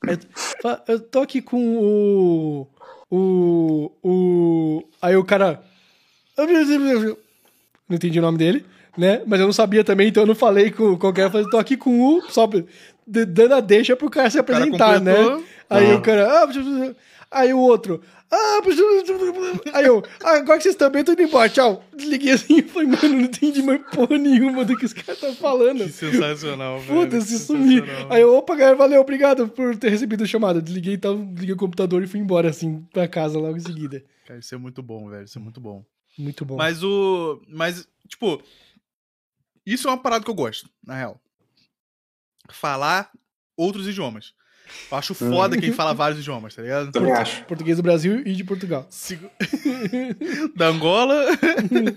Eu, 0.07 0.17
eu 0.87 0.99
tô 0.99 1.19
aqui 1.21 1.41
com 1.41 1.77
o. 1.77 2.67
O. 3.11 3.91
O. 4.03 4.83
Aí 5.01 5.15
o 5.15 5.23
cara. 5.23 5.63
Não 6.37 7.95
entendi 7.95 8.19
o 8.19 8.21
nome 8.21 8.37
dele, 8.37 8.65
né? 8.97 9.21
Mas 9.27 9.39
eu 9.39 9.45
não 9.45 9.53
sabia 9.53 9.83
também, 9.83 10.07
então 10.07 10.23
eu 10.23 10.27
não 10.27 10.35
falei 10.35 10.71
com 10.71 10.97
qualquer. 10.97 11.25
Eu 11.25 11.31
falei, 11.31 11.47
tô 11.49 11.57
aqui 11.57 11.75
com 11.77 11.99
o. 12.17 12.21
Só 12.29 12.49
dando 13.09 13.55
a 13.55 13.59
deixa 13.59 13.95
pro 13.95 14.09
cara 14.09 14.29
se 14.29 14.39
O 14.39 14.43
cara 14.43 14.59
apresentar, 14.59 15.01
né? 15.01 15.15
Aí 15.69 15.91
Ah. 15.91 15.95
o 15.97 16.01
cara. 16.01 16.43
ah, 16.43 16.95
Aí 17.31 17.53
o 17.53 17.59
outro. 17.59 18.01
Ah, 18.31 18.59
aí 19.73 19.85
eu. 19.85 20.03
ah, 20.23 20.35
agora 20.37 20.57
que 20.57 20.63
vocês 20.63 20.75
também 20.75 20.99
estão 21.01 21.13
indo 21.13 21.23
embora, 21.23 21.49
tchau. 21.49 21.83
Desliguei 21.95 22.31
assim 22.33 22.57
e 22.59 22.61
falei, 22.61 22.87
mano, 22.87 23.09
não 23.15 23.21
entendi 23.21 23.61
mais 23.63 23.81
porra 23.91 24.17
nenhuma 24.19 24.63
do 24.63 24.77
que 24.77 24.85
os 24.85 24.93
caras 24.93 25.15
estão 25.15 25.33
falando. 25.33 25.83
Que 25.83 25.91
sensacional, 25.91 26.79
velho. 26.79 27.01
Foda-se, 27.01 27.39
sumi. 27.39 27.81
Aí 28.09 28.21
eu, 28.21 28.35
opa, 28.35 28.55
galera, 28.55 28.75
valeu, 28.77 29.01
obrigado 29.01 29.47
por 29.49 29.75
ter 29.77 29.89
recebido 29.89 30.23
a 30.23 30.27
chamada. 30.27 30.61
Desliguei 30.61 30.93
e 30.93 30.97
tal, 30.97 31.17
desliguei 31.17 31.53
o 31.55 31.57
computador 31.57 32.03
e 32.03 32.07
fui 32.07 32.19
embora, 32.19 32.49
assim, 32.49 32.85
pra 32.93 33.07
casa 33.07 33.39
logo 33.39 33.57
em 33.57 33.61
seguida. 33.61 34.03
Cara, 34.27 34.39
isso 34.39 34.53
é 34.53 34.57
muito 34.59 34.83
bom, 34.83 35.09
velho. 35.09 35.23
Isso 35.25 35.37
é 35.39 35.41
muito 35.41 35.59
bom. 35.59 35.83
Muito 36.17 36.45
bom. 36.45 36.55
Mas 36.55 36.83
o. 36.83 37.41
Mas, 37.47 37.87
tipo. 38.07 38.41
Isso 39.65 39.87
é 39.87 39.91
uma 39.91 39.97
parada 39.97 40.23
que 40.23 40.29
eu 40.31 40.35
gosto, 40.35 40.69
na 40.85 40.95
real. 40.95 41.19
Falar 42.53 43.09
outros 43.57 43.87
idiomas. 43.87 44.33
Eu 44.91 44.97
acho 44.99 45.15
foda 45.15 45.57
quem 45.57 45.71
fala 45.71 45.93
vários 45.95 46.19
idiomas, 46.19 46.53
tá 46.55 46.61
ligado? 46.61 46.91
Também 46.91 47.11
acho. 47.11 47.43
Português 47.45 47.77
do 47.77 47.83
Brasil 47.83 48.21
e 48.25 48.33
de 48.33 48.43
Portugal. 48.43 48.85
Sigo- 48.89 49.29
da 50.55 50.67
Angola. 50.67 51.25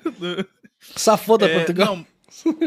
Safoda 0.97 1.47
É, 1.47 1.55
Portugal. 1.59 1.97
Não, 1.97 2.07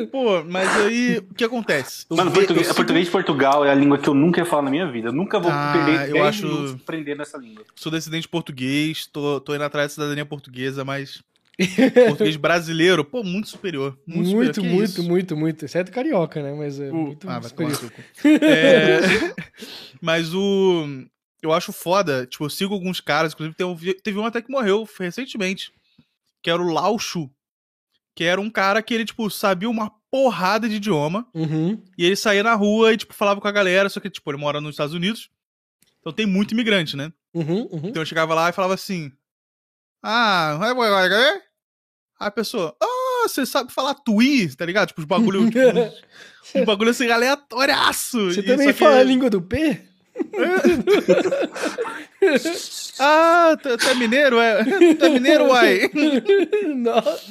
pô, 0.08 0.44
mas 0.44 0.70
aí 0.78 1.18
o 1.18 1.34
que 1.34 1.44
acontece? 1.44 2.06
Eu 2.10 2.16
Mano, 2.18 2.30
ve- 2.30 2.38
português, 2.38 2.68
eu 2.70 2.76
português 2.76 3.06
de 3.06 3.12
Portugal 3.12 3.66
é 3.66 3.72
a 3.72 3.76
língua 3.76 3.98
que 3.98 4.08
eu 4.08 4.14
nunca 4.14 4.40
ia 4.42 4.46
falar 4.46 4.62
na 4.62 4.70
minha 4.70 4.90
vida. 4.92 5.10
Eu 5.10 5.14
nunca 5.14 5.40
vou 5.40 5.52
Ah, 5.52 5.74
perder 5.74 6.10
eu 6.10 6.14
10 6.14 6.26
acho- 6.28 6.46
minutos 6.48 6.74
aprendendo 6.74 7.22
essa 7.24 7.38
língua. 7.38 7.66
sou 7.76 7.92
descendente 7.92 8.28
português, 8.28 9.08
tô, 9.08 9.40
tô 9.42 9.56
indo 9.56 9.64
atrás 9.64 9.88
da 9.88 9.94
cidadania 9.96 10.26
portuguesa, 10.26 10.86
mas 10.86 11.22
português 12.08 12.36
brasileiro, 12.36 13.04
pô, 13.06 13.24
muito 13.24 13.48
superior. 13.50 13.98
Muito, 14.06 14.30
Muito, 14.36 14.56
superior. 14.56 14.76
muito, 14.76 15.04
muito, 15.04 15.34
isso? 15.34 15.38
muito, 15.38 15.66
Exceto 15.66 15.92
carioca, 15.92 16.42
né? 16.44 16.54
Mas 16.54 16.80
é 16.80 16.92
O- 16.92 16.96
muito 16.96 17.30
ah, 17.30 17.40
tomar 17.40 17.44
superior. 17.44 17.92
É, 18.42 19.00
mas 20.02 20.34
o. 20.34 20.86
Eu 21.42 21.54
acho 21.54 21.72
foda, 21.72 22.26
tipo, 22.26 22.44
eu 22.46 22.50
sigo 22.50 22.74
alguns 22.74 23.00
caras, 23.00 23.34
inclusive 23.34 23.56
teve, 23.56 23.70
um- 23.70 24.02
teve 24.02 24.18
um 24.20 24.26
até 24.26 24.42
que 24.42 24.50
morreu 24.52 24.88
recentemente, 25.00 25.72
que 26.42 26.50
era 26.50 26.62
o 26.62 26.72
Lao 26.72 26.98
Shu. 26.98 27.30
Que 28.16 28.24
era 28.24 28.40
um 28.42 28.50
cara 28.50 28.82
que 28.82 28.94
ele, 28.94 29.06
tipo, 29.06 29.30
sabia 29.30 29.70
uma 29.70 29.92
porrada 30.10 30.68
de 30.70 30.76
idioma, 30.76 31.28
Uhum. 31.34 31.82
e 31.98 32.06
ele 32.06 32.16
saía 32.16 32.42
na 32.42 32.54
rua 32.56 32.94
e, 32.94 32.98
tipo, 32.98 33.14
falava 33.14 33.42
com 33.42 33.48
a 33.48 33.52
galera, 33.52 33.90
só 33.90 34.00
que, 34.00 34.10
tipo, 34.10 34.32
ele 34.32 34.38
mora 34.40 34.62
nos 34.62 34.72
Estados 34.72 34.94
Unidos, 34.96 35.30
então 36.00 36.14
tem 36.14 36.26
muito 36.26 36.54
imigrante, 36.54 36.96
né? 36.96 37.12
Uhum, 37.34 37.68
uhum. 37.70 37.82
Então 37.90 38.02
eu 38.02 38.06
chegava 38.06 38.34
lá 38.34 38.50
e 38.50 38.54
falava 38.54 38.74
assim: 38.74 39.12
Ah, 40.02 40.56
vai, 40.58 40.74
vai, 40.74 40.90
vai, 41.10 41.42
a 42.20 42.32
pessoa, 42.32 42.76
ah, 42.82 43.28
você 43.28 43.46
sabe 43.46 43.72
falar 43.74 43.94
tui, 43.96 44.48
tá 44.56 44.66
ligado? 44.66 44.88
Tipo, 44.90 45.02
os 45.02 45.08
bagulho. 45.08 45.50
tipo, 45.50 46.66
bagulho 46.66 46.92
assim, 46.92 47.10
aleatóriaço. 47.10 48.32
Você 48.32 48.40
E 48.40 48.44
também 48.44 48.68
só 48.68 48.74
que- 48.74 48.80
fala 48.80 49.00
a 49.00 49.04
língua 49.04 49.30
do 49.30 49.42
P? 49.42 49.82
Ah, 53.00 53.56
é 53.90 53.94
mineiro, 53.96 54.40
é? 54.40 54.64
Tu 54.96 55.06
é 55.06 55.10
mineiro, 55.10 55.48
uai. 55.50 55.82
Nossa. 56.76 57.22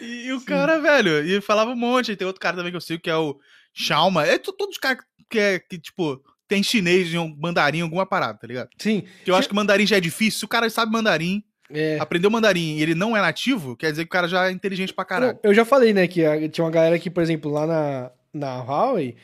E, 0.00 0.26
e 0.26 0.32
o 0.32 0.40
cara, 0.44 0.78
velho, 0.80 1.24
e 1.24 1.40
falava 1.40 1.70
um 1.70 1.76
monte. 1.76 2.12
E 2.12 2.16
tem 2.16 2.26
outro 2.26 2.40
cara 2.40 2.56
também 2.56 2.70
que 2.72 2.76
eu 2.76 2.80
sigo, 2.80 3.00
que 3.02 3.10
é 3.10 3.16
o 3.16 3.38
Shauma. 3.72 4.26
É 4.26 4.38
to- 4.38 4.52
todos 4.52 4.74
os 4.74 4.78
caras 4.80 5.02
que, 5.30 5.38
é, 5.38 5.58
que, 5.58 5.78
tipo, 5.78 6.20
tem 6.48 6.62
chinês, 6.62 7.14
um 7.14 7.34
mandarim, 7.40 7.80
alguma 7.80 8.04
parada, 8.04 8.38
tá 8.38 8.46
ligado? 8.46 8.68
Sim. 8.78 9.04
Que 9.24 9.30
eu 9.30 9.36
acho 9.36 9.48
que 9.48 9.54
mandarim 9.54 9.86
já 9.86 9.96
é 9.96 10.00
difícil. 10.00 10.40
Se 10.40 10.44
o 10.44 10.48
cara 10.48 10.68
sabe 10.68 10.92
mandarim, 10.92 11.42
É. 11.72 11.98
aprendeu 12.00 12.30
mandarim 12.30 12.76
e 12.76 12.82
ele 12.82 12.94
não 12.94 13.16
é 13.16 13.20
nativo, 13.20 13.76
quer 13.76 13.90
dizer 13.90 14.04
que 14.04 14.08
o 14.08 14.12
cara 14.12 14.28
já 14.28 14.48
é 14.48 14.52
inteligente 14.52 14.92
pra 14.92 15.04
caralho. 15.04 15.38
Eu 15.42 15.54
já 15.54 15.64
falei, 15.64 15.92
né, 15.92 16.06
que 16.06 16.24
a- 16.24 16.48
tinha 16.48 16.64
uma 16.64 16.70
galera 16.70 16.98
que, 16.98 17.08
por 17.10 17.22
exemplo, 17.22 17.50
lá 17.50 17.66
na, 17.66 18.10
na 18.32 18.62
Huawei, 18.62 19.16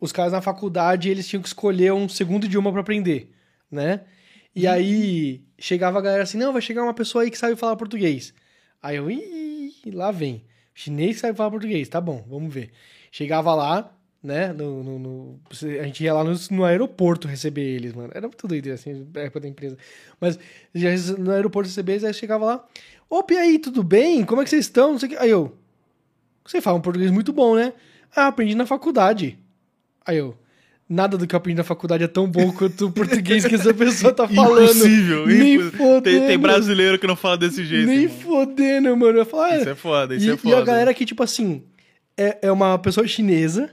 os 0.00 0.12
caras 0.12 0.32
na 0.32 0.40
faculdade, 0.42 1.08
eles 1.08 1.26
tinham 1.26 1.42
que 1.42 1.48
escolher 1.48 1.92
um 1.92 2.08
segundo 2.08 2.44
idioma 2.44 2.70
pra 2.70 2.80
aprender, 2.82 3.30
né? 3.70 4.02
E 4.54 4.66
aí, 4.66 5.42
chegava 5.58 5.98
a 5.98 6.02
galera 6.02 6.22
assim, 6.22 6.38
não, 6.38 6.52
vai 6.52 6.62
chegar 6.62 6.82
uma 6.82 6.94
pessoa 6.94 7.24
aí 7.24 7.30
que 7.30 7.36
sabe 7.38 7.56
falar 7.56 7.76
português. 7.76 8.32
Aí 8.82 8.96
eu, 8.96 9.10
ih, 9.10 9.72
lá 9.92 10.10
vem. 10.10 10.44
Chinês 10.74 11.16
que 11.16 11.20
sabe 11.22 11.36
falar 11.36 11.50
português, 11.50 11.88
tá 11.88 12.00
bom, 12.00 12.24
vamos 12.28 12.52
ver. 12.52 12.70
Chegava 13.10 13.54
lá, 13.54 13.95
né, 14.26 14.52
no, 14.52 14.82
no- 14.82 14.98
no- 14.98 15.40
a 15.80 15.84
gente 15.84 16.02
ia 16.04 16.12
lá 16.12 16.24
no, 16.24 16.34
no 16.50 16.64
aeroporto 16.64 17.28
receber 17.28 17.62
eles, 17.62 17.92
mano. 17.94 18.10
Era 18.14 18.26
muito 18.26 18.46
doido, 18.46 18.70
assim, 18.72 19.06
na 19.14 19.22
época 19.22 19.40
da 19.40 19.48
empresa. 19.48 19.76
Mas 20.20 20.38
já 20.74 20.90
no 21.16 21.30
aeroporto 21.30 21.68
receber 21.68 21.92
eles, 21.92 22.04
aí 22.04 22.12
chegava 22.12 22.44
lá, 22.44 22.64
opa, 23.08 23.34
e 23.34 23.38
aí, 23.38 23.58
tudo 23.58 23.82
bem? 23.82 24.24
Como 24.24 24.40
é 24.40 24.44
que 24.44 24.50
vocês 24.50 24.64
estão? 24.66 24.92
Não 24.92 24.98
sei 24.98 25.08
o 25.08 25.12
que. 25.12 25.16
Aí 25.18 25.30
eu, 25.30 25.56
você 26.44 26.60
fala 26.60 26.76
um 26.78 26.80
português 26.82 27.10
muito 27.10 27.32
bom, 27.32 27.56
né? 27.56 27.72
Ah, 28.14 28.26
aprendi 28.28 28.54
na 28.54 28.66
faculdade. 28.66 29.38
Aí 30.04 30.16
eu, 30.18 30.36
nada 30.88 31.18
do 31.18 31.26
que 31.26 31.34
eu 31.34 31.38
aprendi 31.38 31.56
na 31.58 31.64
faculdade 31.64 32.04
é 32.04 32.08
tão 32.08 32.28
bom 32.28 32.52
quanto 32.52 32.86
o 32.86 32.92
português 32.92 33.44
que 33.44 33.54
essa 33.54 33.74
pessoa 33.74 34.12
tá 34.12 34.26
falando. 34.28 34.62
Impossível, 34.64 35.26
Nem 35.26 35.54
impossível. 35.54 35.78
fodendo. 35.78 36.02
Tem, 36.18 36.26
tem 36.28 36.38
brasileiro 36.38 36.98
que 36.98 37.06
não 37.06 37.16
fala 37.16 37.36
desse 37.38 37.64
jeito. 37.64 37.86
Nem 37.88 38.04
irmão. 38.04 38.18
fodendo, 38.20 38.96
mano. 38.96 39.18
Eu 39.18 39.26
falo, 39.26 39.42
ah, 39.44 39.56
Isso 39.58 39.68
é 39.68 39.74
foda, 39.74 40.14
isso 40.16 40.26
e, 40.26 40.30
é 40.30 40.36
foda. 40.36 40.54
e 40.56 40.58
a 40.58 40.64
galera 40.64 40.94
que, 40.94 41.04
tipo 41.04 41.22
assim, 41.22 41.62
é, 42.16 42.38
é 42.42 42.52
uma 42.52 42.78
pessoa 42.78 43.06
chinesa 43.06 43.70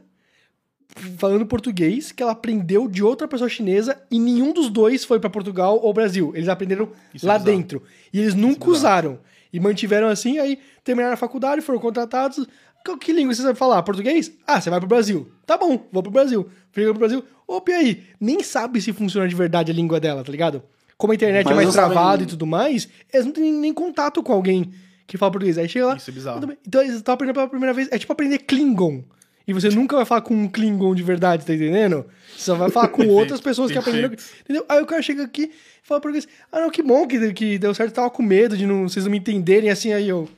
falando 1.18 1.46
português 1.46 2.12
que 2.12 2.22
ela 2.22 2.32
aprendeu 2.32 2.88
de 2.88 3.04
outra 3.04 3.28
pessoa 3.28 3.50
chinesa 3.50 4.02
e 4.10 4.20
nenhum 4.20 4.54
dos 4.54 4.70
dois 4.70 5.04
foi 5.04 5.20
pra 5.20 5.30
Portugal 5.30 5.80
ou 5.82 5.94
Brasil. 5.94 6.32
Eles 6.36 6.48
aprenderam 6.50 6.90
Isso 7.14 7.26
é 7.26 7.28
lá 7.28 7.38
bizarro. 7.38 7.58
dentro. 7.58 7.84
E 8.12 8.20
eles 8.20 8.34
nunca 8.36 8.66
bizarro. 8.66 8.72
usaram. 8.72 9.20
E 9.52 9.60
mantiveram 9.60 10.08
assim, 10.08 10.40
aí 10.40 10.58
terminaram 10.84 11.14
a 11.14 11.18
faculdade, 11.18 11.62
foram 11.62 11.80
contratados. 11.80 12.48
Que, 12.84 12.98
que 12.98 13.14
língua 13.14 13.34
você 13.34 13.42
sabe 13.44 13.58
falar? 13.58 13.82
Português? 13.84 14.32
Ah, 14.46 14.60
você 14.60 14.70
vai 14.70 14.80
pro 14.80 14.88
Brasil. 14.90 15.30
Tá 15.46 15.58
bom, 15.58 15.88
vou 15.92 16.02
pro 16.04 16.12
Brasil. 16.12 16.48
Chega 16.74 16.90
pro 16.90 17.00
Brasil. 17.00 17.24
Opa, 17.48 17.72
e 17.72 17.74
aí? 17.76 18.04
Nem 18.20 18.42
sabe 18.42 18.82
se 18.82 18.92
funciona 18.92 19.28
de 19.28 19.36
verdade 19.36 19.72
a 19.72 19.74
língua 19.76 20.00
dela, 20.00 20.24
tá 20.24 20.32
ligado? 20.32 20.64
Como 20.98 21.12
a 21.12 21.16
internet 21.16 21.46
Mas 21.46 21.54
é 21.54 21.56
mais 21.56 21.74
travada 21.74 22.24
e 22.24 22.26
tudo 22.26 22.46
mais, 22.46 22.88
eles 23.12 23.26
não 23.26 23.34
têm 23.34 23.52
nem 23.54 23.74
contato 23.74 24.24
com 24.24 24.34
alguém 24.34 24.72
que 25.06 25.18
fala 25.18 25.32
português. 25.32 25.58
Aí 25.58 25.68
chega 25.68 25.86
lá. 25.88 25.96
Isso 25.96 26.10
é 26.10 26.14
bizarro. 26.14 26.58
Então 26.66 26.82
eles 26.82 26.96
estão 26.96 27.14
aprendendo 27.14 27.36
pela 27.36 27.48
primeira 27.48 27.74
vez. 27.74 27.88
É 27.92 27.98
tipo 27.98 28.12
aprender 28.12 28.40
Klingon. 28.40 29.04
E 29.48 29.52
você 29.54 29.70
nunca 29.70 29.96
vai 29.96 30.06
falar 30.06 30.22
com 30.22 30.34
um 30.34 30.48
Klingon 30.48 30.96
de 30.96 31.04
verdade, 31.04 31.46
tá 31.46 31.54
entendendo? 31.54 32.06
Você 32.36 32.46
só 32.46 32.56
vai 32.56 32.70
falar 32.70 32.88
com 32.88 33.06
outras 33.08 33.42
pessoas 33.42 33.72
que 33.72 33.78
aprenderam. 33.78 34.14
Entendeu? 34.42 34.66
Aí 34.70 34.82
o 34.82 34.86
cara 34.86 35.02
chega 35.02 35.24
aqui 35.24 35.52
e 35.52 35.88
fala 35.88 36.00
português. 36.00 36.28
Ah, 36.52 36.62
não, 36.62 36.70
que 36.70 36.82
bom 36.82 37.06
que, 37.06 37.34
que 37.34 37.58
deu 37.60 37.74
certo. 37.74 37.90
Eu 37.92 37.96
tava 37.96 38.10
com 38.10 38.24
medo 38.24 38.56
de 38.58 38.66
não, 38.66 38.88
vocês 38.88 39.04
não 39.06 39.12
me 39.12 39.18
entenderem. 39.18 39.70
Assim, 39.70 39.92
aí 39.92 40.08
eu. 40.08 40.30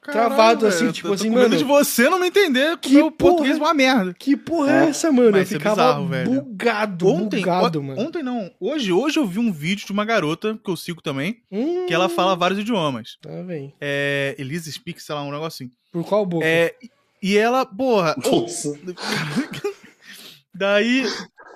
travado, 0.00 0.66
assim, 0.66 0.80
velho, 0.84 0.92
tipo 0.92 1.08
eu 1.08 1.10
tô 1.10 1.14
assim, 1.16 1.28
com 1.28 1.34
medo 1.34 1.48
mano, 1.50 1.56
de 1.58 1.64
você 1.64 2.08
não 2.08 2.18
me 2.20 2.28
entender, 2.28 2.76
que 2.78 2.94
meu 2.94 3.10
porra- 3.10 3.32
português 3.32 3.56
é 3.58 3.60
uma 3.60 3.74
merda. 3.74 4.14
Que 4.18 4.36
porra 4.36 4.70
é, 4.72 4.84
É. 4.86 4.88
essa, 4.90 5.10
mano? 5.10 5.28
Eu 5.28 5.32
Mas 5.32 5.48
isso 5.48 5.56
é 5.56 5.58
ficava 5.58 5.82
bizarro, 5.82 6.06
velho. 6.08 6.30
bugado, 6.30 7.08
Ontem, 7.08 7.40
bugado, 7.40 7.80
o- 7.80 7.82
mano. 7.82 8.00
ontem 8.00 8.22
não, 8.22 8.50
hoje, 8.60 8.92
hoje 8.92 9.18
eu 9.18 9.26
vi 9.26 9.38
um 9.40 9.52
vídeo 9.52 9.84
de 9.84 9.92
uma 9.92 10.04
garota, 10.04 10.58
que 10.64 10.70
eu 10.70 10.76
sigo 10.76 11.02
também, 11.02 11.42
Hum, 11.50 11.86
que 11.86 11.92
ela 11.94 12.08
fala 12.08 12.36
vários 12.36 12.60
idiomas. 12.60 13.18
Tá 13.20 13.42
bem. 13.42 13.74
É, 13.80 14.34
Elisa 14.38 14.70
Speak, 14.70 15.02
sei 15.02 15.14
lá, 15.14 15.22
um 15.22 15.32
negócio 15.32 15.64
assim. 15.64 15.72
Por 15.90 16.04
qual 16.04 16.24
boca? 16.24 16.46
É, 16.46 16.74
e 17.22 17.36
ela, 17.38 17.64
porra, 17.64 18.16
Nossa. 18.18 18.78
Daí, 20.54 21.04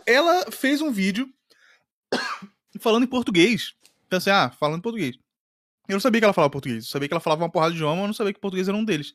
ela 0.06 0.51
fez 0.51 0.80
um 0.80 0.90
vídeo 0.90 1.28
falando 2.80 3.05
em 3.05 3.09
português. 3.09 3.74
Pensei, 4.09 4.32
ah, 4.32 4.51
falando 4.59 4.78
em 4.78 4.82
português. 4.82 5.16
Eu 5.88 5.94
não 5.94 6.01
sabia 6.01 6.20
que 6.20 6.24
ela 6.24 6.32
falava 6.32 6.51
português. 6.51 6.84
Eu 6.84 6.90
sabia 6.90 7.09
que 7.09 7.14
ela 7.14 7.20
falava 7.20 7.43
uma 7.43 7.51
porrada 7.51 7.72
de 7.72 7.76
idioma, 7.78 7.94
mas 7.94 8.02
eu 8.02 8.06
não 8.09 8.14
sabia 8.14 8.32
que 8.32 8.40
português 8.40 8.68
era 8.68 8.76
um 8.76 8.84
deles. 8.84 9.12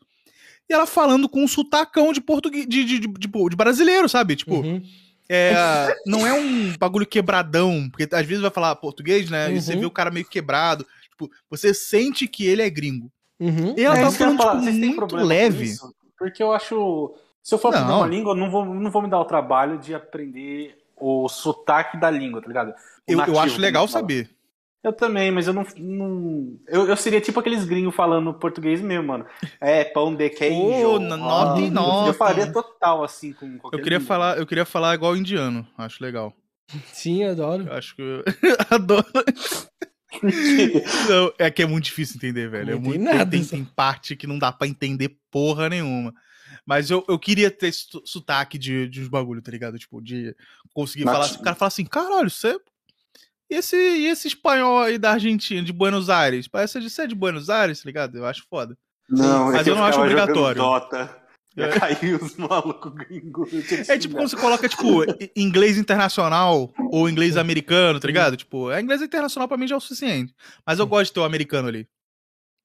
E 0.69 0.73
ela 0.73 0.85
falando 0.85 1.27
com 1.27 1.43
um 1.43 1.47
sotacão 1.47 2.13
de 2.13 2.21
português, 2.21 2.65
de, 2.67 2.83
de, 2.85 2.99
de, 2.99 3.07
de, 3.07 3.27
de 3.49 3.55
brasileiro, 3.55 4.07
sabe? 4.07 4.35
Tipo, 4.35 4.61
Uhum. 4.61 4.81
é, 5.27 5.95
não 6.05 6.25
é 6.25 6.33
um 6.33 6.77
bagulho 6.77 7.05
quebradão, 7.05 7.89
porque 7.89 8.07
às 8.15 8.25
vezes 8.25 8.41
vai 8.41 8.51
falar 8.51 8.75
português, 8.75 9.29
né? 9.29 9.51
E 9.53 9.61
você 9.61 9.73
Uhum. 9.73 9.79
vê 9.81 9.85
o 9.85 9.91
cara 9.91 10.11
meio 10.11 10.25
quebrado. 10.25 10.85
Tipo, 11.09 11.29
você 11.49 11.73
sente 11.73 12.27
que 12.27 12.45
ele 12.45 12.61
é 12.61 12.69
gringo. 12.69 13.11
Uhum. 13.39 13.73
E 13.77 13.83
ela 13.83 13.97
É, 13.97 14.03
ia 14.03 14.11
falando, 14.11 14.37
tipo, 14.71 14.81
muito 14.99 15.15
leve. 15.15 15.65
isso? 15.65 15.93
Porque 16.22 16.43
eu 16.43 16.52
acho. 16.53 17.15
Se 17.41 17.56
eu 17.56 17.57
for 17.57 17.69
aprender 17.69 17.91
uma 17.93 18.06
língua, 18.06 18.34
eu 18.34 18.35
não 18.38 18.52
vou, 18.52 18.64
não 18.64 18.91
vou 18.91 19.02
me 19.02 19.10
dar 19.10 19.19
o 19.19 19.26
trabalho 19.26 19.80
de 19.80 19.95
aprender 19.95 20.77
o 20.95 21.27
sotaque 21.27 21.98
da 21.99 22.11
língua, 22.11 22.39
tá 22.39 22.48
ligado? 22.48 22.69
Eu, 23.07 23.14
eu 23.14 23.18
nativo, 23.18 23.39
acho 23.39 23.60
legal 23.60 23.88
saber. 23.88 24.30
Eu 24.84 24.93
também, 24.93 25.31
mas 25.31 25.48
eu 25.48 25.53
não. 25.53 25.65
não- 25.77 26.60
eu, 26.68 26.88
eu 26.88 26.95
seria 26.95 27.19
tipo 27.19 27.39
aqueles 27.39 27.65
gringos 27.65 27.95
falando 27.95 28.31
português 28.35 28.80
mesmo, 28.81 29.07
mano. 29.07 29.26
É, 29.60 29.84
pão 29.84 30.14
de 30.14 30.30
queijo. 30.30 30.88
Ô, 30.89 30.99
no- 30.99 31.18
note, 31.18 31.64
eu- 31.64 31.72
note. 31.72 32.07
Eu 32.10 32.14
faria 32.14 32.52
total 32.53 33.03
assim 33.03 33.34
com 33.34 33.57
qualquer 33.57 33.80
Eu 33.80 33.84
queria 33.84 33.98
língua. 33.98 34.07
falar, 34.07 34.38
eu 34.38 34.45
queria 34.45 34.65
falar 34.65 34.93
igual 34.93 35.18
indiano. 35.18 35.68
Acho 35.76 36.03
legal. 36.03 36.34
Sim, 36.93 37.23
adoro. 37.23 37.64
Eu 37.68 37.73
acho 37.73 37.95
que 37.95 38.02
eu 38.03 38.23
adoro. 38.69 39.06
Não, 41.09 41.33
é 41.39 41.49
que 41.49 41.63
é 41.63 41.65
muito 41.65 41.85
difícil 41.85 42.17
entender, 42.17 42.49
velho. 42.49 42.65
Não 42.65 42.73
é 42.73 42.75
tem 42.75 42.83
muito, 42.83 43.03
nada, 43.03 43.31
tem, 43.31 43.45
tem 43.45 43.63
parte 43.63 44.15
que 44.15 44.27
não 44.27 44.38
dá 44.38 44.51
pra 44.51 44.67
entender 44.67 45.17
porra 45.29 45.69
nenhuma. 45.69 46.13
Mas 46.65 46.89
eu, 46.89 47.03
eu 47.07 47.17
queria 47.17 47.49
ter 47.49 47.71
sotaque 47.73 48.57
de, 48.57 48.88
de 48.88 49.01
uns 49.01 49.07
bagulho, 49.07 49.41
tá 49.41 49.51
ligado? 49.51 49.79
Tipo, 49.79 50.01
de 50.01 50.35
conseguir 50.73 51.05
falar 51.05 51.25
assim. 51.25 51.39
O 51.39 51.43
cara 51.43 51.55
fala 51.55 51.67
assim, 51.67 51.85
caralho, 51.85 52.29
você. 52.29 52.57
E 53.49 53.55
esse, 53.55 53.75
e 53.75 54.07
esse 54.07 54.27
espanhol 54.27 54.79
aí 54.79 54.97
da 54.97 55.11
Argentina, 55.11 55.61
de 55.61 55.73
Buenos 55.73 56.09
Aires? 56.09 56.47
Parece 56.47 56.79
de 56.79 56.89
ser 56.89 57.07
de 57.07 57.15
Buenos 57.15 57.49
Aires, 57.49 57.81
tá 57.81 57.88
ligado? 57.88 58.17
Eu 58.17 58.25
acho 58.25 58.45
foda. 58.49 58.77
Não, 59.09 59.49
é 59.49 59.53
Mas 59.53 59.63
que 59.63 59.69
eu 59.69 59.75
não 59.75 59.83
acho 59.83 59.99
obrigatório. 59.99 60.61
Dota. 60.61 61.20
É. 61.57 61.67
cair 61.79 62.21
os 62.21 62.35
malucos 62.37 62.93
gringos. 62.93 63.51
É 63.89 63.97
tipo 63.97 64.15
quando 64.15 64.29
você 64.29 64.37
coloca, 64.37 64.67
tipo, 64.69 65.03
inglês 65.35 65.77
internacional 65.77 66.73
ou 66.91 67.09
inglês 67.09 67.37
americano, 67.37 67.99
tá 67.99 68.07
ligado? 68.07 68.37
Tipo, 68.37 68.71
é 68.71 68.81
inglês 68.81 69.01
internacional 69.01 69.47
pra 69.47 69.57
mim 69.57 69.67
já 69.67 69.75
é 69.75 69.77
o 69.77 69.81
suficiente. 69.81 70.33
Mas 70.65 70.79
eu 70.79 70.87
gosto 70.87 71.05
de 71.07 71.13
ter 71.13 71.19
o 71.19 71.25
americano 71.25 71.67
ali. 71.67 71.87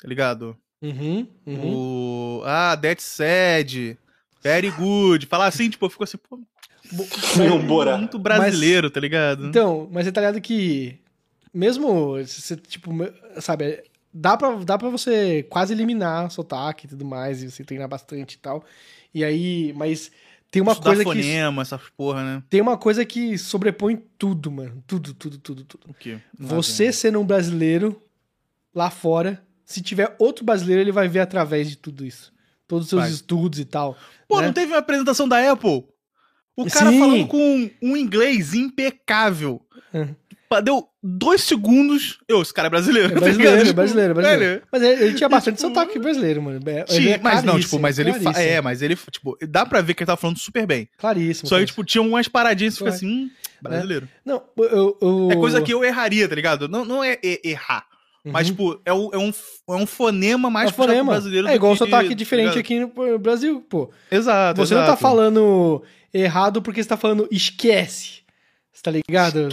Tá 0.00 0.08
ligado? 0.08 0.56
Uhum. 0.82 1.26
Uhum. 1.46 1.74
O. 1.74 2.42
Ah, 2.44 2.76
that's 2.76 3.04
sad. 3.04 3.98
Very 4.42 4.70
good. 4.70 5.26
Falar 5.26 5.46
assim, 5.46 5.68
tipo, 5.68 5.84
eu 5.86 5.90
fico 5.90 6.04
assim, 6.04 6.18
pô. 6.18 6.38
Meu 7.36 7.58
Bora. 7.60 7.98
Muito 7.98 8.18
brasileiro, 8.18 8.90
tá 8.90 9.00
ligado? 9.00 9.46
Então, 9.46 9.88
mas 9.90 10.04
você 10.04 10.12
tá 10.12 10.20
ligado 10.20 10.40
que 10.40 11.00
mesmo 11.52 12.18
você, 12.18 12.54
tipo, 12.56 12.90
sabe, 13.40 13.82
dá 14.16 14.36
pra, 14.36 14.54
dá 14.56 14.78
pra 14.78 14.88
você 14.88 15.42
quase 15.44 15.74
eliminar 15.74 16.30
sotaque 16.30 16.86
e 16.86 16.88
tudo 16.88 17.04
mais, 17.04 17.42
e 17.42 17.50
você 17.50 17.62
treinar 17.62 17.88
bastante 17.88 18.34
e 18.34 18.38
tal. 18.38 18.64
E 19.12 19.22
aí, 19.22 19.72
mas 19.76 20.10
tem 20.50 20.62
uma 20.62 20.72
Estudar 20.72 20.90
coisa 20.90 21.04
que 21.04 21.22
fonema, 21.22 21.62
essas 21.62 21.80
porra, 21.96 22.24
né? 22.24 22.42
tem 22.48 22.60
uma 22.60 22.76
coisa 22.78 23.04
que 23.04 23.36
sobrepõe 23.36 24.02
tudo, 24.18 24.50
mano. 24.50 24.82
Tudo, 24.86 25.12
tudo, 25.12 25.38
tudo, 25.38 25.64
tudo. 25.64 25.90
O 25.90 25.94
quê? 25.94 26.18
Você 26.38 26.92
sendo 26.92 27.20
um 27.20 27.26
brasileiro 27.26 28.00
lá 28.74 28.90
fora, 28.90 29.42
se 29.64 29.82
tiver 29.82 30.14
outro 30.18 30.44
brasileiro, 30.44 30.80
ele 30.80 30.92
vai 30.92 31.08
ver 31.08 31.20
através 31.20 31.68
de 31.68 31.76
tudo 31.76 32.04
isso. 32.04 32.32
Todos 32.66 32.86
os 32.86 32.90
seus 32.90 33.02
Vai. 33.02 33.10
estudos 33.10 33.58
e 33.58 33.64
tal. 33.64 33.96
Pô, 34.26 34.40
né? 34.40 34.46
não 34.46 34.52
teve 34.52 34.72
uma 34.72 34.78
apresentação 34.78 35.28
da 35.28 35.52
Apple? 35.52 35.84
O 36.56 36.66
cara 36.66 36.90
Sim. 36.90 36.98
falando 36.98 37.26
com 37.28 37.70
um 37.82 37.96
inglês 37.96 38.54
impecável. 38.54 39.60
Deu 40.64 40.88
dois 41.06 41.42
segundos. 41.42 42.18
Eu, 42.28 42.42
esse 42.42 42.52
cara 42.52 42.66
é 42.66 42.70
brasileiro. 42.70 43.08
É 43.08 43.14
tá 43.14 43.20
brasileiro, 43.20 43.68
é 43.68 43.72
brasileiro, 43.72 44.10
é 44.10 44.14
brasileiro. 44.14 44.62
Mas 44.70 44.82
ele, 44.82 45.04
ele 45.04 45.14
tinha 45.14 45.28
bastante 45.28 45.56
tipo, 45.56 45.68
sotaque 45.68 45.98
brasileiro, 45.98 46.42
mano. 46.42 46.60
É- 46.68 46.84
Sim, 46.88 46.96
ele 46.96 47.10
é 47.10 47.18
mas 47.22 47.42
não, 47.42 47.58
tipo, 47.60 47.78
mas 47.78 47.98
ele. 47.98 48.12
fa-. 48.14 48.32
É, 48.40 48.60
mas 48.60 48.82
ele, 48.82 48.96
tipo, 49.10 49.36
dá 49.48 49.64
pra 49.64 49.80
ver 49.80 49.94
que 49.94 50.02
ele 50.02 50.06
tá 50.06 50.16
falando 50.16 50.38
super 50.38 50.66
bem. 50.66 50.88
Claríssimo. 50.98 51.48
Só 51.48 51.58
que, 51.58 51.66
tipo, 51.66 51.84
tinha 51.84 52.02
umas 52.02 52.28
paradinhas 52.28 52.74
que 52.74 52.78
fica 52.78 52.90
assim, 52.90 53.06
hum, 53.06 53.30
brasileiro. 53.62 54.08
Não, 54.24 54.42
eu, 54.58 54.98
eu- 55.00 55.28
É 55.30 55.36
coisa 55.36 55.62
que 55.62 55.72
eu 55.72 55.84
erraria, 55.84 56.28
tá 56.28 56.34
ligado? 56.34 56.68
Não, 56.68 56.84
não 56.84 57.02
é 57.04 57.18
errar. 57.44 57.84
Uhum. 58.24 58.32
Mas, 58.32 58.48
tipo, 58.48 58.80
é 58.84 58.92
um, 58.92 59.08
é 59.12 59.18
um, 59.18 59.32
é 59.70 59.72
um 59.82 59.86
fonema 59.86 60.50
mais 60.50 60.70
é 60.70 60.72
fonema. 60.72 61.12
brasileiro 61.12 61.46
É 61.46 61.54
igual 61.54 61.72
o 61.72 61.74
que- 61.76 61.84
sotaque 61.84 62.08
tá 62.08 62.14
diferente 62.14 62.56
ligado? 62.56 62.58
aqui 62.58 62.80
no 62.80 63.18
Brasil, 63.20 63.60
pô. 63.68 63.88
Exato. 64.10 64.60
Você 64.60 64.74
não 64.74 64.80
tá 64.82 64.88
exato. 64.88 65.00
falando 65.02 65.82
errado 66.12 66.60
porque 66.60 66.82
você 66.82 66.88
tá 66.88 66.96
falando 66.96 67.28
esquece. 67.30 68.25
Você 68.76 68.82
tá 68.82 68.90
ligado? 68.90 69.48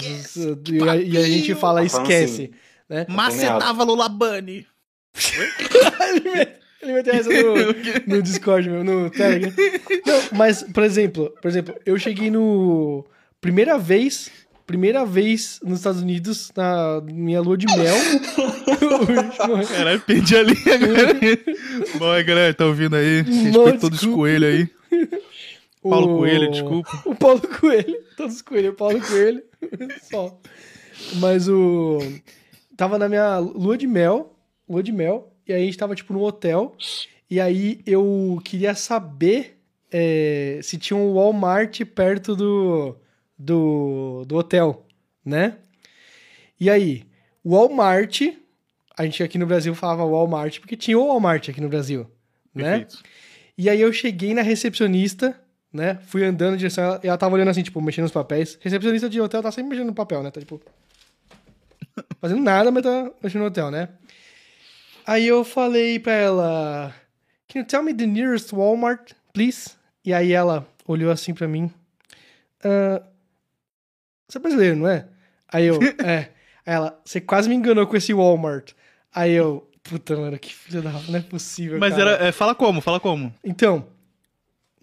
E 0.69 0.89
a, 0.89 0.95
e 0.97 1.17
a 1.17 1.21
gente 1.21 1.55
fala 1.55 1.79
Tá 1.79 1.85
esquece. 1.85 2.23
assim. 2.33 2.49
Né? 2.89 3.05
Macetava 3.07 3.83
Lulabani. 3.85 4.67
ele 6.09 6.29
met- 6.29 6.57
ele 6.81 6.93
meteu 6.93 7.13
essa 7.13 7.29
no, 7.29 7.55
no 8.17 8.21
Discord, 8.21 8.69
meu, 8.69 8.83
no 8.83 9.09
Telegram. 9.09 9.53
Não, 10.05 10.21
mas, 10.37 10.63
por 10.63 10.83
exemplo, 10.83 11.33
por 11.41 11.47
exemplo, 11.47 11.73
eu 11.85 11.97
cheguei 11.97 12.29
no. 12.29 13.05
Primeira 13.39 13.77
vez. 13.77 14.29
Primeira 14.65 15.05
vez 15.05 15.59
nos 15.63 15.79
Estados 15.79 16.01
Unidos, 16.01 16.49
na 16.55 17.01
minha 17.01 17.41
lua 17.41 17.57
de 17.57 17.65
mel. 17.77 17.95
Caralho, 19.67 19.99
perdi 20.01 20.35
a 20.37 20.43
linha, 20.43 20.77
galera. 20.77 21.19
Bom, 21.97 22.11
aí, 22.11 22.23
galera, 22.23 22.53
tá 22.53 22.65
ouvindo 22.65 22.95
aí? 22.95 23.23
Não, 23.23 23.43
Respeito 23.65 23.79
todos 23.81 24.01
os 24.03 24.13
coelhos 24.13 24.49
aí. 24.49 24.69
Paulo 25.89 26.13
O- 26.15 26.17
Coelho, 26.19 26.51
desculpa. 26.51 26.89
O 27.05 27.15
Paulo 27.15 27.41
Coelho. 27.41 28.03
Todos 28.17 28.35
os 28.35 28.41
coelhos, 28.41 28.73
o 28.73 28.75
Paulo 28.75 28.99
Coelho. 29.01 29.43
Só. 30.09 30.39
Mas 31.15 31.47
o. 31.47 31.99
Tava 32.77 32.97
na 32.97 33.07
minha 33.09 33.37
lua 33.39 33.77
de 33.77 33.87
mel. 33.87 34.35
Lua 34.67 34.81
de 34.83 34.91
mel. 34.91 35.33
E 35.47 35.53
aí 35.53 35.61
a 35.61 35.65
gente 35.65 35.77
tava, 35.77 35.95
tipo, 35.95 36.13
no 36.13 36.21
hotel. 36.23 36.75
E 37.29 37.39
aí 37.39 37.81
eu 37.85 38.39
queria 38.43 38.75
saber 38.75 39.59
é, 39.91 40.59
se 40.63 40.77
tinha 40.77 40.97
um 40.97 41.13
Walmart 41.13 41.81
perto 41.85 42.35
do, 42.35 42.95
do, 43.37 44.23
do 44.25 44.35
hotel, 44.37 44.85
né? 45.25 45.57
E 46.59 46.69
aí, 46.69 47.03
Walmart. 47.45 48.21
A 48.95 49.05
gente 49.05 49.23
aqui 49.23 49.39
no 49.39 49.47
Brasil 49.47 49.73
falava 49.73 50.05
Walmart, 50.05 50.59
porque 50.59 50.77
tinha 50.77 50.97
o 50.99 51.07
Walmart 51.07 51.49
aqui 51.49 51.59
no 51.59 51.67
Brasil, 51.67 52.05
né? 52.53 52.77
Perfeito. 52.79 53.03
E 53.57 53.67
aí 53.69 53.81
eu 53.81 53.91
cheguei 53.91 54.35
na 54.35 54.43
recepcionista, 54.43 55.39
né? 55.73 55.99
Fui 56.05 56.23
andando 56.23 56.53
em 56.53 56.57
direção 56.57 56.83
a 56.83 56.87
ela, 56.87 57.01
e 57.03 57.07
ela 57.07 57.17
tava 57.17 57.33
olhando 57.35 57.49
assim, 57.49 57.63
tipo, 57.63 57.81
mexendo 57.81 58.03
nos 58.03 58.11
papéis. 58.11 58.57
Recepcionista 58.61 59.09
de 59.09 59.19
hotel 59.19 59.41
tá 59.41 59.51
sempre 59.51 59.71
mexendo 59.71 59.87
no 59.87 59.93
papel, 59.95 60.21
né? 60.21 60.29
Tá 60.29 60.39
tipo. 60.39 60.61
Fazendo 62.21 62.41
nada, 62.41 62.71
mas 62.71 62.83
tá 62.83 63.11
mexendo 63.21 63.41
no 63.41 63.47
hotel, 63.47 63.71
né? 63.71 63.89
Aí 65.05 65.27
eu 65.27 65.43
falei 65.43 65.99
pra 65.99 66.13
ela. 66.13 66.95
Can 67.47 67.59
you 67.59 67.65
tell 67.65 67.83
me 67.83 67.93
the 67.93 68.05
nearest 68.05 68.53
Walmart, 68.53 69.11
please? 69.33 69.71
E 70.05 70.13
aí 70.13 70.31
ela 70.31 70.65
olhou 70.87 71.11
assim 71.11 71.33
pra 71.33 71.47
mim. 71.47 71.71
"Ah, 72.63 73.01
você 74.27 74.37
é 74.37 74.41
brasileiro, 74.41 74.77
não 74.77 74.87
é? 74.87 75.05
Aí 75.47 75.65
eu, 75.65 75.79
é. 76.03 76.29
Aí 76.65 76.75
ela, 76.75 76.99
você 77.03 77.19
quase 77.19 77.49
me 77.49 77.55
enganou 77.55 77.85
com 77.85 77.95
esse 77.97 78.13
Walmart. 78.13 78.71
Aí 79.13 79.31
eu, 79.33 79.69
puta, 79.83 80.15
mano, 80.15 80.39
que 80.39 80.53
filho 80.53 80.81
da. 80.81 80.91
Não 80.91 81.19
é 81.19 81.21
possível. 81.21 81.79
Mas 81.79 81.95
cara. 81.95 82.11
era. 82.11 82.27
é, 82.27 82.31
fala 82.31 82.55
como? 82.55 82.81
Fala 82.81 82.99
como? 82.99 83.33
Então, 83.43 83.85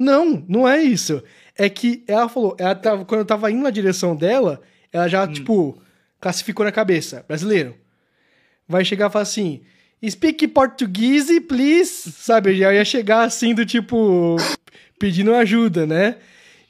não, 0.01 0.43
não 0.49 0.67
é 0.67 0.83
isso. 0.83 1.23
É 1.57 1.69
que 1.69 2.03
ela 2.09 2.27
falou, 2.27 2.57
ela 2.59 2.75
tava, 2.75 3.05
quando 3.05 3.21
eu 3.21 3.25
tava 3.27 3.51
indo 3.51 3.63
na 3.63 3.69
direção 3.71 4.17
dela, 4.17 4.63
ela 4.91 5.07
já, 5.07 5.27
tipo, 5.29 5.79
classificou 6.19 6.65
na 6.65 6.73
cabeça, 6.73 7.23
brasileiro. 7.29 7.75
Vai 8.67 8.83
chegar 8.83 9.11
e 9.11 9.13
falar 9.13 9.25
assim, 9.25 9.61
speak 10.09 10.49
português, 10.49 11.27
please, 11.47 12.11
sabe? 12.13 12.51
Eu 12.51 12.57
já 12.57 12.73
ia 12.75 12.85
chegar 12.85 13.25
assim 13.25 13.55
do 13.55 13.67
tipo, 13.67 14.37
pedindo 14.99 15.35
ajuda, 15.35 15.87
né? 15.87 16.17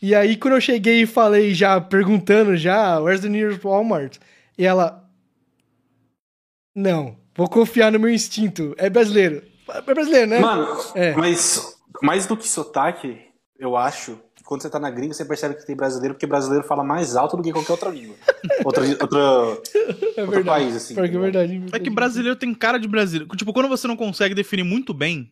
E 0.02 0.12
aí, 0.15 0.36
quando 0.36 0.55
eu 0.55 0.61
cheguei 0.61 1.02
e 1.02 1.07
falei 1.07 1.55
já, 1.55 1.81
perguntando 1.81 2.57
já, 2.57 2.98
where's 2.98 3.20
the 3.20 3.28
nearest 3.28 3.62
Walmart? 3.62 4.16
E 4.59 4.66
ela, 4.66 5.09
não, 6.74 7.16
vou 7.36 7.48
confiar 7.48 7.93
no 7.93 8.01
meu 8.01 8.11
instinto, 8.11 8.74
é 8.77 8.90
brasileiro. 8.90 9.43
É 9.69 9.81
brasileiro, 9.82 10.27
né? 10.27 10.40
Mano, 10.40 10.66
É. 10.97 11.15
mas 11.15 11.78
mais 12.03 12.27
do 12.27 12.37
que 12.37 12.49
sotaque, 12.49 13.19
eu 13.59 13.77
acho, 13.77 14.19
quando 14.45 14.63
você 14.63 14.71
tá 14.71 14.79
na 14.79 14.91
gringa, 14.91 15.15
você 15.15 15.25
percebe 15.25 15.55
que 15.55 15.67
tem 15.67 15.77
brasileiro, 15.77 16.15
porque 16.15 16.27
brasileiro 16.27 16.67
fala 16.67 16.83
mais 16.83 17.15
alto 17.17 17.37
do 17.37 17.43
que 17.43 17.53
qualquer 17.53 17.73
outra 17.73 17.91
língua. 17.91 18.17
outra, 18.65 18.83
outra, 19.01 19.19
É 20.17 20.23
outro 20.23 20.27
verdade. 20.31 20.45
país, 20.45 20.77
assim. 20.77 20.95
Pior 20.95 21.09
que 21.09 21.17
é 21.17 21.21
verdade. 21.21 21.63
É 21.73 21.79
que 21.79 21.91
brasileiro 21.91 22.37
tem 22.37 22.55
cara 22.55 22.79
de 22.79 22.89
brasileiro. 22.89 23.35
Tipo, 23.37 23.53
quando 23.53 23.69
você 23.69 23.87
não 23.87 23.97
consegue 23.97 24.35
definir 24.35 24.65
muito 24.65 24.93
bem 24.95 25.31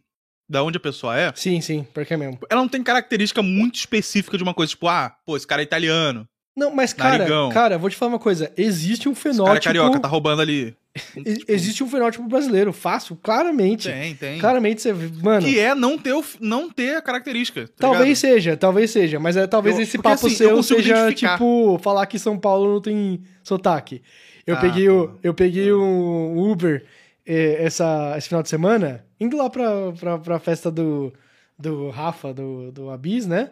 da 0.48 0.62
onde 0.62 0.76
a 0.78 0.80
pessoa 0.80 1.18
é, 1.18 1.30
Sim, 1.36 1.60
sim, 1.60 1.86
pior 1.92 2.06
que 2.06 2.14
é 2.14 2.16
mesmo. 2.16 2.38
ela 2.48 2.60
não 2.62 2.68
tem 2.68 2.82
característica 2.82 3.42
muito 3.42 3.74
específica 3.76 4.36
de 4.36 4.42
uma 4.42 4.54
coisa. 4.54 4.70
Tipo, 4.70 4.88
ah, 4.88 5.14
pô, 5.26 5.36
esse 5.36 5.46
cara 5.46 5.60
é 5.62 5.64
italiano. 5.64 6.26
Não, 6.58 6.74
mas 6.74 6.92
cara, 6.92 7.18
Narigão. 7.18 7.48
cara, 7.50 7.78
vou 7.78 7.88
te 7.88 7.96
falar 7.96 8.12
uma 8.12 8.18
coisa. 8.18 8.52
Existe 8.56 9.08
um 9.08 9.12
Esse 9.12 9.22
cara 9.22 9.32
é 9.32 9.34
fenótipo. 9.34 9.64
carioca, 9.64 10.00
tá 10.00 10.08
roubando 10.08 10.42
ali. 10.42 10.76
Existe 11.46 11.84
um 11.84 11.88
fenótipo 11.88 12.26
brasileiro, 12.26 12.72
fácil, 12.72 13.16
claramente. 13.22 13.88
Tem, 13.88 14.14
tem. 14.16 14.40
Claramente 14.40 14.82
você. 14.82 14.92
Mano. 15.22 15.46
Que 15.46 15.58
é 15.60 15.74
não 15.74 15.96
ter, 15.96 16.12
o, 16.12 16.24
não 16.40 16.68
ter 16.68 16.96
a 16.96 17.02
característica. 17.02 17.68
tá 17.68 17.72
Talvez 17.78 18.20
ligado? 18.20 18.34
seja, 18.34 18.56
talvez 18.56 18.90
seja, 18.90 19.20
mas 19.20 19.36
é, 19.36 19.46
talvez 19.46 19.76
Eu- 19.76 19.82
esse 19.82 19.96
papo 19.98 20.26
assim, 20.26 20.42
eu 20.44 20.62
seu 20.62 20.76
seja 20.78 21.12
tipo 21.12 21.78
falar 21.82 22.04
que 22.06 22.18
São 22.18 22.36
Paulo 22.36 22.74
não 22.74 22.80
tem 22.80 23.22
sotaque. 23.44 24.02
Eu 24.46 24.56
Ah, 24.56 24.60
peguei 24.60 24.88
o, 24.88 25.08
pô. 25.08 25.14
eu 25.22 25.34
peguei 25.34 25.72
um 25.72 26.50
Uber 26.50 26.84
eh, 27.24 27.58
essa, 27.64 28.14
esse 28.18 28.26
final 28.28 28.42
de 28.42 28.48
semana, 28.48 29.04
indo 29.20 29.36
lá 29.36 29.48
pra, 29.48 29.92
pra, 29.92 30.18
pra 30.18 30.38
festa 30.40 30.70
do, 30.70 31.12
do 31.56 31.90
Rafa, 31.90 32.32
do, 32.34 32.72
do 32.72 32.90
Abis, 32.90 33.26
né? 33.26 33.50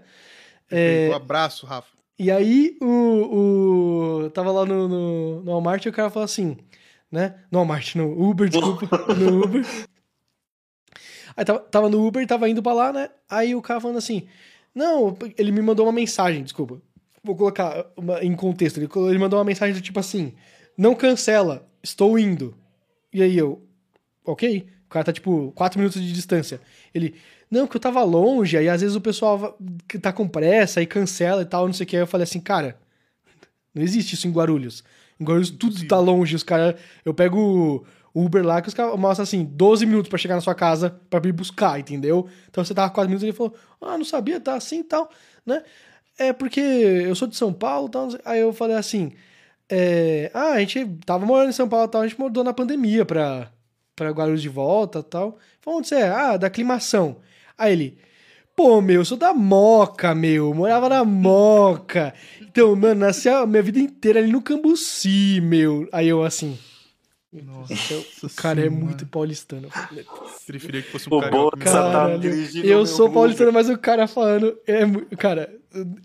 É, 0.71 1.11
Um 1.13 1.15
abraço, 1.15 1.65
Rafa. 1.67 1.95
E 2.19 2.31
aí 2.31 2.77
o, 2.81 4.25
o 4.27 4.31
tava 4.31 4.51
lá 4.53 4.65
no, 4.65 4.89
no, 4.89 5.43
no 5.43 5.51
Walmart 5.53 5.85
e 5.85 5.89
o 5.89 5.93
cara 5.93 6.11
falou 6.11 6.25
assim, 6.25 6.57
né? 7.11 7.35
No 7.51 7.59
Walmart, 7.59 7.95
no 7.97 8.11
Uber, 8.31 8.49
desculpa, 8.49 8.89
no 9.15 9.45
Uber. 9.45 9.65
Aí 11.37 11.45
tava, 11.45 11.59
tava 11.61 11.89
no 11.89 12.07
Uber 12.07 12.23
e 12.23 12.27
tava 12.27 12.49
indo 12.49 12.63
pra 12.63 12.73
lá, 12.73 12.93
né? 12.93 13.11
Aí 13.29 13.55
o 13.55 13.63
cara 13.63 13.81
falando 13.81 13.99
assim, 13.99 14.27
não, 14.75 15.17
ele 15.37 15.53
me 15.53 15.61
mandou 15.61 15.87
uma 15.87 15.93
mensagem, 15.93 16.43
desculpa. 16.43 16.81
Vou 17.23 17.37
colocar 17.37 17.87
uma- 17.97 18.23
em 18.25 18.35
contexto. 18.35 18.79
Ele, 18.79 18.89
ele 19.09 19.19
mandou 19.19 19.39
uma 19.39 19.45
mensagem 19.45 19.75
do 19.75 19.81
tipo 19.81 19.99
assim, 19.99 20.33
não 20.77 20.95
cancela, 20.95 21.69
estou 21.83 22.19
indo. 22.19 22.57
E 23.13 23.23
aí 23.23 23.37
eu, 23.37 23.63
ok. 24.25 24.67
O 24.87 24.89
cara 24.89 25.05
tá 25.05 25.13
tipo 25.13 25.53
quatro 25.53 25.79
minutos 25.79 26.01
de 26.01 26.13
distância. 26.13 26.61
Ele, 26.95 27.15
não, 27.51 27.67
que 27.67 27.77
eu 27.77 27.81
tava 27.81 28.03
longe, 28.03 28.57
aí 28.57 28.69
às 28.69 28.81
vezes 28.81 28.97
o 28.97 29.01
pessoal 29.01 29.59
tá 30.01 30.13
com 30.13 30.29
pressa 30.29 30.81
e 30.81 30.87
cancela 30.87 31.43
e 31.43 31.45
tal, 31.45 31.67
não 31.67 31.75
sei 31.75 31.85
o 31.85 31.87
que. 31.89 31.97
Aí 31.97 32.03
eu 32.03 32.07
falei 32.07 32.25
assim, 32.25 32.41
cara, 32.41 32.79
não 33.75 33.83
existe 33.83 34.15
isso 34.15 34.27
em 34.27 34.33
Guarulhos. 34.33 34.83
Em 35.21 35.25
Guarulhos 35.25 35.51
tudo 35.51 35.87
tá 35.87 35.99
longe, 35.99 36.37
os 36.37 36.43
caras. 36.43 36.81
Eu 37.05 37.13
pego 37.13 37.85
o 38.15 38.25
Uber 38.25 38.45
lá 38.45 38.63
que 38.63 38.69
os 38.69 38.75
caras 38.75 38.99
mostram 38.99 39.25
assim, 39.25 39.45
12 39.45 39.85
minutos 39.87 40.09
pra 40.09 40.19
chegar 40.19 40.37
na 40.37 40.41
sua 40.41 40.55
casa 40.55 40.99
pra 41.11 41.21
me 41.21 41.33
buscar, 41.33 41.79
entendeu? 41.79 42.29
Então 42.49 42.65
você 42.65 42.75
tava 42.75 42.91
4 42.91 43.09
minutos 43.09 43.23
e 43.23 43.27
ele 43.27 43.37
falou, 43.37 43.55
ah, 43.81 43.99
não 43.99 44.05
sabia, 44.05 44.41
tá 44.41 44.55
assim 44.55 44.81
e 44.81 44.85
tal, 44.85 45.11
né? 45.45 45.63
É 46.19 46.33
porque 46.33 46.61
eu 46.61 47.15
sou 47.15 47.29
de 47.29 47.37
São 47.37 47.53
Paulo 47.53 47.89
e 47.89 47.91
tal. 47.91 48.09
Aí 48.25 48.41
eu 48.41 48.53
falei 48.53 48.77
assim, 48.77 49.13
é, 49.69 50.31
ah, 50.33 50.53
a 50.53 50.61
gente 50.61 50.87
tava 51.05 51.27
morando 51.27 51.51
em 51.51 51.53
São 51.53 51.69
Paulo 51.69 51.87
e 51.87 51.91
tal, 51.91 52.01
a 52.03 52.09
gente 52.09 52.19
mudou 52.19 52.43
na 52.43 52.55
pandemia 52.55 53.05
pra, 53.05 53.53
pra 53.97 54.11
Guarulhos 54.11 54.43
de 54.43 54.49
volta 54.49 54.99
e 54.99 55.03
tal. 55.03 55.39
Falei, 55.61 55.79
onde 55.79 55.89
você 55.89 55.95
é? 55.97 56.09
Ah, 56.09 56.37
da 56.37 56.47
aclimação. 56.47 57.17
Aí 57.57 57.73
ele, 57.73 57.99
pô, 58.55 58.81
meu, 58.83 58.97
eu 59.01 59.05
sou 59.05 59.17
da 59.17 59.33
Moca, 59.33 60.15
meu, 60.15 60.53
morava 60.55 60.89
na 60.91 61.03
Moca. 61.05 62.13
Então, 62.41 62.77
mano, 62.77 63.01
nasci 63.01 63.29
a 63.29 63.47
minha 63.47 63.63
vida 63.63 63.79
inteira 63.79 64.21
ali 64.21 64.31
no 64.31 64.43
Cambuci, 64.43 65.41
meu. 65.41 65.89
Aí 65.91 66.09
eu 66.09 66.23
assim, 66.23 66.59
Nossa, 67.33 67.75
o 68.23 68.31
cara 68.31 68.61
é 68.61 68.65
Senhora. 68.65 68.85
muito 68.85 69.07
paulistano. 69.07 69.69
Preferia 70.47 70.83
que 70.83 70.91
fosse 70.91 71.09
um 71.13 71.19
carioca. 71.19 71.57
Boca 71.57 71.73
tá 71.73 72.17
dirigindo 72.19 72.67
eu 72.67 72.87
sou 72.87 73.11
paulistano, 73.11 73.53
mas 73.53 73.69
o 73.69 73.79
cara 73.79 74.07
falando 74.07 74.57
é, 74.67 74.85
cara, 75.17 75.51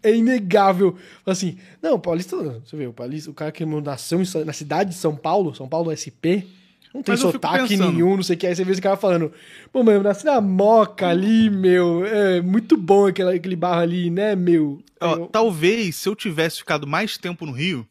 é 0.02 0.16
inegável. 0.16 0.96
Assim, 1.26 1.58
não, 1.82 2.00
paulistano, 2.00 2.62
você 2.66 2.76
vê, 2.76 2.88
o 2.88 2.94
paulista, 2.94 3.30
o 3.30 3.34
cara 3.34 3.52
que 3.52 3.66
nasceu 3.66 4.20
na 4.46 4.54
cidade 4.54 4.92
de 4.92 4.96
São 4.96 5.16
Paulo, 5.16 5.54
São 5.54 5.68
Paulo 5.68 5.92
SP, 5.92 6.48
não 6.94 7.02
tem 7.04 7.14
Mas 7.14 7.20
sotaque 7.20 7.78
nenhum, 7.78 8.16
não 8.18 8.24
sei 8.24 8.36
o 8.36 8.40
que. 8.40 8.48
Aí 8.48 8.56
você 8.56 8.64
vê 8.64 8.72
esse 8.72 8.82
cara 8.82 8.98
falando, 8.98 9.32
pô, 9.72 9.84
mano, 9.84 10.00
eu 10.00 10.04
nasci 10.04 10.26
na 10.26 10.40
Moca 10.42 11.08
ali, 11.08 11.50
meu, 11.50 12.06
é 12.06 12.42
muito 12.42 12.76
bom 12.78 13.08
aquele, 13.08 13.36
aquele 13.36 13.56
barro 13.56 13.82
ali, 13.82 14.10
né, 14.10 14.36
meu? 14.36 14.84
Ó, 15.00 15.16
Eu- 15.16 15.28
Talvez, 15.28 15.96
se 15.96 16.08
eu 16.10 16.16
tivesse 16.16 16.58
ficado 16.60 16.86
mais 16.88 17.18
tempo 17.18 17.46
no 17.46 17.52
Rio, 17.52 17.88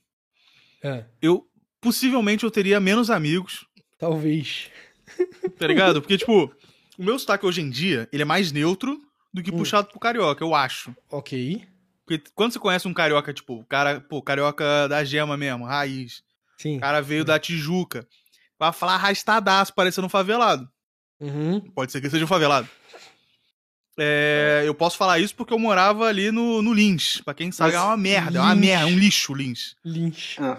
É, 0.83 1.05
eu 1.21 1.45
possivelmente 1.81 2.45
eu 2.45 2.51
teria 2.51 2.79
menos 2.81 3.11
amigos, 3.11 3.67
talvez. 3.99 4.71
tá 5.59 5.67
ligado? 5.67 6.01
Porque, 6.01 6.17
tipo, 6.19 6.51
o 6.99 7.03
meu 7.03 7.19
sotaque 7.19 7.47
hoje 7.47 7.61
em 7.61 7.71
dia, 7.71 8.09
ele 8.13 8.23
é 8.23 8.27
mais 8.27 8.53
neutro 8.53 8.99
do 9.33 9.41
Hum. 9.41 9.45
que 9.45 9.53
puxado 9.53 9.89
pro 9.89 9.99
carioca, 10.01 10.43
eu 10.45 10.55
acho. 10.55 10.95
Ok, 11.11 11.63
Porque 12.07 12.29
quando 12.35 12.53
você 12.53 12.59
conhece 12.59 12.89
um 12.89 12.93
carioca, 12.95 13.33
tipo, 13.33 13.55
o 13.61 13.65
cara, 13.65 14.01
pô, 14.01 14.21
carioca 14.21 14.89
da 14.89 15.05
gema 15.05 15.37
mesmo, 15.37 15.65
raiz, 15.65 16.23
sim. 16.59 16.77
o 16.77 16.81
cara 16.81 17.01
veio 17.01 17.25
da 17.25 17.39
Tijuca, 17.39 18.05
vai 18.61 18.73
falar 18.73 18.95
arrastadaço, 18.95 19.75
parecendo 19.75 20.07
um 20.07 20.11
favelado. 20.11 20.69
Uhum. 21.19 21.61
Pode 21.75 21.91
ser 21.91 22.01
que 22.01 22.07
ele 22.07 22.13
seja 22.13 22.25
um 22.25 22.29
favelado. 22.29 22.69
É, 23.99 24.63
eu 24.65 24.75
posso 24.75 24.97
falar 24.97 25.19
isso 25.19 25.35
porque 25.35 25.53
eu 25.53 25.59
morava 25.59 26.07
ali 26.07 26.31
no, 26.31 26.63
no 26.63 26.73
Lins. 26.73 27.21
Pra 27.23 27.35
quem 27.35 27.51
sabe, 27.53 27.73
Mas 27.73 27.83
é 27.83 27.85
uma 27.85 27.97
merda, 27.97 28.39
é 28.39 28.41
uma 28.41 28.55
Lins. 28.55 28.61
merda, 28.67 28.89
é 28.89 28.93
um 28.95 28.99
lixo 28.99 29.33
o 29.33 29.37
Lins. 29.37 29.75
Lynch. 29.85 30.41
Ah, 30.41 30.59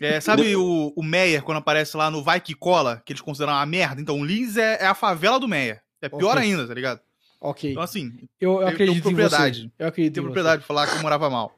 É, 0.00 0.20
sabe 0.20 0.54
o, 0.54 0.92
o 0.94 1.02
Meyer, 1.02 1.42
quando 1.42 1.58
aparece 1.58 1.96
lá 1.96 2.10
no 2.10 2.22
Vai 2.22 2.40
Que 2.40 2.54
Cola, 2.54 3.02
que 3.04 3.12
eles 3.12 3.22
consideram 3.22 3.52
uma 3.54 3.66
merda? 3.66 4.00
Então, 4.00 4.20
o 4.20 4.24
Lins 4.24 4.56
é, 4.56 4.82
é 4.82 4.86
a 4.86 4.94
favela 4.94 5.40
do 5.40 5.48
Meyer. 5.48 5.82
É 6.02 6.08
pior 6.08 6.36
Ok. 6.36 6.42
ainda, 6.42 6.66
tá 6.66 6.74
ligado? 6.74 7.00
Ok. 7.40 7.70
Então, 7.70 7.82
assim, 7.82 8.12
Eu, 8.40 8.52
eu 8.52 8.58
tenho 8.58 8.68
acredito 8.70 8.98
em 8.98 9.02
propriedade. 9.02 9.60
você. 9.62 9.70
Eu 9.78 9.88
acredito 9.88 10.14
tenho 10.14 10.22
em 10.24 10.26
você. 10.26 10.32
propriedade 10.32 10.62
de 10.62 10.66
falar 10.68 10.86
que 10.86 10.96
eu 10.96 11.02
morava 11.02 11.28
mal. 11.28 11.52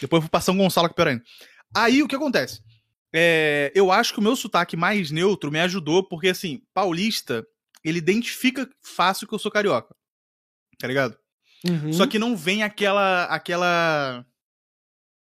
Depois 0.00 0.18
eu 0.18 0.22
fui 0.22 0.30
pra 0.30 0.40
São 0.40 0.56
Gonçalo, 0.56 0.88
que 0.88 0.92
é 0.92 0.96
pior 0.96 1.08
ainda. 1.08 1.22
Aí, 1.74 2.02
o 2.02 2.08
que 2.08 2.16
acontece? 2.16 2.62
É, 3.14 3.72
eu 3.74 3.90
acho 3.90 4.12
que 4.12 4.18
o 4.18 4.22
meu 4.22 4.36
sotaque 4.36 4.76
mais 4.76 5.10
neutro 5.10 5.50
me 5.50 5.60
ajudou, 5.60 6.06
porque, 6.06 6.28
assim, 6.28 6.62
paulista, 6.74 7.46
ele 7.84 7.98
identifica 7.98 8.68
fácil 8.82 9.26
que 9.26 9.34
eu 9.34 9.38
sou 9.38 9.50
carioca. 9.50 9.94
Tá 10.78 10.86
ligado? 10.86 11.16
Uhum. 11.66 11.92
Só 11.92 12.06
que 12.06 12.18
não 12.18 12.36
vem 12.36 12.62
aquela. 12.62 13.24
aquela. 13.24 14.24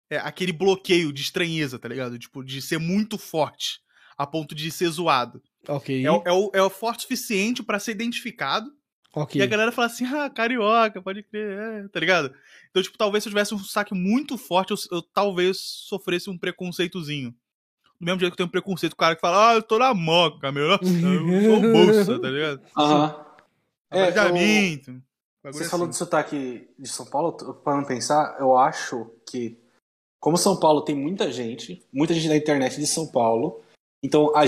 é, 0.09 0.17
aquele 0.17 0.51
bloqueio 0.53 1.11
de 1.11 1.21
estranheza, 1.21 1.77
tá 1.77 1.87
ligado? 1.87 2.17
Tipo, 2.17 2.43
de 2.43 2.61
ser 2.61 2.77
muito 2.79 3.17
forte, 3.17 3.79
a 4.17 4.25
ponto 4.25 4.55
de 4.55 4.71
ser 4.71 4.89
zoado. 4.89 5.41
Ok. 5.67 6.05
É, 6.05 6.11
o- 6.11 6.23
é 6.25 6.31
o, 6.31 6.51
é 6.55 6.61
o 6.61 6.69
forte 6.69 6.99
o 6.99 7.01
suficiente 7.03 7.61
pra 7.63 7.79
ser 7.79 7.91
identificado. 7.91 8.71
ok. 9.15 9.39
E 9.39 9.43
a 9.43 9.47
galera 9.47 9.71
fala 9.71 9.87
assim, 9.87 10.05
ah, 10.05 10.29
carioca, 10.29 11.01
pode 11.01 11.21
crer, 11.23 11.57
é, 11.85 11.87
tá 11.89 11.99
ligado? 11.99 12.33
Então, 12.69 12.81
tipo, 12.81 12.97
talvez 12.97 13.23
se 13.23 13.29
eu 13.29 13.31
tivesse 13.31 13.53
um 13.53 13.59
sotaque 13.59 13.93
muito 13.93 14.37
forte, 14.37 14.71
eu, 14.71 14.77
eu 14.91 15.01
talvez 15.01 15.57
sofresse 15.59 16.29
um 16.29 16.37
preconceitozinho. 16.37 17.35
Do 18.03 18.05
mesmo 18.05 18.19
jeito 18.19 18.31
que 18.31 18.41
eu 18.41 18.45
tenho 18.45 18.47
um 18.47 18.51
preconceito 18.51 18.95
com 18.95 19.01
o 19.01 19.05
cara 19.05 19.15
que 19.15 19.21
fala, 19.21 19.51
ah, 19.51 19.55
eu 19.55 19.63
tô 19.63 19.79
na 19.79 19.93
moca, 19.93 20.51
meu. 20.51 20.67
Nossa, 20.67 20.83
eu 20.83 21.41
sou 21.41 21.71
bolsa, 21.71 22.19
tá 22.19 22.29
ligado? 22.29 22.61
Aham. 22.77 23.15
É, 23.89 23.99
eu- 23.99 24.03
Apartamento, 24.09 24.91
bagulho 25.43 25.63
Você 25.63 25.69
falou 25.69 25.85
assim. 25.85 25.91
de 25.91 25.97
sotaque 25.97 26.67
de 26.77 26.89
São 26.89 27.05
Paulo, 27.05 27.31
tô 27.31 27.53
parando 27.53 27.85
pra 27.85 27.95
pensar, 27.95 28.35
eu 28.39 28.57
acho 28.57 29.09
que, 29.29 29.57
como 30.19 30.37
São 30.37 30.59
Paulo 30.59 30.81
tem 30.81 30.95
muita 30.95 31.31
gente, 31.31 31.81
muita 31.93 32.13
gente 32.13 32.27
da 32.27 32.35
internet 32.35 32.75
de 32.75 32.87
São 32.87 33.07
Paulo, 33.07 33.61
então 34.03 34.35
a 34.35 34.43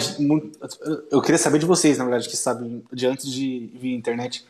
eu 1.12 1.22
queria 1.22 1.38
saber 1.38 1.60
de 1.60 1.66
vocês, 1.66 1.98
na 1.98 2.04
verdade, 2.04 2.28
que 2.28 2.36
sabem 2.36 2.84
de 2.92 3.06
antes 3.08 3.32
de 3.32 3.72
vir 3.76 3.94
a 3.94 3.98
internet. 3.98 4.46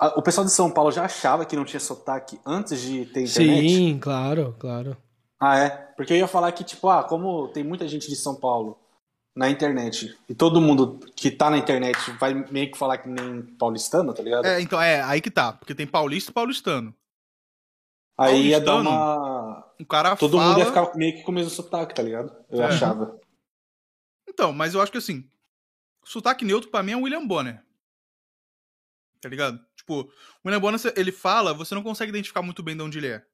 A- 0.00 0.18
O 0.18 0.22
pessoal 0.22 0.44
de 0.44 0.50
São 0.52 0.68
Paulo 0.70 0.90
já 0.90 1.04
achava 1.04 1.44
que 1.44 1.54
não 1.54 1.64
tinha 1.64 1.78
sotaque 1.80 2.40
antes 2.44 2.80
de 2.80 3.04
ter 3.06 3.20
internet? 3.22 3.68
Sim, 3.68 3.98
claro, 4.00 4.56
claro. 4.58 4.96
Ah, 5.40 5.58
é? 5.58 5.70
Porque 5.96 6.12
eu 6.12 6.16
ia 6.16 6.26
falar 6.28 6.50
que, 6.52 6.64
tipo, 6.64 6.88
ah, 6.88 7.04
como 7.04 7.48
tem 7.48 7.62
muita 7.62 7.86
gente 7.86 8.08
de 8.08 8.16
São 8.16 8.34
Paulo 8.34 8.78
na 9.36 9.48
internet, 9.48 10.18
e 10.28 10.34
todo 10.34 10.60
mundo 10.60 10.98
que 11.14 11.30
tá 11.30 11.48
na 11.48 11.56
internet 11.58 12.10
vai 12.18 12.34
meio 12.34 12.72
que 12.72 12.76
falar 12.78 12.98
que 12.98 13.08
nem 13.08 13.42
paulistano, 13.56 14.12
tá 14.12 14.20
ligado? 14.20 14.44
É, 14.46 14.60
então, 14.60 14.80
é, 14.82 15.00
aí 15.02 15.20
que 15.20 15.30
tá. 15.30 15.52
Porque 15.52 15.76
tem 15.76 15.86
paulista 15.86 16.32
e 16.32 16.34
paulistano. 16.34 16.92
Aí 18.18 18.48
ia 18.48 18.60
dar 18.60 18.76
uma. 18.76 19.64
O 19.80 19.86
cara 19.86 20.16
Todo 20.16 20.36
fala... 20.36 20.48
mundo 20.48 20.58
ia 20.58 20.66
ficar 20.66 20.92
meio 20.96 21.14
que 21.14 21.22
com 21.22 21.30
o 21.30 21.34
mesmo 21.34 21.50
sotaque, 21.50 21.94
tá 21.94 22.02
ligado? 22.02 22.34
Eu 22.50 22.62
É. 22.62 22.66
achava. 22.66 23.16
Então, 24.28 24.52
mas 24.52 24.74
eu 24.74 24.82
acho 24.82 24.90
que 24.90 24.98
assim, 24.98 25.24
sotaque 26.04 26.44
neutro 26.44 26.68
pra 26.68 26.82
mim 26.82 26.92
é 26.92 26.96
o 26.96 27.02
William 27.02 27.24
Bonner. 27.24 27.62
Tá 29.20 29.28
ligado? 29.28 29.64
Tipo, 29.76 30.00
o 30.02 30.08
William 30.48 30.60
Bonner, 30.60 30.80
ele 30.96 31.12
fala, 31.12 31.54
você 31.54 31.76
não 31.76 31.82
consegue 31.82 32.10
identificar 32.10 32.42
muito 32.42 32.60
bem 32.62 32.76
de 32.76 32.82
onde 32.82 32.98
ele 32.98 33.06
é. 33.08 33.24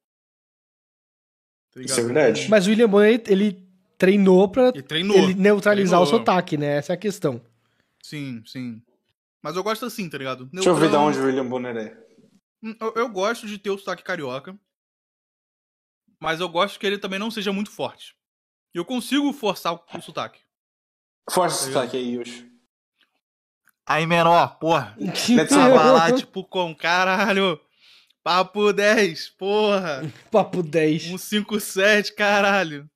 Tá 1.75 1.81
Isso 1.81 1.99
é 1.99 2.03
verdade. 2.03 2.47
Mas 2.49 2.65
o 2.65 2.69
William 2.69 2.87
Bonner, 2.87 3.21
ele 3.27 3.61
treinou 3.97 4.47
pra 4.49 4.69
Ele 4.69 4.81
treinou. 4.81 5.17
ele 5.17 5.33
neutralizar 5.33 6.01
o 6.01 6.03
Treinou. 6.05 6.19
sotaque, 6.19 6.57
né? 6.57 6.77
Essa 6.77 6.93
é 6.93 6.95
a 6.95 6.97
questão. 6.97 7.41
Sim, 8.01 8.41
sim. 8.45 8.81
Mas 9.43 9.55
eu 9.55 9.63
gosto 9.63 9.85
assim, 9.85 10.09
tá 10.09 10.17
ligado? 10.17 10.45
Deixa 10.45 10.69
eu 10.69 10.75
ver 10.75 10.89
de 10.89 10.95
onde 10.95 11.19
o 11.19 11.25
William 11.25 11.45
Bonner 11.45 11.75
é. 11.75 11.97
Hum, 12.63 12.75
Eu, 12.79 12.93
eu 12.95 13.09
gosto 13.09 13.45
de 13.45 13.57
ter 13.57 13.69
o 13.69 13.77
sotaque 13.77 14.03
carioca. 14.03 14.57
Mas 16.19 16.39
eu 16.39 16.47
gosto 16.47 16.79
que 16.79 16.87
ele 16.87 16.97
também 16.97 17.19
não 17.19 17.29
seja 17.29 17.51
muito 17.51 17.69
forte. 17.69 18.15
E 18.73 18.77
eu 18.77 18.85
consigo 18.85 19.31
forçar 19.33 19.73
o, 19.73 19.83
o 19.97 20.01
sotaque. 20.01 20.39
Força 21.29 21.65
Tá 21.65 21.69
o 21.69 21.73
sotaque 21.73 21.97
aí, 21.97 22.15
Yush. 22.15 22.45
Aí, 23.85 24.07
menor, 24.07 24.57
porra. 24.59 24.95
Let's 24.99 25.51
lá, 25.55 26.11
tipo, 26.11 26.43
com 26.43 26.73
caralho. 26.73 27.59
Papo 28.25 28.73
10, 28.73 29.29
porra. 29.37 30.03
Papo 30.31 30.63
10. 30.63 31.03
157, 31.03 32.15
caralho. 32.15 32.89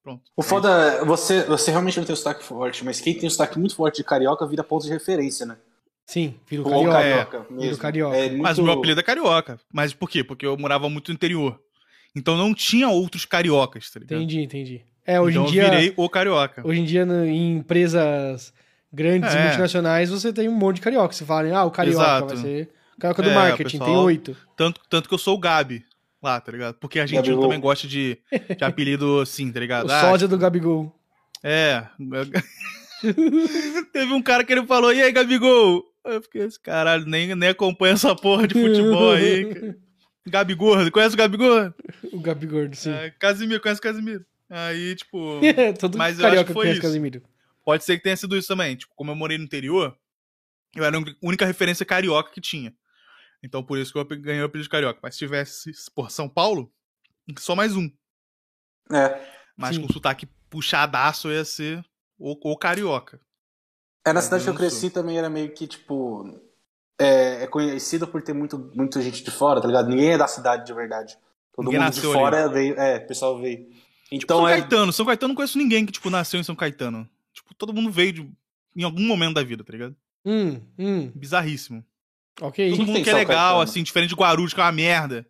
Pronto. 0.00 0.22
O 0.36 0.42
foda 0.44 0.68
é, 0.70 1.04
você, 1.04 1.42
você 1.42 1.72
realmente 1.72 1.98
não 1.98 2.04
tem 2.06 2.12
o 2.12 2.16
sotaque 2.16 2.44
forte, 2.44 2.84
mas 2.84 3.00
quem 3.00 3.12
tem 3.18 3.26
o 3.26 3.30
sotaque 3.30 3.58
muito 3.58 3.74
forte 3.74 3.96
de 3.96 4.04
carioca 4.04 4.46
vira 4.46 4.62
ponto 4.62 4.84
de 4.84 4.92
referência, 4.92 5.44
né? 5.44 5.56
Sim, 6.06 6.36
vira 6.46 6.62
o 6.62 6.66
Ou 6.66 6.84
carioca. 6.84 7.00
carioca 7.00 7.38
mesmo. 7.50 7.60
Vira 7.62 7.76
carioca. 7.78 8.16
É 8.16 8.28
muito... 8.28 8.42
Mas 8.44 8.58
o 8.58 8.62
meu 8.62 8.74
apelido 8.74 9.00
é 9.00 9.02
carioca. 9.02 9.58
Mas 9.72 9.92
por 9.92 10.08
quê? 10.08 10.22
Porque 10.22 10.46
eu 10.46 10.56
morava 10.56 10.88
muito 10.88 11.08
no 11.08 11.14
interior. 11.16 11.58
Então 12.14 12.36
não 12.36 12.54
tinha 12.54 12.88
outros 12.88 13.24
cariocas, 13.24 13.90
tá 13.90 13.98
ligado? 13.98 14.18
Entendi, 14.18 14.40
entendi. 14.40 14.84
É, 15.04 15.20
hoje 15.20 15.36
então 15.36 15.48
em 15.48 15.52
dia. 15.52 15.62
eu 15.64 15.70
virei 15.70 15.94
o 15.96 16.08
carioca. 16.08 16.62
Hoje 16.64 16.80
em 16.80 16.84
dia, 16.84 17.02
em 17.02 17.56
empresas 17.56 18.54
grandes 18.92 19.34
e 19.34 19.36
É. 19.36 19.42
multinacionais, 19.46 20.10
você 20.10 20.32
tem 20.32 20.48
um 20.48 20.54
monte 20.54 20.76
de 20.76 20.82
carioca. 20.82 21.12
Você 21.12 21.24
fala, 21.24 21.48
ah, 21.58 21.64
o 21.64 21.72
carioca 21.72 22.00
Exato. 22.04 22.26
vai 22.28 22.36
ser. 22.36 22.75
Carioca 22.98 23.22
do 23.22 23.30
É, 23.30 23.34
marketing, 23.34 23.78
pessoal- 23.78 23.90
tem 23.90 23.98
oito. 23.98 24.36
Tanto, 24.56 24.80
tanto 24.88 25.08
que 25.08 25.14
eu 25.14 25.18
sou 25.18 25.34
o 25.36 25.38
Gabi 25.40 25.84
lá, 26.22 26.40
tá 26.40 26.50
ligado? 26.52 26.74
Porque 26.76 26.98
a 26.98 27.02
argentino 27.02 27.22
Gabigol. 27.24 27.42
também 27.44 27.60
gosta 27.60 27.86
de, 27.86 28.18
de 28.56 28.64
apelido 28.64 29.20
assim, 29.22 29.50
tá 29.52 29.60
ligado? 29.60 29.88
O 29.88 29.92
Ah, 29.92 30.00
sósia 30.00 30.26
do 30.28 30.38
Gabigol. 30.38 30.94
É. 31.42 31.86
Teve 33.92 34.12
um 34.12 34.22
cara 34.22 34.44
que 34.44 34.52
ele 34.52 34.66
falou, 34.66 34.92
e 34.92 35.02
aí, 35.02 35.12
Gabigol? 35.12 35.84
Eu 36.04 36.22
fiquei 36.22 36.42
esse 36.42 36.58
caralho, 36.60 37.04
nem, 37.06 37.34
nem 37.34 37.48
acompanha 37.48 37.94
essa 37.94 38.14
porra 38.14 38.46
de 38.46 38.54
futebol 38.54 39.12
aí. 39.12 39.44
cara. 39.54 39.76
Gabi 40.28 40.54
Gordo, 40.54 40.90
conhece 40.90 41.14
o 41.14 41.18
Gabi 41.18 41.36
Gordo? 41.36 41.72
O 42.12 42.18
Gabigordo, 42.20 42.74
sim. 42.74 42.90
É, 42.90 43.10
Casimiro, 43.10 43.60
conhece 43.60 43.78
o 43.78 43.82
Casimiro. 43.82 44.24
Aí, 44.50 44.94
tipo, 44.96 45.40
Todo 45.78 45.96
mas 45.96 46.18
eu 46.18 46.24
acho 46.24 46.30
carioca 46.30 46.46
que 46.48 46.52
foi 46.52 46.62
conhece 46.64 46.78
isso. 46.80 46.88
Casimiro. 46.88 47.22
pode 47.64 47.84
ser 47.84 47.96
que 47.96 48.02
tenha 48.02 48.16
sido 48.16 48.36
isso 48.36 48.48
também. 48.48 48.74
Tipo, 48.74 48.92
como 48.96 49.10
eu 49.12 49.14
morei 49.16 49.38
no 49.38 49.44
interior, 49.44 49.96
eu 50.74 50.84
era 50.84 50.96
a 50.98 51.02
única 51.22 51.46
referência 51.46 51.86
carioca 51.86 52.32
que 52.32 52.40
tinha. 52.40 52.72
Então, 53.46 53.62
por 53.62 53.78
isso 53.78 53.92
que 53.92 53.98
eu 53.98 54.04
ganhei 54.04 54.42
o 54.42 54.46
apelido 54.46 54.64
de 54.64 54.68
carioca. 54.68 54.98
Mas 55.00 55.14
se 55.14 55.20
tivesse, 55.20 55.72
por 55.94 56.10
São 56.10 56.28
Paulo, 56.28 56.70
só 57.38 57.54
mais 57.54 57.76
um. 57.76 57.88
É. 58.92 59.24
Mas 59.56 59.76
Sim. 59.76 59.82
com 59.82 59.92
sotaque 59.92 60.26
puxadaço 60.50 61.30
ia 61.30 61.44
ser 61.44 61.84
o, 62.18 62.32
o 62.32 62.58
carioca. 62.58 63.20
É, 64.04 64.12
na 64.12 64.20
cidade 64.20 64.44
que 64.44 64.50
eu 64.50 64.54
cresci 64.54 64.90
também 64.90 65.16
era 65.16 65.30
meio 65.30 65.54
que, 65.54 65.66
tipo. 65.66 66.40
É, 66.98 67.44
é 67.44 67.46
conhecido 67.46 68.08
por 68.08 68.22
ter 68.22 68.32
muito, 68.32 68.70
muita 68.74 69.00
gente 69.02 69.22
de 69.22 69.30
fora, 69.30 69.60
tá 69.60 69.66
ligado? 69.66 69.88
Ninguém 69.88 70.12
é 70.12 70.18
da 70.18 70.26
cidade 70.26 70.66
de 70.66 70.72
verdade. 70.72 71.16
Todo 71.54 71.66
Ninguém 71.66 71.80
mundo 71.80 71.92
de 71.92 72.00
fora 72.00 72.48
veio. 72.48 72.74
É, 72.74 72.96
o 72.96 73.06
pessoal 73.06 73.38
veio. 73.38 73.68
Então 74.10 74.38
São 74.38 74.48
é. 74.48 74.60
Caetano, 74.60 74.92
São 74.92 75.06
Caetano 75.06 75.28
não 75.28 75.36
conheço 75.36 75.58
ninguém 75.58 75.86
que, 75.86 75.92
tipo, 75.92 76.10
nasceu 76.10 76.40
em 76.40 76.44
São 76.44 76.56
Caetano. 76.56 77.08
Tipo, 77.32 77.54
todo 77.54 77.72
mundo 77.72 77.90
veio 77.90 78.12
de, 78.12 78.32
em 78.74 78.82
algum 78.82 79.02
momento 79.02 79.34
da 79.34 79.42
vida, 79.42 79.62
tá 79.62 79.72
ligado? 79.72 79.94
Hum, 80.24 80.60
hum, 80.78 81.12
Bizarríssimo. 81.14 81.84
Ok. 82.40 82.70
Todo 82.70 82.86
mundo 82.86 83.02
que 83.02 83.10
é 83.10 83.14
legal, 83.14 83.36
Caetano? 83.36 83.60
assim, 83.60 83.82
diferente 83.82 84.10
de 84.10 84.14
Guarulhos, 84.16 84.52
que 84.54 84.60
é 84.60 84.64
uma 84.64 84.72
merda. 84.72 85.26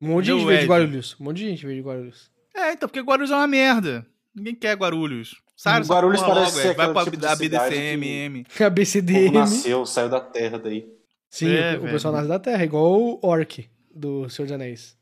Um 0.00 0.08
monte 0.08 0.24
de 0.26 0.32
gente 0.32 0.44
veio 0.46 0.60
de. 0.60 0.66
Guarulhos. 0.66 1.16
Um 1.20 1.24
monte 1.24 1.36
de 1.38 1.48
gente 1.48 1.66
veio 1.66 1.82
de 1.82 1.86
Guarulhos. 1.88 2.30
É, 2.54 2.72
então, 2.72 2.88
porque 2.88 3.00
Guarulhos 3.00 3.30
é 3.30 3.34
uma 3.36 3.46
merda. 3.46 4.06
Ninguém 4.34 4.54
quer 4.54 4.76
Guarulhos. 4.76 5.36
Sabe? 5.56 5.86
Guarulhos 5.86 6.20
parece 6.20 6.40
logo, 6.40 6.50
ser 6.50 6.68
é. 6.68 6.74
Vai 6.74 6.86
aquele 6.90 6.92
pra 6.92 7.04
tipo 7.04 7.26
a 7.26 7.36
BDCM, 7.36 8.02
que- 8.06 8.08
M. 8.12 8.40
O 8.40 8.44
povo 8.44 8.64
ABCDM. 8.64 9.30
nasceu, 9.32 9.86
saiu 9.86 10.08
da 10.08 10.20
terra 10.20 10.58
daí. 10.58 10.84
Sim, 11.30 11.48
É, 11.52 11.76
o 11.76 11.80
velho. 11.80 11.92
pessoal 11.92 12.12
nasce 12.14 12.28
da 12.28 12.38
Terra, 12.38 12.64
igual 12.64 12.92
o 13.00 13.18
Orc 13.22 13.68
do 13.92 14.28
Senhor 14.28 14.46
dos 14.46 14.52
Anéis. 14.54 14.96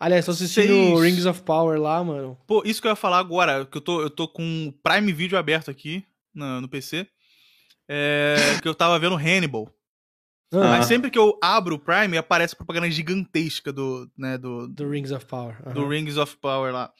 Aliás, 0.00 0.24
tô 0.24 0.30
assistindo 0.32 0.66
Seis. 0.66 1.00
Rings 1.00 1.26
of 1.26 1.42
Power 1.42 1.78
lá, 1.80 2.02
mano. 2.02 2.38
Pô, 2.46 2.62
isso 2.64 2.80
que 2.80 2.86
eu 2.88 2.92
ia 2.92 2.96
falar 2.96 3.18
agora, 3.18 3.66
que 3.66 3.76
eu 3.76 3.80
tô, 3.82 4.00
eu 4.02 4.08
tô 4.10 4.26
com 4.26 4.68
o 4.68 4.72
Prime 4.82 5.12
Video 5.12 5.36
aberto 5.38 5.70
aqui 5.70 6.02
no, 6.34 6.62
no 6.62 6.68
PC. 6.68 7.06
É, 7.88 8.36
que 8.62 8.68
eu 8.68 8.74
tava 8.74 8.98
vendo 8.98 9.14
Hannibal. 9.16 9.70
Ah. 10.54 10.68
Mas 10.68 10.86
sempre 10.86 11.10
que 11.10 11.18
eu 11.18 11.38
abro 11.42 11.76
o 11.76 11.78
Prime, 11.78 12.16
aparece 12.16 12.54
a 12.54 12.56
propaganda 12.56 12.90
gigantesca 12.90 13.72
do, 13.72 14.10
né, 14.16 14.36
do, 14.38 14.68
Do 14.68 14.88
Rings 14.88 15.10
of 15.10 15.24
Power. 15.26 15.56
aham. 15.64 15.74
do 15.74 15.88
Rings 15.88 16.16
of 16.16 16.36
Power 16.38 16.72
lá. 16.72 16.90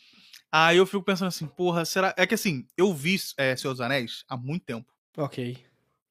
Aí 0.52 0.76
eu 0.76 0.86
fico 0.86 1.02
pensando 1.02 1.28
assim, 1.28 1.46
porra, 1.46 1.84
será. 1.84 2.14
É 2.16 2.26
que 2.26 2.34
assim, 2.34 2.64
eu 2.76 2.94
vi 2.94 3.16
é, 3.36 3.56
Senhor 3.56 3.72
dos 3.72 3.80
Anéis 3.80 4.24
há 4.28 4.36
muito 4.36 4.64
tempo. 4.64 4.86
Ok. 5.16 5.56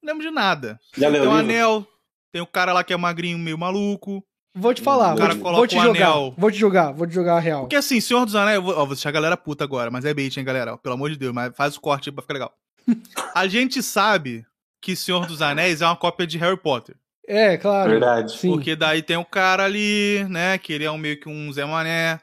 Não 0.02 0.14
lembro 0.14 0.28
de 0.28 0.34
nada. 0.34 0.80
Já 0.98 1.10
tem 1.10 1.22
o 1.22 1.30
um 1.30 1.34
anel, 1.34 1.88
tem 2.32 2.42
o 2.42 2.46
cara 2.48 2.74
lá 2.74 2.84
que 2.84 2.92
é 2.92 2.98
magrinho, 2.98 3.38
meio 3.38 3.58
maluco. 3.58 4.22
Vou 4.56 4.74
te 4.74 4.82
falar, 4.82 5.14
O 5.14 5.18
vou 5.18 5.18
cara 5.18 5.34
te, 5.34 5.40
coloca 5.40 5.58
vou 5.58 5.68
te 5.68 5.78
o 5.78 5.82
jogar. 5.82 6.08
anel. 6.12 6.34
Vou 6.38 6.52
te 6.52 6.58
jogar, 6.58 6.92
vou 6.92 7.08
te 7.08 7.14
jogar 7.14 7.38
a 7.38 7.40
real. 7.40 7.62
Porque 7.62 7.76
assim, 7.78 8.00
Senhor 8.02 8.26
dos 8.26 8.36
Anéis, 8.36 8.60
ó, 8.60 8.62
vou 8.62 8.88
deixar 8.88 9.10
a 9.10 9.14
galera 9.14 9.38
puta 9.38 9.64
agora, 9.64 9.90
mas 9.90 10.04
é 10.06 10.14
bait, 10.14 10.36
hein, 10.38 10.44
galera? 10.44 10.78
Pelo 10.78 10.96
amor 10.96 11.10
de 11.10 11.18
Deus, 11.18 11.34
mas 11.34 11.56
faz 11.56 11.76
o 11.78 11.82
corte 11.82 12.10
aí 12.10 12.14
pra 12.14 12.22
ficar 12.22 12.34
legal. 12.34 12.54
a 13.34 13.48
gente 13.48 13.82
sabe 13.82 14.46
que 14.82 14.96
Senhor 14.96 15.26
dos 15.26 15.42
Anéis 15.42 15.82
é 15.82 15.86
uma 15.86 15.96
cópia 15.96 16.28
de 16.28 16.38
Harry 16.38 16.58
Potter. 16.58 16.96
É, 17.28 17.58
claro. 17.58 17.90
Verdade. 17.92 18.38
Sim. 18.38 18.50
Porque 18.52 18.76
daí 18.76 19.02
tem 19.02 19.18
o 19.18 19.26
cara 19.26 19.64
ali, 19.64 20.26
né, 20.30 20.58
que 20.58 20.74
ele 20.74 20.84
é 20.84 20.92
um, 20.92 20.98
meio 20.98 21.20
que 21.20 21.30
um 21.30 21.52
Zé 21.54 21.64
Mané. 21.66 22.20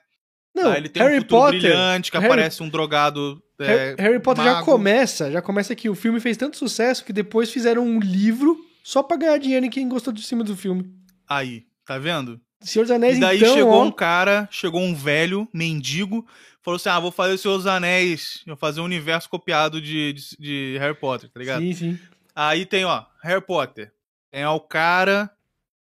Não, 0.54 0.70
aí 0.72 0.78
ele 0.78 0.88
tem 0.88 1.02
Harry 1.02 1.18
um 1.18 1.20
futuro 1.22 1.42
Potter. 1.42 1.60
brilhante, 1.60 2.10
que 2.10 2.16
Harry- 2.18 2.26
aparece 2.32 2.62
um 2.62 2.68
drogado. 2.68 3.42
é, 3.60 3.66
Harry, 3.66 3.94
Harry 3.98 4.20
Potter 4.20 4.44
já 4.44 4.52
mago. 4.54 4.64
começa, 4.66 5.30
já 5.30 5.40
começa 5.40 5.74
que 5.74 5.88
o 5.88 5.94
filme 5.94 6.20
fez 6.20 6.36
tanto 6.36 6.56
sucesso 6.56 7.04
que 7.04 7.12
depois 7.12 7.50
fizeram 7.50 7.84
um 7.86 8.00
livro 8.00 8.58
só 8.82 9.02
pra 9.02 9.16
ganhar 9.16 9.38
dinheiro 9.38 9.64
em 9.64 9.70
quem 9.70 9.88
gostou 9.88 10.12
de 10.12 10.22
cima 10.22 10.42
do 10.44 10.56
filme. 10.56 10.84
Aí, 11.28 11.64
tá 11.86 11.96
vendo? 11.98 12.40
Senhor 12.60 12.82
dos 12.84 12.90
Anéis, 12.90 13.16
E 13.16 13.20
daí 13.20 13.38
então, 13.38 13.54
chegou 13.54 13.72
ó, 13.72 13.84
um 13.84 13.90
cara, 13.92 14.46
chegou 14.50 14.82
um 14.82 14.94
velho, 14.94 15.48
mendigo, 15.54 16.26
falou 16.62 16.76
assim: 16.76 16.90
ah, 16.90 17.00
vou 17.00 17.10
fazer 17.10 17.38
Senhor 17.38 17.56
dos 17.56 17.66
Anéis, 17.66 18.42
vou 18.46 18.56
fazer 18.56 18.80
um 18.82 18.84
universo 18.84 19.30
copiado 19.30 19.80
de, 19.80 20.12
de, 20.12 20.36
de 20.38 20.76
Harry 20.78 20.94
Potter, 20.94 21.30
tá 21.30 21.40
ligado? 21.40 21.62
Sim, 21.62 21.72
sim. 21.72 21.98
Aí 22.34 22.66
tem, 22.66 22.84
ó, 22.84 23.04
Harry 23.22 23.40
Potter. 23.40 23.90
É 24.32 24.48
o 24.48 24.60
cara 24.60 25.30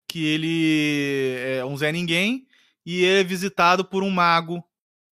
que 0.08 0.24
ele 0.26 1.36
é 1.58 1.64
um 1.64 1.76
Zé 1.76 1.92
Ninguém 1.92 2.46
e 2.84 3.04
ele 3.04 3.20
é 3.20 3.24
visitado 3.24 3.84
por 3.84 4.02
um 4.02 4.10
mago, 4.10 4.62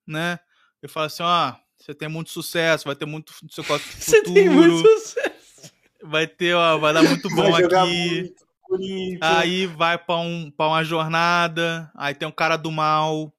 né? 0.07 0.39
Ele 0.83 0.91
fala 0.91 1.07
assim, 1.07 1.23
ó, 1.23 1.55
você 1.77 1.95
tem 1.95 2.09
muito 2.09 2.31
sucesso, 2.31 2.85
vai 2.87 2.97
ter 2.97 3.07
muito 3.07 3.33
seu 3.51 3.63
futuro, 3.63 3.83
Você 3.99 4.23
tem 4.23 4.49
muito 4.49 4.77
sucesso. 5.01 5.73
vai 6.03 6.27
ter, 6.27 6.55
ó, 6.55 6.79
vai 6.79 6.93
dar 6.93 7.03
muito 7.03 7.29
bom 7.35 7.55
aqui. 7.55 8.35
muito. 8.71 9.23
Aí 9.23 9.67
vai 9.67 9.97
pra, 9.99 10.17
um, 10.19 10.51
pra 10.51 10.67
uma 10.69 10.85
jornada, 10.85 11.91
aí 11.95 12.15
tem 12.15 12.27
um 12.29 12.33
cara 12.33 12.57
do 12.57 12.71
mal, 12.73 13.33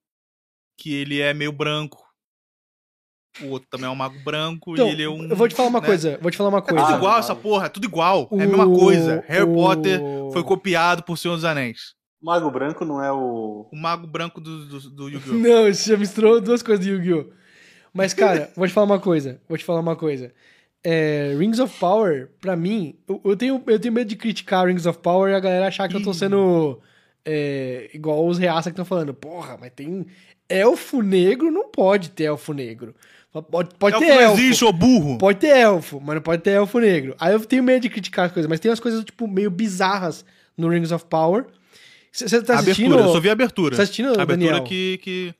que 0.76 0.92
ele 0.94 1.20
é 1.20 1.34
meio 1.34 1.52
branco. 1.52 2.09
O 3.42 3.46
outro 3.48 3.68
também 3.70 3.86
é 3.86 3.90
um 3.90 3.94
mago 3.94 4.18
branco 4.24 4.72
Então, 4.72 4.88
e 4.88 4.92
ele 4.92 5.02
é 5.04 5.08
um... 5.08 5.24
eu 5.28 5.36
vou 5.36 5.48
te 5.48 5.54
falar 5.54 5.68
uma 5.68 5.80
né? 5.80 5.86
coisa, 5.86 6.18
vou 6.20 6.30
te 6.30 6.36
falar 6.36 6.48
uma 6.50 6.58
É 6.58 6.62
tudo 6.62 6.76
coisa. 6.76 6.94
Ah, 6.94 6.96
igual 6.96 7.18
essa 7.18 7.34
porra, 7.36 7.66
é 7.66 7.68
tudo 7.68 7.84
igual. 7.84 8.28
É 8.32 8.34
a 8.34 8.46
mesma 8.46 8.66
O- 8.66 8.78
coisa. 8.78 9.24
Harry 9.28 9.44
o- 9.44 9.54
Potter 9.54 10.00
foi 10.32 10.42
copiado 10.42 11.02
por 11.04 11.16
Senhor 11.16 11.34
dos 11.36 11.44
Anéis. 11.44 11.94
Mago 12.22 12.50
Branco 12.50 12.84
não 12.84 13.02
é 13.02 13.10
o. 13.10 13.66
O 13.72 13.76
mago 13.76 14.06
branco 14.06 14.40
do, 14.40 14.66
do, 14.66 14.90
do 14.90 15.08
Yu-Gi-Oh! 15.08 15.32
Não, 15.40 15.66
isso 15.68 15.88
já 15.88 15.96
misturou 15.96 16.38
duas 16.40 16.62
coisas 16.62 16.84
de 16.84 16.90
Yu-Gi-Oh! 16.92 17.30
Mas, 17.94 18.12
cara, 18.12 18.50
vou 18.54 18.66
te 18.66 18.72
falar 18.74 18.84
uma 18.86 19.00
coisa. 19.00 19.40
Vou 19.48 19.56
te 19.56 19.64
falar 19.64 19.80
uma 19.80 19.96
coisa. 19.96 20.32
É, 20.84 21.34
Rings 21.38 21.58
of 21.58 21.78
Power, 21.78 22.30
pra 22.40 22.56
mim, 22.56 22.98
eu, 23.08 23.20
eu 23.24 23.36
tenho, 23.36 23.62
eu 23.66 23.78
tenho 23.80 23.94
medo 23.94 24.08
de 24.08 24.16
criticar 24.16 24.66
Rings 24.66 24.86
of 24.86 24.98
Power 24.98 25.32
e 25.32 25.34
a 25.34 25.40
galera 25.40 25.66
achar 25.68 25.88
que 25.88 25.96
eu 25.96 26.02
tô 26.02 26.10
Ih. 26.10 26.14
sendo 26.14 26.78
é, 27.24 27.90
igual 27.94 28.26
os 28.26 28.38
reaça 28.38 28.70
que 28.70 28.74
estão 28.74 28.84
falando. 28.84 29.14
Porra, 29.14 29.56
mas 29.60 29.72
tem 29.74 30.06
elfo 30.48 31.00
negro? 31.02 31.50
Não 31.50 31.70
pode 31.70 32.10
ter 32.10 32.24
elfo 32.24 32.52
negro. 32.52 32.94
Pode, 33.32 33.70
pode 33.78 33.94
Elfo 33.94 34.06
ter 34.06 34.12
não 34.14 34.20
elfo. 34.20 34.40
existe, 34.40 34.64
ô 34.64 34.72
burro! 34.72 35.16
Pode 35.18 35.38
ter 35.38 35.56
elfo, 35.56 36.00
mas 36.00 36.16
não 36.16 36.22
pode 36.22 36.42
ter 36.42 36.50
elfo 36.50 36.78
negro. 36.80 37.14
Aí 37.18 37.32
eu 37.32 37.40
tenho 37.44 37.62
medo 37.62 37.82
de 37.82 37.88
criticar 37.88 38.26
as 38.26 38.32
coisas, 38.32 38.48
mas 38.48 38.58
tem 38.58 38.68
umas 38.70 38.80
coisas, 38.80 39.04
tipo, 39.04 39.28
meio 39.28 39.50
bizarras 39.50 40.24
no 40.56 40.68
Rings 40.68 40.90
of 40.90 41.04
Power. 41.04 41.46
Você 42.10 42.42
tá 42.42 42.54
assistindo? 42.54 42.86
abertura, 42.92 43.08
eu 43.08 43.12
só 43.14 43.20
vi 43.20 43.28
a 43.28 43.32
abertura. 43.32 43.74
Você 43.74 43.76
tá 43.76 43.82
assistindo, 43.84 44.08
a 44.18 44.22
abertura 44.22 44.50
Daniel? 44.50 44.64
que, 44.64 44.98
que 44.98 45.34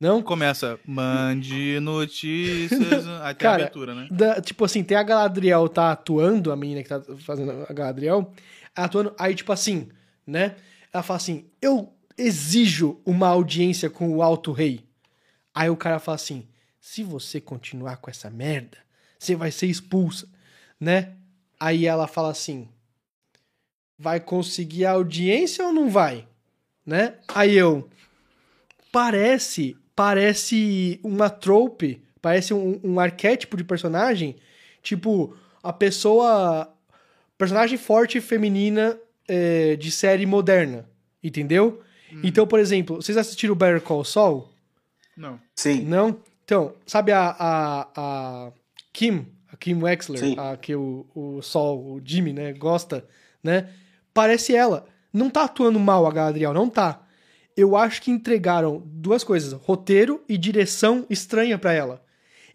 Não? 0.00 0.22
começa, 0.22 0.78
mande 0.86 1.78
notícias, 1.80 3.06
aí 3.20 3.34
tem 3.34 3.46
Cara, 3.46 3.50
a 3.50 3.66
abertura, 3.66 3.94
né? 3.94 4.08
Da- 4.10 4.40
tipo 4.40 4.64
assim, 4.64 4.82
tem 4.82 4.96
a 4.96 5.02
Galadriel 5.02 5.68
tá 5.68 5.92
atuando, 5.92 6.50
a 6.50 6.56
menina 6.56 6.82
que 6.82 6.88
tá 6.88 7.02
fazendo 7.18 7.52
a 7.68 7.72
Galadriel, 7.74 8.32
atuando, 8.74 9.14
aí 9.18 9.34
tipo 9.34 9.52
assim, 9.52 9.88
né? 10.26 10.56
Ela 10.90 11.02
fala 11.02 11.18
assim, 11.18 11.44
eu 11.60 11.92
exijo 12.16 12.98
uma 13.04 13.28
audiência 13.28 13.90
com 13.90 14.08
o 14.16 14.22
Alto 14.22 14.52
Rei. 14.52 14.80
Aí 15.54 15.68
o 15.68 15.76
cara 15.76 15.98
fala 15.98 16.16
assim, 16.16 16.46
se 16.86 17.02
você 17.02 17.40
continuar 17.40 17.96
com 17.96 18.08
essa 18.08 18.30
merda, 18.30 18.78
você 19.18 19.34
vai 19.34 19.50
ser 19.50 19.66
expulsa, 19.66 20.28
né? 20.78 21.14
Aí 21.58 21.84
ela 21.84 22.06
fala 22.06 22.30
assim, 22.30 22.68
vai 23.98 24.20
conseguir 24.20 24.84
a 24.84 24.92
audiência 24.92 25.66
ou 25.66 25.72
não 25.72 25.90
vai? 25.90 26.28
Né? 26.86 27.14
Aí 27.34 27.56
eu, 27.56 27.90
parece, 28.92 29.76
parece 29.96 31.00
uma 31.02 31.28
trope, 31.28 32.00
parece 32.22 32.54
um, 32.54 32.80
um 32.84 33.00
arquétipo 33.00 33.56
de 33.56 33.64
personagem, 33.64 34.36
tipo, 34.80 35.36
a 35.64 35.72
pessoa, 35.72 36.72
personagem 37.36 37.76
forte 37.76 38.20
feminina 38.20 38.96
é, 39.26 39.74
de 39.74 39.90
série 39.90 40.24
moderna, 40.24 40.88
entendeu? 41.20 41.82
Então, 42.22 42.46
por 42.46 42.60
exemplo, 42.60 43.02
vocês 43.02 43.18
assistiram 43.18 43.54
o 43.54 43.56
Better 43.56 43.80
Call 43.80 44.04
Saul? 44.04 44.48
Não. 45.16 45.40
Sim. 45.56 45.82
Não? 45.82 46.20
Então, 46.46 46.74
sabe 46.86 47.10
a, 47.10 47.34
a, 47.36 47.88
a 47.96 48.52
Kim, 48.92 49.26
a 49.52 49.56
Kim 49.56 49.82
Wexler, 49.82 50.20
Sim. 50.20 50.36
a 50.38 50.56
que 50.56 50.76
o, 50.76 51.04
o 51.12 51.42
Sol, 51.42 51.94
o 51.94 52.00
Jimmy, 52.04 52.32
né, 52.32 52.52
gosta, 52.52 53.04
né? 53.42 53.68
Parece 54.14 54.54
ela. 54.54 54.86
Não 55.12 55.28
tá 55.28 55.42
atuando 55.42 55.80
mal 55.80 56.06
a 56.06 56.12
Galadriel, 56.12 56.54
não 56.54 56.70
tá. 56.70 57.02
Eu 57.56 57.76
acho 57.76 58.00
que 58.00 58.12
entregaram 58.12 58.80
duas 58.86 59.24
coisas, 59.24 59.54
roteiro 59.54 60.22
e 60.28 60.38
direção 60.38 61.04
estranha 61.10 61.58
pra 61.58 61.72
ela. 61.72 62.00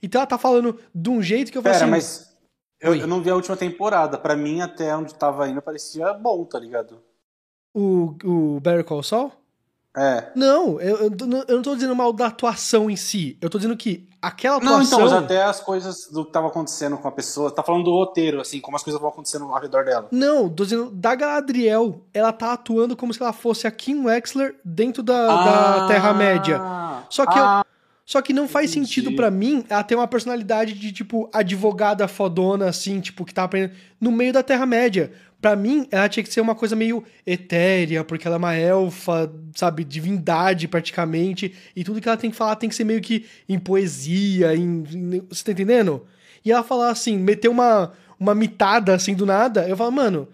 Então 0.01 0.21
ela 0.21 0.27
tá 0.27 0.37
falando 0.37 0.79
de 0.95 1.09
um 1.09 1.21
jeito 1.21 1.51
que 1.51 1.57
eu 1.57 1.61
Pera, 1.61 1.75
assim... 1.75 1.85
mas. 1.85 2.31
Eu, 2.79 2.95
eu 2.95 3.05
não 3.05 3.21
vi 3.21 3.29
a 3.29 3.35
última 3.35 3.57
temporada. 3.57 4.17
Pra 4.17 4.37
mim, 4.37 4.61
até 4.61 4.95
onde 4.95 5.13
tava 5.13 5.49
indo, 5.49 5.61
parecia 5.61 6.13
bom, 6.13 6.45
tá 6.45 6.57
ligado? 6.57 7.03
O, 7.75 8.15
o 8.23 8.59
Better 8.61 8.85
Call 8.85 9.03
Saul? 9.03 9.33
É. 9.95 10.31
Não, 10.35 10.79
eu, 10.79 10.97
eu, 10.97 11.27
não- 11.27 11.43
eu 11.47 11.55
não 11.57 11.61
tô 11.61 11.75
dizendo 11.75 11.95
mal 11.95 12.13
da 12.13 12.27
atuação 12.27 12.89
em 12.89 12.95
si. 12.95 13.37
Eu 13.41 13.49
tô 13.49 13.57
dizendo 13.57 13.75
que 13.75 14.07
aquela 14.21 14.57
Não, 14.59 14.75
atuação. 14.75 14.99
então, 14.99 15.09
mas 15.09 15.23
até 15.25 15.43
as 15.43 15.59
coisas 15.59 16.07
do 16.09 16.23
que 16.23 16.31
tava 16.31 16.47
acontecendo 16.47 16.97
com 16.97 17.07
a 17.07 17.11
pessoa. 17.11 17.51
Tá 17.51 17.61
falando 17.61 17.83
do 17.83 17.91
roteiro, 17.91 18.39
assim, 18.39 18.61
como 18.61 18.77
as 18.77 18.83
coisas 18.83 19.01
vão 19.01 19.09
acontecendo 19.09 19.45
ao 19.45 19.59
redor 19.59 19.83
dela. 19.83 20.07
Não, 20.09 20.47
tô 20.49 20.63
dizendo 20.63 20.89
da 20.91 21.13
Galadriel. 21.13 22.05
Ela 22.13 22.31
tá 22.31 22.53
atuando 22.53 22.95
como 22.95 23.13
se 23.13 23.21
ela 23.21 23.33
fosse 23.33 23.67
a 23.67 23.71
Kim 23.71 24.05
Wexler 24.05 24.55
dentro 24.63 25.03
da, 25.03 25.27
da 25.27 25.83
Ah, 25.83 25.87
Terra-média. 25.87 26.61
Só 27.09 27.25
que, 27.25 27.37
eu- 27.37 27.43
ah, 27.43 27.65
só 28.05 28.21
que 28.21 28.31
não 28.31 28.47
faz 28.47 28.71
entendi. 28.71 28.87
sentido 28.87 29.13
pra 29.15 29.29
mim 29.29 29.65
ela 29.69 29.83
ter 29.83 29.95
uma 29.95 30.07
personalidade 30.07 30.73
de, 30.73 30.93
tipo, 30.93 31.29
advogada 31.33 32.07
fodona, 32.07 32.69
assim, 32.69 33.01
tipo, 33.01 33.25
que 33.25 33.33
tá 33.33 33.43
aprendendo 33.43 33.73
no 33.99 34.09
meio 34.11 34.31
da 34.31 34.41
Terra-média. 34.41 35.11
Pra 35.41 35.55
mim, 35.55 35.87
ela 35.89 36.07
tinha 36.07 36.23
que 36.23 36.31
ser 36.31 36.39
uma 36.39 36.53
coisa 36.53 36.75
meio 36.75 37.03
etérea, 37.25 38.03
porque 38.03 38.27
ela 38.27 38.35
é 38.35 38.37
uma 38.37 38.53
elfa, 38.55 39.33
sabe, 39.55 39.83
divindade 39.83 40.67
praticamente, 40.67 41.55
e 41.75 41.83
tudo 41.83 41.99
que 41.99 42.07
ela 42.07 42.17
tem 42.17 42.29
que 42.29 42.37
falar 42.37 42.55
tem 42.57 42.69
que 42.69 42.75
ser 42.75 42.83
meio 42.83 43.01
que 43.01 43.25
em 43.49 43.57
poesia, 43.57 44.55
em. 44.55 44.83
em- 44.91 45.25
você 45.27 45.43
tá 45.43 45.51
entendendo? 45.51 46.05
E 46.45 46.51
ela 46.51 46.63
falar 46.63 46.89
assim, 46.91 47.17
meter 47.17 47.47
uma, 47.49 47.91
uma 48.19 48.35
mitada 48.35 48.93
assim 48.93 49.15
do 49.15 49.25
nada, 49.25 49.67
eu 49.67 49.75
falo, 49.75 49.91
mano, 49.91 50.27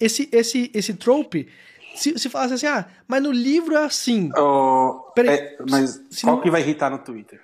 esse, 0.00 0.28
esse, 0.32 0.70
esse 0.74 0.94
trope, 0.94 1.46
se, 1.94 2.18
se 2.18 2.28
falasse 2.30 2.54
assim, 2.54 2.66
ah, 2.66 2.86
mas 3.06 3.22
no 3.22 3.30
livro 3.30 3.74
é 3.74 3.84
assim. 3.84 4.30
oh, 4.36 5.10
Peraí, 5.14 5.36
é, 5.38 5.58
mas 5.70 6.00
se 6.10 6.22
qual 6.24 6.36
não- 6.36 6.42
que 6.42 6.50
vai 6.50 6.62
irritar 6.62 6.90
no 6.90 6.98
Twitter? 6.98 7.38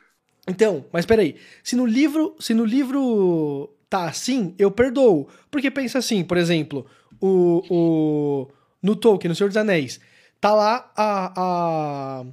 Então, 0.49 0.85
mas 0.93 1.05
peraí, 1.07 1.37
se 1.63 1.77
no 1.77 1.85
livro, 1.87 2.35
se 2.41 2.55
no 2.55 2.65
livro 2.65 3.71
tá 3.91 4.05
assim, 4.09 4.55
eu 4.59 4.71
perdoo. 4.71 5.29
Porque 5.51 5.71
pensa 5.71 5.99
assim, 5.99 6.25
por 6.25 6.37
exemplo, 6.37 6.87
o, 7.21 7.63
o 7.71 8.49
no 8.83 8.97
Tolkien, 8.97 9.29
no 9.29 9.35
Senhor 9.35 9.49
dos 9.49 9.57
Anéis, 9.57 10.01
tá 10.41 10.55
lá 10.55 10.91
a, 10.97 11.33
a, 11.37 12.25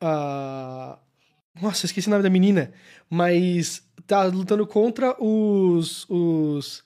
a 0.00 0.98
nossa, 1.60 1.86
esqueci 1.86 2.06
o 2.08 2.10
nome 2.10 2.22
da 2.22 2.30
menina, 2.30 2.72
mas 3.08 3.82
tá 4.06 4.24
lutando 4.24 4.66
contra 4.66 5.14
os 5.22 6.06
os 6.08 6.82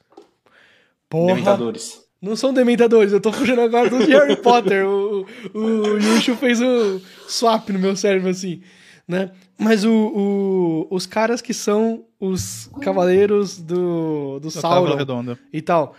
Porra, 1.08 1.34
Dementadores. 1.34 2.02
não 2.20 2.34
são 2.34 2.52
dementadores, 2.52 3.12
eu 3.12 3.20
tô 3.20 3.32
fugindo 3.32 3.60
agora 3.60 3.88
do 3.88 3.98
Harry 3.98 4.36
Potter. 4.36 4.84
O, 4.86 5.26
o, 5.54 5.58
o 5.60 5.98
Yushu 5.98 6.34
fez 6.36 6.60
o 6.60 7.00
swap 7.28 7.68
no 7.70 7.78
meu 7.78 7.94
cérebro, 7.94 8.30
assim, 8.30 8.62
né? 9.06 9.30
Mas 9.56 9.84
o, 9.84 9.90
o- 9.92 10.86
os 10.90 11.06
caras 11.06 11.40
que 11.40 11.54
são 11.54 12.04
os 12.18 12.68
cavaleiros 12.80 13.58
do, 13.60 14.40
do 14.40 14.50
Sauron 14.50 14.96
Redonda. 14.96 15.38
e 15.52 15.62
tal. 15.62 15.94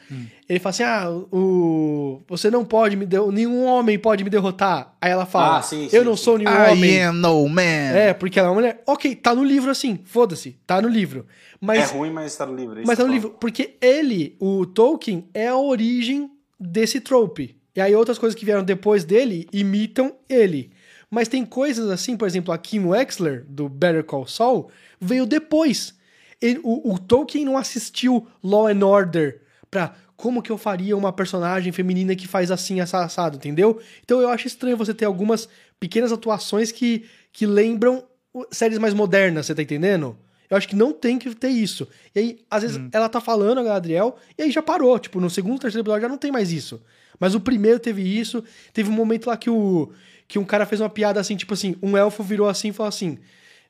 Ele 0.49 0.59
fala 0.59 0.69
assim: 0.71 0.83
ah, 0.83 1.09
o, 1.31 2.21
você 2.27 2.51
não 2.51 2.65
pode 2.65 2.95
me 2.95 3.05
derrotar, 3.05 3.33
nenhum 3.33 3.65
homem 3.65 3.97
pode 3.97 4.23
me 4.23 4.29
derrotar. 4.29 4.93
Aí 5.01 5.09
ela 5.11 5.25
fala: 5.25 5.59
Ah, 5.59 5.61
sim, 5.61 5.85
eu 5.93 6.01
sim, 6.01 6.05
não 6.09 6.17
sim. 6.17 6.23
sou 6.23 6.37
nenhum 6.37 6.51
I 6.51 6.71
homem. 6.71 7.03
am 7.03 7.13
no 7.13 7.47
man. 7.47 7.61
É, 7.61 8.13
porque 8.13 8.37
ela 8.39 8.49
é 8.49 8.51
uma 8.51 8.55
mulher. 8.55 8.83
Ok, 8.85 9.15
tá 9.15 9.33
no 9.33 9.43
livro 9.43 9.71
assim, 9.71 9.99
foda-se, 10.03 10.57
tá 10.67 10.81
no 10.81 10.89
livro. 10.89 11.25
Mas 11.61 11.91
é 11.91 11.97
ruim, 11.97 12.11
mas 12.11 12.35
tá 12.35 12.45
no 12.45 12.55
livro. 12.55 12.75
é 12.77 12.81
isso 12.81 12.87
mas 12.87 12.97
tá 12.97 13.05
no 13.05 13.11
livro. 13.13 13.29
Porque 13.39 13.75
ele, 13.81 14.35
o 14.39 14.65
Tolkien, 14.65 15.25
é 15.33 15.47
a 15.47 15.57
origem 15.57 16.29
desse 16.59 16.99
trope. 16.99 17.55
E 17.75 17.81
aí 17.81 17.95
outras 17.95 18.17
coisas 18.17 18.37
que 18.37 18.45
vieram 18.45 18.63
depois 18.63 19.03
dele 19.03 19.47
imitam 19.51 20.13
ele. 20.29 20.71
Mas 21.09 21.27
tem 21.27 21.45
coisas 21.45 21.89
assim, 21.89 22.17
por 22.17 22.27
exemplo, 22.27 22.53
a 22.53 22.57
Kim 22.57 22.85
Wexler, 22.85 23.45
do 23.47 23.69
Better 23.69 24.03
Call 24.03 24.27
Saul, 24.27 24.69
veio 24.99 25.25
depois. 25.25 25.93
Ele- 26.41 26.59
o, 26.63 26.93
o 26.93 26.99
Tolkien 26.99 27.45
não 27.45 27.57
assistiu 27.57 28.27
Law 28.43 28.67
and 28.67 28.85
Order 28.85 29.41
pra 29.69 29.93
como 30.17 30.41
que 30.41 30.51
eu 30.51 30.57
faria 30.57 30.95
uma 30.95 31.11
personagem 31.11 31.71
feminina 31.71 32.15
que 32.15 32.27
faz 32.27 32.49
assim, 32.51 32.79
assa- 32.79 33.03
assado, 33.03 33.37
entendeu? 33.37 33.79
Então 34.03 34.21
eu 34.21 34.29
acho 34.29 34.47
estranho 34.47 34.77
você 34.77 34.93
ter 34.93 35.05
algumas 35.05 35.47
pequenas 35.79 36.11
atuações 36.11 36.71
que, 36.71 37.05
que 37.33 37.45
lembram 37.45 38.03
séries 38.51 38.77
mais 38.79 38.93
modernas, 38.93 39.45
você 39.45 39.55
tá 39.55 39.61
entendendo? 39.61 40.17
Eu 40.49 40.55
acho 40.57 40.67
que 40.67 40.75
não 40.75 40.93
tem 40.93 41.17
que 41.17 41.33
ter 41.33 41.49
isso. 41.49 41.87
E 42.13 42.19
aí, 42.19 42.39
às 42.51 42.61
vezes, 42.61 42.77
ela 42.91 43.09
tá 43.09 43.19
falando, 43.19 43.59
a 43.59 43.63
Galadriel, 43.63 44.15
e 44.37 44.43
aí 44.43 44.51
já 44.51 44.61
parou. 44.61 44.97
Tipo, 44.99 45.19
no 45.19 45.29
segundo, 45.29 45.59
terceiro 45.59 45.83
episódio 45.83 46.03
já 46.03 46.07
não 46.09 46.17
tem 46.19 46.31
mais 46.31 46.51
isso. 46.51 46.81
Mas 47.19 47.33
o 47.33 47.39
primeiro 47.39 47.79
teve 47.79 48.01
isso. 48.03 48.43
Teve 48.71 48.89
um 48.89 48.93
momento 48.93 49.25
lá 49.27 49.35
que 49.37 49.49
o 49.49 49.91
que 50.27 50.39
um 50.39 50.45
cara 50.45 50.65
fez 50.65 50.81
uma 50.81 50.89
piada 50.89 51.19
assim, 51.19 51.35
tipo 51.35 51.53
assim, 51.53 51.75
um 51.81 51.95
elfo 51.97 52.23
virou 52.23 52.47
assim 52.49 52.69
e 52.69 52.73
falou 52.73 52.89
assim. 52.89 53.19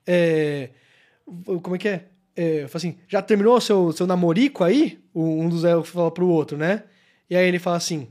É, 0.07 0.69
como 1.61 1.75
é 1.75 1.79
que 1.79 1.87
é? 1.87 2.05
é 2.35 2.67
assim, 2.73 2.97
já 3.07 3.21
terminou 3.21 3.59
seu, 3.59 3.91
seu 3.91 4.05
namorico 4.07 4.63
aí? 4.63 4.99
Um 5.13 5.47
dos 5.49 5.63
elfos 5.63 5.93
fala 5.93 6.11
pro 6.11 6.27
outro, 6.27 6.57
né? 6.57 6.83
E 7.29 7.35
aí 7.35 7.47
ele 7.47 7.59
fala 7.59 7.77
assim: 7.77 8.07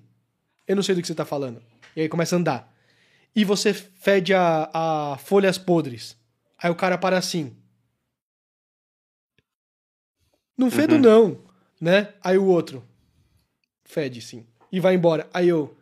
Eu 0.66 0.76
não 0.76 0.82
sei 0.82 0.94
do 0.94 1.00
que 1.00 1.06
você 1.06 1.14
tá 1.14 1.24
falando. 1.24 1.62
E 1.94 2.00
aí 2.02 2.08
começa 2.08 2.34
a 2.34 2.38
andar. 2.38 2.74
E 3.36 3.44
você 3.44 3.72
fede 3.74 4.32
a, 4.34 4.70
a 4.72 5.18
folhas 5.18 5.58
podres. 5.58 6.16
Aí 6.58 6.70
o 6.70 6.74
cara 6.74 6.96
para 6.98 7.18
assim. 7.18 7.54
Não 10.56 10.70
fedo, 10.70 10.94
Uhum. 10.94 11.00
não, 11.00 11.38
né? 11.80 12.14
Aí 12.22 12.38
o 12.38 12.44
outro. 12.46 12.84
Fede, 13.84 14.20
sim. 14.20 14.46
E 14.70 14.80
vai 14.80 14.94
embora. 14.94 15.28
Aí 15.32 15.48
eu. 15.48 15.76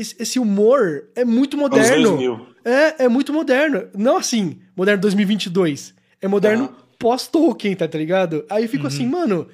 Esse, 0.00 0.38
humor 0.38 1.04
é 1.14 1.24
muito 1.24 1.56
moderno. 1.56 2.02
2000. 2.16 2.46
É, 2.64 3.04
é 3.04 3.08
muito 3.08 3.32
moderno. 3.32 3.88
Não 3.96 4.16
assim, 4.16 4.58
moderno 4.76 5.00
2022. 5.02 5.94
É 6.20 6.28
moderno 6.28 6.64
Aham. 6.64 6.74
pós-Tolkien, 6.98 7.74
tá, 7.76 7.86
tá 7.88 7.96
ligado? 7.98 8.44
Aí 8.50 8.64
eu 8.64 8.68
fico 8.68 8.86
assim, 8.86 9.06
mano. 9.06 9.48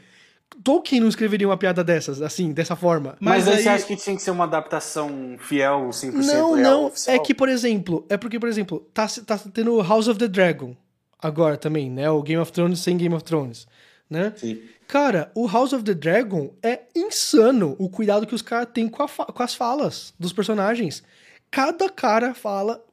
Tolkien 0.62 1.00
não 1.00 1.08
escreveria 1.08 1.48
uma 1.48 1.56
piada 1.56 1.82
dessas, 1.82 2.22
assim, 2.22 2.52
dessa 2.52 2.76
forma. 2.76 3.16
Mas, 3.20 3.44
Mas 3.44 3.48
aí 3.48 3.54
aí- 3.56 3.62
você 3.64 3.68
acha 3.70 3.86
que 3.86 3.96
tinha 3.96 4.14
que 4.16 4.22
ser 4.22 4.30
uma 4.30 4.44
adaptação 4.44 5.36
fiel, 5.38 5.90
100% 5.92 6.26
Não, 6.26 6.54
real, 6.54 6.56
não. 6.72 6.84
oficial? 6.86 7.16
É 7.16 7.18
que, 7.18 7.34
por 7.34 7.48
exemplo, 7.48 8.06
é 8.08 8.16
porque, 8.16 8.38
por 8.38 8.48
exemplo, 8.48 8.86
tá, 8.94 9.06
tá 9.26 9.38
tendo 9.52 9.80
House 9.82 10.06
of 10.08 10.18
the 10.18 10.28
Dragon 10.28 10.76
agora 11.20 11.56
também, 11.56 11.90
né? 11.90 12.08
O 12.10 12.22
Game 12.22 12.40
of 12.40 12.52
Thrones 12.52 12.78
sem 12.80 12.96
Game 12.96 13.14
of 13.14 13.24
Thrones, 13.24 13.66
né? 14.08 14.32
Sim. 14.36 14.60
Cara, 14.86 15.30
o 15.34 15.46
House 15.46 15.72
of 15.72 15.82
the 15.84 15.94
Dragon 15.94 16.52
é 16.62 16.82
insano 16.94 17.74
o 17.78 17.88
cuidado 17.88 18.26
que 18.26 18.34
os 18.34 18.42
caras 18.42 18.68
têm 18.72 18.88
com, 18.88 19.06
com 19.06 19.42
as 19.42 19.54
falas 19.54 20.12
dos 20.18 20.32
personagens. 20.32 21.02
Cada 21.50 21.88
cara 21.88 22.34
fala. 22.34 22.84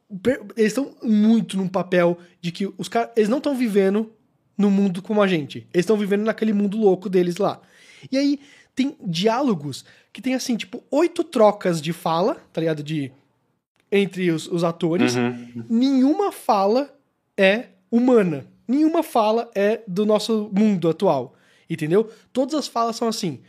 Eles 0.58 0.72
estão 0.74 0.94
muito 1.02 1.56
num 1.56 1.68
papel 1.68 2.18
de 2.42 2.52
que 2.52 2.72
os 2.78 2.88
caras. 2.88 3.12
Eles 3.16 3.30
não 3.30 3.38
estão 3.38 3.56
vivendo 3.56 4.12
no 4.58 4.70
mundo 4.70 5.02
como 5.02 5.22
a 5.22 5.28
gente. 5.28 5.60
Eles 5.74 5.84
estão 5.84 5.98
vivendo 5.98 6.24
naquele 6.24 6.54
mundo 6.54 6.78
louco 6.78 7.10
deles 7.10 7.38
lá. 7.38 7.60
E 8.12 8.18
aí 8.18 8.40
tem 8.76 8.96
diálogos 9.06 9.86
que 10.14 10.22
tem 10.22 10.34
assim, 10.34 10.56
tipo, 10.58 10.84
oito 10.92 11.24
trocas 11.24 11.82
de 11.82 11.94
fala, 11.94 12.36
tá 12.52 12.60
ligado? 12.62 12.84
De. 12.84 13.12
Entre 13.92 14.32
os, 14.32 14.48
os 14.48 14.64
atores 14.64 15.16
Uhum. 15.16 15.66
nenhuma 15.70 16.32
fala 16.32 16.94
é 17.38 17.66
humana. 17.92 18.46
Nenhuma 18.66 19.04
fala 19.04 19.52
é 19.54 19.82
do 19.86 20.06
nosso 20.06 20.50
mundo 20.54 20.88
atual. 20.90 21.36
Entendeu? 21.74 22.10
Todas 22.34 22.56
as 22.56 22.68
falas 22.68 22.96
são 22.96 23.08
assim. 23.08 23.40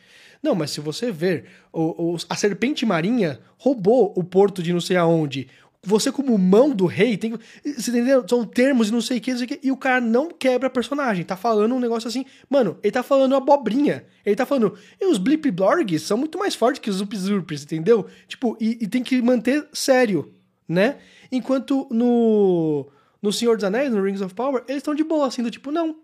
Não, 0.43 0.55
mas 0.55 0.71
se 0.71 0.81
você 0.81 1.11
ver, 1.13 1.45
o, 1.73 2.15
o- 2.15 2.17
a 2.29 2.37
serpente 2.37 2.85
marinha 2.85 3.41
roubou 3.59 4.13
o 4.17 4.25
porto 4.25 4.63
de 4.63 4.73
não 4.73 4.81
sei 4.81 4.97
aonde. 4.97 5.49
Você, 5.85 6.13
como 6.13 6.39
mão 6.39 6.71
do 6.71 6.87
rei, 6.87 7.17
tem. 7.17 7.35
Você 7.65 7.91
entendeu? 7.91 8.25
São 8.29 8.45
termos 8.45 8.89
e 8.89 8.93
não 8.93 9.01
sei 9.01 9.19
o 9.19 9.21
que, 9.21 9.33
não 9.33 9.39
sei 9.39 9.47
o 9.47 9.49
que. 9.49 9.61
E 9.65 9.73
o 9.73 9.77
cara 9.77 10.01
não 10.01 10.29
quebra 10.31 10.71
personagem. 10.71 11.25
Tá 11.25 11.37
falando 11.37 11.75
um 11.75 11.81
negócio 11.81 12.07
assim. 12.07 12.25
Mano, 12.49 12.79
ele 12.85 12.93
tá 12.93 13.03
falando 13.03 13.35
abobrinha. 13.35 14.05
Ele 14.25 14.37
tá 14.37 14.47
falando. 14.47 14.77
E 15.01 15.07
os 15.07 15.19
Blip 15.19 15.51
Blorgs 15.51 16.03
são 16.03 16.17
muito 16.17 16.39
mais 16.39 16.55
fortes 16.55 16.81
que 16.81 16.89
os 16.89 16.97
Zup 16.97 17.13
entendeu? 17.55 18.07
Tipo, 18.29 18.57
e, 18.61 18.79
e 18.81 18.87
tem 18.87 19.03
que 19.03 19.21
manter 19.21 19.67
sério, 19.73 20.33
né? 20.69 20.99
Enquanto 21.33 21.89
no. 21.91 22.87
No 23.21 23.33
Senhor 23.33 23.55
dos 23.57 23.63
Anéis, 23.65 23.93
no 23.93 24.03
Rings 24.03 24.21
of 24.21 24.35
Power, 24.35 24.65
eles 24.67 24.79
estão 24.81 24.97
de 24.97 25.05
boa, 25.05 25.29
assim, 25.29 25.45
do 25.45 25.51
tipo, 25.51 25.71
não. 25.71 25.97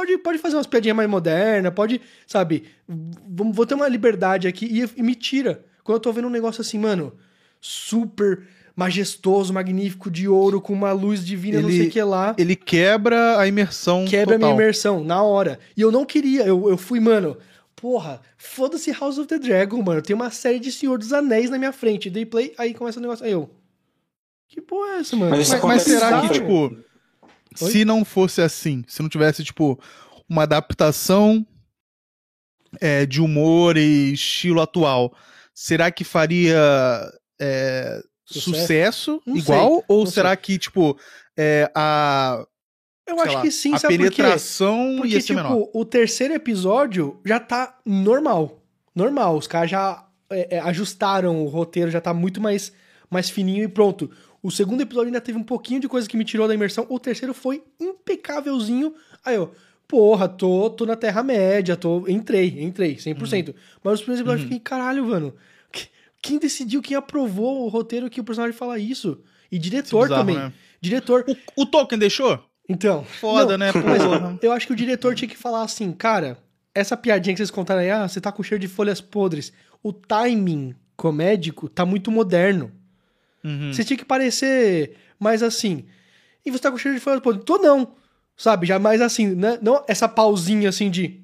Pode, 0.00 0.18
pode 0.18 0.38
fazer 0.38 0.56
umas 0.56 0.66
piadinhas 0.66 0.96
mais 0.96 1.10
modernas, 1.10 1.74
pode, 1.74 2.00
sabe? 2.26 2.64
Vamos, 2.88 3.54
vou 3.54 3.66
ter 3.66 3.74
uma 3.74 3.86
liberdade 3.86 4.48
aqui 4.48 4.64
e, 4.66 4.98
e 4.98 5.02
me 5.02 5.14
tira. 5.14 5.62
Quando 5.84 5.96
eu 5.96 6.00
tô 6.00 6.10
vendo 6.12 6.26
um 6.26 6.30
negócio 6.30 6.62
assim, 6.62 6.78
mano, 6.78 7.12
super 7.60 8.42
majestoso, 8.74 9.52
magnífico, 9.52 10.10
de 10.10 10.26
ouro, 10.26 10.58
com 10.58 10.72
uma 10.72 10.90
luz 10.92 11.24
divina, 11.24 11.60
não 11.60 11.68
Ele- 11.68 11.78
sei 11.78 11.88
o 11.88 11.90
que 11.90 12.02
lá. 12.02 12.34
Ele 12.38 12.56
quebra 12.56 13.38
a 13.38 13.46
imersão 13.46 14.06
Quebra 14.06 14.36
a 14.36 14.38
minha 14.38 14.48
total. 14.50 14.62
imersão, 14.62 15.04
na 15.04 15.22
hora. 15.22 15.58
E 15.76 15.82
eu 15.82 15.92
não 15.92 16.06
queria, 16.06 16.44
eu, 16.46 16.70
eu 16.70 16.78
fui, 16.78 16.98
mano, 16.98 17.36
porra, 17.76 18.22
foda-se 18.38 18.90
House 18.92 19.18
of 19.18 19.28
the 19.28 19.38
Dragon, 19.38 19.82
mano. 19.82 20.00
Tem 20.00 20.16
uma 20.16 20.30
série 20.30 20.58
de 20.58 20.72
Senhor 20.72 20.96
dos 20.98 21.12
Anéis 21.12 21.50
na 21.50 21.58
minha 21.58 21.72
frente. 21.72 22.08
Dei 22.08 22.24
play, 22.24 22.54
aí 22.56 22.72
começa 22.72 22.98
o 22.98 23.02
negócio. 23.02 23.24
Aí 23.26 23.32
eu. 23.32 23.50
Que 24.48 24.62
porra 24.62 24.92
é 24.96 24.98
essa, 25.00 25.14
mano? 25.14 25.36
Mas 25.36 25.50
Mas, 25.50 25.62
mas 25.62 25.82
será 25.82 26.22
que, 26.22 26.30
tipo, 26.30 26.74
Oi? 27.60 27.70
se 27.70 27.84
não 27.84 28.04
fosse 28.04 28.40
assim, 28.40 28.84
se 28.86 29.02
não 29.02 29.08
tivesse, 29.08 29.42
tipo, 29.42 29.78
uma 30.28 30.42
adaptação 30.44 31.44
é, 32.80 33.04
de 33.06 33.20
humor 33.20 33.76
e 33.76 34.12
estilo 34.12 34.60
atual, 34.60 35.14
será 35.54 35.90
que 35.90 36.04
faria 36.04 36.56
é, 37.40 38.00
Sucesso? 38.24 38.60
sucesso, 38.60 39.22
igual? 39.26 39.74
sei, 39.76 39.84
ou 39.88 40.06
será 40.06 40.36
que, 40.36 40.56
tipo, 40.58 40.96
é, 41.36 41.70
a, 41.74 42.44
eu 43.06 43.16
sei 43.16 43.24
acho 43.26 43.34
lá, 43.36 43.42
que 43.42 43.50
sim, 43.50 43.74
a 43.74 43.78
sabe 43.78 43.98
por 43.98 44.10
quê? 44.10 44.16
penetração 44.22 44.94
Porque, 44.98 45.14
ia 45.14 45.20
ser 45.20 45.26
tipo, 45.28 45.42
menor? 45.42 45.68
o 45.74 45.84
terceiro 45.84 46.34
episódio 46.34 47.20
já 47.26 47.40
tá 47.40 47.78
normal. 47.84 48.62
Normal. 48.94 49.36
Os 49.36 49.46
caras 49.46 49.70
já 49.70 50.06
é, 50.30 50.56
é, 50.56 50.60
ajustaram 50.60 51.42
o 51.42 51.48
roteiro, 51.48 51.90
já 51.90 52.00
tá 52.00 52.14
muito 52.14 52.40
mais, 52.40 52.72
mais 53.10 53.28
fininho 53.28 53.64
e 53.64 53.68
pronto. 53.68 54.10
O 54.42 54.50
segundo 54.50 54.80
episódio 54.80 55.08
ainda 55.08 55.20
teve 55.20 55.36
um 55.38 55.42
pouquinho 55.42 55.80
de 55.80 55.88
coisa 55.88 56.08
que 56.08 56.16
me 56.16 56.24
tirou 56.24 56.48
da 56.48 56.54
imersão. 56.54 56.86
O 56.88 56.98
terceiro 56.98 57.34
foi 57.34 57.62
impecávelzinho. 57.78 58.94
Aí 59.24 59.34
eu, 59.36 59.52
porra, 59.86 60.28
tô, 60.28 60.70
tô 60.70 60.86
na 60.86 60.96
Terra-média, 60.96 61.76
tô. 61.76 62.06
Entrei, 62.08 62.62
entrei, 62.62 62.96
100%. 62.96 63.48
Uhum. 63.48 63.54
Mas 63.84 63.94
os 63.94 64.00
primeiros 64.00 64.20
episódios 64.20 64.40
eu 64.42 64.48
fiquei, 64.48 64.60
caralho, 64.60 65.04
mano. 65.06 65.34
que- 65.72 65.88
Quem 66.22 66.38
decidiu, 66.38 66.80
quem 66.82 66.96
aprovou 66.96 67.64
o 67.64 67.68
roteiro 67.68 68.08
que 68.10 68.20
o 68.20 68.24
personagem 68.24 68.56
fala 68.56 68.78
isso? 68.78 69.20
E 69.52 69.58
diretor 69.58 70.04
Bizarro, 70.04 70.20
também. 70.22 70.36
né? 70.36 70.52
Diretor. 70.80 71.24
O, 71.56 71.62
o 71.62 71.66
Tolkien 71.66 71.98
deixou? 71.98 72.42
Então. 72.68 73.04
Foda, 73.04 73.58
não, 73.58 73.66
né? 73.66 73.72
Mas 73.84 74.02
Porra. 74.02 74.38
eu 74.42 74.52
acho 74.52 74.66
que 74.66 74.72
o 74.72 74.76
diretor 74.76 75.14
tinha 75.14 75.28
que 75.28 75.36
falar 75.36 75.62
assim, 75.62 75.90
cara, 75.92 76.38
essa 76.74 76.96
piadinha 76.96 77.34
que 77.34 77.38
vocês 77.38 77.50
contaram 77.50 77.80
aí, 77.82 77.90
ah, 77.90 78.06
você 78.08 78.20
tá 78.20 78.30
com 78.30 78.42
cheiro 78.42 78.60
de 78.60 78.68
folhas 78.68 79.00
podres. 79.00 79.52
O 79.82 79.92
timing 79.92 80.74
comédico 80.96 81.68
tá 81.68 81.84
muito 81.84 82.10
moderno. 82.10 82.70
Uhum. 83.44 83.72
Você 83.72 83.84
tinha 83.84 83.96
que 83.96 84.04
parecer 84.04 84.96
mais 85.18 85.42
assim. 85.42 85.84
E 86.44 86.50
você 86.50 86.58
tá 86.60 86.70
com 86.70 86.78
cheiro 86.78 86.96
de 86.96 87.02
folhas 87.02 87.20
podres. 87.20 87.44
Tô 87.44 87.58
não. 87.58 87.92
Sabe? 88.36 88.66
Já 88.66 88.78
mais 88.78 89.00
assim, 89.00 89.34
né? 89.34 89.58
Não 89.60 89.84
essa 89.86 90.08
pausinha 90.08 90.68
assim 90.68 90.90
de. 90.90 91.20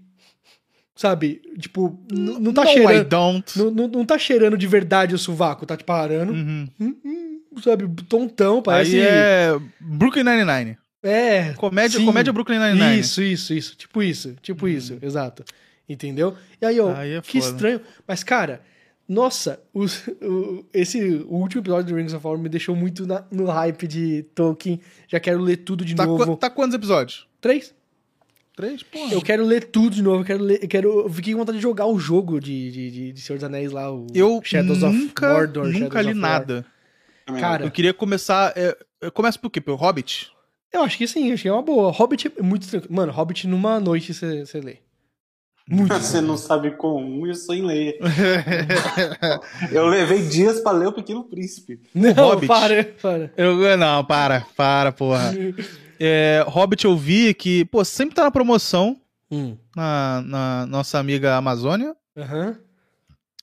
Sabe? 0.94 1.42
Tipo, 1.58 1.98
não 2.10 2.52
tá 2.52 2.64
no, 2.64 2.70
I 2.70 2.72
cheirando. 2.72 3.08
don't. 3.08 3.58
Não, 3.58 4.04
tá 4.04 4.18
cheirando 4.18 4.56
de 4.56 4.66
verdade 4.66 5.14
o 5.14 5.18
sovaco, 5.18 5.66
tá 5.66 5.76
te 5.76 5.84
parando. 5.84 6.32
Uhum. 6.32 7.40
Sabe? 7.62 7.86
Tontão, 8.08 8.62
parece. 8.62 8.96
Aí 8.96 9.06
é 9.06 9.58
Brooklyn 9.80 10.24
Nine-Nine. 10.24 10.78
É, 11.02 11.52
Comédia, 11.56 12.00
sim. 12.00 12.04
comédia 12.04 12.32
Brooklyn 12.32 12.58
Nine-Nine. 12.58 12.98
Isso, 12.98 13.22
isso, 13.22 13.54
isso. 13.54 13.76
Tipo 13.76 14.02
isso, 14.02 14.34
tipo 14.42 14.66
isso, 14.66 14.98
exato. 15.00 15.44
Entendeu? 15.88 16.34
E 16.60 16.66
aí, 16.66 16.80
ó, 16.80 16.92
Aí 16.94 17.12
é 17.12 17.20
que 17.20 17.38
estranho. 17.38 17.80
Mas, 18.08 18.24
cara, 18.24 18.60
nossa, 19.08 19.60
os- 19.72 20.06
o, 20.22 20.64
esse 20.74 21.00
o 21.28 21.36
último 21.36 21.62
episódio 21.62 21.94
do 21.94 21.96
Rings 21.96 22.12
of 22.12 22.22
Power 22.22 22.38
me 22.38 22.48
deixou 22.48 22.74
muito 22.74 23.06
na- 23.06 23.24
no 23.30 23.46
hype 23.46 23.86
de 23.86 24.22
Tolkien. 24.34 24.80
Já 25.08 25.20
quero 25.20 25.40
ler 25.40 25.58
tudo 25.58 25.84
de 25.84 25.94
Tá, 25.94 26.04
novo. 26.06 26.24
qua- 26.24 26.36
tá 26.36 26.50
quantos 26.50 26.74
episódios? 26.74 27.26
Três? 27.40 27.74
Três? 28.56 28.82
Porra. 28.82 29.12
Eu 29.12 29.20
quero 29.22 29.44
ler 29.44 29.64
tudo 29.64 29.94
de 29.96 30.02
novo. 30.02 30.22
Eu 30.22 30.24
quero 30.24 30.42
ler. 30.42 30.58
Eu, 30.62 30.68
quero, 30.68 31.00
eu 31.00 31.10
fiquei 31.10 31.34
com 31.34 31.40
vontade 31.40 31.58
de 31.58 31.62
jogar 31.62 31.86
o 31.86 31.98
jogo 31.98 32.40
de, 32.40 32.70
de, 32.72 32.90
de, 32.90 33.12
de 33.12 33.20
Senhor 33.20 33.36
dos 33.36 33.44
Anéis 33.44 33.70
lá, 33.70 33.92
o 33.92 34.06
Eu 34.14 34.40
Shadows 34.42 34.80
nunca, 34.82 35.26
of 35.28 35.34
Mordor. 35.38 35.66
nunca 35.66 35.98
Shadows 36.02 36.06
li 36.06 36.14
nada. 36.14 36.66
Cara, 37.38 37.64
Eu 37.66 37.70
queria 37.70 37.92
começar... 37.92 38.52
É, 38.56 38.76
eu 39.00 39.12
começo 39.12 39.38
por 39.38 39.50
quê? 39.50 39.60
Pelo 39.60 39.76
Hobbit? 39.76 40.30
eu 40.72 40.82
acho 40.82 40.96
que 40.98 41.06
sim, 41.06 41.32
acho 41.32 41.42
que 41.42 41.48
é 41.48 41.52
uma 41.52 41.62
boa. 41.62 41.90
Hobbit 41.90 42.32
é 42.38 42.42
muito 42.42 42.66
tranquilo. 42.68 42.94
Mano, 42.94 43.10
Hobbit 43.12 43.46
numa 43.46 43.78
noite 43.80 44.12
você 44.14 44.60
lê. 44.60 44.78
Muito. 45.68 45.92
Você 45.94 46.20
não 46.20 46.36
sabe 46.36 46.70
como, 46.76 47.26
eu 47.26 47.34
sou 47.34 47.54
em 47.54 47.62
ler. 47.62 47.98
Eu 49.72 49.86
levei 49.86 50.22
dias 50.28 50.60
pra 50.60 50.72
ler 50.72 50.86
O 50.88 50.92
Pequeno 50.92 51.24
Príncipe. 51.24 51.80
Não, 51.94 52.12
Hobbit. 52.12 52.46
para, 52.46 52.84
para. 53.02 53.32
Eu, 53.36 53.76
não, 53.76 54.04
para, 54.04 54.46
para, 54.56 54.92
porra. 54.92 55.34
É, 55.98 56.44
Hobbit 56.46 56.84
eu 56.84 56.96
vi 56.96 57.34
que, 57.34 57.64
pô, 57.64 57.84
sempre 57.84 58.14
tá 58.14 58.24
na 58.24 58.30
promoção 58.30 59.00
Hum. 59.30 59.56
na, 59.74 60.22
na 60.24 60.66
nossa 60.66 60.98
amiga 60.98 61.34
Amazônia. 61.36 61.96
Aham. 62.16 62.56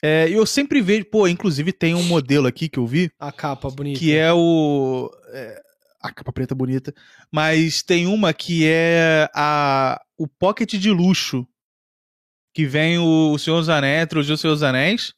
É, 0.02 0.30
e 0.30 0.34
eu 0.34 0.46
sempre 0.46 0.82
vejo, 0.82 1.06
pô, 1.06 1.28
inclusive 1.28 1.72
tem 1.74 1.94
um 1.94 2.04
modelo 2.04 2.48
aqui 2.48 2.68
que 2.70 2.78
eu 2.80 2.86
vi, 2.88 3.10
A 3.20 3.32
capa 3.32 3.70
bonita. 3.70 4.00
que 4.00 4.16
é 4.16 4.32
o. 4.34 5.10
é, 5.34 5.62
a 6.02 6.12
capa 6.12 6.32
preta 6.32 6.54
bonita. 6.56 6.94
Mas 7.32 7.82
tem 7.84 8.06
uma 8.08 8.34
que 8.34 8.66
é 8.66 9.30
a, 9.34 10.02
o 10.18 10.28
Pocket 10.28 10.74
de 10.76 10.90
luxo. 10.90 11.46
Que 12.54 12.66
vem 12.66 13.00
o, 13.00 13.32
o 13.34 13.40
Senhor 13.40 13.60
dos 13.60 13.70
Anéis, 13.70 14.08
trilogia 14.08 14.34
dos 14.34 14.42
Senhor 14.42 14.54
dos 14.54 14.64
Anéis, 14.64 15.14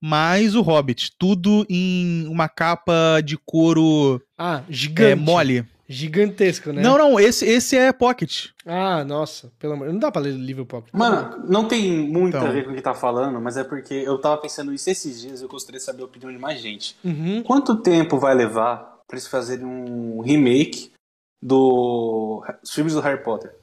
mais 0.00 0.54
o 0.56 0.62
Hobbit. 0.62 1.12
Tudo 1.18 1.64
em 1.70 2.26
uma 2.26 2.48
capa 2.48 3.20
de 3.24 3.36
couro 3.38 4.20
Ah, 4.36 4.62
gigante. 4.68 5.12
é, 5.12 5.14
mole. 5.14 5.64
Gigantesco, 5.88 6.72
né? 6.72 6.80
Não, 6.80 6.96
não, 6.96 7.20
esse, 7.20 7.44
esse 7.44 7.76
é 7.76 7.92
Pocket. 7.92 8.46
Ah, 8.64 9.04
nossa, 9.04 9.52
pelo 9.58 9.74
amor. 9.74 9.88
Não 9.92 9.98
dá 9.98 10.10
pra 10.10 10.22
ler 10.22 10.32
livro 10.32 10.64
pocket. 10.64 10.90
Mano, 10.94 11.44
não 11.46 11.68
tem 11.68 11.90
muito 12.08 12.36
Então. 12.36 12.48
a 12.48 12.50
ver 12.50 12.64
com 12.64 12.72
o 12.72 12.74
que 12.74 12.80
tá 12.80 12.94
falando, 12.94 13.38
mas 13.40 13.58
é 13.58 13.64
porque 13.64 13.92
eu 13.92 14.18
tava 14.18 14.38
pensando 14.38 14.72
isso 14.72 14.88
esses 14.88 15.20
dias 15.20 15.42
eu 15.42 15.48
gostaria 15.48 15.78
de 15.78 15.84
saber 15.84 16.00
a 16.02 16.06
opinião 16.06 16.32
de 16.32 16.38
mais 16.38 16.62
gente. 16.62 16.96
Uhum. 17.04 17.42
Quanto 17.42 17.76
tempo 17.76 18.18
vai 18.18 18.34
levar 18.34 19.00
pra 19.06 19.18
eles 19.18 19.26
fazerem 19.26 19.66
um 19.66 20.20
remake 20.22 20.90
do- 21.42 22.42
dos 22.62 22.72
filmes 22.72 22.94
do 22.94 23.00
Harry 23.00 23.22
Potter? 23.22 23.54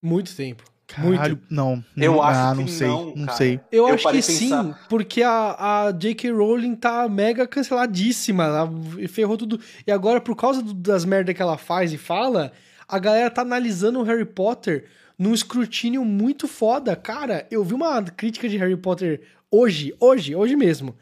Muito 0.00 0.36
tempo. 0.36 0.62
Caralho, 0.86 1.40
não. 1.48 1.82
Eu 1.96 2.22
acho 2.22 2.40
ah, 2.40 2.52
que 2.54 2.60
não 2.60 2.68
sei, 2.68 2.86
não, 2.88 3.16
não 3.16 3.32
sei. 3.34 3.60
Eu, 3.72 3.88
Eu 3.88 3.94
acho 3.94 4.06
que 4.06 4.12
de 4.12 4.22
sim, 4.22 4.50
pensar. 4.50 4.86
porque 4.88 5.22
a, 5.22 5.86
a 5.86 5.92
J.K. 5.92 6.30
Rowling 6.30 6.74
tá 6.74 7.08
mega 7.08 7.46
canceladíssima. 7.46 8.44
Ela 8.44 8.70
ferrou 9.08 9.36
tudo. 9.36 9.58
E 9.86 9.90
agora, 9.90 10.20
por 10.20 10.36
causa 10.36 10.62
do- 10.62 10.74
das 10.74 11.04
merdas 11.04 11.34
que 11.34 11.40
ela 11.42 11.56
faz 11.56 11.92
e 11.92 11.98
fala, 11.98 12.52
a 12.86 12.98
galera 12.98 13.30
tá 13.30 13.42
analisando 13.42 13.98
o 14.00 14.02
Harry 14.02 14.26
Potter 14.26 14.84
num 15.18 15.32
escrutínio 15.32 16.04
muito 16.04 16.46
foda. 16.46 16.94
Cara, 16.94 17.46
eu 17.50 17.64
vi 17.64 17.72
uma 17.74 18.02
crítica 18.02 18.48
de 18.48 18.56
Harry 18.58 18.76
Potter 18.76 19.22
hoje, 19.50 19.94
hoje, 19.98 20.34
hoje 20.36 20.54
mesmo. 20.54 20.94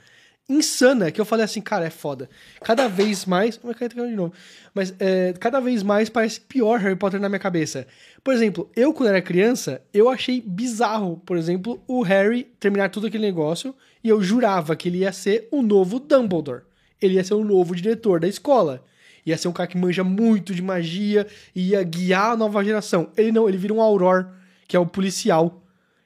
Insana, 0.49 1.11
que 1.11 1.21
eu 1.21 1.25
falei 1.25 1.45
assim, 1.45 1.61
cara, 1.61 1.87
é 1.87 1.91
foda. 1.91 2.29
Cada 2.63 2.89
vez 2.89 3.25
mais. 3.25 3.57
Vai 3.63 3.75
cair 3.75 3.89
de 3.89 4.17
novo. 4.17 4.33
Mas 4.75 4.95
é, 4.99 5.33
cada 5.39 5.61
vez 5.61 5.83
mais 5.83 6.09
parece 6.09 6.41
pior 6.41 6.79
Harry 6.81 6.97
Potter 6.97 7.21
na 7.21 7.29
minha 7.29 7.39
cabeça. 7.39 7.87
Por 8.23 8.35
exemplo, 8.35 8.71
eu, 8.75 8.93
quando 8.93 9.11
era 9.11 9.23
criança, 9.23 9.83
eu 9.95 10.09
achei 10.09 10.41
bizarro, 10.41 11.23
por 11.25 11.37
exemplo, 11.37 11.83
o 11.87 12.03
Harry 12.03 12.45
terminar 12.59 12.91
todo 12.91 13.07
aquele 13.07 13.25
negócio 13.25 13.75
e 14.03 14.09
eu 14.09 14.23
jurava 14.23 14.75
que 14.75 14.89
ele 14.89 14.99
ia 14.99 15.13
ser 15.13 15.49
o 15.51 15.63
novo 15.63 15.99
Dumbledore. 15.99 16.63
Ele 17.01 17.15
ia 17.15 17.25
ser 17.25 17.35
o 17.35 17.45
novo 17.45 17.75
diretor 17.75 18.21
da 18.21 18.29
escola. 18.29 18.85
Ia 19.25 19.39
ser 19.39 19.49
um 19.49 19.53
cara 19.53 19.69
que 19.69 19.79
manja 19.79 20.03
muito 20.03 20.55
de 20.55 20.63
magia 20.63 21.27
e 21.55 21.71
ia 21.71 21.83
guiar 21.83 22.33
a 22.33 22.37
nova 22.37 22.65
geração. 22.65 23.11
Ele 23.17 23.31
não, 23.31 23.49
ele 23.49 23.59
vira 23.59 23.73
um 23.73 23.81
Auror, 23.81 24.27
que 24.67 24.77
é 24.77 24.81
o 24.81 24.87
policial. 24.87 25.63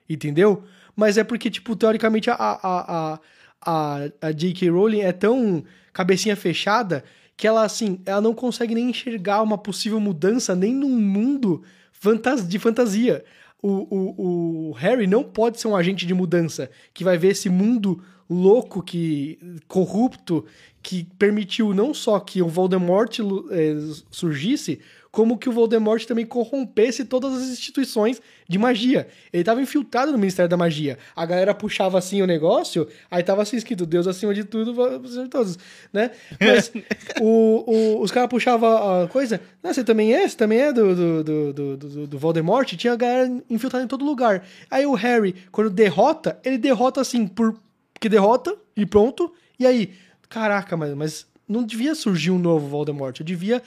Entendeu? 0.09 0.63
Mas 0.95 1.19
é 1.19 1.25
porque, 1.25 1.51
tipo, 1.51 1.75
teoricamente 1.75 2.31
a, 2.31 2.35
a, 2.35 2.59
a, 2.63 3.21
a, 3.67 4.09
a 4.21 4.31
J.K. 4.31 4.71
Rowling 4.71 5.01
é 5.01 5.13
tão 5.13 5.65
cabecinha 5.93 6.37
fechada 6.37 7.03
que 7.37 7.47
ela, 7.47 7.65
assim, 7.65 8.01
ela 8.07 8.21
não 8.21 8.33
consegue 8.33 8.75
nem 8.75 8.89
enxergar 8.89 9.43
uma 9.43 9.59
possível 9.59 9.99
mudança 9.99 10.55
nem 10.55 10.73
num 10.73 10.89
mundo 10.89 11.63
fantas 11.93 12.47
de 12.47 12.59
fantasia. 12.59 13.25
O, 13.61 13.69
o, 13.69 14.71
o 14.71 14.73
Harry 14.73 15.07
não 15.07 15.25
pode 15.25 15.61
ser 15.61 15.67
um 15.67 15.77
agente 15.77 16.07
de 16.07 16.15
mudança 16.15 16.71
que 16.95 17.03
vai 17.03 17.19
ver 17.19 17.29
esse 17.29 17.49
mundo 17.49 18.03
louco, 18.29 18.83
que 18.83 19.39
corrupto, 19.69 20.45
que 20.83 21.05
permitiu 21.19 21.75
não 21.75 21.93
só 21.95 22.19
que 22.21 22.41
o 22.43 22.49
Voldemort 22.49 23.19
eh, 23.51 23.75
surgisse, 24.11 24.79
como 25.11 25.39
que 25.39 25.49
o 25.49 25.53
Voldemort 25.53 26.05
também 26.05 26.27
corrompesse 26.27 27.05
todas 27.07 27.33
as 27.33 27.49
instituições 27.49 28.21
de 28.47 28.59
magia. 28.59 29.09
Ele 29.33 29.41
estava 29.41 29.63
infiltrado 29.63 30.13
no 30.13 30.19
Ministério 30.19 30.49
da 30.49 30.59
Magia. 30.59 30.99
A 31.17 31.25
galera 31.25 31.55
puxava 31.55 31.97
assim 31.97 32.21
o 32.21 32.27
negócio, 32.27 32.87
aí 33.11 33.23
tava 33.23 33.41
assim 33.41 33.57
escrito, 33.57 33.87
Deus 33.87 34.07
acima 34.07 34.35
de 34.35 34.45
tudo, 34.45 34.71
acima 34.83 35.25
de 35.25 35.31
todos, 35.31 35.59
né? 35.91 36.11
Mas 36.39 36.71
o, 37.19 37.65
o- 37.67 38.03
os 38.03 38.11
caras 38.13 38.29
puxavam 38.29 39.03
a 39.05 39.09
coisa, 39.09 39.41
não, 39.63 39.73
você 39.73 39.83
também 39.83 40.13
é? 40.13 40.29
Você 40.29 40.37
também 40.37 40.59
é 40.61 40.73
do, 40.73 40.95
do, 40.95 41.25
do, 41.25 41.53
do, 41.53 41.77
do- 41.77 42.07
do 42.07 42.19
Voldemort? 42.19 42.71
Tinha 42.77 42.93
a 42.93 42.97
galera 42.97 43.43
infiltrada 43.49 43.85
em 43.85 43.89
todo 43.89 44.05
lugar. 44.05 44.45
Aí 44.71 44.85
o 44.85 44.93
Harry, 44.93 45.35
quando 45.51 45.71
derrota, 45.71 46.39
ele 46.45 46.59
derrota 46.59 47.01
assim, 47.01 47.27
por 47.27 47.59
porque 47.97 48.09
derrota 48.09 48.55
e 48.77 48.85
pronto. 48.85 49.33
E 49.59 49.67
aí, 49.67 49.93
caraca, 50.29 50.77
mas, 50.77 50.95
mas 50.95 51.27
não 51.49 51.65
devia 51.65 51.95
surgir 51.95 52.31
um 52.31 52.39
novo 52.39 52.69
Voldemort. 52.69 53.19
Eu 53.19 53.25
devia 53.27 53.63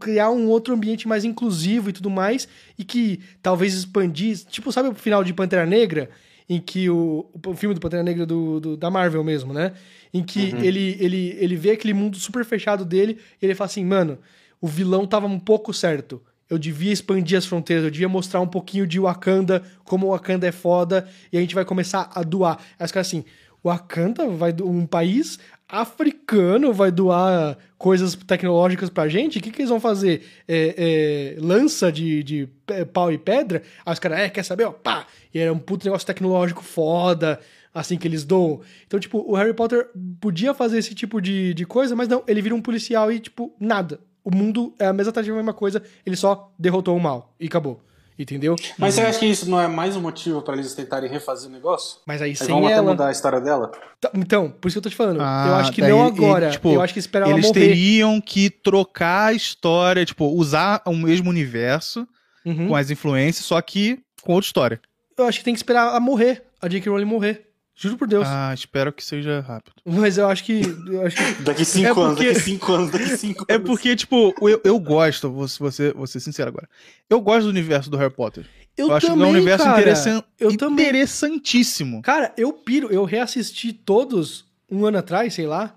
criar 0.00 0.30
um 0.30 0.46
outro 0.48 0.72
ambiente 0.72 1.08
mais 1.08 1.24
inclusivo 1.24 1.90
e 1.90 1.92
tudo 1.92 2.08
mais. 2.08 2.48
E 2.78 2.84
que 2.84 3.20
talvez 3.42 3.74
expandir. 3.74 4.38
Tipo, 4.48 4.70
sabe 4.72 4.88
o 4.88 4.94
final 4.94 5.24
de 5.24 5.34
Pantera 5.34 5.66
Negra? 5.66 6.08
Em 6.48 6.60
que 6.60 6.88
o, 6.88 7.28
o 7.44 7.54
filme 7.54 7.74
do 7.74 7.80
Pantera 7.80 8.04
Negra 8.04 8.24
do, 8.24 8.60
do- 8.60 8.76
da 8.76 8.88
Marvel 8.88 9.24
mesmo, 9.24 9.52
né? 9.52 9.72
Em 10.14 10.22
que 10.22 10.54
ele, 10.64 10.96
ele, 11.00 11.36
ele 11.40 11.56
vê 11.56 11.72
aquele 11.72 11.92
mundo 11.92 12.16
super 12.18 12.44
fechado 12.44 12.84
dele 12.84 13.18
e 13.42 13.44
ele 13.44 13.54
fala 13.54 13.66
assim, 13.66 13.84
mano, 13.84 14.16
o 14.60 14.68
vilão 14.68 15.04
tava 15.06 15.26
um 15.26 15.40
pouco 15.40 15.74
certo. 15.74 16.22
Eu 16.48 16.56
devia 16.56 16.92
expandir 16.92 17.36
as 17.36 17.44
fronteiras, 17.44 17.84
eu 17.84 17.90
devia 17.90 18.08
mostrar 18.08 18.40
um 18.40 18.46
pouquinho 18.46 18.86
de 18.86 19.00
Wakanda, 19.00 19.64
como 19.82 20.10
Wakanda 20.10 20.46
é 20.46 20.52
foda, 20.52 21.08
e 21.32 21.36
a 21.36 21.40
gente 21.40 21.56
vai 21.56 21.64
começar 21.64 22.08
a 22.14 22.22
doar. 22.22 22.58
Aí 22.78 22.86
os 22.86 22.92
caras 22.92 23.08
assim, 23.08 23.24
Wakanda 23.66 24.28
vai 24.28 24.54
um 24.62 24.86
país 24.86 25.38
africano 25.68 26.72
vai 26.72 26.92
doar 26.92 27.58
coisas 27.76 28.14
tecnológicas 28.14 28.88
pra 28.88 29.08
gente? 29.08 29.38
O 29.38 29.42
que, 29.42 29.50
que 29.50 29.62
eles 29.62 29.70
vão 29.70 29.80
fazer? 29.80 30.24
É, 30.46 31.34
é, 31.36 31.40
lança 31.40 31.90
de, 31.90 32.22
de 32.22 32.48
pau 32.92 33.12
e 33.12 33.18
pedra? 33.18 33.62
Aí 33.84 33.92
os 33.92 33.98
caras, 33.98 34.20
é, 34.20 34.30
quer 34.30 34.44
saber? 34.44 34.64
Ó, 34.64 34.70
pá! 34.70 35.06
E 35.34 35.38
era 35.38 35.52
um 35.52 35.58
puto 35.58 35.84
negócio 35.84 36.06
tecnológico 36.06 36.62
foda, 36.62 37.40
assim 37.74 37.98
que 37.98 38.06
eles 38.06 38.24
doam. 38.24 38.60
Então, 38.86 39.00
tipo, 39.00 39.24
o 39.26 39.34
Harry 39.34 39.52
Potter 39.52 39.88
podia 40.20 40.54
fazer 40.54 40.78
esse 40.78 40.94
tipo 40.94 41.20
de, 41.20 41.52
de 41.52 41.66
coisa, 41.66 41.96
mas 41.96 42.08
não, 42.08 42.22
ele 42.26 42.40
vira 42.40 42.54
um 42.54 42.62
policial 42.62 43.10
e, 43.10 43.18
tipo, 43.18 43.52
nada. 43.58 44.00
O 44.22 44.34
mundo 44.34 44.74
é 44.78 44.86
a 44.86 44.92
mesma, 44.92 45.12
a 45.16 45.22
mesma 45.22 45.52
coisa, 45.52 45.82
ele 46.04 46.16
só 46.16 46.52
derrotou 46.58 46.96
o 46.96 47.00
mal 47.00 47.34
e 47.38 47.46
acabou. 47.46 47.85
Entendeu? 48.18 48.56
Mas 48.78 48.94
você 48.94 49.02
acha 49.02 49.18
que 49.18 49.26
isso 49.26 49.48
não 49.50 49.60
é 49.60 49.66
mais 49.68 49.94
um 49.94 50.00
motivo 50.00 50.40
pra 50.40 50.54
eles 50.54 50.72
tentarem 50.74 51.10
refazer 51.10 51.50
o 51.50 51.52
negócio? 51.52 51.98
Mas 52.06 52.22
aí 52.22 52.30
Eles 52.30 52.38
sem 52.38 52.48
vão 52.48 52.64
até 52.64 52.74
ela. 52.76 52.90
mudar 52.92 53.08
a 53.08 53.12
história 53.12 53.40
dela? 53.40 53.70
Tá, 54.00 54.10
Então, 54.14 54.50
por 54.50 54.68
isso 54.68 54.74
que 54.74 54.78
eu 54.78 54.82
tô 54.82 54.88
te 54.88 54.96
falando. 54.96 55.20
Ah, 55.20 55.44
eu 55.48 55.54
acho 55.56 55.72
que 55.72 55.80
daí 55.82 55.90
não 55.90 56.06
ele- 56.06 56.16
agora. 56.16 56.50
tipo, 56.50 56.70
eu 56.72 56.80
acho 56.80 56.94
que 56.94 56.98
espera 56.98 57.26
ela 57.26 57.34
Eles 57.38 57.50
teriam 57.50 58.20
que 58.20 58.48
trocar 58.48 59.26
a 59.26 59.32
história, 59.34 60.04
tipo, 60.06 60.24
usar 60.26 60.80
o 60.86 60.94
mesmo 60.94 61.28
universo 61.28 62.06
Uhum. 62.44 62.68
com 62.68 62.76
as 62.76 62.90
influências, 62.90 63.44
só 63.44 63.60
que 63.60 63.98
com 64.22 64.32
outra 64.32 64.46
história. 64.46 64.80
Eu 65.18 65.24
acho 65.26 65.38
que 65.40 65.44
tem 65.44 65.52
que 65.54 65.58
esperar 65.58 65.88
ela 65.88 66.00
morrer. 66.00 66.44
A 66.62 66.68
J.K. 66.68 66.88
Rowling 66.90 67.04
morrer. 67.04 67.46
Juro 67.78 67.98
por 67.98 68.08
Deus. 68.08 68.26
Ah, 68.26 68.52
espero 68.54 68.90
que 68.90 69.04
seja 69.04 69.40
rápido. 69.46 69.74
Mas 69.84 70.16
eu 70.16 70.26
acho 70.28 70.42
que. 70.44 70.62
Eu 70.86 71.06
acho 71.06 71.16
que 71.16 71.42
Daqui 71.44 71.62
cinco 71.64 72.00
É 72.00 72.04
anos, 72.04 72.14
porque- 72.16 72.28
daqui 72.32 72.40
cinco 72.40 72.72
anos, 72.72 72.90
daqui 72.90 73.16
cinco 73.18 73.44
É 73.48 73.54
anos. 73.56 73.66
porque, 73.66 73.94
tipo, 73.96 74.34
eu, 74.40 74.60
eu 74.64 74.78
gosto, 74.78 75.30
vou, 75.30 75.46
vou, 75.58 75.70
ser, 75.70 75.92
vou 75.92 76.06
ser 76.06 76.20
sincero 76.20 76.48
agora. 76.48 76.66
Eu 77.10 77.20
gosto 77.20 77.42
do 77.44 77.50
universo 77.50 77.90
do 77.90 77.98
Harry 77.98 78.12
Potter. 78.14 78.46
eu, 78.78 78.90
acho 78.94 79.06
também, 79.08 79.18
que 79.18 79.24
é 79.24 79.26
um 79.26 79.30
universo 79.36 79.64
cara. 79.64 79.78
interessan- 79.80 80.24
Eu 80.40 80.56
também. 80.56 80.86
interessantíssimo. 80.86 82.00
Cara, 82.02 82.32
eu 82.36 82.52
piro. 82.52 82.88
Eu 82.90 83.04
reassisti 83.04 83.72
todos 83.74 84.46
um 84.70 84.86
ano 84.86 84.98
atrás, 84.98 85.34
sei 85.34 85.46
lá. 85.46 85.74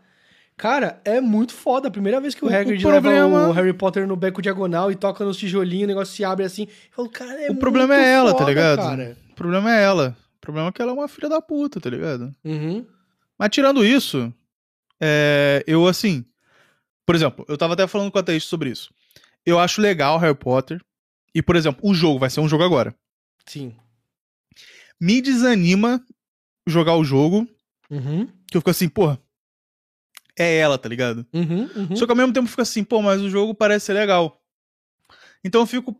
Cara, 0.56 1.00
é 1.06 1.20
muito 1.22 1.54
foda. 1.54 1.88
A 1.88 1.92
primeira 1.92 2.20
vez 2.22 2.34
que 2.36 2.44
o, 2.44 2.48
O- 2.48 2.52
o 2.52 2.56
Hagrid 2.56 2.82
problema- 2.82 3.38
leva 3.40 3.50
o 3.50 3.52
Harry 3.54 3.74
Potter 3.74 4.08
no 4.08 4.16
beco 4.16 4.42
diagonal 4.42 4.92
e 4.92 4.96
toca 4.96 5.24
nos 5.26 5.38
tijolinhos, 5.38 5.84
o 5.86 5.88
negócio 5.88 6.14
se 6.16 6.24
abre 6.24 6.46
assim. 6.46 6.64
Eu 6.64 6.70
falo, 6.96 7.10
cara, 7.10 7.42
é 7.42 7.52
o 7.52 7.56
problema 7.56 7.96
é 7.96 8.10
ela, 8.14 8.32
tá 8.34 8.40
foda, 8.40 8.50
ligado? 8.50 8.80
Cara. 8.80 9.18
O 9.32 9.36
problema 9.36 9.74
é 9.76 9.84
ela. 9.84 10.18
O 10.50 10.52
problema 10.52 10.70
é 10.70 10.72
que 10.72 10.82
ela 10.82 10.92
é 10.92 10.94
uma 10.94 11.08
filha 11.08 11.30
da 11.30 11.42
puta, 11.42 11.80
tá 11.80 11.90
ligado? 11.90 12.34
Uhum. 12.44 12.86
Mas 13.38 13.50
tirando 13.52 13.86
isso, 13.86 14.34
é, 15.00 15.64
eu 15.68 15.88
assim. 15.88 16.26
Por 17.06 17.16
exemplo, 17.16 17.46
eu 17.48 17.58
tava 17.58 17.74
até 17.74 17.88
falando 17.88 18.12
com 18.12 18.18
a 18.20 18.24
Thaís 18.24 18.44
sobre 18.44 18.70
isso. 18.70 18.92
Eu 19.46 19.60
acho 19.60 19.82
legal 19.82 20.18
Harry 20.18 20.36
Potter. 20.36 20.82
E, 21.34 21.42
por 21.42 21.56
exemplo, 21.56 21.80
o 21.88 21.94
jogo 21.94 22.20
vai 22.20 22.30
ser 22.30 22.40
um 22.40 22.48
jogo 22.50 22.64
agora. 22.64 22.96
Sim. 23.46 23.76
Me 25.00 25.22
desanima 25.22 26.04
jogar 26.68 26.96
o 26.96 27.04
jogo, 27.04 27.48
Uhum. 27.90 28.26
que 28.48 28.58
eu 28.58 28.62
fico 28.62 28.70
assim, 28.72 28.90
porra. 28.90 29.20
É 30.38 30.58
ela, 30.58 30.78
tá 30.78 30.90
ligado? 30.90 31.26
Uhum. 31.34 31.70
Uhum. 31.76 31.96
Só 31.96 32.06
que 32.06 32.12
ao 32.12 32.16
mesmo 32.18 32.34
tempo 32.34 32.48
fica 32.48 32.62
assim, 32.64 32.84
pô, 32.84 33.02
mas 33.02 33.22
o 33.22 33.30
jogo 33.30 33.54
parece 33.54 33.88
ser 33.88 33.94
legal. 33.94 34.42
Então 35.44 35.62
eu 35.62 35.68
fico. 35.68 35.96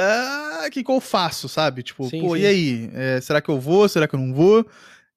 Ah, 0.00 0.64
o 0.66 0.70
que, 0.70 0.82
que 0.84 0.90
eu 0.90 1.00
faço, 1.00 1.48
sabe? 1.48 1.82
Tipo, 1.82 2.08
Sim, 2.08 2.20
pô, 2.20 2.36
sim. 2.36 2.42
e 2.42 2.46
aí? 2.46 2.90
É, 2.94 3.20
será 3.20 3.40
que 3.40 3.48
eu 3.48 3.58
vou? 3.60 3.88
Será 3.88 4.06
que 4.08 4.14
eu 4.14 4.20
não 4.20 4.34
vou? 4.34 4.66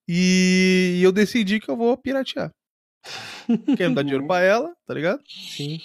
E 0.08 1.00
eu 1.04 1.12
decidi 1.12 1.60
que 1.60 1.70
eu 1.70 1.78
vou 1.78 1.96
piratear. 1.98 2.52
Quero 3.78 3.94
dar 3.96 4.02
dinheiro 4.04 4.26
pra 4.28 4.42
ela, 4.42 4.76
tá 4.86 4.94
ligado? 4.94 5.22
Sim. 5.28 5.80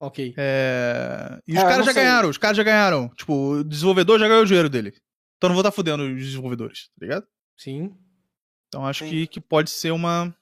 Ok. 0.00 0.34
É... 0.36 1.38
E 1.46 1.52
os 1.52 1.58
É, 1.58 1.62
eu 1.62 1.68
caras 1.68 1.86
já 1.86 1.92
sei. 1.92 2.02
ganharam, 2.02 2.28
os 2.28 2.38
caras 2.38 2.56
já 2.56 2.62
ganharam. 2.62 3.08
Tipo, 3.10 3.32
o 3.34 3.64
desenvolvedor 3.64 4.18
já 4.18 4.28
ganhou 4.28 4.42
o 4.42 4.46
dinheiro 4.46 4.68
dele. 4.68 4.88
Então 5.36 5.48
eu 5.48 5.48
não 5.48 5.54
vou 5.54 5.60
estar 5.62 5.70
fudendo 5.72 6.02
os 6.04 6.22
desenvolvedores, 6.24 6.88
tá 6.98 7.06
ligado? 7.06 7.26
Sim. 7.58 7.96
Então 8.68 8.86
acho 8.86 9.04
Sim. 9.04 9.10
que, 9.10 9.26
que 9.26 9.40
pode 9.40 9.70
ser 9.70 9.90
uma. 9.90 10.34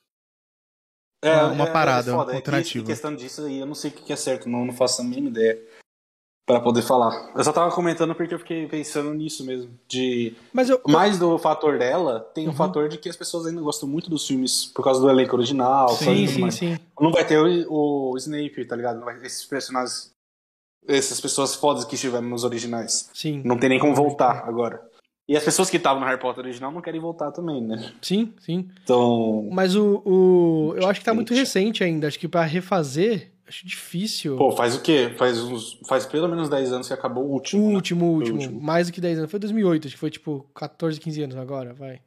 É, 1.25 1.33
uma- 1.37 1.53
uma 1.53 1.73
parada, 1.73 2.13
foda, 2.13 2.25
uma 2.25 2.31
é 2.31 2.33
que 2.33 2.37
alternativa. 2.37 2.85
Em 2.85 2.87
questão 2.87 3.15
disso 3.17 3.45
aí, 3.45 3.59
eu 3.59 3.67
não 3.67 3.75
sei 3.75 3.91
o 3.91 3.95
que 3.95 4.03
que 4.03 4.13
é 4.13 4.17
certo, 4.17 4.49
não, 4.49 4.65
não 4.67 4.75
faço 4.75 5.01
a 5.01 5.05
mínima 5.05 5.29
ideia 5.31 5.59
pra 6.47 6.61
poder 6.61 6.83
falar. 6.83 7.33
Eu 7.35 7.43
só 7.43 7.53
tava 7.53 7.75
comentando 7.75 8.15
porque 8.15 8.35
eu 8.35 8.39
fiquei 8.39 8.67
pensando 8.67 9.13
nisso 9.15 9.45
mesmo. 9.47 9.71
De 9.89 10.35
Mas 10.53 10.69
eu. 10.69 10.81
mais 10.87 11.19
do 11.19 11.39
fator 11.39 11.79
dela, 11.79 12.21
tem 12.35 12.47
Uhum. 12.47 12.53
o 12.53 12.57
fator 12.57 12.89
de 12.89 12.99
que 12.99 13.09
as 13.09 13.17
pessoas 13.17 13.47
ainda 13.47 13.61
gostam 13.63 13.89
muito 13.89 14.11
dos 14.11 14.27
filmes 14.27 14.67
por 14.67 14.85
causa 14.85 15.01
do 15.01 15.09
elenco 15.09 15.35
original. 15.37 15.89
Sim, 15.91 16.27
sim, 16.27 16.41
mais. 16.41 16.55
sim. 16.55 16.79
Não 17.01 17.11
vai 17.13 17.27
ter 17.27 17.39
o, 17.39 18.13
o 18.13 18.17
Snape, 18.19 18.65
tá 18.67 18.77
ligado? 18.77 18.97
Não 18.99 19.05
vai 19.07 19.17
ter 19.19 19.27
esses 19.27 19.45
personagens, 19.47 20.11
essas 20.87 21.21
pessoas 21.21 21.55
fodas 21.55 21.85
que 21.85 21.95
estiveram 21.95 22.29
nos 22.29 22.45
originais. 22.45 23.09
Sim. 23.15 23.43
Não 23.45 23.57
tem 23.59 23.69
nem 23.71 23.79
como 23.79 23.95
voltar 23.95 24.45
agora. 24.47 24.83
E 25.27 25.35
as 25.39 25.43
pessoas 25.43 25.71
que 25.71 25.79
estavam 25.79 26.01
no 26.01 26.07
Harry 26.07 26.21
Potter 26.21 26.45
original 26.45 26.71
não 26.71 26.83
querem 26.83 27.01
voltar 27.01 27.33
também, 27.33 27.59
né? 27.63 27.91
Sim, 28.03 28.35
sim. 28.39 28.69
Então, 28.83 29.49
Mas 29.51 29.75
o, 29.75 30.03
o. 30.05 30.75
Eu 30.77 30.87
acho 30.87 31.01
que 31.01 31.07
tá 31.07 31.15
muito 31.15 31.33
recente 31.33 31.83
ainda. 31.83 32.07
Acho 32.07 32.19
que 32.19 32.29
pra 32.29 32.43
refazer, 32.43 33.33
acho 33.47 33.67
difícil. 33.67 34.37
pô, 34.37 34.53
faz 34.53 34.75
o 34.75 34.81
quê? 34.81 35.15
Faz 35.17 35.41
uns, 35.41 35.79
faz 35.87 36.07
pelo 36.07 36.29
menos 36.29 36.49
10 36.49 36.73
anos 36.73 36.87
que 36.89 36.95
acabou 36.95 37.25
o 37.25 37.29
o 37.29 37.33
último. 37.33 37.69
né? 37.69 37.75
último, 37.75 38.07
o 38.07 38.09
Foi 38.09 38.15
o 38.15 38.35
último, 38.35 38.39
último. 38.41 38.61
Mais 38.61 38.87
do 38.87 38.93
que 38.93 39.01
10 39.01 39.19
anos. 39.19 39.31
Foi 39.31 39.41
2008, 39.41 39.87
acho 39.87 39.97
que 39.97 40.01
foi 40.01 40.11
tipo 40.11 40.47
14, 40.55 41.01
15 41.01 41.23
anos 41.23 41.37
agora, 41.37 41.73
vai. 41.75 42.01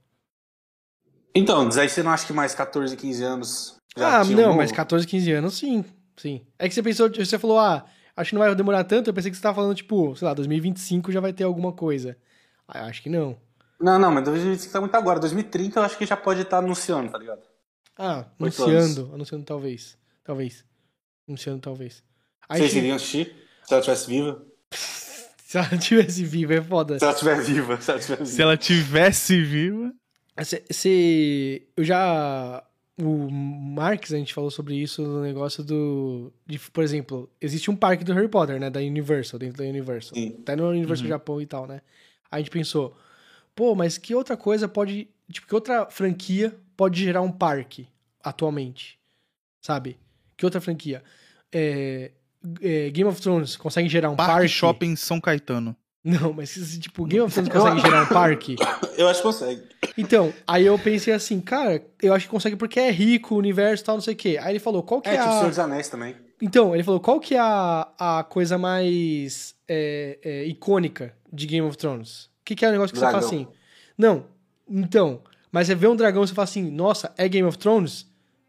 Então, 1.36 1.70
aí 1.78 1.90
você 1.90 2.02
não 2.02 2.12
acha 2.12 2.26
que 2.26 2.34
mais 2.34 2.56
14, 2.56 2.96
15 2.98 3.24
anos 3.24 3.78
já 3.96 4.20
ah, 4.20 4.24
tinha 4.24 4.38
um 4.38 4.42
não, 4.42 4.48
novo? 4.48 4.58
mas 4.58 4.72
14, 4.72 5.06
15 5.06 5.32
anos, 5.32 5.54
sim. 5.56 5.86
Sim. 6.16 6.42
É 6.58 6.68
que 6.68 6.74
você 6.74 6.82
pensou, 6.82 7.10
você 7.10 7.38
falou, 7.38 7.60
ah, 7.60 7.86
acho 8.16 8.30
que 8.30 8.36
não 8.36 8.44
vai 8.44 8.54
demorar 8.56 8.84
tanto. 8.84 9.10
Eu 9.10 9.14
pensei 9.14 9.30
que 9.30 9.38
você 9.38 9.44
tava 9.44 9.56
falando, 9.56 9.76
tipo, 9.76 10.16
sei 10.16 10.28
lá, 10.28 10.34
2025 10.34 11.12
já 11.12 11.20
vai 11.20 11.34
ter 11.34 11.44
alguma 11.44 11.72
coisa. 11.72 12.18
Ah, 12.68 12.80
eu 12.80 12.86
acho 12.86 13.02
que 13.04 13.10
não. 13.10 13.38
Não, 13.80 14.00
não, 14.00 14.12
mas 14.12 14.24
2025 14.24 14.74
tá 14.74 14.80
muito 14.82 14.96
agora. 14.96 15.20
2030 15.20 15.80
eu 15.80 15.84
acho 15.84 15.98
que 15.98 16.06
já 16.06 16.18
pode 16.18 16.42
estar 16.42 16.58
anunciando, 16.58 17.12
tá 17.12 17.18
ligado? 17.18 17.42
Ah, 17.98 18.26
Oito 18.40 18.64
anunciando. 18.64 19.12
Anunciando 19.14 19.46
talvez. 19.46 19.98
Talvez. 20.24 20.66
Anunciando 21.28 21.60
talvez. 21.62 22.04
Aí, 22.48 22.60
Vocês 22.60 22.72
se- 22.72 22.78
iriam 22.80 22.96
assistir? 22.96 23.36
Se 23.66 23.74
ela 23.74 23.80
estivesse 23.82 24.08
viva? 24.08 24.46
se 24.72 25.58
ela 25.58 25.78
tivesse 25.78 26.24
viva, 26.24 26.54
é 26.56 26.62
foda. 26.62 26.98
Se 27.00 27.04
ela 27.06 27.14
estiver 27.14 27.42
viva, 27.42 27.82
se 27.82 27.90
ela 27.92 28.00
estiver 28.00 28.18
viva. 28.18 28.30
Se 28.32 28.42
ela 28.42 28.58
tivesse 28.58 29.42
viva. 29.44 29.94
Se, 30.44 30.64
se- 30.70 31.68
eu 31.76 31.84
já. 31.84 32.64
O 33.00 33.30
Marx, 33.30 34.12
a 34.12 34.18
gente 34.18 34.34
falou 34.34 34.50
sobre 34.50 34.76
isso 34.76 35.04
no 35.04 35.22
negócio 35.22 35.64
do. 35.64 36.34
De, 36.48 36.58
por 36.58 36.84
exemplo, 36.84 37.30
existe 37.40 37.70
um 37.70 37.76
parque 37.76 38.04
do 38.04 38.12
Harry 38.14 38.28
Potter, 38.28 38.60
né? 38.60 38.70
Da 38.72 38.80
Universal, 38.80 39.40
dentro 39.40 39.58
da 39.64 39.70
Universal. 39.70 40.16
Sim. 40.16 40.36
Até 40.42 40.56
no 40.56 40.68
Universal 40.70 41.04
Uhum. 41.06 41.10
Japão 41.10 41.42
e 41.42 41.46
tal, 41.46 41.68
né? 41.68 41.82
A 42.32 42.40
gente 42.40 42.50
pensou, 42.50 42.98
pô, 43.56 43.76
mas 43.76 43.98
que 44.00 44.16
outra 44.16 44.36
coisa 44.36 44.68
pode. 44.68 45.08
Tipo, 45.32 45.46
que 45.48 45.54
outra 45.54 45.86
franquia 45.92 46.56
pode 46.76 47.04
gerar 47.04 47.22
um 47.22 47.32
parque 47.32 47.88
atualmente? 48.24 48.98
Sabe? 49.62 50.00
Que 50.36 50.46
outra 50.46 50.60
franquia? 50.62 51.04
É, 51.52 52.12
é, 52.62 52.90
Game 52.90 53.10
of 53.10 53.22
Thrones 53.22 53.56
consegue 53.56 53.90
gerar 53.90 54.10
um 54.10 54.16
Parque, 54.16 54.34
parque? 54.34 54.48
Shopping 54.50 54.96
São 54.96 55.20
Caetano. 55.20 55.76
Não, 56.04 56.32
mas 56.32 56.52
se, 56.52 56.80
tipo, 56.80 57.06
Game 57.06 57.26
of 57.26 57.34
Thrones 57.34 57.52
consegue 57.52 57.82
gerar 57.82 58.04
um 58.04 58.08
parque? 58.08 58.56
Eu 58.98 59.08
acho 59.08 59.20
que 59.20 59.28
consegue. 59.28 59.62
Então, 59.98 60.34
aí 60.48 60.66
eu 60.66 60.78
pensei 60.80 61.14
assim, 61.14 61.40
cara, 61.40 61.84
eu 62.02 62.14
acho 62.14 62.26
que 62.26 62.32
consegue 62.32 62.56
porque 62.56 62.80
é 62.80 62.90
rico, 62.90 63.36
o 63.36 63.38
universo 63.38 63.84
e 63.84 63.86
tal, 63.86 63.96
não 63.96 64.02
sei 64.02 64.14
o 64.14 64.18
quê. 64.18 64.40
Aí 64.42 64.54
ele 64.54 64.60
falou, 64.60 64.82
qual 64.82 65.02
que 65.02 65.10
É, 65.10 65.16
é, 65.16 65.18
tipo 65.18 65.30
a... 65.30 65.34
Senhor 65.34 65.50
dos 65.50 65.60
Anéis 65.60 65.88
também. 65.90 66.16
Então, 66.42 66.74
ele 66.74 66.84
falou, 66.84 67.00
qual 67.00 67.20
que 67.20 67.36
é 67.36 67.40
a, 67.40 67.88
a 68.00 68.24
coisa 68.24 68.58
mais 68.58 69.56
é, 69.68 70.18
é, 70.24 70.46
icônica 70.46 71.14
de 71.32 71.46
Game 71.46 71.68
of 71.68 71.78
Thrones? 71.78 72.26
O 72.26 72.30
que, 72.46 72.56
que 72.56 72.66
é 72.66 72.70
o 72.70 72.72
negócio 72.72 72.94
que 72.94 73.00
você 73.00 73.06
fala 73.06 73.20
Dragão. 73.20 73.30
assim? 73.30 73.48
Não, 73.98 74.26
então, 74.70 75.22
mas 75.52 75.68
você 75.68 75.76
vê 75.76 75.88
um 75.88 75.96
dragão 75.96 76.24
e 76.24 76.28
você 76.28 76.34
fala 76.34 76.44
assim, 76.44 76.70
nossa, 76.70 77.14
é 77.18 77.28
Game 77.28 77.48
of 77.48 77.58
Thrones? 77.58 78.08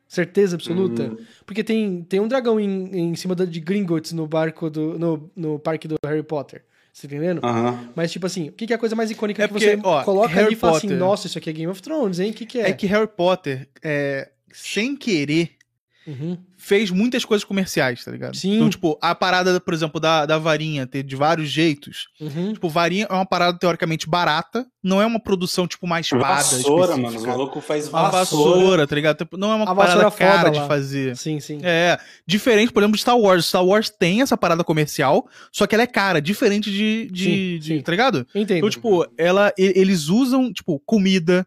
Certeza 0.09 0.56
absoluta? 0.56 1.05
Hum. 1.05 1.16
Porque 1.44 1.62
tem, 1.62 2.02
tem 2.02 2.18
um 2.18 2.26
dragão 2.26 2.59
em, 2.59 3.10
em 3.10 3.14
cima 3.14 3.35
da- 3.35 3.44
de 3.44 3.60
Gringotts 3.60 4.12
no 4.12 4.26
barco 4.26 4.70
do. 4.70 4.98
No, 4.98 5.30
no 5.36 5.59
parque 5.59 5.86
do 5.86 5.97
Harry 6.05 6.22
Potter. 6.22 6.64
Você 6.93 7.06
tá 7.06 7.14
entendendo? 7.14 7.44
Aham. 7.44 7.90
Mas, 7.94 8.10
tipo 8.10 8.26
assim, 8.26 8.48
o 8.48 8.52
que, 8.52 8.66
que 8.66 8.72
é 8.72 8.76
a 8.76 8.78
coisa 8.78 8.97
mais 8.97 9.10
icônica 9.10 9.43
É 9.43 9.47
que 9.47 9.52
porque, 9.52 9.76
você 9.76 9.80
ó, 9.85 10.02
coloca 10.02 10.28
Harry 10.28 10.47
ali 10.47 10.55
e 10.55 10.56
fala 10.56 10.78
assim, 10.78 10.89
nossa, 10.89 11.26
isso 11.28 11.39
aqui 11.39 11.51
é 11.51 11.52
Game 11.52 11.70
of 11.70 11.80
Thrones, 11.82 12.18
hein? 12.18 12.30
O 12.30 12.35
que, 12.35 12.44
que 12.47 12.59
é? 12.59 12.70
É 12.70 12.72
que 12.72 12.86
Harry 12.86 13.06
Potter, 13.06 13.68
é, 13.82 14.30
sem 14.52 14.97
querer, 14.97 15.51
Uhum. 16.09 16.39
fez 16.56 16.90
muitas 16.90 17.22
coisas 17.22 17.44
comerciais, 17.44 18.02
tá 18.02 18.10
ligado? 18.10 18.35
Sim. 18.35 18.56
Então, 18.56 18.70
tipo, 18.70 18.98
a 19.02 19.14
parada, 19.14 19.60
por 19.60 19.74
exemplo, 19.74 20.01
da, 20.01 20.24
da 20.24 20.39
varinha 20.39 20.86
ter 20.86 21.02
de 21.02 21.14
vários 21.14 21.51
jeitos. 21.51 22.09
Uhum. 22.18 22.55
Tipo, 22.55 22.68
varinha 22.70 23.06
é 23.10 23.12
uma 23.12 23.26
parada 23.26 23.59
teoricamente 23.59 24.09
barata, 24.09 24.66
não 24.82 25.02
é 25.02 25.06
uma 25.06 25.20
produção, 25.20 25.66
tipo, 25.68 25.85
uma 25.85 26.01
espada 26.01 26.22
Vassoura, 26.24 26.64
específica. 26.85 26.97
mano. 27.02 27.16
Os 27.18 27.24
malucos 27.26 27.62
fazem 27.64 27.90
Uma 27.90 28.09
vassoura. 28.10 28.55
vassoura, 28.56 28.86
tá 28.86 28.94
ligado? 28.94 29.18
Tipo, 29.18 29.36
Não 29.36 29.52
é 29.52 29.55
uma 29.56 29.64
A 29.70 29.74
parada 29.74 30.05
vassoura 30.05 30.10
foda 30.10 30.24
cara 30.30 30.43
lá. 30.44 30.62
de 30.62 30.66
fazer. 30.66 31.16
Sim, 31.16 31.40
sim. 31.40 31.59
É, 31.62 31.98
diferente, 32.26 32.72
por 32.72 32.80
exemplo, 32.82 32.97
de 32.97 33.02
Star 33.02 33.18
Wars. 33.18 33.44
Star 33.44 33.64
Wars 33.64 33.90
tem 33.90 34.22
essa 34.22 34.36
parada 34.36 34.64
comercial, 34.64 35.28
só 35.52 35.66
que 35.66 35.74
ela 35.74 35.82
é 35.85 35.86
cara, 35.86 36.22
diferente 36.22 36.70
de, 36.70 37.09
de, 37.12 37.24
Sim, 37.24 37.59
de- 37.59 37.66
sim. 37.76 37.82
tá 37.82 37.90
ligado? 37.93 38.26
Entendo. 38.35 38.56
Então, 38.59 38.70
tipo, 38.70 39.06
ela, 39.18 39.52
e- 39.59 39.74
eles 39.76 40.09
usam, 40.09 40.51
tipo, 40.52 40.80
comida, 40.86 41.47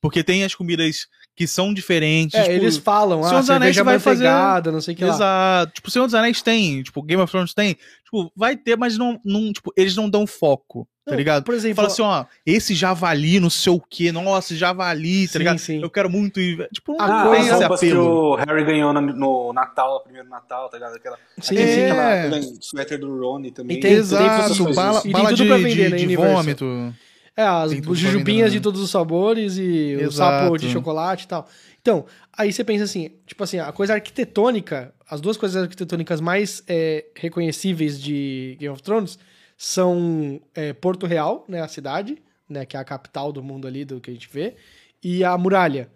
porque 0.00 0.22
tem 0.22 0.44
as 0.44 0.54
comidas 0.54 1.06
que 1.36 1.46
são 1.46 1.74
diferentes. 1.74 2.38
é, 2.38 2.42
tipo, 2.44 2.54
eles 2.54 2.76
falam, 2.76 3.22
Senhor 3.22 3.36
ah, 3.36 3.40
dos 3.40 3.50
Anéis 3.50 3.76
vai 3.76 3.98
fazer- 3.98 4.30
não 4.70 4.80
sei 4.80 4.94
o 4.94 4.96
que 4.96 5.04
lá. 5.04 5.14
Exato. 5.14 5.72
Tipo, 5.74 5.90
Senhor 5.90 6.04
dos 6.06 6.14
Anéis 6.14 6.40
tem, 6.42 6.82
tipo, 6.82 7.02
Game 7.02 7.20
of 7.22 7.30
Thrones 7.30 7.52
tem. 7.54 7.76
Tipo, 8.04 8.30
vai 8.36 8.56
ter, 8.56 8.76
mas 8.76 8.96
não, 8.96 9.20
não 9.24 9.52
tipo, 9.52 9.72
eles 9.76 9.96
não 9.96 10.08
dão 10.08 10.24
foco, 10.28 10.86
tá 11.04 11.10
Não, 11.10 11.18
ligado? 11.18 11.42
Por 11.42 11.52
exemplo, 11.52 11.74
Fala 11.76 11.88
assim, 11.88 12.02
ó, 12.02 12.24
esse 12.46 12.72
javali, 12.74 13.40
não 13.40 13.50
sei 13.50 13.72
o 13.72 13.80
quê, 13.80 14.12
nossa, 14.12 14.54
javali, 14.54 15.26
tá 15.26 15.32
Sim, 15.32 15.38
ligado? 15.38 15.58
sim. 15.58 15.82
Eu 15.82 15.90
quero 15.90 16.08
muito 16.08 16.38
ir. 16.38 16.68
Tipo, 16.72 16.92
não 16.92 17.00
A 17.00 17.22
Ah, 17.24 17.30
tem 17.32 17.40
esse 17.48 17.64
apelo. 17.64 18.04
o 18.04 18.34
Harry 18.36 18.64
ganhou 18.64 18.92
no, 18.92 19.00
no 19.00 19.52
Natal, 19.52 20.00
primeiro 20.04 20.28
Natal, 20.28 20.68
tá 20.68 20.76
ligado? 20.76 20.94
Aquela, 20.94 21.18
Sim, 21.40 21.54
aquele- 21.56 21.72
sim. 21.74 21.82
aquela- 21.86 22.10
É. 22.14 22.26
aquele 22.28 22.56
suéter 22.60 22.98
do 23.00 23.18
Rony 23.20 23.50
também. 23.50 23.78
E 23.78 23.80
tem- 23.80 23.92
Exato, 23.94 24.56
coisas. 24.56 24.76
bala, 24.76 25.00
E 25.00 25.02
tem 25.02 25.12
bala 25.12 25.28
tudo 25.30 25.36
de, 25.42 25.46
pra 25.48 25.56
vender 25.56 25.74
de, 25.74 25.88
na 25.88 25.96
de 25.96 26.04
Universal. 26.04 26.36
vômito. 26.36 26.94
É, 27.36 27.42
as 27.42 27.72
jujubinhas 27.72 28.52
de 28.52 28.60
todos 28.60 28.80
os 28.80 28.90
sabores 28.90 29.56
e 29.58 29.96
o 29.96 30.02
Exato. 30.02 30.12
sapo 30.12 30.58
de 30.58 30.70
chocolate 30.70 31.24
e 31.24 31.28
tal. 31.28 31.48
Então, 31.82 32.06
aí 32.32 32.52
você 32.52 32.62
pensa 32.64 32.84
assim, 32.84 33.10
tipo 33.26 33.42
assim, 33.42 33.58
a 33.58 33.72
coisa 33.72 33.94
arquitetônica, 33.94 34.94
as 35.08 35.20
duas 35.20 35.36
coisas 35.36 35.62
arquitetônicas 35.62 36.20
mais 36.20 36.62
é, 36.68 37.04
reconhecíveis 37.14 38.00
de 38.00 38.56
Game 38.58 38.72
of 38.72 38.82
Thrones 38.82 39.18
são 39.56 40.40
é, 40.54 40.72
Porto 40.72 41.06
Real, 41.06 41.44
né, 41.48 41.60
a 41.60 41.68
cidade, 41.68 42.22
né, 42.48 42.64
que 42.64 42.76
é 42.76 42.80
a 42.80 42.84
capital 42.84 43.32
do 43.32 43.42
mundo 43.42 43.66
ali, 43.66 43.84
do 43.84 44.00
que 44.00 44.10
a 44.10 44.14
gente 44.14 44.28
vê, 44.32 44.54
e 45.02 45.24
a 45.24 45.36
muralha. 45.36 45.90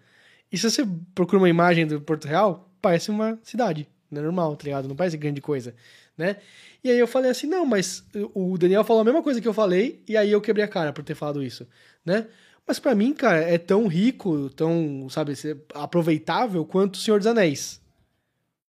E 0.51 0.57
se 0.57 0.69
você 0.69 0.85
procura 1.15 1.37
uma 1.39 1.49
imagem 1.49 1.87
do 1.87 2.01
Porto 2.01 2.27
Real, 2.27 2.69
parece 2.81 3.09
uma 3.09 3.39
cidade, 3.43 3.87
não 4.11 4.21
é 4.21 4.23
normal, 4.25 4.55
tá 4.55 4.65
ligado? 4.65 4.87
Não 4.87 4.95
parece 4.95 5.17
grande 5.17 5.41
coisa, 5.41 5.73
né? 6.19 6.35
E 6.83 6.91
aí 6.91 6.99
eu 6.99 7.07
falei 7.07 7.31
assim, 7.31 7.47
não, 7.47 7.65
mas 7.65 8.03
o 8.33 8.57
Daniel 8.57 8.83
falou 8.83 9.01
a 9.01 9.05
mesma 9.05 9.23
coisa 9.23 9.41
que 9.41 9.47
eu 9.47 9.53
falei, 9.53 10.03
e 10.07 10.15
aí 10.15 10.31
eu 10.31 10.39
quebrei 10.41 10.63
a 10.63 10.67
cara 10.67 10.93
por 10.93 11.03
ter 11.03 11.15
falado 11.15 11.41
isso, 11.41 11.65
né? 12.05 12.27
Mas 12.67 12.77
pra 12.77 12.93
mim, 12.93 13.13
cara, 13.13 13.37
é 13.39 13.57
tão 13.57 13.87
rico, 13.87 14.49
tão, 14.51 15.07
sabe, 15.09 15.33
aproveitável 15.73 16.63
quanto 16.65 16.95
o 16.95 16.99
Senhor 16.99 17.17
dos 17.17 17.25
Anéis. 17.27 17.81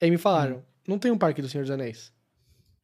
Aí 0.02 0.10
me 0.10 0.18
falaram, 0.18 0.62
não 0.86 0.98
tem 0.98 1.10
um 1.10 1.16
parque 1.16 1.40
do 1.40 1.48
Senhor 1.48 1.62
dos 1.64 1.70
Anéis. 1.70 2.12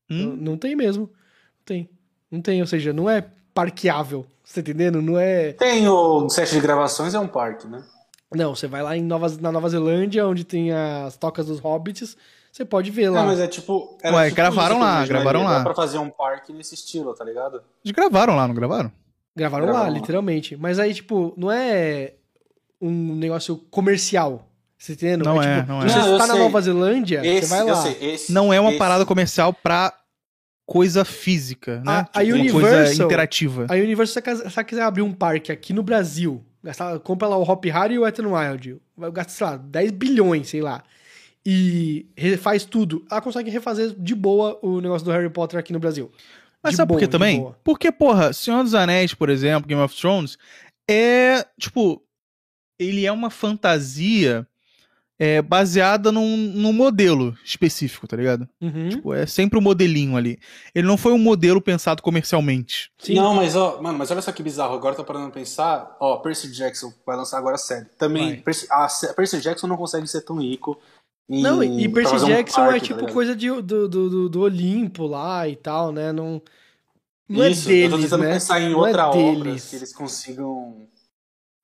Não, 0.09 0.31
Hum? 0.31 0.37
não 0.37 0.57
tem 0.57 0.75
mesmo. 0.75 1.03
Não 1.05 1.65
tem. 1.65 1.89
Não 2.31 2.41
tem, 2.41 2.61
ou 2.61 2.67
seja, 2.67 2.93
não 2.93 3.11
é 3.11 3.27
parqueável. 3.53 4.27
Você 4.43 4.63
tá 4.63 4.71
entendendo? 4.71 5.03
Não 5.03 5.19
é. 5.19 5.53
Tem 5.53 5.87
o 5.87 6.29
set 6.31 6.51
de 6.51 6.61
gravações, 6.61 7.15
é 7.15 7.19
um 7.19 7.29
parque, 7.29 7.67
né? 7.69 7.85
Não, 8.35 8.55
você 8.57 8.67
vai 8.67 8.83
lá 8.83 8.97
em 8.97 9.03
Nova, 9.03 9.29
na 9.41 9.53
Nova 9.53 9.69
Zelândia, 9.69 10.27
onde 10.27 10.43
tem 10.45 10.73
as 10.73 11.17
tocas 11.19 11.47
dos 11.47 11.59
hobbits, 11.61 12.17
você 12.53 12.65
pode 12.65 12.91
ver 12.91 13.09
lá. 13.09 13.21
Não, 13.21 13.27
mas 13.29 13.41
é 13.41 13.47
tipo. 13.49 13.97
era 14.03 14.15
Ué, 14.15 14.25
tipo 14.27 14.37
gravaram 14.37 14.75
isso 14.77 14.85
lá, 14.85 14.91
imaginaria. 14.97 15.09
gravaram 15.25 15.43
lá. 15.45 15.59
Dá 15.59 15.65
pra 15.65 15.75
fazer 15.75 15.99
um 15.99 16.11
parque 16.11 16.53
nesse 16.53 16.75
estilo, 16.75 17.15
tá 17.15 17.25
ligado? 17.25 17.63
Eles 17.85 17.93
gravaram 17.97 18.37
lá, 18.37 18.47
não 18.47 18.55
gravaram? 18.55 18.93
Gravaram 19.35 19.65
lá, 19.67 19.73
Gravaram 19.73 19.93
lá. 19.93 19.99
literalmente. 19.99 20.57
Mas 20.57 20.79
aí, 20.79 20.93
tipo, 20.93 21.33
não 21.37 21.51
é 21.51 22.13
um 22.81 23.15
negócio 23.17 23.57
comercial. 23.71 24.47
Você 24.77 24.95
tá 24.95 25.07
entendendo? 25.07 25.25
Não 25.25 25.41
é, 25.43 25.61
tipo, 25.61 25.69
não 25.73 25.81
se 25.81 25.87
é. 25.87 26.01
você 26.03 26.11
Não, 26.11 26.19
tá 26.19 26.27
na 26.27 26.35
sei. 26.35 26.43
Nova 26.43 26.61
Zelândia, 26.61 27.25
Esse, 27.27 27.49
você 27.49 27.55
vai 27.55 27.65
lá. 27.65 27.77
sei, 27.83 27.97
esse- 28.01 28.33
Não 28.33 28.53
é 28.53 28.61
uma 28.61 28.71
esse- 28.71 28.79
parada 28.79 29.07
comercial 29.07 29.53
pra 29.55 29.93
coisa 30.67 31.05
física, 31.05 31.81
né? 31.85 31.93
A- 31.93 31.99
a 32.01 32.05
Tipo, 32.25 32.35
uma 32.37 32.41
Universal- 32.43 32.61
coisa 32.85 33.05
interativa. 33.05 33.67
A 33.71 33.75
Universal, 33.75 34.23
se 34.23 34.31
você- 34.37 34.45
se 34.49 34.51
você 34.55 34.65
quiser 34.65 34.83
abrir 34.83 35.03
um 35.03 35.13
parque 35.13 35.53
aqui 35.53 35.73
no 35.73 35.83
Brasil, 35.83 36.43
gastar, 36.63 36.99
compra 36.99 37.29
lá 37.29 37.37
o 37.37 37.43
Hop 37.43 37.65
Hari 37.73 37.95
e 37.95 37.99
o 37.99 38.03
Wet 38.03 38.21
n 38.21 38.29
Wild, 38.29 38.77
vai 38.97 39.11
gastar, 39.13 39.31
sei 39.33 39.47
lá, 39.47 39.57
10 39.57 39.91
bilhões, 39.93 40.49
sei 40.49 40.61
lá, 40.61 40.83
e 41.45 42.07
refaz 42.17 42.65
tudo, 42.65 43.05
ela 43.11 43.21
consegue 43.21 43.51
refazer 43.51 43.95
de 43.99 44.15
boa 44.15 44.59
o 44.63 44.81
negócio 44.81 45.05
do 45.05 45.11
Harry 45.11 45.31
Potter 45.31 45.59
aqui 45.59 45.73
no 45.73 45.81
Brasil. 45.81 46.11
Mas 46.63 46.73
De 46.73 46.77
sabe 46.77 46.89
por 46.89 46.95
boa, 46.95 47.01
que 47.01 47.07
de 47.07 47.13
também? 47.13 47.41
boa. 47.41 47.59
Porque, 47.65 47.91
porra, 47.91 48.33
Senhor 48.33 48.63
dos 48.63 48.75
Anéis, 48.75 49.13
por 49.13 49.29
exemplo, 49.29 49.69
Game 49.69 49.83
of 49.83 49.97
Thrones, 49.97 50.39
é, 50.89 51.45
tipo, 51.59 52.01
ele 52.79 53.05
é 53.05 53.11
uma 53.11 53.31
fantasia 53.31 54.47
é, 55.19 55.43
baseada 55.43 56.11
num, 56.11 56.37
num 56.37 56.73
modelo 56.73 57.37
específico, 57.45 58.07
tá 58.09 58.17
ligado? 58.17 58.49
Uhum. 58.61 58.89
Tipo, 58.89 59.15
é 59.15 59.27
sempre 59.27 59.59
um 59.59 59.63
modelinho 59.63 60.17
ali. 60.17 60.39
Ele 60.75 60.87
não 60.87 60.97
foi 60.97 61.13
um 61.13 61.19
modelo 61.19 61.61
pensado 61.61 62.03
comercialmente. 62.03 62.91
Sim. 62.99 63.15
Não, 63.15 63.35
mas 63.35 63.55
ó, 63.55 63.81
mano, 63.81 63.99
mas 63.99 64.11
olha 64.11 64.23
só 64.23 64.33
que 64.33 64.43
bizarro. 64.43 64.75
Agora 64.75 64.95
eu 64.95 64.97
tô 64.97 65.05
parando 65.05 65.27
pra 65.27 65.41
pensar. 65.41 65.97
Ó, 66.01 66.17
Percy 66.19 66.51
Jackson 66.53 66.93
vai 67.07 67.17
lançar 67.17 67.39
agora 67.39 67.55
a 67.55 67.59
série. 67.59 67.87
Também. 67.99 68.41
Percy, 68.41 68.67
a 68.71 68.89
Percy 69.15 69.41
Jackson 69.41 69.67
não 69.67 69.77
consegue 69.77 70.07
ser 70.09 70.23
tão 70.23 70.41
rico. 70.41 70.81
Não, 71.29 71.63
e 71.63 71.89
Percy 71.89 72.15
um 72.17 72.27
Jackson 72.27 72.61
parque, 72.63 72.77
é 72.77 72.81
tá 72.81 72.85
tipo 72.87 73.01
ligado? 73.01 73.13
coisa 73.15 73.35
de, 73.37 73.49
do, 73.49 73.63
do, 73.63 73.89
do, 73.89 74.29
do 74.29 74.41
Olimpo 74.43 75.07
lá 75.07 75.49
e 75.49 75.57
tal, 75.57 75.91
né? 75.93 76.13
Não, 76.13 76.43
não 77.29 77.47
Isso, 77.47 77.71
é 77.71 77.73
eu 77.87 77.91
tô 77.91 77.97
deles, 77.97 78.05
tentando 78.11 78.25
né? 78.25 78.33
pensar 78.35 78.61
em 78.61 78.71
Não 78.71 78.85
é 78.85 78.89
outra 78.89 79.09
obra 79.09 79.45
deles. 79.45 79.71
que 79.71 79.77
eles 79.77 79.93
consigam. 79.95 80.87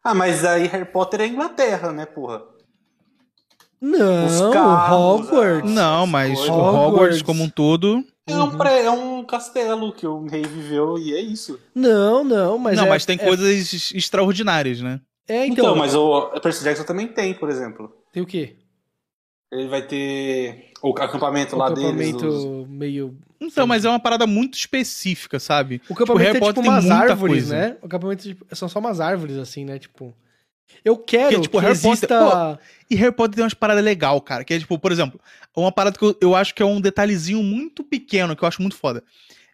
Ah, 0.02 0.14
mas 0.14 0.44
aí 0.44 0.66
Harry 0.68 0.86
Potter 0.86 1.20
é 1.20 1.26
Inglaterra, 1.26 1.93
né, 1.93 2.06
porra? 2.06 2.43
Não, 3.80 4.26
Os 4.26 4.40
carros, 4.52 5.28
Hogwarts. 5.28 5.70
Não, 5.70 6.06
mas 6.06 6.35
coisas. 6.39 6.48
o 6.48 6.59
Hogwarts 6.59 6.86
Hogwarts. 6.86 7.22
como 7.22 7.43
um 7.44 7.48
todo. 7.51 8.05
É 8.26 8.35
Uhum. 8.35 8.43
um, 8.44 8.59
pré- 8.59 8.85
é 8.85 8.90
um 8.90 9.24
castelo 9.24 9.93
que 9.93 10.06
o 10.06 10.26
rei 10.26 10.43
viveu 10.43 10.98
e 10.98 11.14
é 11.14 11.20
isso. 11.20 11.59
Não, 11.74 12.22
não, 12.24 12.59
mas 12.59 12.76
não, 12.76 12.86
é, 12.86 12.89
mas 12.89 13.06
tem 13.06 13.16
é, 13.20 13.24
coisas 13.24 13.93
extraordinárias, 13.94 14.80
né? 14.82 15.01
É, 15.26 15.47
Então, 15.47 15.64
então, 15.66 15.76
mas 15.76 15.94
o 15.94 16.28
Percy 16.40 16.64
Jackson 16.64 16.85
também 16.85 17.06
tem, 17.09 17.35
por 17.35 17.48
exemplo. 17.48 17.90
tem 18.12 18.22
o 18.22 18.26
quê? 18.26 18.56
Ele 19.51 19.69
vai 19.69 19.83
ter 19.83 20.73
o 20.83 20.91
acampamento 20.91 21.57
O 21.57 21.59
lá 21.59 21.66
acampamento 21.66 22.19
deles. 22.19 22.35
os- 22.35 22.69
meio... 22.69 23.16
Então, 23.41 23.66
mas 23.66 23.85
é 23.85 23.89
uma 23.89 24.01
parada 24.01 24.27
muito 24.27 24.59
específica, 24.59 25.39
sabe? 25.39 25.81
O 25.89 25.93
acampamento 25.95 26.25
Harry 26.33 26.37
é 26.39 26.41
tipo 26.49 26.61
tem 26.61 26.70
umas 26.70 26.91
árvores, 26.91 27.45
coisa. 27.49 27.57
né? 27.57 27.77
O 27.81 27.87
acampamento 27.87 28.23
tipo, 28.25 28.45
são 28.55 28.69
só 28.69 28.79
umas 28.81 29.01
árvores, 29.01 29.37
assim, 29.37 29.65
né? 29.65 29.79
Tipo... 29.79 30.12
Eu 30.85 30.99
quero 30.99 31.29
Porque, 31.31 31.41
tipo, 31.43 31.59
que 31.59 31.62
Harry 31.62 31.73
exista... 31.73 32.09
Potter- 32.19 32.59
E 32.91 32.95
Harry 32.97 33.12
Potter 33.15 33.37
tem 33.37 33.45
umas 33.45 33.55
paradas 33.55 33.83
legal, 33.83 34.20
cara. 34.20 34.45
Que 34.45 34.55
é, 34.55 34.59
tipo, 34.59 34.79
por 34.79 34.93
exemplo, 34.93 35.19
uma 35.57 35.73
parada 35.73 35.97
que 35.97 36.05
eu, 36.05 36.16
eu 36.20 36.35
acho 36.35 36.55
que 36.55 36.62
é 36.62 36.66
um 36.66 36.81
detalhezinho 36.81 37.43
muito 37.43 37.83
pequeno, 37.83 38.37
que 38.37 38.43
eu 38.43 38.49
acho 38.49 38.61
muito 38.61 38.77
foda. 38.77 39.03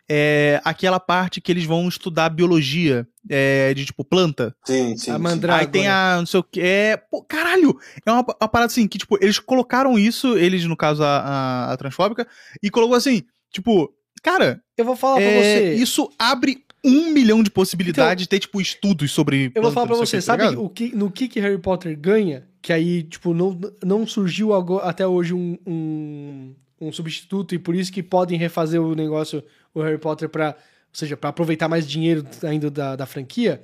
É 0.08 0.60
aquela 0.64 1.00
parte 1.00 1.40
que 1.40 1.50
eles 1.50 1.64
vão 1.64 1.88
estudar 1.88 2.28
biologia 2.28 3.08
é, 3.28 3.72
de, 3.72 3.86
tipo, 3.86 4.04
planta. 4.04 4.54
Sim, 4.66 4.96
sim. 4.98 5.10
A 5.10 5.18
mandrágora. 5.18 5.62
Aí 5.62 5.66
tem 5.66 5.88
a, 5.88 6.16
não 6.18 6.26
sei 6.26 6.40
o 6.40 6.42
que, 6.44 6.60
é... 6.60 6.96
Pô, 6.96 7.22
caralho! 7.22 7.78
É 8.04 8.12
uma, 8.12 8.20
uma 8.20 8.48
parada 8.48 8.66
assim, 8.70 8.86
que, 8.86 8.98
tipo, 8.98 9.16
eles 9.22 9.38
colocaram 9.38 9.98
isso, 9.98 10.36
eles, 10.36 10.64
no 10.66 10.76
caso, 10.76 11.02
a, 11.02 11.18
a, 11.18 11.72
a 11.72 11.76
transfóbica, 11.78 12.26
e 12.62 12.68
colocou 12.70 12.94
assim, 12.96 13.22
tipo, 13.50 13.94
cara, 14.22 14.60
Eu 14.76 14.84
vou 14.84 14.94
falar 14.94 15.16
pra 15.16 15.24
é, 15.24 15.42
você... 15.42 15.74
isso 15.74 16.10
abre 16.18 16.62
um 16.84 17.10
milhão 17.10 17.42
de 17.42 17.50
possibilidades 17.50 18.24
de 18.24 18.28
ter, 18.28 18.40
tipo, 18.40 18.60
estudos 18.60 19.10
sobre 19.10 19.50
Eu 19.54 19.62
vou 19.62 19.72
falar 19.72 19.86
pra 19.86 19.96
você, 19.96 20.18
que, 20.18 20.22
tá 20.22 20.32
sabe 20.32 20.42
ligado? 20.42 20.62
o 20.62 20.68
que, 20.68 20.94
no 20.94 21.10
que, 21.10 21.28
que 21.28 21.40
Harry 21.40 21.56
Potter 21.56 21.98
ganha? 21.98 22.46
Que 22.60 22.74
aí, 22.74 23.02
tipo, 23.04 23.32
não, 23.32 23.58
não 23.82 24.06
surgiu 24.06 24.52
ago- 24.52 24.80
até 24.80 25.06
hoje 25.06 25.32
um, 25.32 25.56
um, 25.66 26.54
um 26.80 26.92
substituto 26.92 27.54
e 27.54 27.58
por 27.58 27.74
isso 27.74 27.92
que 27.92 28.02
podem 28.02 28.38
refazer 28.38 28.80
o 28.80 28.94
negócio, 28.94 29.42
o 29.72 29.80
Harry 29.80 29.98
Potter, 29.98 30.28
pra, 30.28 30.48
ou 30.50 30.54
seja, 30.92 31.16
pra 31.16 31.30
aproveitar 31.30 31.68
mais 31.68 31.88
dinheiro 31.88 32.24
ainda 32.42 32.70
da, 32.70 32.96
da 32.96 33.06
franquia. 33.06 33.62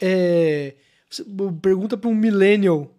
É, 0.00 0.74
pergunta 1.60 1.96
pra 1.96 2.08
um 2.08 2.14
millennial, 2.14 2.94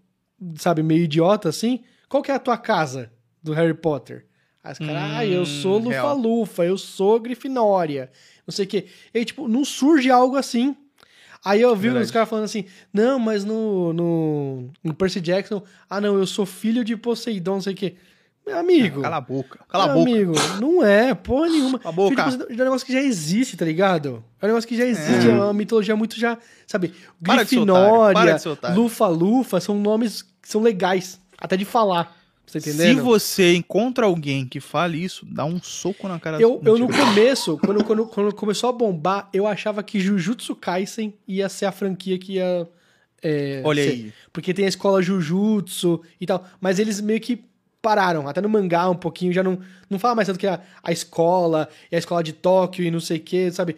sabe, 0.55 0.83
meio 0.83 1.03
idiota 1.03 1.49
assim, 1.49 1.83
qual 2.09 2.21
que 2.21 2.31
é 2.31 2.35
a 2.35 2.39
tua 2.39 2.57
casa 2.57 3.11
do 3.41 3.53
Harry 3.53 3.73
Potter? 3.73 4.25
Aí 4.63 4.73
os 4.73 4.77
caras, 4.79 4.93
Hum, 4.93 5.15
ah, 5.15 5.25
eu 5.25 5.45
sou 5.45 5.79
real. 5.79 6.15
Lufa-Lufa, 6.15 6.65
eu 6.65 6.77
sou 6.77 7.19
Grifinória, 7.19 8.11
não 8.45 8.51
sei 8.51 8.65
o 8.65 8.67
quê. 8.67 8.85
E 9.13 9.19
aí, 9.19 9.25
tipo, 9.25 9.47
não 9.47 9.65
surge 9.65 10.11
algo 10.11 10.35
assim. 10.35 10.75
Aí 11.43 11.61
eu 11.61 11.75
vi 11.75 11.83
Verdade. 11.83 12.05
os 12.05 12.11
caras 12.11 12.29
falando 12.29 12.45
assim, 12.45 12.65
não, 12.93 13.17
mas 13.17 13.43
no, 13.43 13.91
no, 13.93 14.69
no 14.83 14.93
Percy 14.93 15.19
Jackson, 15.19 15.63
ah 15.89 15.99
não, 15.99 16.15
eu 16.15 16.27
sou 16.27 16.45
filho 16.45 16.85
de 16.85 16.95
Poseidon, 16.95 17.55
não 17.55 17.61
sei 17.61 17.73
o 17.73 17.75
quê. 17.75 17.95
Meu 18.45 18.57
amigo, 18.57 19.01
Cala 19.01 19.18
a 19.18 19.22
boca. 19.22 19.59
Cala 19.69 19.84
a 19.85 19.88
boca. 19.89 20.11
amigo, 20.11 20.34
não 20.59 20.84
é, 20.84 21.13
porra 21.13 21.47
nenhuma. 21.47 21.80
Cala 21.80 21.93
a 21.93 21.95
boca. 21.95 22.31
Filho 22.31 22.45
é 22.49 22.53
um 22.53 22.65
negócio 22.65 22.85
que 22.85 22.93
já 22.93 23.01
existe, 23.01 23.55
tá 23.55 23.65
ligado? 23.65 24.23
É 24.41 24.45
um 24.45 24.47
negócio 24.49 24.68
que 24.68 24.76
já 24.76 24.85
existe, 24.85 25.30
é, 25.30 25.31
uma 25.31 25.53
mitologia 25.53 25.95
muito 25.95 26.19
já, 26.19 26.38
sabe? 26.65 26.93
Grifinória. 27.22 28.38
Lufa-Lufa, 28.73 29.59
são 29.59 29.76
nomes 29.76 30.23
que 30.23 30.49
são 30.49 30.61
legais, 30.61 31.19
até 31.38 31.55
de 31.55 31.65
falar, 31.65 32.15
você 32.59 32.73
Se 32.73 32.93
você 32.95 33.55
encontra 33.55 34.05
alguém 34.05 34.45
que 34.45 34.59
fale 34.59 35.01
isso, 35.01 35.26
dá 35.26 35.45
um 35.45 35.61
soco 35.61 36.07
na 36.07 36.19
cara 36.19 36.41
Eu, 36.41 36.61
eu 36.65 36.77
no 36.77 36.88
começo, 36.89 37.57
quando, 37.57 37.84
quando, 37.84 38.05
quando 38.07 38.35
começou 38.35 38.69
a 38.69 38.73
bombar, 38.73 39.30
eu 39.34 39.47
achava 39.47 39.81
que 39.81 39.99
Jujutsu 40.01 40.53
Kaisen 40.55 41.13
ia 41.26 41.47
ser 41.47 41.65
a 41.65 41.72
franquia 41.72 42.18
que 42.18 42.34
ia. 42.34 42.68
é, 43.23 43.61
Olha 43.63 43.84
ser. 43.84 43.89
aí. 43.89 44.13
Porque 44.34 44.53
tem 44.53 44.65
a 44.65 44.68
escola 44.68 45.01
Jujutsu 45.01 46.01
e 46.19 46.26
tal. 46.26 46.45
Mas 46.59 46.77
eles 46.77 46.99
meio 46.99 47.22
que 47.22 47.41
pararam. 47.82 48.28
Até 48.28 48.40
no 48.40 48.48
mangá 48.48 48.90
um 48.90 48.95
pouquinho, 48.95 49.34
já 49.34 49.41
não, 49.41 49.60
não 49.90 49.98
fala 49.98 50.16
mais 50.16 50.28
tanto 50.28 50.40
que 50.40 50.48
a, 50.48 50.62
a 50.84 50.91
escola 50.91 51.68
e 51.91 51.95
a 51.95 51.99
escola 51.99 52.24
de 52.24 52.32
Tóquio 52.32 52.86
e 52.86 52.91
não 52.91 52.99
sei 52.99 53.18
o 53.18 53.22
que, 53.22 53.52
sabe? 53.52 53.76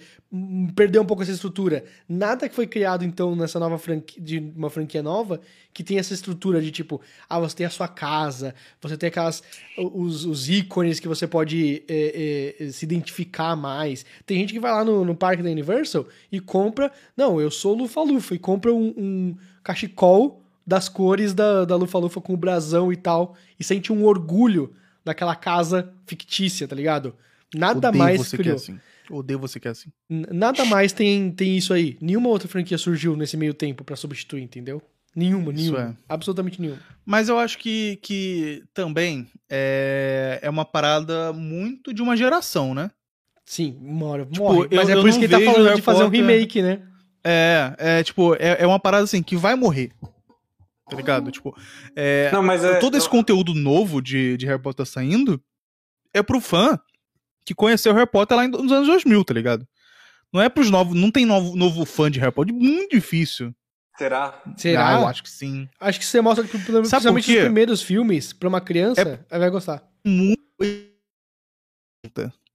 Perdeu 0.76 1.02
um 1.02 1.06
pouco 1.06 1.24
essa 1.24 1.32
estrutura. 1.32 1.86
Nada 2.10 2.50
que 2.50 2.56
foi 2.56 2.68
criado, 2.68 3.06
então, 3.06 3.36
nessa 3.36 3.60
nova 3.60 3.78
franquia, 3.78 4.22
de 4.22 4.40
uma 4.56 4.70
franquia 4.70 5.02
nova, 5.02 5.40
que 5.74 5.84
tem 5.84 5.98
essa 5.98 6.14
estrutura 6.14 6.62
de 6.62 6.72
tipo, 6.72 7.00
ah, 7.30 7.40
você 7.40 7.56
tem 7.56 7.66
a 7.66 7.70
sua 7.70 7.88
casa, 7.88 8.54
você 8.82 8.98
tem 8.98 9.08
aquelas. 9.08 9.42
os, 9.78 10.26
os 10.26 10.50
ícones 10.50 11.00
que 11.00 11.08
você 11.08 11.26
pode 11.28 11.84
é, 11.88 12.56
é, 12.60 12.72
se 12.72 12.84
identificar 12.84 13.56
mais. 13.56 14.06
Tem 14.26 14.40
gente 14.40 14.54
que 14.54 14.60
vai 14.60 14.72
lá 14.72 14.84
no, 14.84 15.06
no 15.06 15.16
parque 15.16 15.44
da 15.44 15.50
Universal 15.50 16.08
e 16.32 16.40
compra. 16.40 16.92
Não, 17.16 17.40
eu 17.40 17.52
sou 17.52 17.76
Lufa-Lufa, 17.76 18.36
e 18.36 18.40
compra 18.40 18.74
um, 18.74 18.94
um 18.98 19.36
cachecol 19.64 20.43
das 20.66 20.88
cores 20.90 21.34
da, 21.34 21.66
da 21.66 21.76
Lufa-Lufa 21.76 22.22
com 22.22 22.34
o 22.34 22.38
brasão 22.38 22.92
e 22.92 22.96
tal, 22.96 23.36
e 23.60 23.64
sente 23.64 23.92
um 23.92 24.06
orgulho 24.06 24.74
daquela 25.04 25.36
casa 25.36 25.94
fictícia, 26.06 26.68
tá 26.68 26.76
ligado? 26.76 27.16
Nada 27.54 27.90
Odeio 27.90 28.04
mais 28.04 28.18
você 28.20 28.38
que 28.38 28.42
é 28.42 28.44
criou. 28.44 28.56
assim. 28.56 28.80
Odeio 29.10 29.40
você 29.40 29.60
que 29.60 29.68
é 29.68 29.72
assim. 29.72 29.90
Nada 30.10 30.64
mais 30.66 30.94
tem, 30.94 31.30
tem 31.32 31.58
isso 31.58 31.74
aí. 31.74 31.98
Nenhuma 32.02 32.30
outra 32.30 32.48
franquia 32.48 32.78
surgiu 32.78 33.16
nesse 33.18 33.36
meio 33.36 33.54
tempo 33.54 33.84
pra 33.84 33.96
substituir, 33.98 34.42
entendeu? 34.42 34.82
Nenhuma, 35.16 35.52
Isso 35.54 35.74
nenhuma. 35.74 35.90
é. 35.92 35.94
Absolutamente 36.10 36.60
nenhuma. 36.60 36.80
Mas 37.06 37.30
eu 37.30 37.38
acho 37.38 37.60
que, 37.60 38.00
que 38.02 38.64
também 38.74 39.28
é, 39.52 40.40
é 40.42 40.50
uma 40.50 40.66
parada 40.66 41.32
muito 41.34 41.94
de 41.94 42.02
uma 42.02 42.18
geração, 42.18 42.74
né? 42.74 42.90
Sim, 43.46 43.78
mora, 43.82 44.26
Tipo, 44.26 44.42
morre. 44.54 44.70
Mas 44.74 44.90
eu- 44.90 44.96
é 44.96 44.98
eu 44.98 45.02
por 45.02 45.10
isso 45.10 45.20
que 45.20 45.26
ele 45.26 45.34
tá 45.46 45.52
falando 45.54 45.76
de 45.76 45.82
fazer 45.82 46.04
um 46.06 46.10
remake, 46.10 46.62
né? 46.62 46.82
É, 47.24 47.76
é 47.78 48.04
tipo, 48.04 48.34
é, 48.36 48.58
é 48.62 48.66
uma 48.66 48.80
parada 48.80 49.04
assim 49.04 49.22
que 49.22 49.36
vai 49.36 49.54
morrer. 49.56 49.92
Tá 50.94 50.98
ligado? 50.98 51.32
Tipo, 51.32 51.56
é, 51.96 52.30
Não, 52.32 52.44
mas 52.44 52.64
é. 52.64 52.80
todo 52.80 52.96
esse 52.98 53.10
conteúdo 53.10 53.54
novo 53.54 54.02
de, 54.02 54.38
de 54.38 54.46
Harry 54.46 54.62
Potter 54.62 54.86
saindo 54.86 55.42
é 56.14 56.22
pro 56.22 56.40
fã 56.40 56.80
que 57.46 57.56
conheceu 57.56 57.94
Harry 57.94 58.10
Potter 58.10 58.38
lá 58.38 58.48
nos 58.48 58.72
anos 58.72 58.88
2000, 58.88 59.24
tá 59.26 59.34
ligado? 59.34 59.68
Não 60.32 60.42
é 60.42 60.50
pros 60.50 60.70
novos. 60.70 60.96
Não 61.00 61.12
tem 61.12 61.26
novo, 61.26 61.56
novo 61.56 61.84
fã 61.86 62.10
de 62.10 62.20
Harry 62.20 62.32
Potter. 62.32 62.54
Muito 62.56 62.96
difícil. 62.96 63.54
Será? 63.98 64.42
Será? 64.58 64.88
Ah, 64.98 65.02
eu 65.02 65.08
acho 65.08 65.22
que 65.24 65.30
sim. 65.30 65.68
Acho 65.80 66.00
que 66.00 66.06
você 66.06 66.20
mostra, 66.22 66.44
por 66.46 66.60
principalmente 66.60 67.32
os 67.32 67.42
primeiros 67.44 67.82
filmes 67.82 68.34
pra 68.34 68.50
uma 68.50 68.60
criança, 68.62 69.02
É- 69.02 69.20
ela 69.30 69.40
vai 69.40 69.50
gostar. 69.50 69.84
muito. 70.06 70.42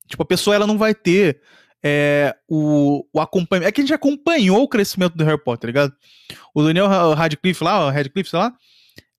Tipo, 0.07 0.23
a 0.23 0.27
pessoa 0.27 0.57
ela 0.57 0.67
não 0.67 0.79
vai 0.79 0.95
ter 0.95 1.41
é, 1.83 2.35
o, 2.49 3.05
o 3.13 3.21
acompanhamento. 3.21 3.69
É 3.69 3.73
que 3.73 3.81
a 3.81 3.85
gente 3.85 3.95
acompanhou 3.95 4.63
o 4.63 4.69
crescimento 4.69 5.17
do 5.17 5.25
Harry 5.25 5.43
Potter, 5.43 5.61
tá 5.61 5.67
ligado? 5.69 5.97
O 6.55 6.63
Daniel 6.63 6.89
Radcliffe 7.15 7.63
lá, 7.65 7.87
o 7.87 7.91
Radcliffe, 7.91 8.31
sei 8.31 8.39
lá. 8.39 8.53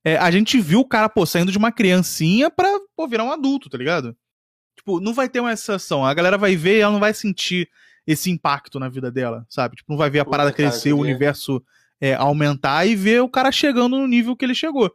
é, 0.03 0.17
a 0.17 0.29
gente 0.31 0.59
viu 0.59 0.79
o 0.81 0.87
cara, 0.87 1.07
pô, 1.09 1.25
saindo 1.25 1.51
de 1.51 1.57
uma 1.57 1.71
criancinha 1.71 2.49
pra 2.49 2.67
pô, 2.95 3.07
virar 3.07 3.23
um 3.23 3.31
adulto, 3.31 3.69
tá 3.69 3.77
ligado? 3.77 4.15
Tipo, 4.77 4.99
não 4.99 5.13
vai 5.13 5.27
ter 5.29 5.39
uma 5.39 5.55
sensação. 5.55 6.05
A 6.05 6.13
galera 6.13 6.37
vai 6.37 6.55
ver 6.55 6.77
e 6.77 6.81
ela 6.81 6.93
não 6.93 6.99
vai 6.99 7.13
sentir 7.13 7.69
esse 8.07 8.31
impacto 8.31 8.79
na 8.79 8.89
vida 8.89 9.11
dela, 9.11 9.45
sabe? 9.49 9.75
Tipo, 9.75 9.91
não 9.91 9.97
vai 9.97 10.09
ver 10.09 10.19
a 10.19 10.25
Puta, 10.25 10.31
parada 10.37 10.51
cara, 10.51 10.69
crescer, 10.69 10.93
o 10.93 10.99
universo 10.99 11.61
é, 12.01 12.13
aumentar 12.15 12.85
e 12.85 12.95
ver 12.95 13.21
o 13.21 13.29
cara 13.29 13.51
chegando 13.51 13.97
no 13.99 14.07
nível 14.07 14.35
que 14.35 14.45
ele 14.45 14.55
chegou. 14.55 14.91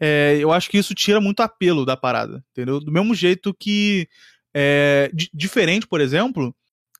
É, 0.00 0.36
eu 0.40 0.50
acho 0.52 0.68
que 0.68 0.78
isso 0.78 0.94
tira 0.94 1.20
muito 1.20 1.40
apelo 1.40 1.84
da 1.86 1.96
parada, 1.96 2.44
entendeu? 2.50 2.80
Do 2.80 2.90
mesmo 2.90 3.14
jeito 3.14 3.54
que. 3.54 4.08
É, 4.52 5.10
di- 5.12 5.30
diferente, 5.34 5.86
por 5.86 6.00
exemplo, 6.00 6.54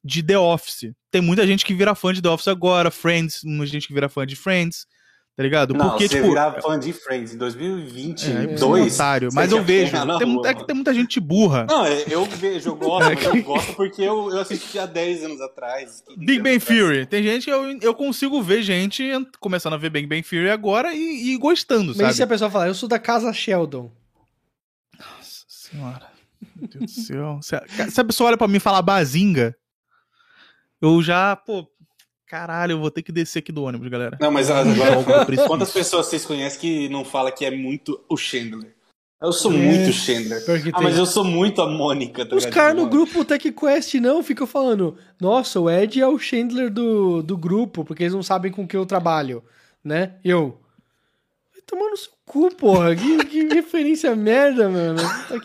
de 0.04 0.22
The 0.22 0.38
Office. 0.38 0.92
Tem 1.10 1.20
muita 1.22 1.46
gente 1.46 1.64
que 1.64 1.72
vira 1.74 1.94
fã 1.94 2.12
de 2.12 2.20
The 2.20 2.28
Office 2.28 2.48
agora, 2.48 2.90
Friends, 2.90 3.40
muita 3.44 3.72
gente 3.72 3.86
que 3.88 3.94
vira 3.94 4.08
fã 4.08 4.26
de 4.26 4.36
Friends, 4.36 4.86
tá 5.36 5.42
ligado? 5.42 5.72
Não, 5.72 5.90
Porque, 5.90 6.06
você 6.08 6.16
tipo. 6.16 6.28
virar 6.28 6.60
fã 6.60 6.78
de 6.78 6.92
Friends 6.92 7.32
em 7.32 7.36
É, 7.36 7.38
2022. 7.38 8.62
um 8.62 8.94
otário, 8.94 9.30
você 9.30 9.34
mas 9.36 9.50
eu 9.52 9.62
vejo. 9.64 9.92
na 10.04 10.18
Tem, 10.18 10.26
mu- 10.26 10.38
rua, 10.40 10.48
é 10.50 10.54
que 10.54 10.66
tem 10.66 10.74
muita 10.74 10.92
gente 10.92 11.18
burra. 11.20 11.66
Não, 11.68 11.86
é, 11.86 12.04
eu 12.10 12.24
vejo, 12.26 12.68
eu 12.70 12.76
gosto, 12.76 13.06
mas 13.08 13.24
eu 13.24 13.42
gosto 13.42 13.72
porque 13.74 14.02
eu, 14.02 14.30
eu 14.30 14.40
assisti 14.40 14.78
há 14.78 14.86
10 14.86 15.24
anos 15.24 15.40
atrás. 15.40 16.02
15 16.06 16.18
Big 16.20 16.32
anos 16.32 16.42
Bang 16.42 16.56
atrás. 16.56 16.64
Theory. 16.64 17.06
Tem 17.06 17.22
gente 17.22 17.44
que 17.44 17.50
eu, 17.52 17.78
eu 17.80 17.94
consigo 17.94 18.42
ver 18.42 18.62
gente 18.62 19.02
ent- 19.02 19.36
começando 19.40 19.72
a 19.74 19.78
ver 19.78 19.90
Big 19.90 20.06
Bang 20.06 20.22
Theory 20.22 20.50
agora 20.50 20.92
e, 20.94 21.32
e 21.32 21.36
gostando, 21.38 21.88
Mas 21.88 21.96
sabe? 21.96 22.10
e 22.10 22.14
se 22.14 22.22
a 22.22 22.26
pessoa 22.26 22.50
falar, 22.50 22.66
eu 22.68 22.74
sou 22.74 22.88
da 22.88 22.98
casa 22.98 23.32
Sheldon. 23.32 23.90
Nossa 24.98 25.44
senhora. 25.48 26.06
Meu 26.56 26.68
Deus 26.68 26.84
do 26.94 27.00
céu. 27.02 27.38
Se 27.42 27.56
a, 27.56 27.90
se 27.90 28.00
a 28.00 28.04
pessoa 28.04 28.28
olha 28.28 28.36
pra 28.36 28.46
mim 28.48 28.56
e 28.56 28.60
fala 28.60 28.82
bazinga, 28.82 29.56
eu 30.84 31.02
já, 31.02 31.34
pô, 31.36 31.66
caralho, 32.26 32.72
eu 32.72 32.80
vou 32.80 32.90
ter 32.90 33.02
que 33.02 33.12
descer 33.12 33.38
aqui 33.40 33.52
do 33.52 33.62
ônibus, 33.64 33.88
galera. 33.88 34.16
Não, 34.20 34.30
mas 34.30 34.50
agora, 34.50 35.02
quantas 35.46 35.70
pessoas 35.72 36.06
vocês 36.06 36.24
conhecem 36.24 36.60
que 36.60 36.88
não 36.88 37.04
fala 37.04 37.30
que 37.32 37.44
é 37.44 37.50
muito 37.50 38.00
o 38.08 38.16
Chandler? 38.16 38.74
Eu 39.22 39.32
sou 39.32 39.52
É, 39.52 39.56
muito 39.56 39.90
Chandler. 39.92 40.42
Ah, 40.42 40.60
tem. 40.78 40.82
mas 40.82 40.98
eu 40.98 41.06
sou 41.06 41.24
muito 41.24 41.62
a 41.62 41.66
Mônica, 41.66 42.26
tá 42.26 42.36
Os 42.36 42.44
caras 42.44 42.76
no 42.76 42.86
grupo 42.86 43.24
Tech 43.24 43.50
Quest 43.52 43.94
não 43.94 44.22
ficam 44.22 44.46
falando, 44.46 44.98
nossa, 45.18 45.58
o 45.58 45.70
Ed 45.70 45.98
é 46.00 46.06
o 46.06 46.18
Chandler 46.18 46.70
do, 46.70 47.22
do 47.22 47.36
grupo, 47.36 47.84
porque 47.84 48.02
eles 48.02 48.12
não 48.14 48.22
sabem 48.22 48.52
com 48.52 48.66
que 48.68 48.76
eu 48.76 48.84
trabalho, 48.84 49.42
né? 49.82 50.16
Eu. 50.22 50.60
Vai 51.52 51.62
tomar 51.62 51.88
no 51.90 51.96
seu 51.96 52.12
cu, 52.26 52.54
porra. 52.54 52.94
Que, 52.94 53.24
que 53.24 53.44
referência 53.54 54.14
merda, 54.14 54.68
mano. 54.68 54.98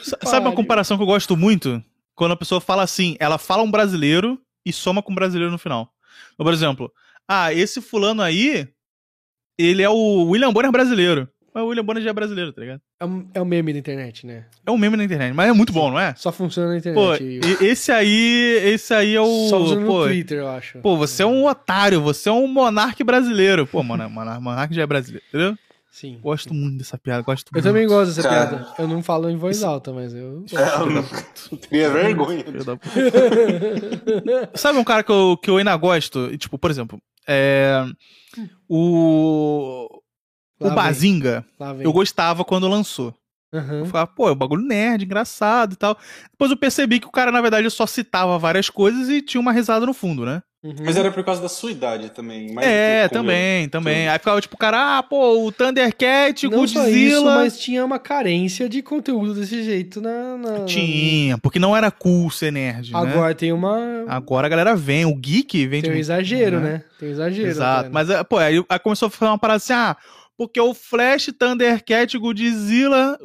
Sa- 0.03 0.17
Sabe 0.25 0.47
uma 0.47 0.55
comparação 0.55 0.97
que 0.97 1.03
eu 1.03 1.07
gosto 1.07 1.37
muito? 1.37 1.81
Quando 2.15 2.31
a 2.33 2.37
pessoa 2.37 2.59
fala 2.59 2.83
assim, 2.83 3.15
ela 3.17 3.37
fala 3.37 3.63
um 3.63 3.71
brasileiro 3.71 4.37
e 4.69 4.73
soma 4.73 5.01
com 5.01 5.11
um 5.11 5.15
brasileiro 5.15 5.51
no 5.51 5.57
final. 5.57 5.91
Então, 6.33 6.43
por 6.45 6.53
exemplo, 6.53 6.91
ah, 7.27 7.53
esse 7.53 7.81
fulano 7.81 8.21
aí, 8.21 8.67
ele 9.57 9.81
é 9.81 9.89
o 9.89 10.23
William 10.29 10.51
Bonner 10.53 10.71
brasileiro. 10.71 11.27
Mas 11.53 11.63
o 11.63 11.67
William 11.67 11.83
Bonner 11.83 12.03
já 12.03 12.11
é 12.11 12.13
brasileiro, 12.13 12.53
tá 12.53 12.61
ligado? 12.61 12.79
É 12.99 13.05
um, 13.05 13.27
é 13.33 13.41
um 13.41 13.45
meme 13.45 13.73
da 13.73 13.79
internet, 13.79 14.25
né? 14.25 14.45
É 14.65 14.69
um 14.69 14.77
meme 14.77 14.95
na 14.95 15.03
internet, 15.03 15.33
mas 15.33 15.49
é 15.49 15.51
muito 15.51 15.73
bom, 15.73 15.89
não 15.89 15.99
é? 15.99 16.13
Só 16.15 16.31
funciona 16.31 16.75
na 16.75 16.79
Pô, 16.93 17.15
internet. 17.15 17.23
e- 17.23 17.65
esse 17.65 17.91
aí, 17.91 18.59
esse 18.65 18.93
aí 18.93 19.15
é 19.15 19.21
o. 19.21 19.49
Só 19.49 19.59
funciona 19.59 19.85
pô, 19.85 20.01
no 20.01 20.05
Twitter, 20.05 20.37
eu 20.39 20.47
acho. 20.47 20.77
pô, 20.79 20.95
você 20.95 21.23
é 21.23 21.25
um 21.25 21.45
otário, 21.47 22.01
você 22.01 22.29
é 22.29 22.31
um 22.31 22.45
monarca 22.47 23.03
brasileiro. 23.03 23.65
Pô, 23.65 23.81
mano, 23.81 24.07
monar- 24.09 24.39
monarca 24.39 24.73
já 24.75 24.83
é 24.83 24.85
brasileiro, 24.85 25.25
entendeu? 25.27 25.57
Sim. 25.91 26.19
Gosto 26.21 26.53
muito 26.53 26.77
dessa 26.77 26.97
piada, 26.97 27.23
gosto 27.23 27.47
Eu 27.47 27.51
muito. 27.53 27.63
também 27.65 27.87
gosto 27.87 28.15
dessa 28.15 28.27
Cara. 28.27 28.47
piada. 28.57 28.73
Eu 28.77 28.87
não 28.87 29.01
falo 29.01 29.29
em 29.29 29.35
voz 29.35 29.63
alta, 29.63 29.91
mas 29.91 30.13
eu. 30.13 30.45
É, 30.53 30.81
eu 30.81 30.89
não 31.51 31.57
teria 31.57 31.89
vergonha. 31.89 32.45
Sabe 34.55 34.77
um 34.77 34.83
cara 34.83 35.03
que 35.03 35.11
eu, 35.11 35.37
que 35.41 35.49
eu 35.49 35.57
ainda 35.57 35.75
gosto? 35.75 36.29
E, 36.31 36.37
Tipo, 36.37 36.57
por 36.59 36.69
exemplo, 36.71 37.01
é, 37.27 37.83
o. 38.67 39.87
Lá 40.61 40.71
o 40.71 40.75
Bazinga, 40.75 41.45
eu 41.81 41.93
gostava 41.93 42.43
quando 42.43 42.67
lançou. 42.67 43.13
Aham. 43.53 43.79
Eu 43.79 43.85
ficava, 43.85 44.05
pô, 44.05 44.29
é 44.29 44.33
um 44.33 44.35
bagulho 44.35 44.61
nerd, 44.61 45.05
engraçado 45.05 45.73
e 45.73 45.75
tal. 45.75 45.97
Depois 46.31 46.51
eu 46.51 46.57
percebi 46.57 46.99
que 46.99 47.07
o 47.07 47.11
cara, 47.11 47.31
na 47.31 47.41
verdade, 47.41 47.69
só 47.71 47.87
citava 47.87 48.37
várias 48.37 48.69
coisas 48.69 49.09
e 49.09 49.21
tinha 49.21 49.41
uma 49.41 49.51
risada 49.51 49.85
no 49.85 49.93
fundo, 49.93 50.25
né? 50.25 50.43
Uhum. 50.61 50.75
Mas 50.83 50.97
era 50.97 51.09
por 51.09 51.23
causa 51.23 51.41
da 51.41 51.47
sua 51.47 51.71
idade 51.71 52.09
também. 52.09 52.53
é, 52.59 53.03
que 53.03 53.09
como 53.15 53.23
também, 53.23 53.69
também. 53.69 54.03
Sim. 54.03 54.07
Aí 54.09 54.19
ficava 54.19 54.41
tipo, 54.41 54.57
cara, 54.57 54.97
ah, 54.97 55.03
pô, 55.03 55.45
o 55.45 55.51
Thundercat, 55.53 56.45
o 56.45 56.49
Não 56.49 56.67
só 56.67 56.81
Godzilla. 56.81 57.07
isso, 57.15 57.23
mas 57.25 57.57
tinha 57.59 57.85
uma 57.85 57.97
carência 57.97 58.67
de 58.67 58.81
conteúdo 58.81 59.33
desse 59.33 59.63
jeito 59.63 60.01
na. 60.01 60.35
na- 60.37 60.59
na- 60.59 60.65
Tinha, 60.65 61.37
porque 61.37 61.59
não 61.59 61.77
era 61.77 61.89
cool 61.89 62.29
ser 62.29 62.51
nerd, 62.51 62.91
né? 62.91 62.99
Agora 62.99 63.33
tem 63.33 63.53
uma. 63.53 64.03
Agora 64.07 64.47
a 64.47 64.49
galera 64.49 64.75
vem, 64.75 65.05
o 65.05 65.15
geek 65.15 65.65
vem 65.65 65.81
tem 65.81 65.91
um 65.91 65.95
exagero, 65.95 66.59
né? 66.59 66.83
Tem 66.99 67.07
um 67.07 67.11
exagero. 67.13 67.47
Exato. 67.47 67.83
né? 67.85 67.89
Mas, 67.93 68.09
é, 68.09 68.21
pô, 68.25 68.37
aí, 68.37 68.61
aí 68.67 68.79
começou 68.79 69.07
a 69.07 69.09
fazer 69.09 69.31
uma 69.31 69.37
parada 69.37 69.57
assim, 69.57 69.71
ah, 69.71 69.95
porque 70.39 70.61
o 70.61 70.73
Flash, 70.73 71.33
Thundercat, 71.37 72.17
Godzilla. 72.17 73.19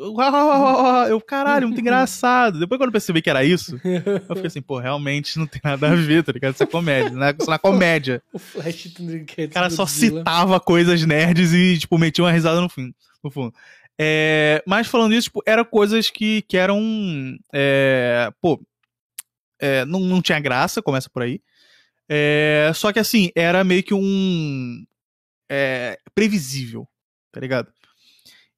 Eu, 1.09 1.21
caralho, 1.21 1.69
muito 1.69 1.79
engraçado. 1.81 2.59
Depois, 2.59 2.77
quando 2.77 2.89
eu 2.89 2.93
percebi 2.93 3.23
que 3.23 3.31
era 3.31 3.45
isso, 3.45 3.81
eu 3.85 4.35
fiquei 4.35 4.49
assim, 4.49 4.61
pô, 4.61 4.81
realmente 4.81 5.39
não 5.39 5.47
tem 5.47 5.61
nada 5.63 5.93
a 5.93 5.95
ver, 5.95 6.25
tá 6.25 6.33
ligado? 6.33 6.55
Isso 6.55 6.65
é 6.65 6.67
comédia, 6.67 7.13
né? 7.13 7.33
Isso 7.39 7.47
não 7.47 7.55
é 7.55 7.59
comédia. 7.59 8.21
O 8.33 8.39
Flash 8.41 8.93
Thundercats 8.93 9.47
O 9.49 9.55
cara 9.55 9.71
só 9.71 9.85
Godzilla. 9.85 10.19
citava 10.19 10.59
coisas 10.59 11.05
nerds 11.05 11.53
e, 11.53 11.79
tipo, 11.79 11.97
metia 11.99 12.25
uma 12.25 12.33
risada 12.33 12.61
no 12.61 12.69
fim, 12.69 12.93
no 13.23 13.31
fundo. 13.31 13.55
É, 13.97 14.61
mas 14.67 14.89
falando 14.89 15.15
isso, 15.15 15.29
tipo, 15.29 15.41
eram 15.47 15.65
coisas 15.65 16.11
que, 16.11 16.43
que 16.43 16.57
eram. 16.57 16.83
é, 17.55 18.29
pô, 18.41 18.61
é, 19.61 19.85
não, 19.85 20.01
não 20.01 20.21
tinha 20.21 20.41
graça, 20.41 20.83
começa 20.83 21.09
por 21.09 21.23
aí. 21.23 21.41
É, 22.09 22.73
só 22.75 22.93
que 22.93 22.99
assim, 22.99 23.31
era 23.37 23.63
meio 23.63 23.85
que 23.85 23.95
um. 23.95 24.85
é, 25.49 25.97
previsível, 26.13 26.89
tá 27.35 27.41
ligado? 27.41 27.69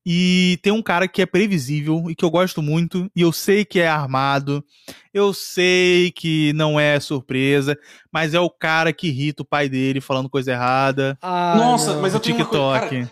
E 0.09 0.61
tem 0.63 0.73
um 0.73 0.83
cara 0.83 1.09
que 1.09 1.21
é 1.21 1.27
previsível 1.27 2.05
e 2.09 2.15
que 2.15 2.25
eu 2.25 2.31
gosto 2.31 2.63
muito, 2.63 3.11
e 3.17 3.23
eu 3.23 3.33
sei 3.33 3.65
que 3.65 3.81
é 3.81 3.89
armado, 3.89 4.65
eu 5.13 5.35
sei 5.35 6.13
que 6.13 6.53
não 6.53 6.79
é 6.79 7.01
surpresa, 7.01 7.77
mas 8.13 8.33
é 8.33 8.39
o 8.39 8.49
cara 8.49 8.93
que 8.93 9.09
irrita 9.09 9.43
o 9.43 9.47
pai 9.47 9.69
dele 9.69 10.01
falando 10.01 10.31
coisa 10.31 10.53
errada. 10.53 11.19
Ah, 11.21 11.55
Nossa, 11.57 11.95
não. 11.95 12.03
mas 12.03 12.13
eu 12.13 12.19
no 12.19 12.23
tenho 12.25 12.37
uma 12.37 12.45
coisa. 12.47 12.81
TikTok. 12.89 13.07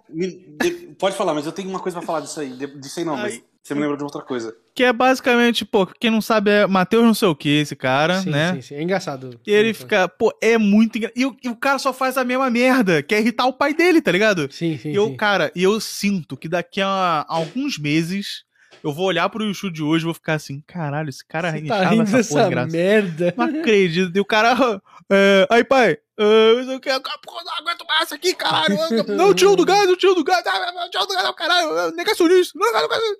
Cara, 0.61 0.95
pode 0.97 1.17
falar, 1.17 1.35
mas 1.35 1.47
eu 1.47 1.53
tenho 1.53 1.69
uma 1.69 1.81
coisa 1.81 1.99
pra 1.99 2.07
falar 2.07 2.21
disso 2.21 2.39
aí. 2.39 2.53
de- 2.57 2.79
Disso 2.79 3.01
aí 3.01 3.05
não, 3.05 3.17
mas. 3.17 3.43
Você 3.65 3.75
me 3.75 3.81
lembrou 3.81 3.97
de 3.97 4.05
outra 4.05 4.21
coisa. 4.21 4.55
Que 4.75 4.85
é 4.85 4.93
basicamente, 4.93 5.65
pô, 5.65 5.87
quem 5.87 6.11
não 6.11 6.21
sabe 6.21 6.51
é 6.51 6.67
Matheus 6.67 7.03
não 7.03 7.15
sei 7.15 7.29
o 7.29 7.35
que, 7.35 7.49
esse 7.61 7.75
cara, 7.75 8.21
sim, 8.21 8.29
né? 8.31 8.55
Sim, 8.57 8.61
sim. 8.61 8.75
É 8.75 8.83
engraçado. 8.83 9.41
E 9.47 9.51
ele 9.51 9.73
fica, 9.73 10.07
pô, 10.07 10.37
é 10.43 10.59
muito 10.59 10.99
engraçado. 10.99 11.19
E, 11.19 11.25
o- 11.25 11.37
e 11.43 11.49
o 11.49 11.57
cara 11.57 11.79
só 11.79 11.93
faz 11.93 12.19
a 12.19 12.25
mesma 12.25 12.51
merda, 12.51 13.03
que 13.03 13.15
é 13.15 13.21
irritar 13.21 13.47
o 13.47 13.53
pai 13.55 13.73
dele, 13.73 14.03
tá 14.03 14.13
ligado? 14.13 14.49
Sim, 14.53 14.77
sim. 14.77 14.91
E 14.91 14.95
eu, 14.95 15.07
sim. 15.09 15.17
cara, 15.17 15.51
e 15.57 15.63
eu 15.63 15.81
sinto 15.81 16.37
que 16.37 16.49
daqui 16.49 16.81
a, 16.83 16.89
a 16.89 17.25
alguns 17.29 17.79
meses 17.79 18.45
eu 18.83 18.93
vou 18.93 19.07
olhar 19.07 19.29
pro 19.31 19.43
YouTube 19.45 19.73
de 19.73 19.83
hoje 19.83 20.05
e 20.05 20.07
vou 20.07 20.13
ficar 20.15 20.35
assim, 20.35 20.63
caralho, 20.67 21.09
esse 21.09 21.25
cara 21.27 21.51
Você 21.53 21.63
tá 21.63 21.89
rindo 21.89 22.03
essa 22.03 22.11
porra 22.11 22.19
dessa 22.23 22.45
de 22.45 22.51
graça. 22.51 22.77
merda. 22.77 23.35
Não 23.35 23.45
acredito. 23.47 24.15
E 24.15 24.21
o 24.21 24.25
cara, 24.27 24.83
é, 25.11 25.47
aí 25.49 25.65
pai, 25.65 25.97
é, 26.19 26.55
não 26.57 26.65
sei 26.67 26.77
o 26.77 26.81
que, 26.81 26.91
porra, 27.23 27.45
não 27.45 27.55
aguento 27.61 27.87
mais 27.87 28.03
isso 28.05 28.15
aqui, 28.15 28.35
caralho. 28.35 28.77
Não, 29.17 29.31
o 29.31 29.35
tio 29.35 29.57
do 29.57 29.65
gás, 29.65 29.89
o 29.89 29.97
tio 29.97 30.15
do 30.15 30.23
gás, 30.23 30.45
ah, 30.47 30.85
o 30.87 30.91
tio 30.91 31.07
do 31.07 31.15
gás, 31.15 31.31
caralho, 31.35 31.79
é, 31.79 31.93
negacionista. 31.93 32.59
não, 32.59 32.71
não, 32.73 32.89
não. 32.89 33.17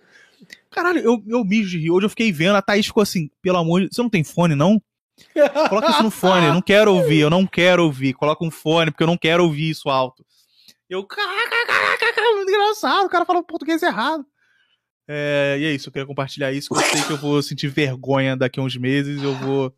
Caralho, 0.75 0.99
eu, 1.01 1.23
eu 1.27 1.45
mijo 1.45 1.71
de 1.71 1.79
rir. 1.79 1.91
Hoje 1.91 2.07
eu 2.07 2.11
fiquei 2.11 2.33
vendo, 2.33 2.57
a 2.57 2.63
Thaís 2.63 2.87
ficou 2.87 3.03
assim, 3.03 3.31
pelo 3.41 3.59
amor 3.59 3.83
de 3.83 3.95
Você 3.95 4.03
não 4.03 4.11
tem 4.11 4.25
fone, 4.25 4.55
não? 4.55 4.83
Coloca 5.69 5.91
isso 5.91 6.03
no 6.03 6.11
fone, 6.11 6.47
eu 6.47 6.55
não 6.55 6.61
quero 6.61 6.93
ouvir, 6.93 7.21
eu 7.21 7.31
não 7.31 7.47
quero 7.47 7.85
ouvir. 7.85 8.15
Coloca 8.15 8.45
um 8.45 8.51
fone, 8.51 8.91
porque 8.91 9.05
eu 9.05 9.07
não 9.07 9.17
quero 9.17 9.45
ouvir 9.45 9.71
isso 9.71 9.89
alto. 9.89 10.25
Eu, 10.91 11.05
caraca, 11.05 11.67
caraca, 11.67 12.13
caraca, 12.13 12.37
muito 12.37 12.51
engraçado, 12.51 13.07
o 13.07 13.09
cara 13.09 13.25
fala 13.25 13.43
português 13.43 13.83
errado. 13.83 14.25
É, 15.07 15.57
e 15.61 15.65
é 15.67 15.71
isso, 15.73 15.89
eu 15.89 15.93
queria 15.93 16.07
compartilhar 16.07 16.51
isso, 16.53 16.69
que 16.75 16.81
eu 16.81 16.83
sei 16.83 17.03
que 17.03 17.13
eu 17.13 17.17
vou 17.17 17.43
sentir 17.43 17.69
vergonha 17.69 18.37
daqui 18.37 18.59
a 18.59 18.63
uns 18.63 18.77
meses, 18.77 19.23
eu 19.23 19.35
vou 19.35 19.73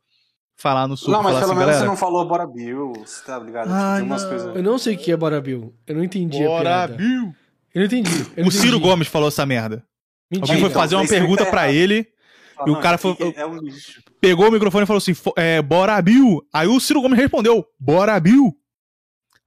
falar 0.56 0.86
no 0.88 0.96
sul, 0.96 1.12
não, 1.12 1.22
mas 1.22 1.34
pelo 1.34 1.44
assim, 1.44 1.54
menos 1.54 1.66
galera, 1.66 1.80
você 1.80 1.86
não 1.86 1.96
falou 1.96 2.26
Bora 2.26 2.46
Bill, 2.46 2.92
você 3.04 3.24
tá 3.24 3.38
ligado? 3.38 3.68
Ah, 3.70 3.96
Tem 3.96 4.04
umas 4.06 4.22
não. 4.22 4.30
coisas. 4.30 4.56
Eu 4.56 4.62
não 4.62 4.78
sei 4.78 4.94
o 4.94 4.98
que 4.98 5.12
é 5.12 5.16
Bora 5.16 5.40
Bill. 5.40 5.74
Eu 5.86 5.96
não 5.96 6.04
entendi 6.04 6.42
a 6.42 6.46
Bora, 6.46 6.62
piada. 6.62 6.94
Bill! 6.94 7.34
Eu 7.74 7.80
não 7.80 7.84
entendi. 7.84 8.26
eu 8.36 8.42
não 8.42 8.48
O 8.48 8.52
Ciro 8.52 8.68
entendi. 8.76 8.82
Gomes 8.88 9.08
falou 9.08 9.28
essa 9.28 9.44
merda. 9.44 9.84
Mentira. 10.30 10.44
Alguém 10.52 10.60
foi 10.60 10.70
então, 10.70 10.80
fazer 10.82 10.94
uma 10.96 11.04
isso 11.04 11.14
aí 11.14 11.20
pergunta 11.20 11.44
tá 11.44 11.50
pra 11.50 11.62
errado. 11.64 11.76
ele, 11.76 12.08
Ah, 12.58 12.64
e 12.66 12.70
o 12.70 12.72
não, 12.74 12.80
cara 12.80 12.96
isso 12.96 13.08
aqui 13.08 13.22
foi- 13.22 13.34
É 13.36 13.46
um 13.46 13.58
lixo. 13.58 14.02
pegou 14.20 14.48
o 14.48 14.52
microfone 14.52 14.84
e 14.84 14.86
falou 14.86 14.98
assim, 14.98 15.12
é, 15.36 15.62
bora, 15.62 16.00
Bill! 16.02 16.46
Aí 16.52 16.66
o 16.66 16.80
Ciro 16.80 17.00
Gomes 17.00 17.18
respondeu, 17.18 17.64
bora, 17.78 18.18
Bill! 18.18 18.56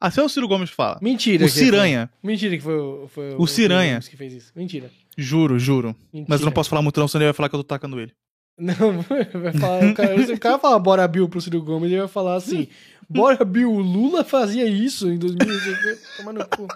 Assim 0.01 0.21
é 0.21 0.23
o 0.23 0.29
Ciro 0.29 0.47
Gomes 0.47 0.69
fala. 0.69 0.97
Mentira. 1.01 1.45
O 1.45 1.49
Ciranha. 1.49 2.09
Foi... 2.21 2.31
Mentira 2.31 2.55
que 2.55 2.63
foi, 2.63 2.77
o- 2.77 3.07
foi 3.13 3.35
O 3.37 3.45
Ciranha. 3.45 3.99
que 3.99 4.15
fez 4.15 4.31
isso. 4.31 4.51
Mentira. 4.55 4.89
Juro, 5.17 5.59
juro. 5.59 5.93
Mentira. 6.13 6.25
Mas 6.29 6.39
eu 6.39 6.45
não 6.45 6.53
posso 6.53 6.69
falar 6.69 6.81
muito 6.81 6.97
não, 6.99 7.07
senão 7.09 7.23
ele 7.23 7.27
vai 7.31 7.33
falar 7.35 7.49
que 7.49 7.55
eu 7.55 7.59
tô 7.59 7.65
tacando 7.67 7.99
ele. 7.99 8.13
Não, 8.59 8.73
vai 9.03 9.53
falar, 9.53 9.85
o 9.85 9.93
cara, 9.93 10.15
o 10.33 10.39
cara 10.39 10.59
falar 10.59 10.79
Bora 10.79 11.07
Bill 11.07 11.29
pro 11.29 11.39
Ciro 11.39 11.61
Gomes, 11.63 11.89
ele 11.89 11.99
vai 12.01 12.09
falar 12.09 12.35
assim: 12.35 12.67
Bora 13.09 13.45
Bill, 13.45 13.71
o 13.71 13.79
Lula 13.79 14.21
fazia 14.25 14.65
isso 14.65 15.09
em 15.09 15.17
2018. 15.17 15.99
Toma 16.17 16.33
no 16.33 16.45
cu. 16.45 16.67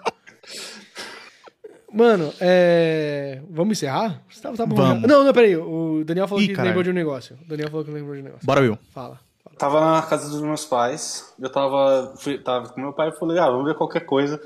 Mano, 1.94 2.32
é... 2.40 3.40
vamos 3.48 3.78
encerrar? 3.78 4.20
Você 4.28 4.42
tá, 4.42 4.52
tá 4.52 4.66
bom, 4.66 4.74
Vamos. 4.74 5.02
já. 5.02 5.06
Não, 5.06 5.24
não, 5.24 5.32
peraí. 5.32 5.56
O 5.56 6.02
Daniel 6.04 6.26
falou 6.26 6.42
Ih, 6.42 6.48
que 6.48 6.52
caralho. 6.52 6.70
lembrou 6.70 6.82
de 6.82 6.90
um 6.90 6.94
negócio. 6.94 7.38
O 7.40 7.48
Daniel 7.48 7.70
falou 7.70 7.84
que 7.84 7.90
lembrou 7.92 8.14
de 8.14 8.20
um 8.20 8.24
negócio. 8.24 8.46
Bora, 8.46 8.60
Will. 8.60 8.78
Fala. 8.92 9.20
Tava 9.56 9.80
na 9.80 10.02
casa 10.02 10.28
dos 10.28 10.42
meus 10.42 10.64
pais, 10.64 11.32
eu 11.38 11.48
tava, 11.48 12.14
fui, 12.16 12.38
tava 12.38 12.70
com 12.70 12.80
meu 12.80 12.92
pai 12.92 13.10
e 13.10 13.12
falei, 13.12 13.38
ah, 13.38 13.48
vamos 13.48 13.66
ver 13.66 13.76
qualquer 13.76 14.00
coisa. 14.00 14.40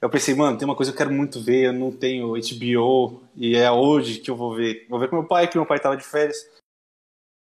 Eu 0.00 0.08
pensei, 0.08 0.34
mano, 0.34 0.56
tem 0.56 0.64
uma 0.64 0.76
coisa 0.76 0.92
que 0.92 0.96
eu 0.96 0.98
quero 0.98 1.12
muito 1.12 1.40
ver, 1.40 1.66
eu 1.66 1.72
não 1.72 1.90
tenho 1.90 2.34
HBO, 2.34 3.22
e 3.34 3.56
é 3.56 3.70
hoje 3.70 4.20
que 4.20 4.30
eu 4.30 4.36
vou 4.36 4.54
ver. 4.54 4.86
Vou 4.88 5.00
ver 5.00 5.08
com 5.08 5.16
meu 5.16 5.26
pai, 5.26 5.48
que 5.48 5.56
meu 5.56 5.66
pai 5.66 5.80
tava 5.80 5.96
de 5.96 6.04
férias. 6.04 6.36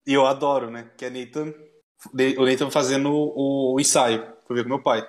E 0.07 0.13
eu 0.13 0.25
adoro, 0.25 0.71
né? 0.71 0.89
Que 0.97 1.05
é 1.05 1.09
Nathan, 1.09 1.53
o 2.37 2.45
Nathan 2.45 2.69
fazendo 2.71 3.11
o, 3.11 3.75
o 3.75 3.79
ensaio. 3.79 4.25
Fui 4.47 4.55
ver 4.55 4.63
com 4.63 4.69
meu 4.69 4.81
pai. 4.81 5.07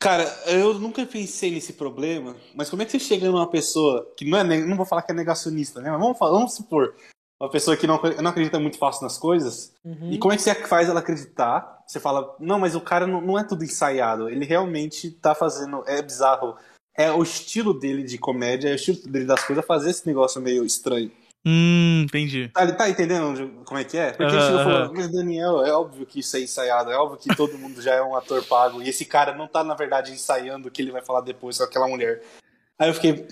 Cara, 0.00 0.24
eu 0.46 0.78
nunca 0.78 1.04
pensei 1.04 1.50
nesse 1.50 1.74
problema, 1.74 2.34
mas 2.54 2.70
como 2.70 2.80
é 2.80 2.86
que 2.86 2.92
você 2.92 2.98
chega 2.98 3.30
numa 3.30 3.46
pessoa 3.46 4.10
que 4.16 4.24
não 4.24 4.38
é, 4.38 4.44
não 4.44 4.74
vou 4.76 4.86
falar 4.86 5.02
que 5.02 5.12
é 5.12 5.14
negacionista, 5.14 5.78
né? 5.82 5.90
Mas 5.90 6.00
vamos, 6.00 6.16
falar, 6.16 6.32
vamos 6.32 6.54
supor, 6.54 6.94
uma 7.38 7.50
pessoa 7.50 7.76
que 7.76 7.86
não, 7.86 8.00
não 8.22 8.30
acredita 8.30 8.58
muito 8.58 8.78
fácil 8.78 9.02
nas 9.02 9.18
coisas, 9.18 9.74
Uhum. 9.84 10.10
e 10.10 10.18
como 10.18 10.32
é 10.32 10.36
que 10.36 10.42
você 10.42 10.54
faz 10.66 10.88
ela 10.88 11.00
acreditar? 11.00 11.82
Você 11.86 12.00
fala, 12.00 12.34
não, 12.40 12.58
mas 12.58 12.74
o 12.74 12.80
cara 12.80 13.06
não, 13.06 13.20
não 13.20 13.38
é 13.38 13.44
tudo 13.44 13.62
ensaiado, 13.62 14.30
ele 14.30 14.46
realmente 14.46 15.10
tá 15.10 15.34
fazendo, 15.34 15.84
é 15.86 16.00
bizarro. 16.00 16.56
É 16.96 17.10
o 17.12 17.22
estilo 17.22 17.72
dele 17.72 18.02
de 18.02 18.16
comédia, 18.16 18.68
é 18.68 18.72
o 18.72 18.76
estilo 18.76 18.98
dele 19.06 19.26
das 19.26 19.44
coisas 19.44 19.64
fazer 19.66 19.90
esse 19.90 20.06
negócio 20.06 20.40
meio 20.40 20.64
estranho. 20.64 21.10
Hum, 21.44 22.02
entendi. 22.04 22.48
Tá, 22.48 22.70
tá 22.72 22.88
entendendo 22.90 23.62
como 23.64 23.80
é 23.80 23.84
que 23.84 23.96
é? 23.96 24.10
Porque 24.12 24.24
Aham, 24.24 24.34
ele 24.34 24.42
chegou 24.46 24.64
falou, 24.64 24.92
mas 24.94 25.08
Daniel, 25.10 25.64
é 25.64 25.72
óbvio 25.72 26.04
que 26.04 26.20
isso 26.20 26.36
é 26.36 26.40
ensaiado, 26.40 26.90
é 26.90 26.96
óbvio 26.96 27.18
que 27.18 27.34
todo 27.34 27.56
mundo 27.56 27.80
já 27.80 27.94
é 27.94 28.02
um 28.02 28.14
ator 28.14 28.44
pago, 28.44 28.82
e 28.82 28.88
esse 28.88 29.06
cara 29.06 29.34
não 29.34 29.48
tá, 29.48 29.64
na 29.64 29.74
verdade, 29.74 30.12
ensaiando 30.12 30.68
o 30.68 30.70
que 30.70 30.82
ele 30.82 30.90
vai 30.92 31.00
falar 31.02 31.22
depois 31.22 31.56
com 31.56 31.64
aquela 31.64 31.88
mulher. 31.88 32.20
Aí 32.78 32.90
eu 32.90 32.94
fiquei, 32.94 33.26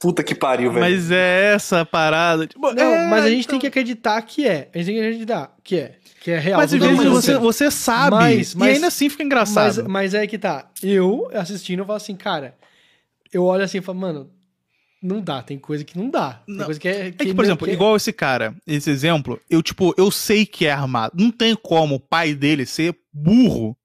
puta 0.00 0.24
que 0.24 0.34
pariu, 0.34 0.72
velho. 0.72 0.84
Mas 0.84 1.10
é 1.12 1.54
essa 1.54 1.82
a 1.82 1.86
parada. 1.86 2.46
Tipo, 2.46 2.72
Não, 2.72 2.82
é, 2.82 3.06
mas 3.08 3.24
a 3.24 3.28
gente 3.30 3.40
então- 3.44 3.52
tem 3.52 3.60
que 3.60 3.66
acreditar 3.68 4.20
que 4.22 4.46
é. 4.48 4.68
A 4.74 4.78
gente 4.78 4.86
tem 4.86 4.94
que 4.96 5.00
acreditar 5.00 5.56
que 5.62 5.78
é. 5.78 5.94
Que 6.20 6.30
é 6.32 6.38
real. 6.38 6.60
Mas 6.60 6.72
às 6.72 6.78
vezes 6.80 7.04
você, 7.04 7.36
você 7.38 7.70
sabe. 7.70 8.16
Mas- 8.16 8.54
mas- 8.54 8.68
e 8.68 8.72
ainda 8.74 8.86
assim 8.88 9.08
fica 9.08 9.22
Mas, 9.24 9.26
engraçado. 9.26 9.88
mas 9.88 10.14
é 10.14 10.24
que 10.26 10.38
tá. 10.38 10.68
Eu 10.82 11.28
assistindo, 11.34 11.80
eu 11.80 11.84
falo 11.86 11.96
assim, 11.96 12.14
cara. 12.16 12.54
Eu 13.32 13.44
olho 13.44 13.64
assim 13.64 13.78
e 13.78 13.80
falo, 13.80 13.98
mano, 13.98 14.30
não 15.02 15.20
dá. 15.20 15.42
Tem 15.42 15.58
coisa 15.58 15.84
que 15.84 15.98
não 15.98 16.08
dá. 16.10 16.42
Tem 16.46 16.54
Não. 16.56 16.64
coisa 16.64 16.78
que 16.80 16.88
é. 16.88 17.08
É 17.08 17.10
que, 17.12 17.34
por 17.34 17.44
exemplo, 17.44 17.66
que- 17.66 17.72
igual 17.74 17.96
esse 17.96 18.12
cara, 18.12 18.54
esse 18.66 18.88
exemplo, 18.90 19.40
eu, 19.50 19.62
tipo, 19.62 19.92
eu 19.98 20.10
sei 20.10 20.46
que 20.46 20.66
é 20.66 20.70
armado. 20.72 21.14
Não 21.18 21.30
tem 21.30 21.54
como 21.56 21.96
o 21.96 22.00
pai 22.00 22.34
dele 22.34 22.64
ser 22.66 22.96
burro 23.12 23.76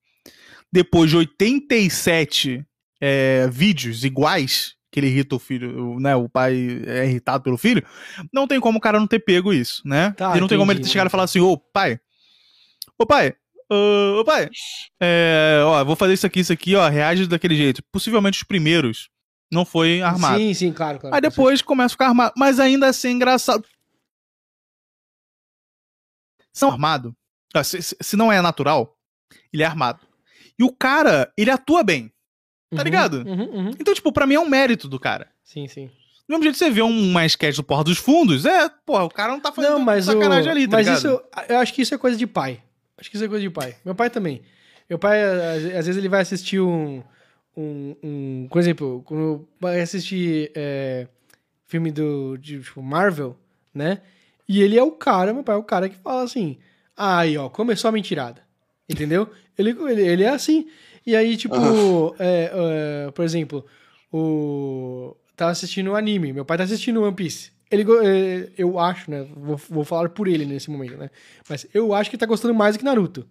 depois 0.72 1.10
de 1.10 1.18
87 1.18 2.64
é, 3.02 3.48
vídeos 3.52 4.04
iguais 4.04 4.76
que 4.92 5.00
ele 5.00 5.08
irrita 5.08 5.36
o 5.36 5.40
filho, 5.40 6.00
né? 6.00 6.16
O 6.16 6.28
pai 6.30 6.82
é 6.86 7.06
irritado 7.06 7.44
pelo 7.44 7.58
filho. 7.58 7.84
Não 8.34 8.48
tem 8.48 8.60
como 8.60 8.78
o 8.78 8.82
cara 8.82 9.00
não 9.00 9.08
ter 9.08 9.20
pego 9.20 9.54
isso, 9.54 9.82
né? 9.86 10.12
Tá, 10.18 10.36
e 10.36 10.40
não 10.40 10.48
tem 10.48 10.58
como 10.58 10.72
ele 10.72 10.80
entendi, 10.80 10.92
chegar 10.92 11.06
e 11.06 11.10
falar 11.10 11.24
assim, 11.24 11.40
ô 11.40 11.58
pai, 11.58 12.00
ô 12.98 13.06
pai, 13.06 13.34
ô, 13.70 14.20
ô, 14.22 14.26
pai, 14.26 14.50
é, 15.00 15.60
ó, 15.64 15.84
vou 15.84 15.96
fazer 15.96 16.14
isso 16.14 16.26
aqui, 16.26 16.40
isso 16.40 16.54
aqui, 16.54 16.74
ó, 16.76 16.88
reage 16.88 17.28
daquele 17.28 17.56
jeito. 17.56 17.84
Possivelmente 17.92 18.38
os 18.40 18.44
primeiros 18.44 19.10
não 19.52 19.64
foi 19.66 20.02
armado. 20.02 20.38
Sim, 20.40 20.54
sim, 20.54 20.74
claro, 20.74 21.00
claro. 21.00 21.16
Aí 21.16 21.22
depois 21.22 21.62
começa 21.62 21.88
a 21.88 21.90
ficar 21.96 22.08
armado. 22.08 22.34
Mas 22.38 22.60
ainda 22.60 22.88
assim 22.88 23.12
engraçado. 23.12 23.66
São 26.54 26.72
armado. 26.72 27.16
Ah, 27.54 27.64
Se, 27.64 27.82
se- 27.82 28.16
não 28.18 28.32
é 28.32 28.42
natural, 28.42 28.98
ele 29.54 29.64
é 29.64 29.66
armado. 29.66 30.00
E 30.60 30.64
o 30.64 30.72
cara, 30.74 31.32
ele 31.38 31.52
atua 31.52 31.84
bem. 31.84 32.12
tá 32.72 32.78
Uhum, 32.78 32.84
ligado? 32.84 33.14
Uhum, 33.28 33.44
uhum. 33.56 33.70
Então, 33.80 33.94
tipo, 33.94 34.12
pra 34.12 34.26
mim 34.28 34.36
é 34.36 34.40
um 34.40 34.50
mérito 34.50 34.88
do 34.88 35.00
cara. 35.00 35.30
Sim, 35.44 35.68
sim. 35.68 35.88
Do 36.28 36.32
mesmo 36.32 36.44
jeito 36.44 36.54
que 36.56 36.60
você 36.60 36.70
vê 36.70 36.82
um 36.82 37.12
mais 37.12 37.32
sketch 37.34 37.56
do 37.56 37.64
Porra 37.64 37.84
dos 37.86 37.98
Fundos, 37.98 38.46
é, 38.46 38.68
porra, 38.86 39.06
o 39.06 39.10
cara 39.10 39.32
não 39.32 39.40
tá 39.40 39.52
fazendo 39.52 39.74
Não, 39.74 39.80
mas, 39.80 40.10
o, 40.10 40.12
sacanagem 40.12 40.52
ali, 40.52 40.68
tá 40.68 40.76
mas 40.78 40.86
ligado? 40.88 40.98
isso, 40.98 41.08
eu- 41.48 41.58
acho 41.60 41.74
que 41.74 41.82
isso 41.82 41.96
é 41.96 41.98
coisa 41.98 42.18
de 42.18 42.28
pai. 42.28 42.62
Acho 42.98 43.10
que 43.10 43.16
isso 43.16 43.24
é 43.24 43.28
coisa 43.30 43.42
de 43.42 43.50
pai. 43.50 43.78
Meu 43.86 43.96
pai 43.96 44.10
também. 44.10 44.42
Meu 44.90 44.98
pai, 45.00 45.22
às 45.78 45.86
vezes, 45.86 45.96
ele 45.98 46.10
vai 46.10 46.22
assistir 46.22 46.60
um. 46.60 47.02
Um, 47.58 47.96
um 48.04 48.48
por 48.50 48.60
exemplo, 48.60 49.02
quando 49.06 49.48
vai 49.60 49.82
assistir 49.82 50.52
é, 50.56 51.08
filme 51.66 51.92
do 51.92 52.38
de, 52.38 52.62
tipo, 52.62 52.82
Marvel, 52.82 53.36
né? 53.74 54.02
E 54.48 54.62
ele 54.62 54.78
é 54.78 54.84
o 54.84 54.92
cara, 54.92 55.34
meu 55.34 55.44
pai 55.44 55.56
é 55.56 55.60
o 55.60 55.64
cara 55.64 55.90
que 55.90 55.98
fala 55.98 56.24
assim: 56.24 56.58
aí, 56.96 57.38
ó, 57.38 57.50
começou 57.50 57.90
a 57.90 57.92
mentirada. 57.92 58.42
Entendeu? 58.90 59.30
Ele, 59.58 59.72
ele, 59.72 60.02
ele 60.02 60.24
é 60.24 60.30
assim. 60.30 60.68
E 61.06 61.16
aí, 61.16 61.36
tipo, 61.36 62.16
é, 62.20 62.52
é, 63.08 63.12
por 63.12 63.26
exemplo, 63.26 63.66
o. 64.12 65.16
Tá 65.36 65.50
assistindo 65.50 65.92
um 65.92 65.96
anime. 65.96 66.34
Meu 66.34 66.46
pai 66.46 66.58
tá 66.58 66.64
assistindo 66.64 67.04
One 67.04 67.16
Piece. 67.16 67.52
Ele, 67.70 67.84
é, 67.84 68.50
eu 68.58 68.80
acho, 68.80 69.12
né? 69.12 69.28
Vou, 69.36 69.58
vou 69.70 69.84
falar 69.84 70.10
por 70.10 70.28
ele 70.28 70.46
nesse 70.46 70.72
momento, 70.72 70.98
né? 70.98 71.10
Mas 71.50 71.68
eu 71.74 71.94
acho 71.94 72.10
que 72.10 72.18
tá 72.18 72.26
gostando 72.26 72.54
mais 72.54 72.76
do 72.76 72.80
que 72.80 72.86
Naruto, 72.86 73.28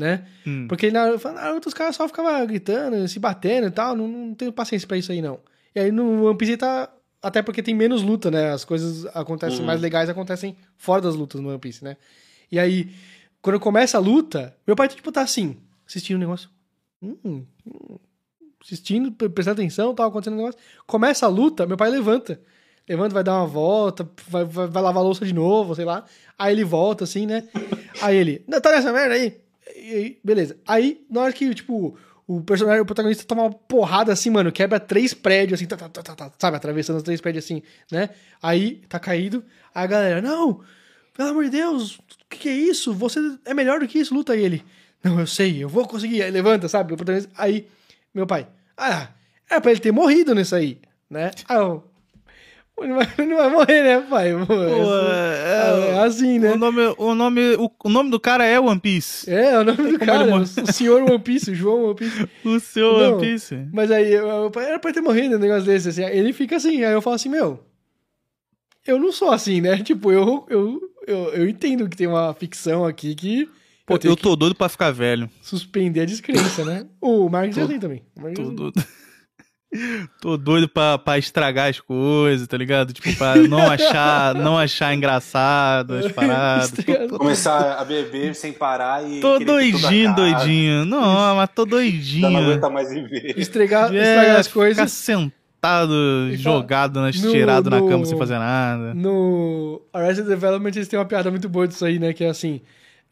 né? 0.00 0.26
Hum. 0.46 0.66
Porque 0.68 0.90
Naruto, 0.90 1.28
Naruto 1.30 1.68
os 1.68 1.74
caras 1.74 1.94
só 1.94 2.08
ficavam 2.08 2.44
gritando, 2.46 3.06
se 3.06 3.18
batendo 3.20 3.68
e 3.68 3.70
tal. 3.70 3.94
Não, 3.94 4.08
não 4.08 4.34
tenho 4.34 4.52
paciência 4.52 4.88
pra 4.88 4.96
isso 4.96 5.12
aí, 5.12 5.22
não. 5.22 5.38
E 5.74 5.78
aí 5.78 5.92
no 5.92 6.26
One 6.26 6.36
Piece 6.36 6.56
tá. 6.56 6.92
Até 7.22 7.42
porque 7.42 7.62
tem 7.62 7.74
menos 7.74 8.02
luta, 8.02 8.30
né? 8.30 8.50
As 8.50 8.64
coisas 8.64 9.04
acontecem 9.14 9.60
Uhum. 9.60 9.66
mais 9.66 9.80
legais 9.80 10.08
acontecem 10.08 10.56
fora 10.78 11.02
das 11.02 11.14
lutas 11.14 11.40
no 11.40 11.50
One 11.50 11.58
Piece, 11.58 11.84
né? 11.84 11.96
E 12.50 12.58
aí, 12.58 12.90
quando 13.42 13.60
começa 13.60 13.98
a 13.98 14.00
luta, 14.00 14.56
meu 14.66 14.74
pai, 14.74 14.88
tipo, 14.88 15.12
tá 15.12 15.20
assim, 15.20 15.56
assistindo 15.86 16.16
o 16.16 16.20
negócio. 16.20 16.48
Hum, 17.02 17.16
hum, 17.24 17.44
assistindo, 18.62 19.12
pre- 19.12 19.28
prestando 19.28 19.60
atenção, 19.60 19.94
tal, 19.94 20.08
acontecendo 20.08 20.34
um 20.34 20.36
negócio. 20.38 20.58
Começa 20.86 21.26
a 21.26 21.28
luta, 21.28 21.66
meu 21.66 21.76
pai 21.76 21.90
levanta. 21.90 22.40
Levanta, 22.88 23.14
vai 23.14 23.22
dar 23.22 23.36
uma 23.36 23.46
volta, 23.46 24.08
vai, 24.28 24.44
vai, 24.44 24.66
vai 24.66 24.82
lavar 24.82 25.00
a 25.02 25.04
louça 25.04 25.24
de 25.24 25.32
novo, 25.32 25.74
sei 25.74 25.84
lá. 25.84 26.04
Aí 26.38 26.52
ele 26.52 26.64
volta, 26.64 27.04
assim, 27.04 27.24
né? 27.26 27.48
Aí 28.02 28.16
ele, 28.16 28.42
não, 28.48 28.60
tá 28.60 28.72
nessa 28.72 28.92
merda 28.92 29.14
aí. 29.14 29.38
E 29.90 30.20
beleza. 30.22 30.56
Aí, 30.66 31.04
na 31.10 31.22
hora 31.22 31.32
que, 31.32 31.52
tipo, 31.54 31.96
o 32.26 32.40
personagem, 32.42 32.80
o 32.80 32.86
protagonista 32.86 33.24
toma 33.24 33.42
uma 33.42 33.52
porrada 33.52 34.12
assim, 34.12 34.30
mano, 34.30 34.52
quebra 34.52 34.78
três 34.78 35.12
prédios, 35.12 35.58
assim, 35.58 35.66
tá, 35.66 35.76
tá, 35.76 35.88
tá, 35.88 36.02
tá, 36.02 36.14
tá, 36.14 36.32
sabe? 36.38 36.56
Atravessando 36.56 36.98
os 36.98 37.02
três 37.02 37.20
prédios 37.20 37.44
assim, 37.44 37.62
né? 37.90 38.10
Aí, 38.40 38.82
tá 38.88 38.98
caído. 38.98 39.44
Aí 39.74 39.84
a 39.84 39.86
galera, 39.86 40.22
não, 40.22 40.60
pelo 41.16 41.30
amor 41.30 41.44
de 41.44 41.50
Deus, 41.50 41.96
o 41.96 42.02
que, 42.28 42.38
que 42.38 42.48
é 42.48 42.54
isso? 42.54 42.94
Você 42.94 43.18
é 43.44 43.52
melhor 43.52 43.80
do 43.80 43.88
que 43.88 43.98
isso, 43.98 44.14
luta 44.14 44.32
aí 44.32 44.44
ele. 44.44 44.64
Não, 45.02 45.18
eu 45.18 45.26
sei, 45.26 45.64
eu 45.64 45.68
vou 45.68 45.88
conseguir. 45.88 46.22
Aí 46.22 46.30
levanta, 46.30 46.68
sabe? 46.68 46.94
Aí, 47.36 47.66
meu 48.14 48.26
pai, 48.26 48.46
ah, 48.76 49.08
é 49.48 49.58
pra 49.58 49.72
ele 49.72 49.80
ter 49.80 49.92
morrido 49.92 50.34
nisso 50.34 50.54
aí, 50.54 50.78
né? 51.08 51.32
Aí 51.48 51.56
eu, 51.56 51.89
"Pô, 52.80 52.86
não 52.86 52.96
vai, 52.96 53.06
não 53.26 53.36
vai 53.36 53.50
morrer, 53.50 53.82
né, 53.82 54.00
pai? 54.08 54.30
Pô, 54.46 54.54
é, 54.54 55.90
é, 55.90 55.90
é 55.96 55.98
assim, 56.00 56.38
né? 56.38 56.52
o, 56.52 56.56
nome, 56.56 56.94
o, 56.96 57.14
nome, 57.14 57.54
o, 57.56 57.70
o 57.84 57.88
nome 57.90 58.10
do 58.10 58.18
cara 58.18 58.44
é 58.46 58.58
One 58.58 58.80
Piece. 58.80 59.30
É, 59.30 59.58
o 59.58 59.64
nome 59.64 59.92
do 59.92 59.98
cara, 59.98 60.22
ele 60.24 60.32
o, 60.32 60.36
o 60.40 60.72
senhor 60.72 61.02
One 61.02 61.18
Piece, 61.18 61.50
o 61.50 61.54
João 61.54 61.84
One 61.84 61.94
Piece. 61.94 62.28
O 62.44 62.58
seu 62.58 62.92
Não. 62.98 63.12
One 63.18 63.20
Piece. 63.20 63.68
Mas 63.72 63.90
aí, 63.90 64.12
eu- 64.14 64.50
era 64.56 64.78
pra 64.78 64.92
ter 64.92 65.00
morrido 65.02 65.36
um 65.36 65.38
negócio 65.38 65.64
desse, 65.66 65.90
assim. 65.90 66.02
Ele 66.04 66.32
fica 66.32 66.56
assim, 66.56 66.82
aí 66.82 66.92
eu 66.94 67.02
falo 67.02 67.16
assim, 67.16 67.28
meu, 67.28 67.60
eu 68.86 68.98
não 68.98 69.12
sou 69.12 69.30
assim, 69.30 69.60
né? 69.60 69.76
Tipo, 69.84 70.10
eu, 70.10 70.46
eu, 70.48 70.80
eu, 71.06 71.18
eu 71.34 71.48
entendo 71.48 71.88
que 71.88 71.96
tem 71.96 72.06
uma 72.06 72.32
ficção 72.34 72.84
aqui 72.86 73.14
que 73.14 73.48
Pô, 73.86 73.96
eu 74.04 74.10
eu 74.10 74.16
tô 74.16 74.36
doido 74.36 74.54
pra 74.54 74.68
ficar 74.68 74.90
velho. 74.92 75.28
suspender 75.42 76.02
a 76.02 76.04
descrença, 76.04 76.64
né? 76.64 76.86
O 77.00 77.28
Marcos 77.28 77.56
é 77.58 77.60
Tô- 77.60 77.66
assim 77.66 77.78
também. 77.80 78.02
O 78.22 78.28
é 78.28 78.32
Tô 78.32 78.42
assim. 78.42 78.54
doido. 78.54 78.84
Tô 80.20 80.36
doido 80.36 80.68
pra, 80.68 80.98
pra 80.98 81.16
estragar 81.16 81.70
as 81.70 81.78
coisas, 81.78 82.46
tá 82.48 82.56
ligado? 82.56 82.92
Tipo, 82.92 83.14
pra 83.16 83.36
não 83.36 83.70
achar, 83.70 84.34
não 84.34 84.58
achar 84.58 84.92
engraçado 84.94 85.94
as 85.94 86.10
paradas. 86.10 86.72
Tô, 87.08 87.18
Começar 87.18 87.74
a 87.78 87.84
beber 87.84 88.34
sem 88.34 88.52
parar 88.52 89.08
e. 89.08 89.20
tô 89.20 89.38
doidinho, 89.38 90.14
doidinho. 90.14 90.84
Não, 90.84 91.36
mas 91.36 91.48
tô 91.54 91.62
Já 91.62 91.66
não 91.66 91.70
doidinho. 91.78 92.36
aguenta 92.38 92.68
mais 92.68 92.90
viver. 92.90 93.38
Estragar, 93.38 93.94
É, 93.94 93.98
estragar 93.98 94.36
as 94.40 94.46
Ficar 94.48 94.58
coisas. 94.60 94.92
sentado, 94.92 95.92
E 96.32 96.38
fala- 96.38 96.56
jogado, 96.56 97.00
nas, 97.00 97.20
no- 97.22 97.30
tirado 97.30 97.70
na 97.70 97.78
no- 97.80 97.88
cama 97.88 98.04
sem 98.04 98.18
fazer 98.18 98.38
nada. 98.38 98.92
No 98.92 99.80
Arrested 99.92 100.26
Development 100.26 100.72
eles 100.74 100.88
têm 100.88 100.98
uma 100.98 101.04
piada 101.06 101.30
muito 101.30 101.48
boa 101.48 101.68
disso 101.68 101.84
aí, 101.84 101.98
né? 101.98 102.12
Que 102.12 102.24
é 102.24 102.28
assim. 102.30 102.60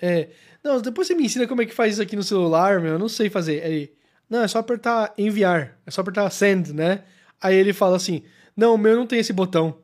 É, 0.00 0.28
não, 0.64 0.80
depois 0.80 1.06
você 1.06 1.14
me 1.14 1.24
ensina 1.24 1.46
como 1.46 1.62
é 1.62 1.66
que 1.66 1.74
faz 1.74 1.92
isso 1.94 2.02
aqui 2.02 2.16
no 2.16 2.22
celular, 2.24 2.80
meu. 2.80 2.94
Eu 2.94 2.98
não 2.98 3.08
sei 3.08 3.30
fazer. 3.30 3.62
Aí, 3.62 3.72
ele, 3.72 3.92
não, 4.28 4.42
é 4.42 4.48
só 4.48 4.58
apertar 4.58 5.12
enviar. 5.16 5.78
É 5.86 5.90
só 5.90 6.00
apertar 6.00 6.30
send, 6.30 6.72
né? 6.72 7.04
Aí 7.40 7.54
ele 7.54 7.72
fala 7.72 7.96
assim: 7.96 8.22
Não, 8.56 8.74
o 8.74 8.78
meu 8.78 8.96
não 8.96 9.06
tem 9.06 9.18
esse 9.18 9.32
botão. 9.32 9.76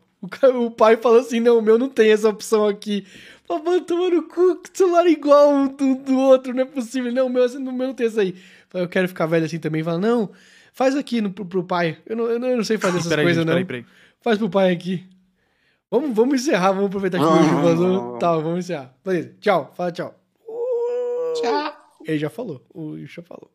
O, 0.54 0.70
pai 0.70 0.96
fala 0.96 1.20
assim: 1.20 1.40
Não, 1.40 1.58
o 1.58 1.62
meu 1.62 1.78
não 1.78 1.88
tem 1.88 2.10
essa 2.10 2.28
opção 2.28 2.66
aqui. 2.66 3.06
Fala, 3.46 3.62
mano, 3.62 3.80
toma 3.82 4.08
no 4.08 4.22
cu, 4.22 4.56
que 4.56 4.70
celular 4.76 5.06
igual 5.06 5.50
um 5.50 5.68
do, 5.68 5.96
do 5.96 6.18
outro, 6.18 6.54
não 6.54 6.62
é 6.62 6.64
possível. 6.64 7.12
Não, 7.12 7.26
o 7.26 7.30
meu, 7.30 7.44
assim, 7.44 7.58
o 7.58 7.72
meu 7.72 7.88
não 7.88 7.94
tem 7.94 8.06
isso 8.06 8.18
aí. 8.18 8.34
Fala, 8.70 8.84
Eu 8.84 8.88
quero 8.88 9.06
ficar 9.06 9.26
velho 9.26 9.44
assim 9.44 9.58
também. 9.58 9.82
Fala, 9.82 9.98
não, 9.98 10.30
faz 10.72 10.96
aqui 10.96 11.20
no, 11.20 11.30
pro, 11.30 11.44
pro 11.44 11.62
pai. 11.62 11.98
Eu 12.06 12.16
não, 12.16 12.24
eu 12.24 12.38
não, 12.38 12.48
eu 12.48 12.56
não 12.56 12.64
sei 12.64 12.78
fazer 12.78 12.98
essas 12.98 13.08
Peraí, 13.12 13.24
coisas, 13.24 13.42
gente, 13.42 13.46
não. 13.46 13.64
peraí, 13.64 13.82
peraí. 13.82 13.86
Faz 14.22 14.38
pro 14.38 14.48
pai 14.48 14.72
aqui. 14.72 15.06
Vamos, 15.90 16.16
vamos 16.16 16.40
encerrar, 16.40 16.72
vamos 16.72 16.86
aproveitar 16.86 17.18
que 17.18 17.24
o 17.24 17.62
vazou. 17.62 18.18
Tá, 18.18 18.34
vamos 18.36 18.60
encerrar. 18.60 18.94
Beleza, 19.04 19.34
tchau, 19.40 19.72
fala 19.76 19.92
tchau. 19.92 20.18
Tchau. 21.34 21.74
Ele 22.06 22.18
já 22.18 22.30
falou, 22.30 22.64
o 22.74 22.96
já 23.06 23.22
falou. 23.22 23.50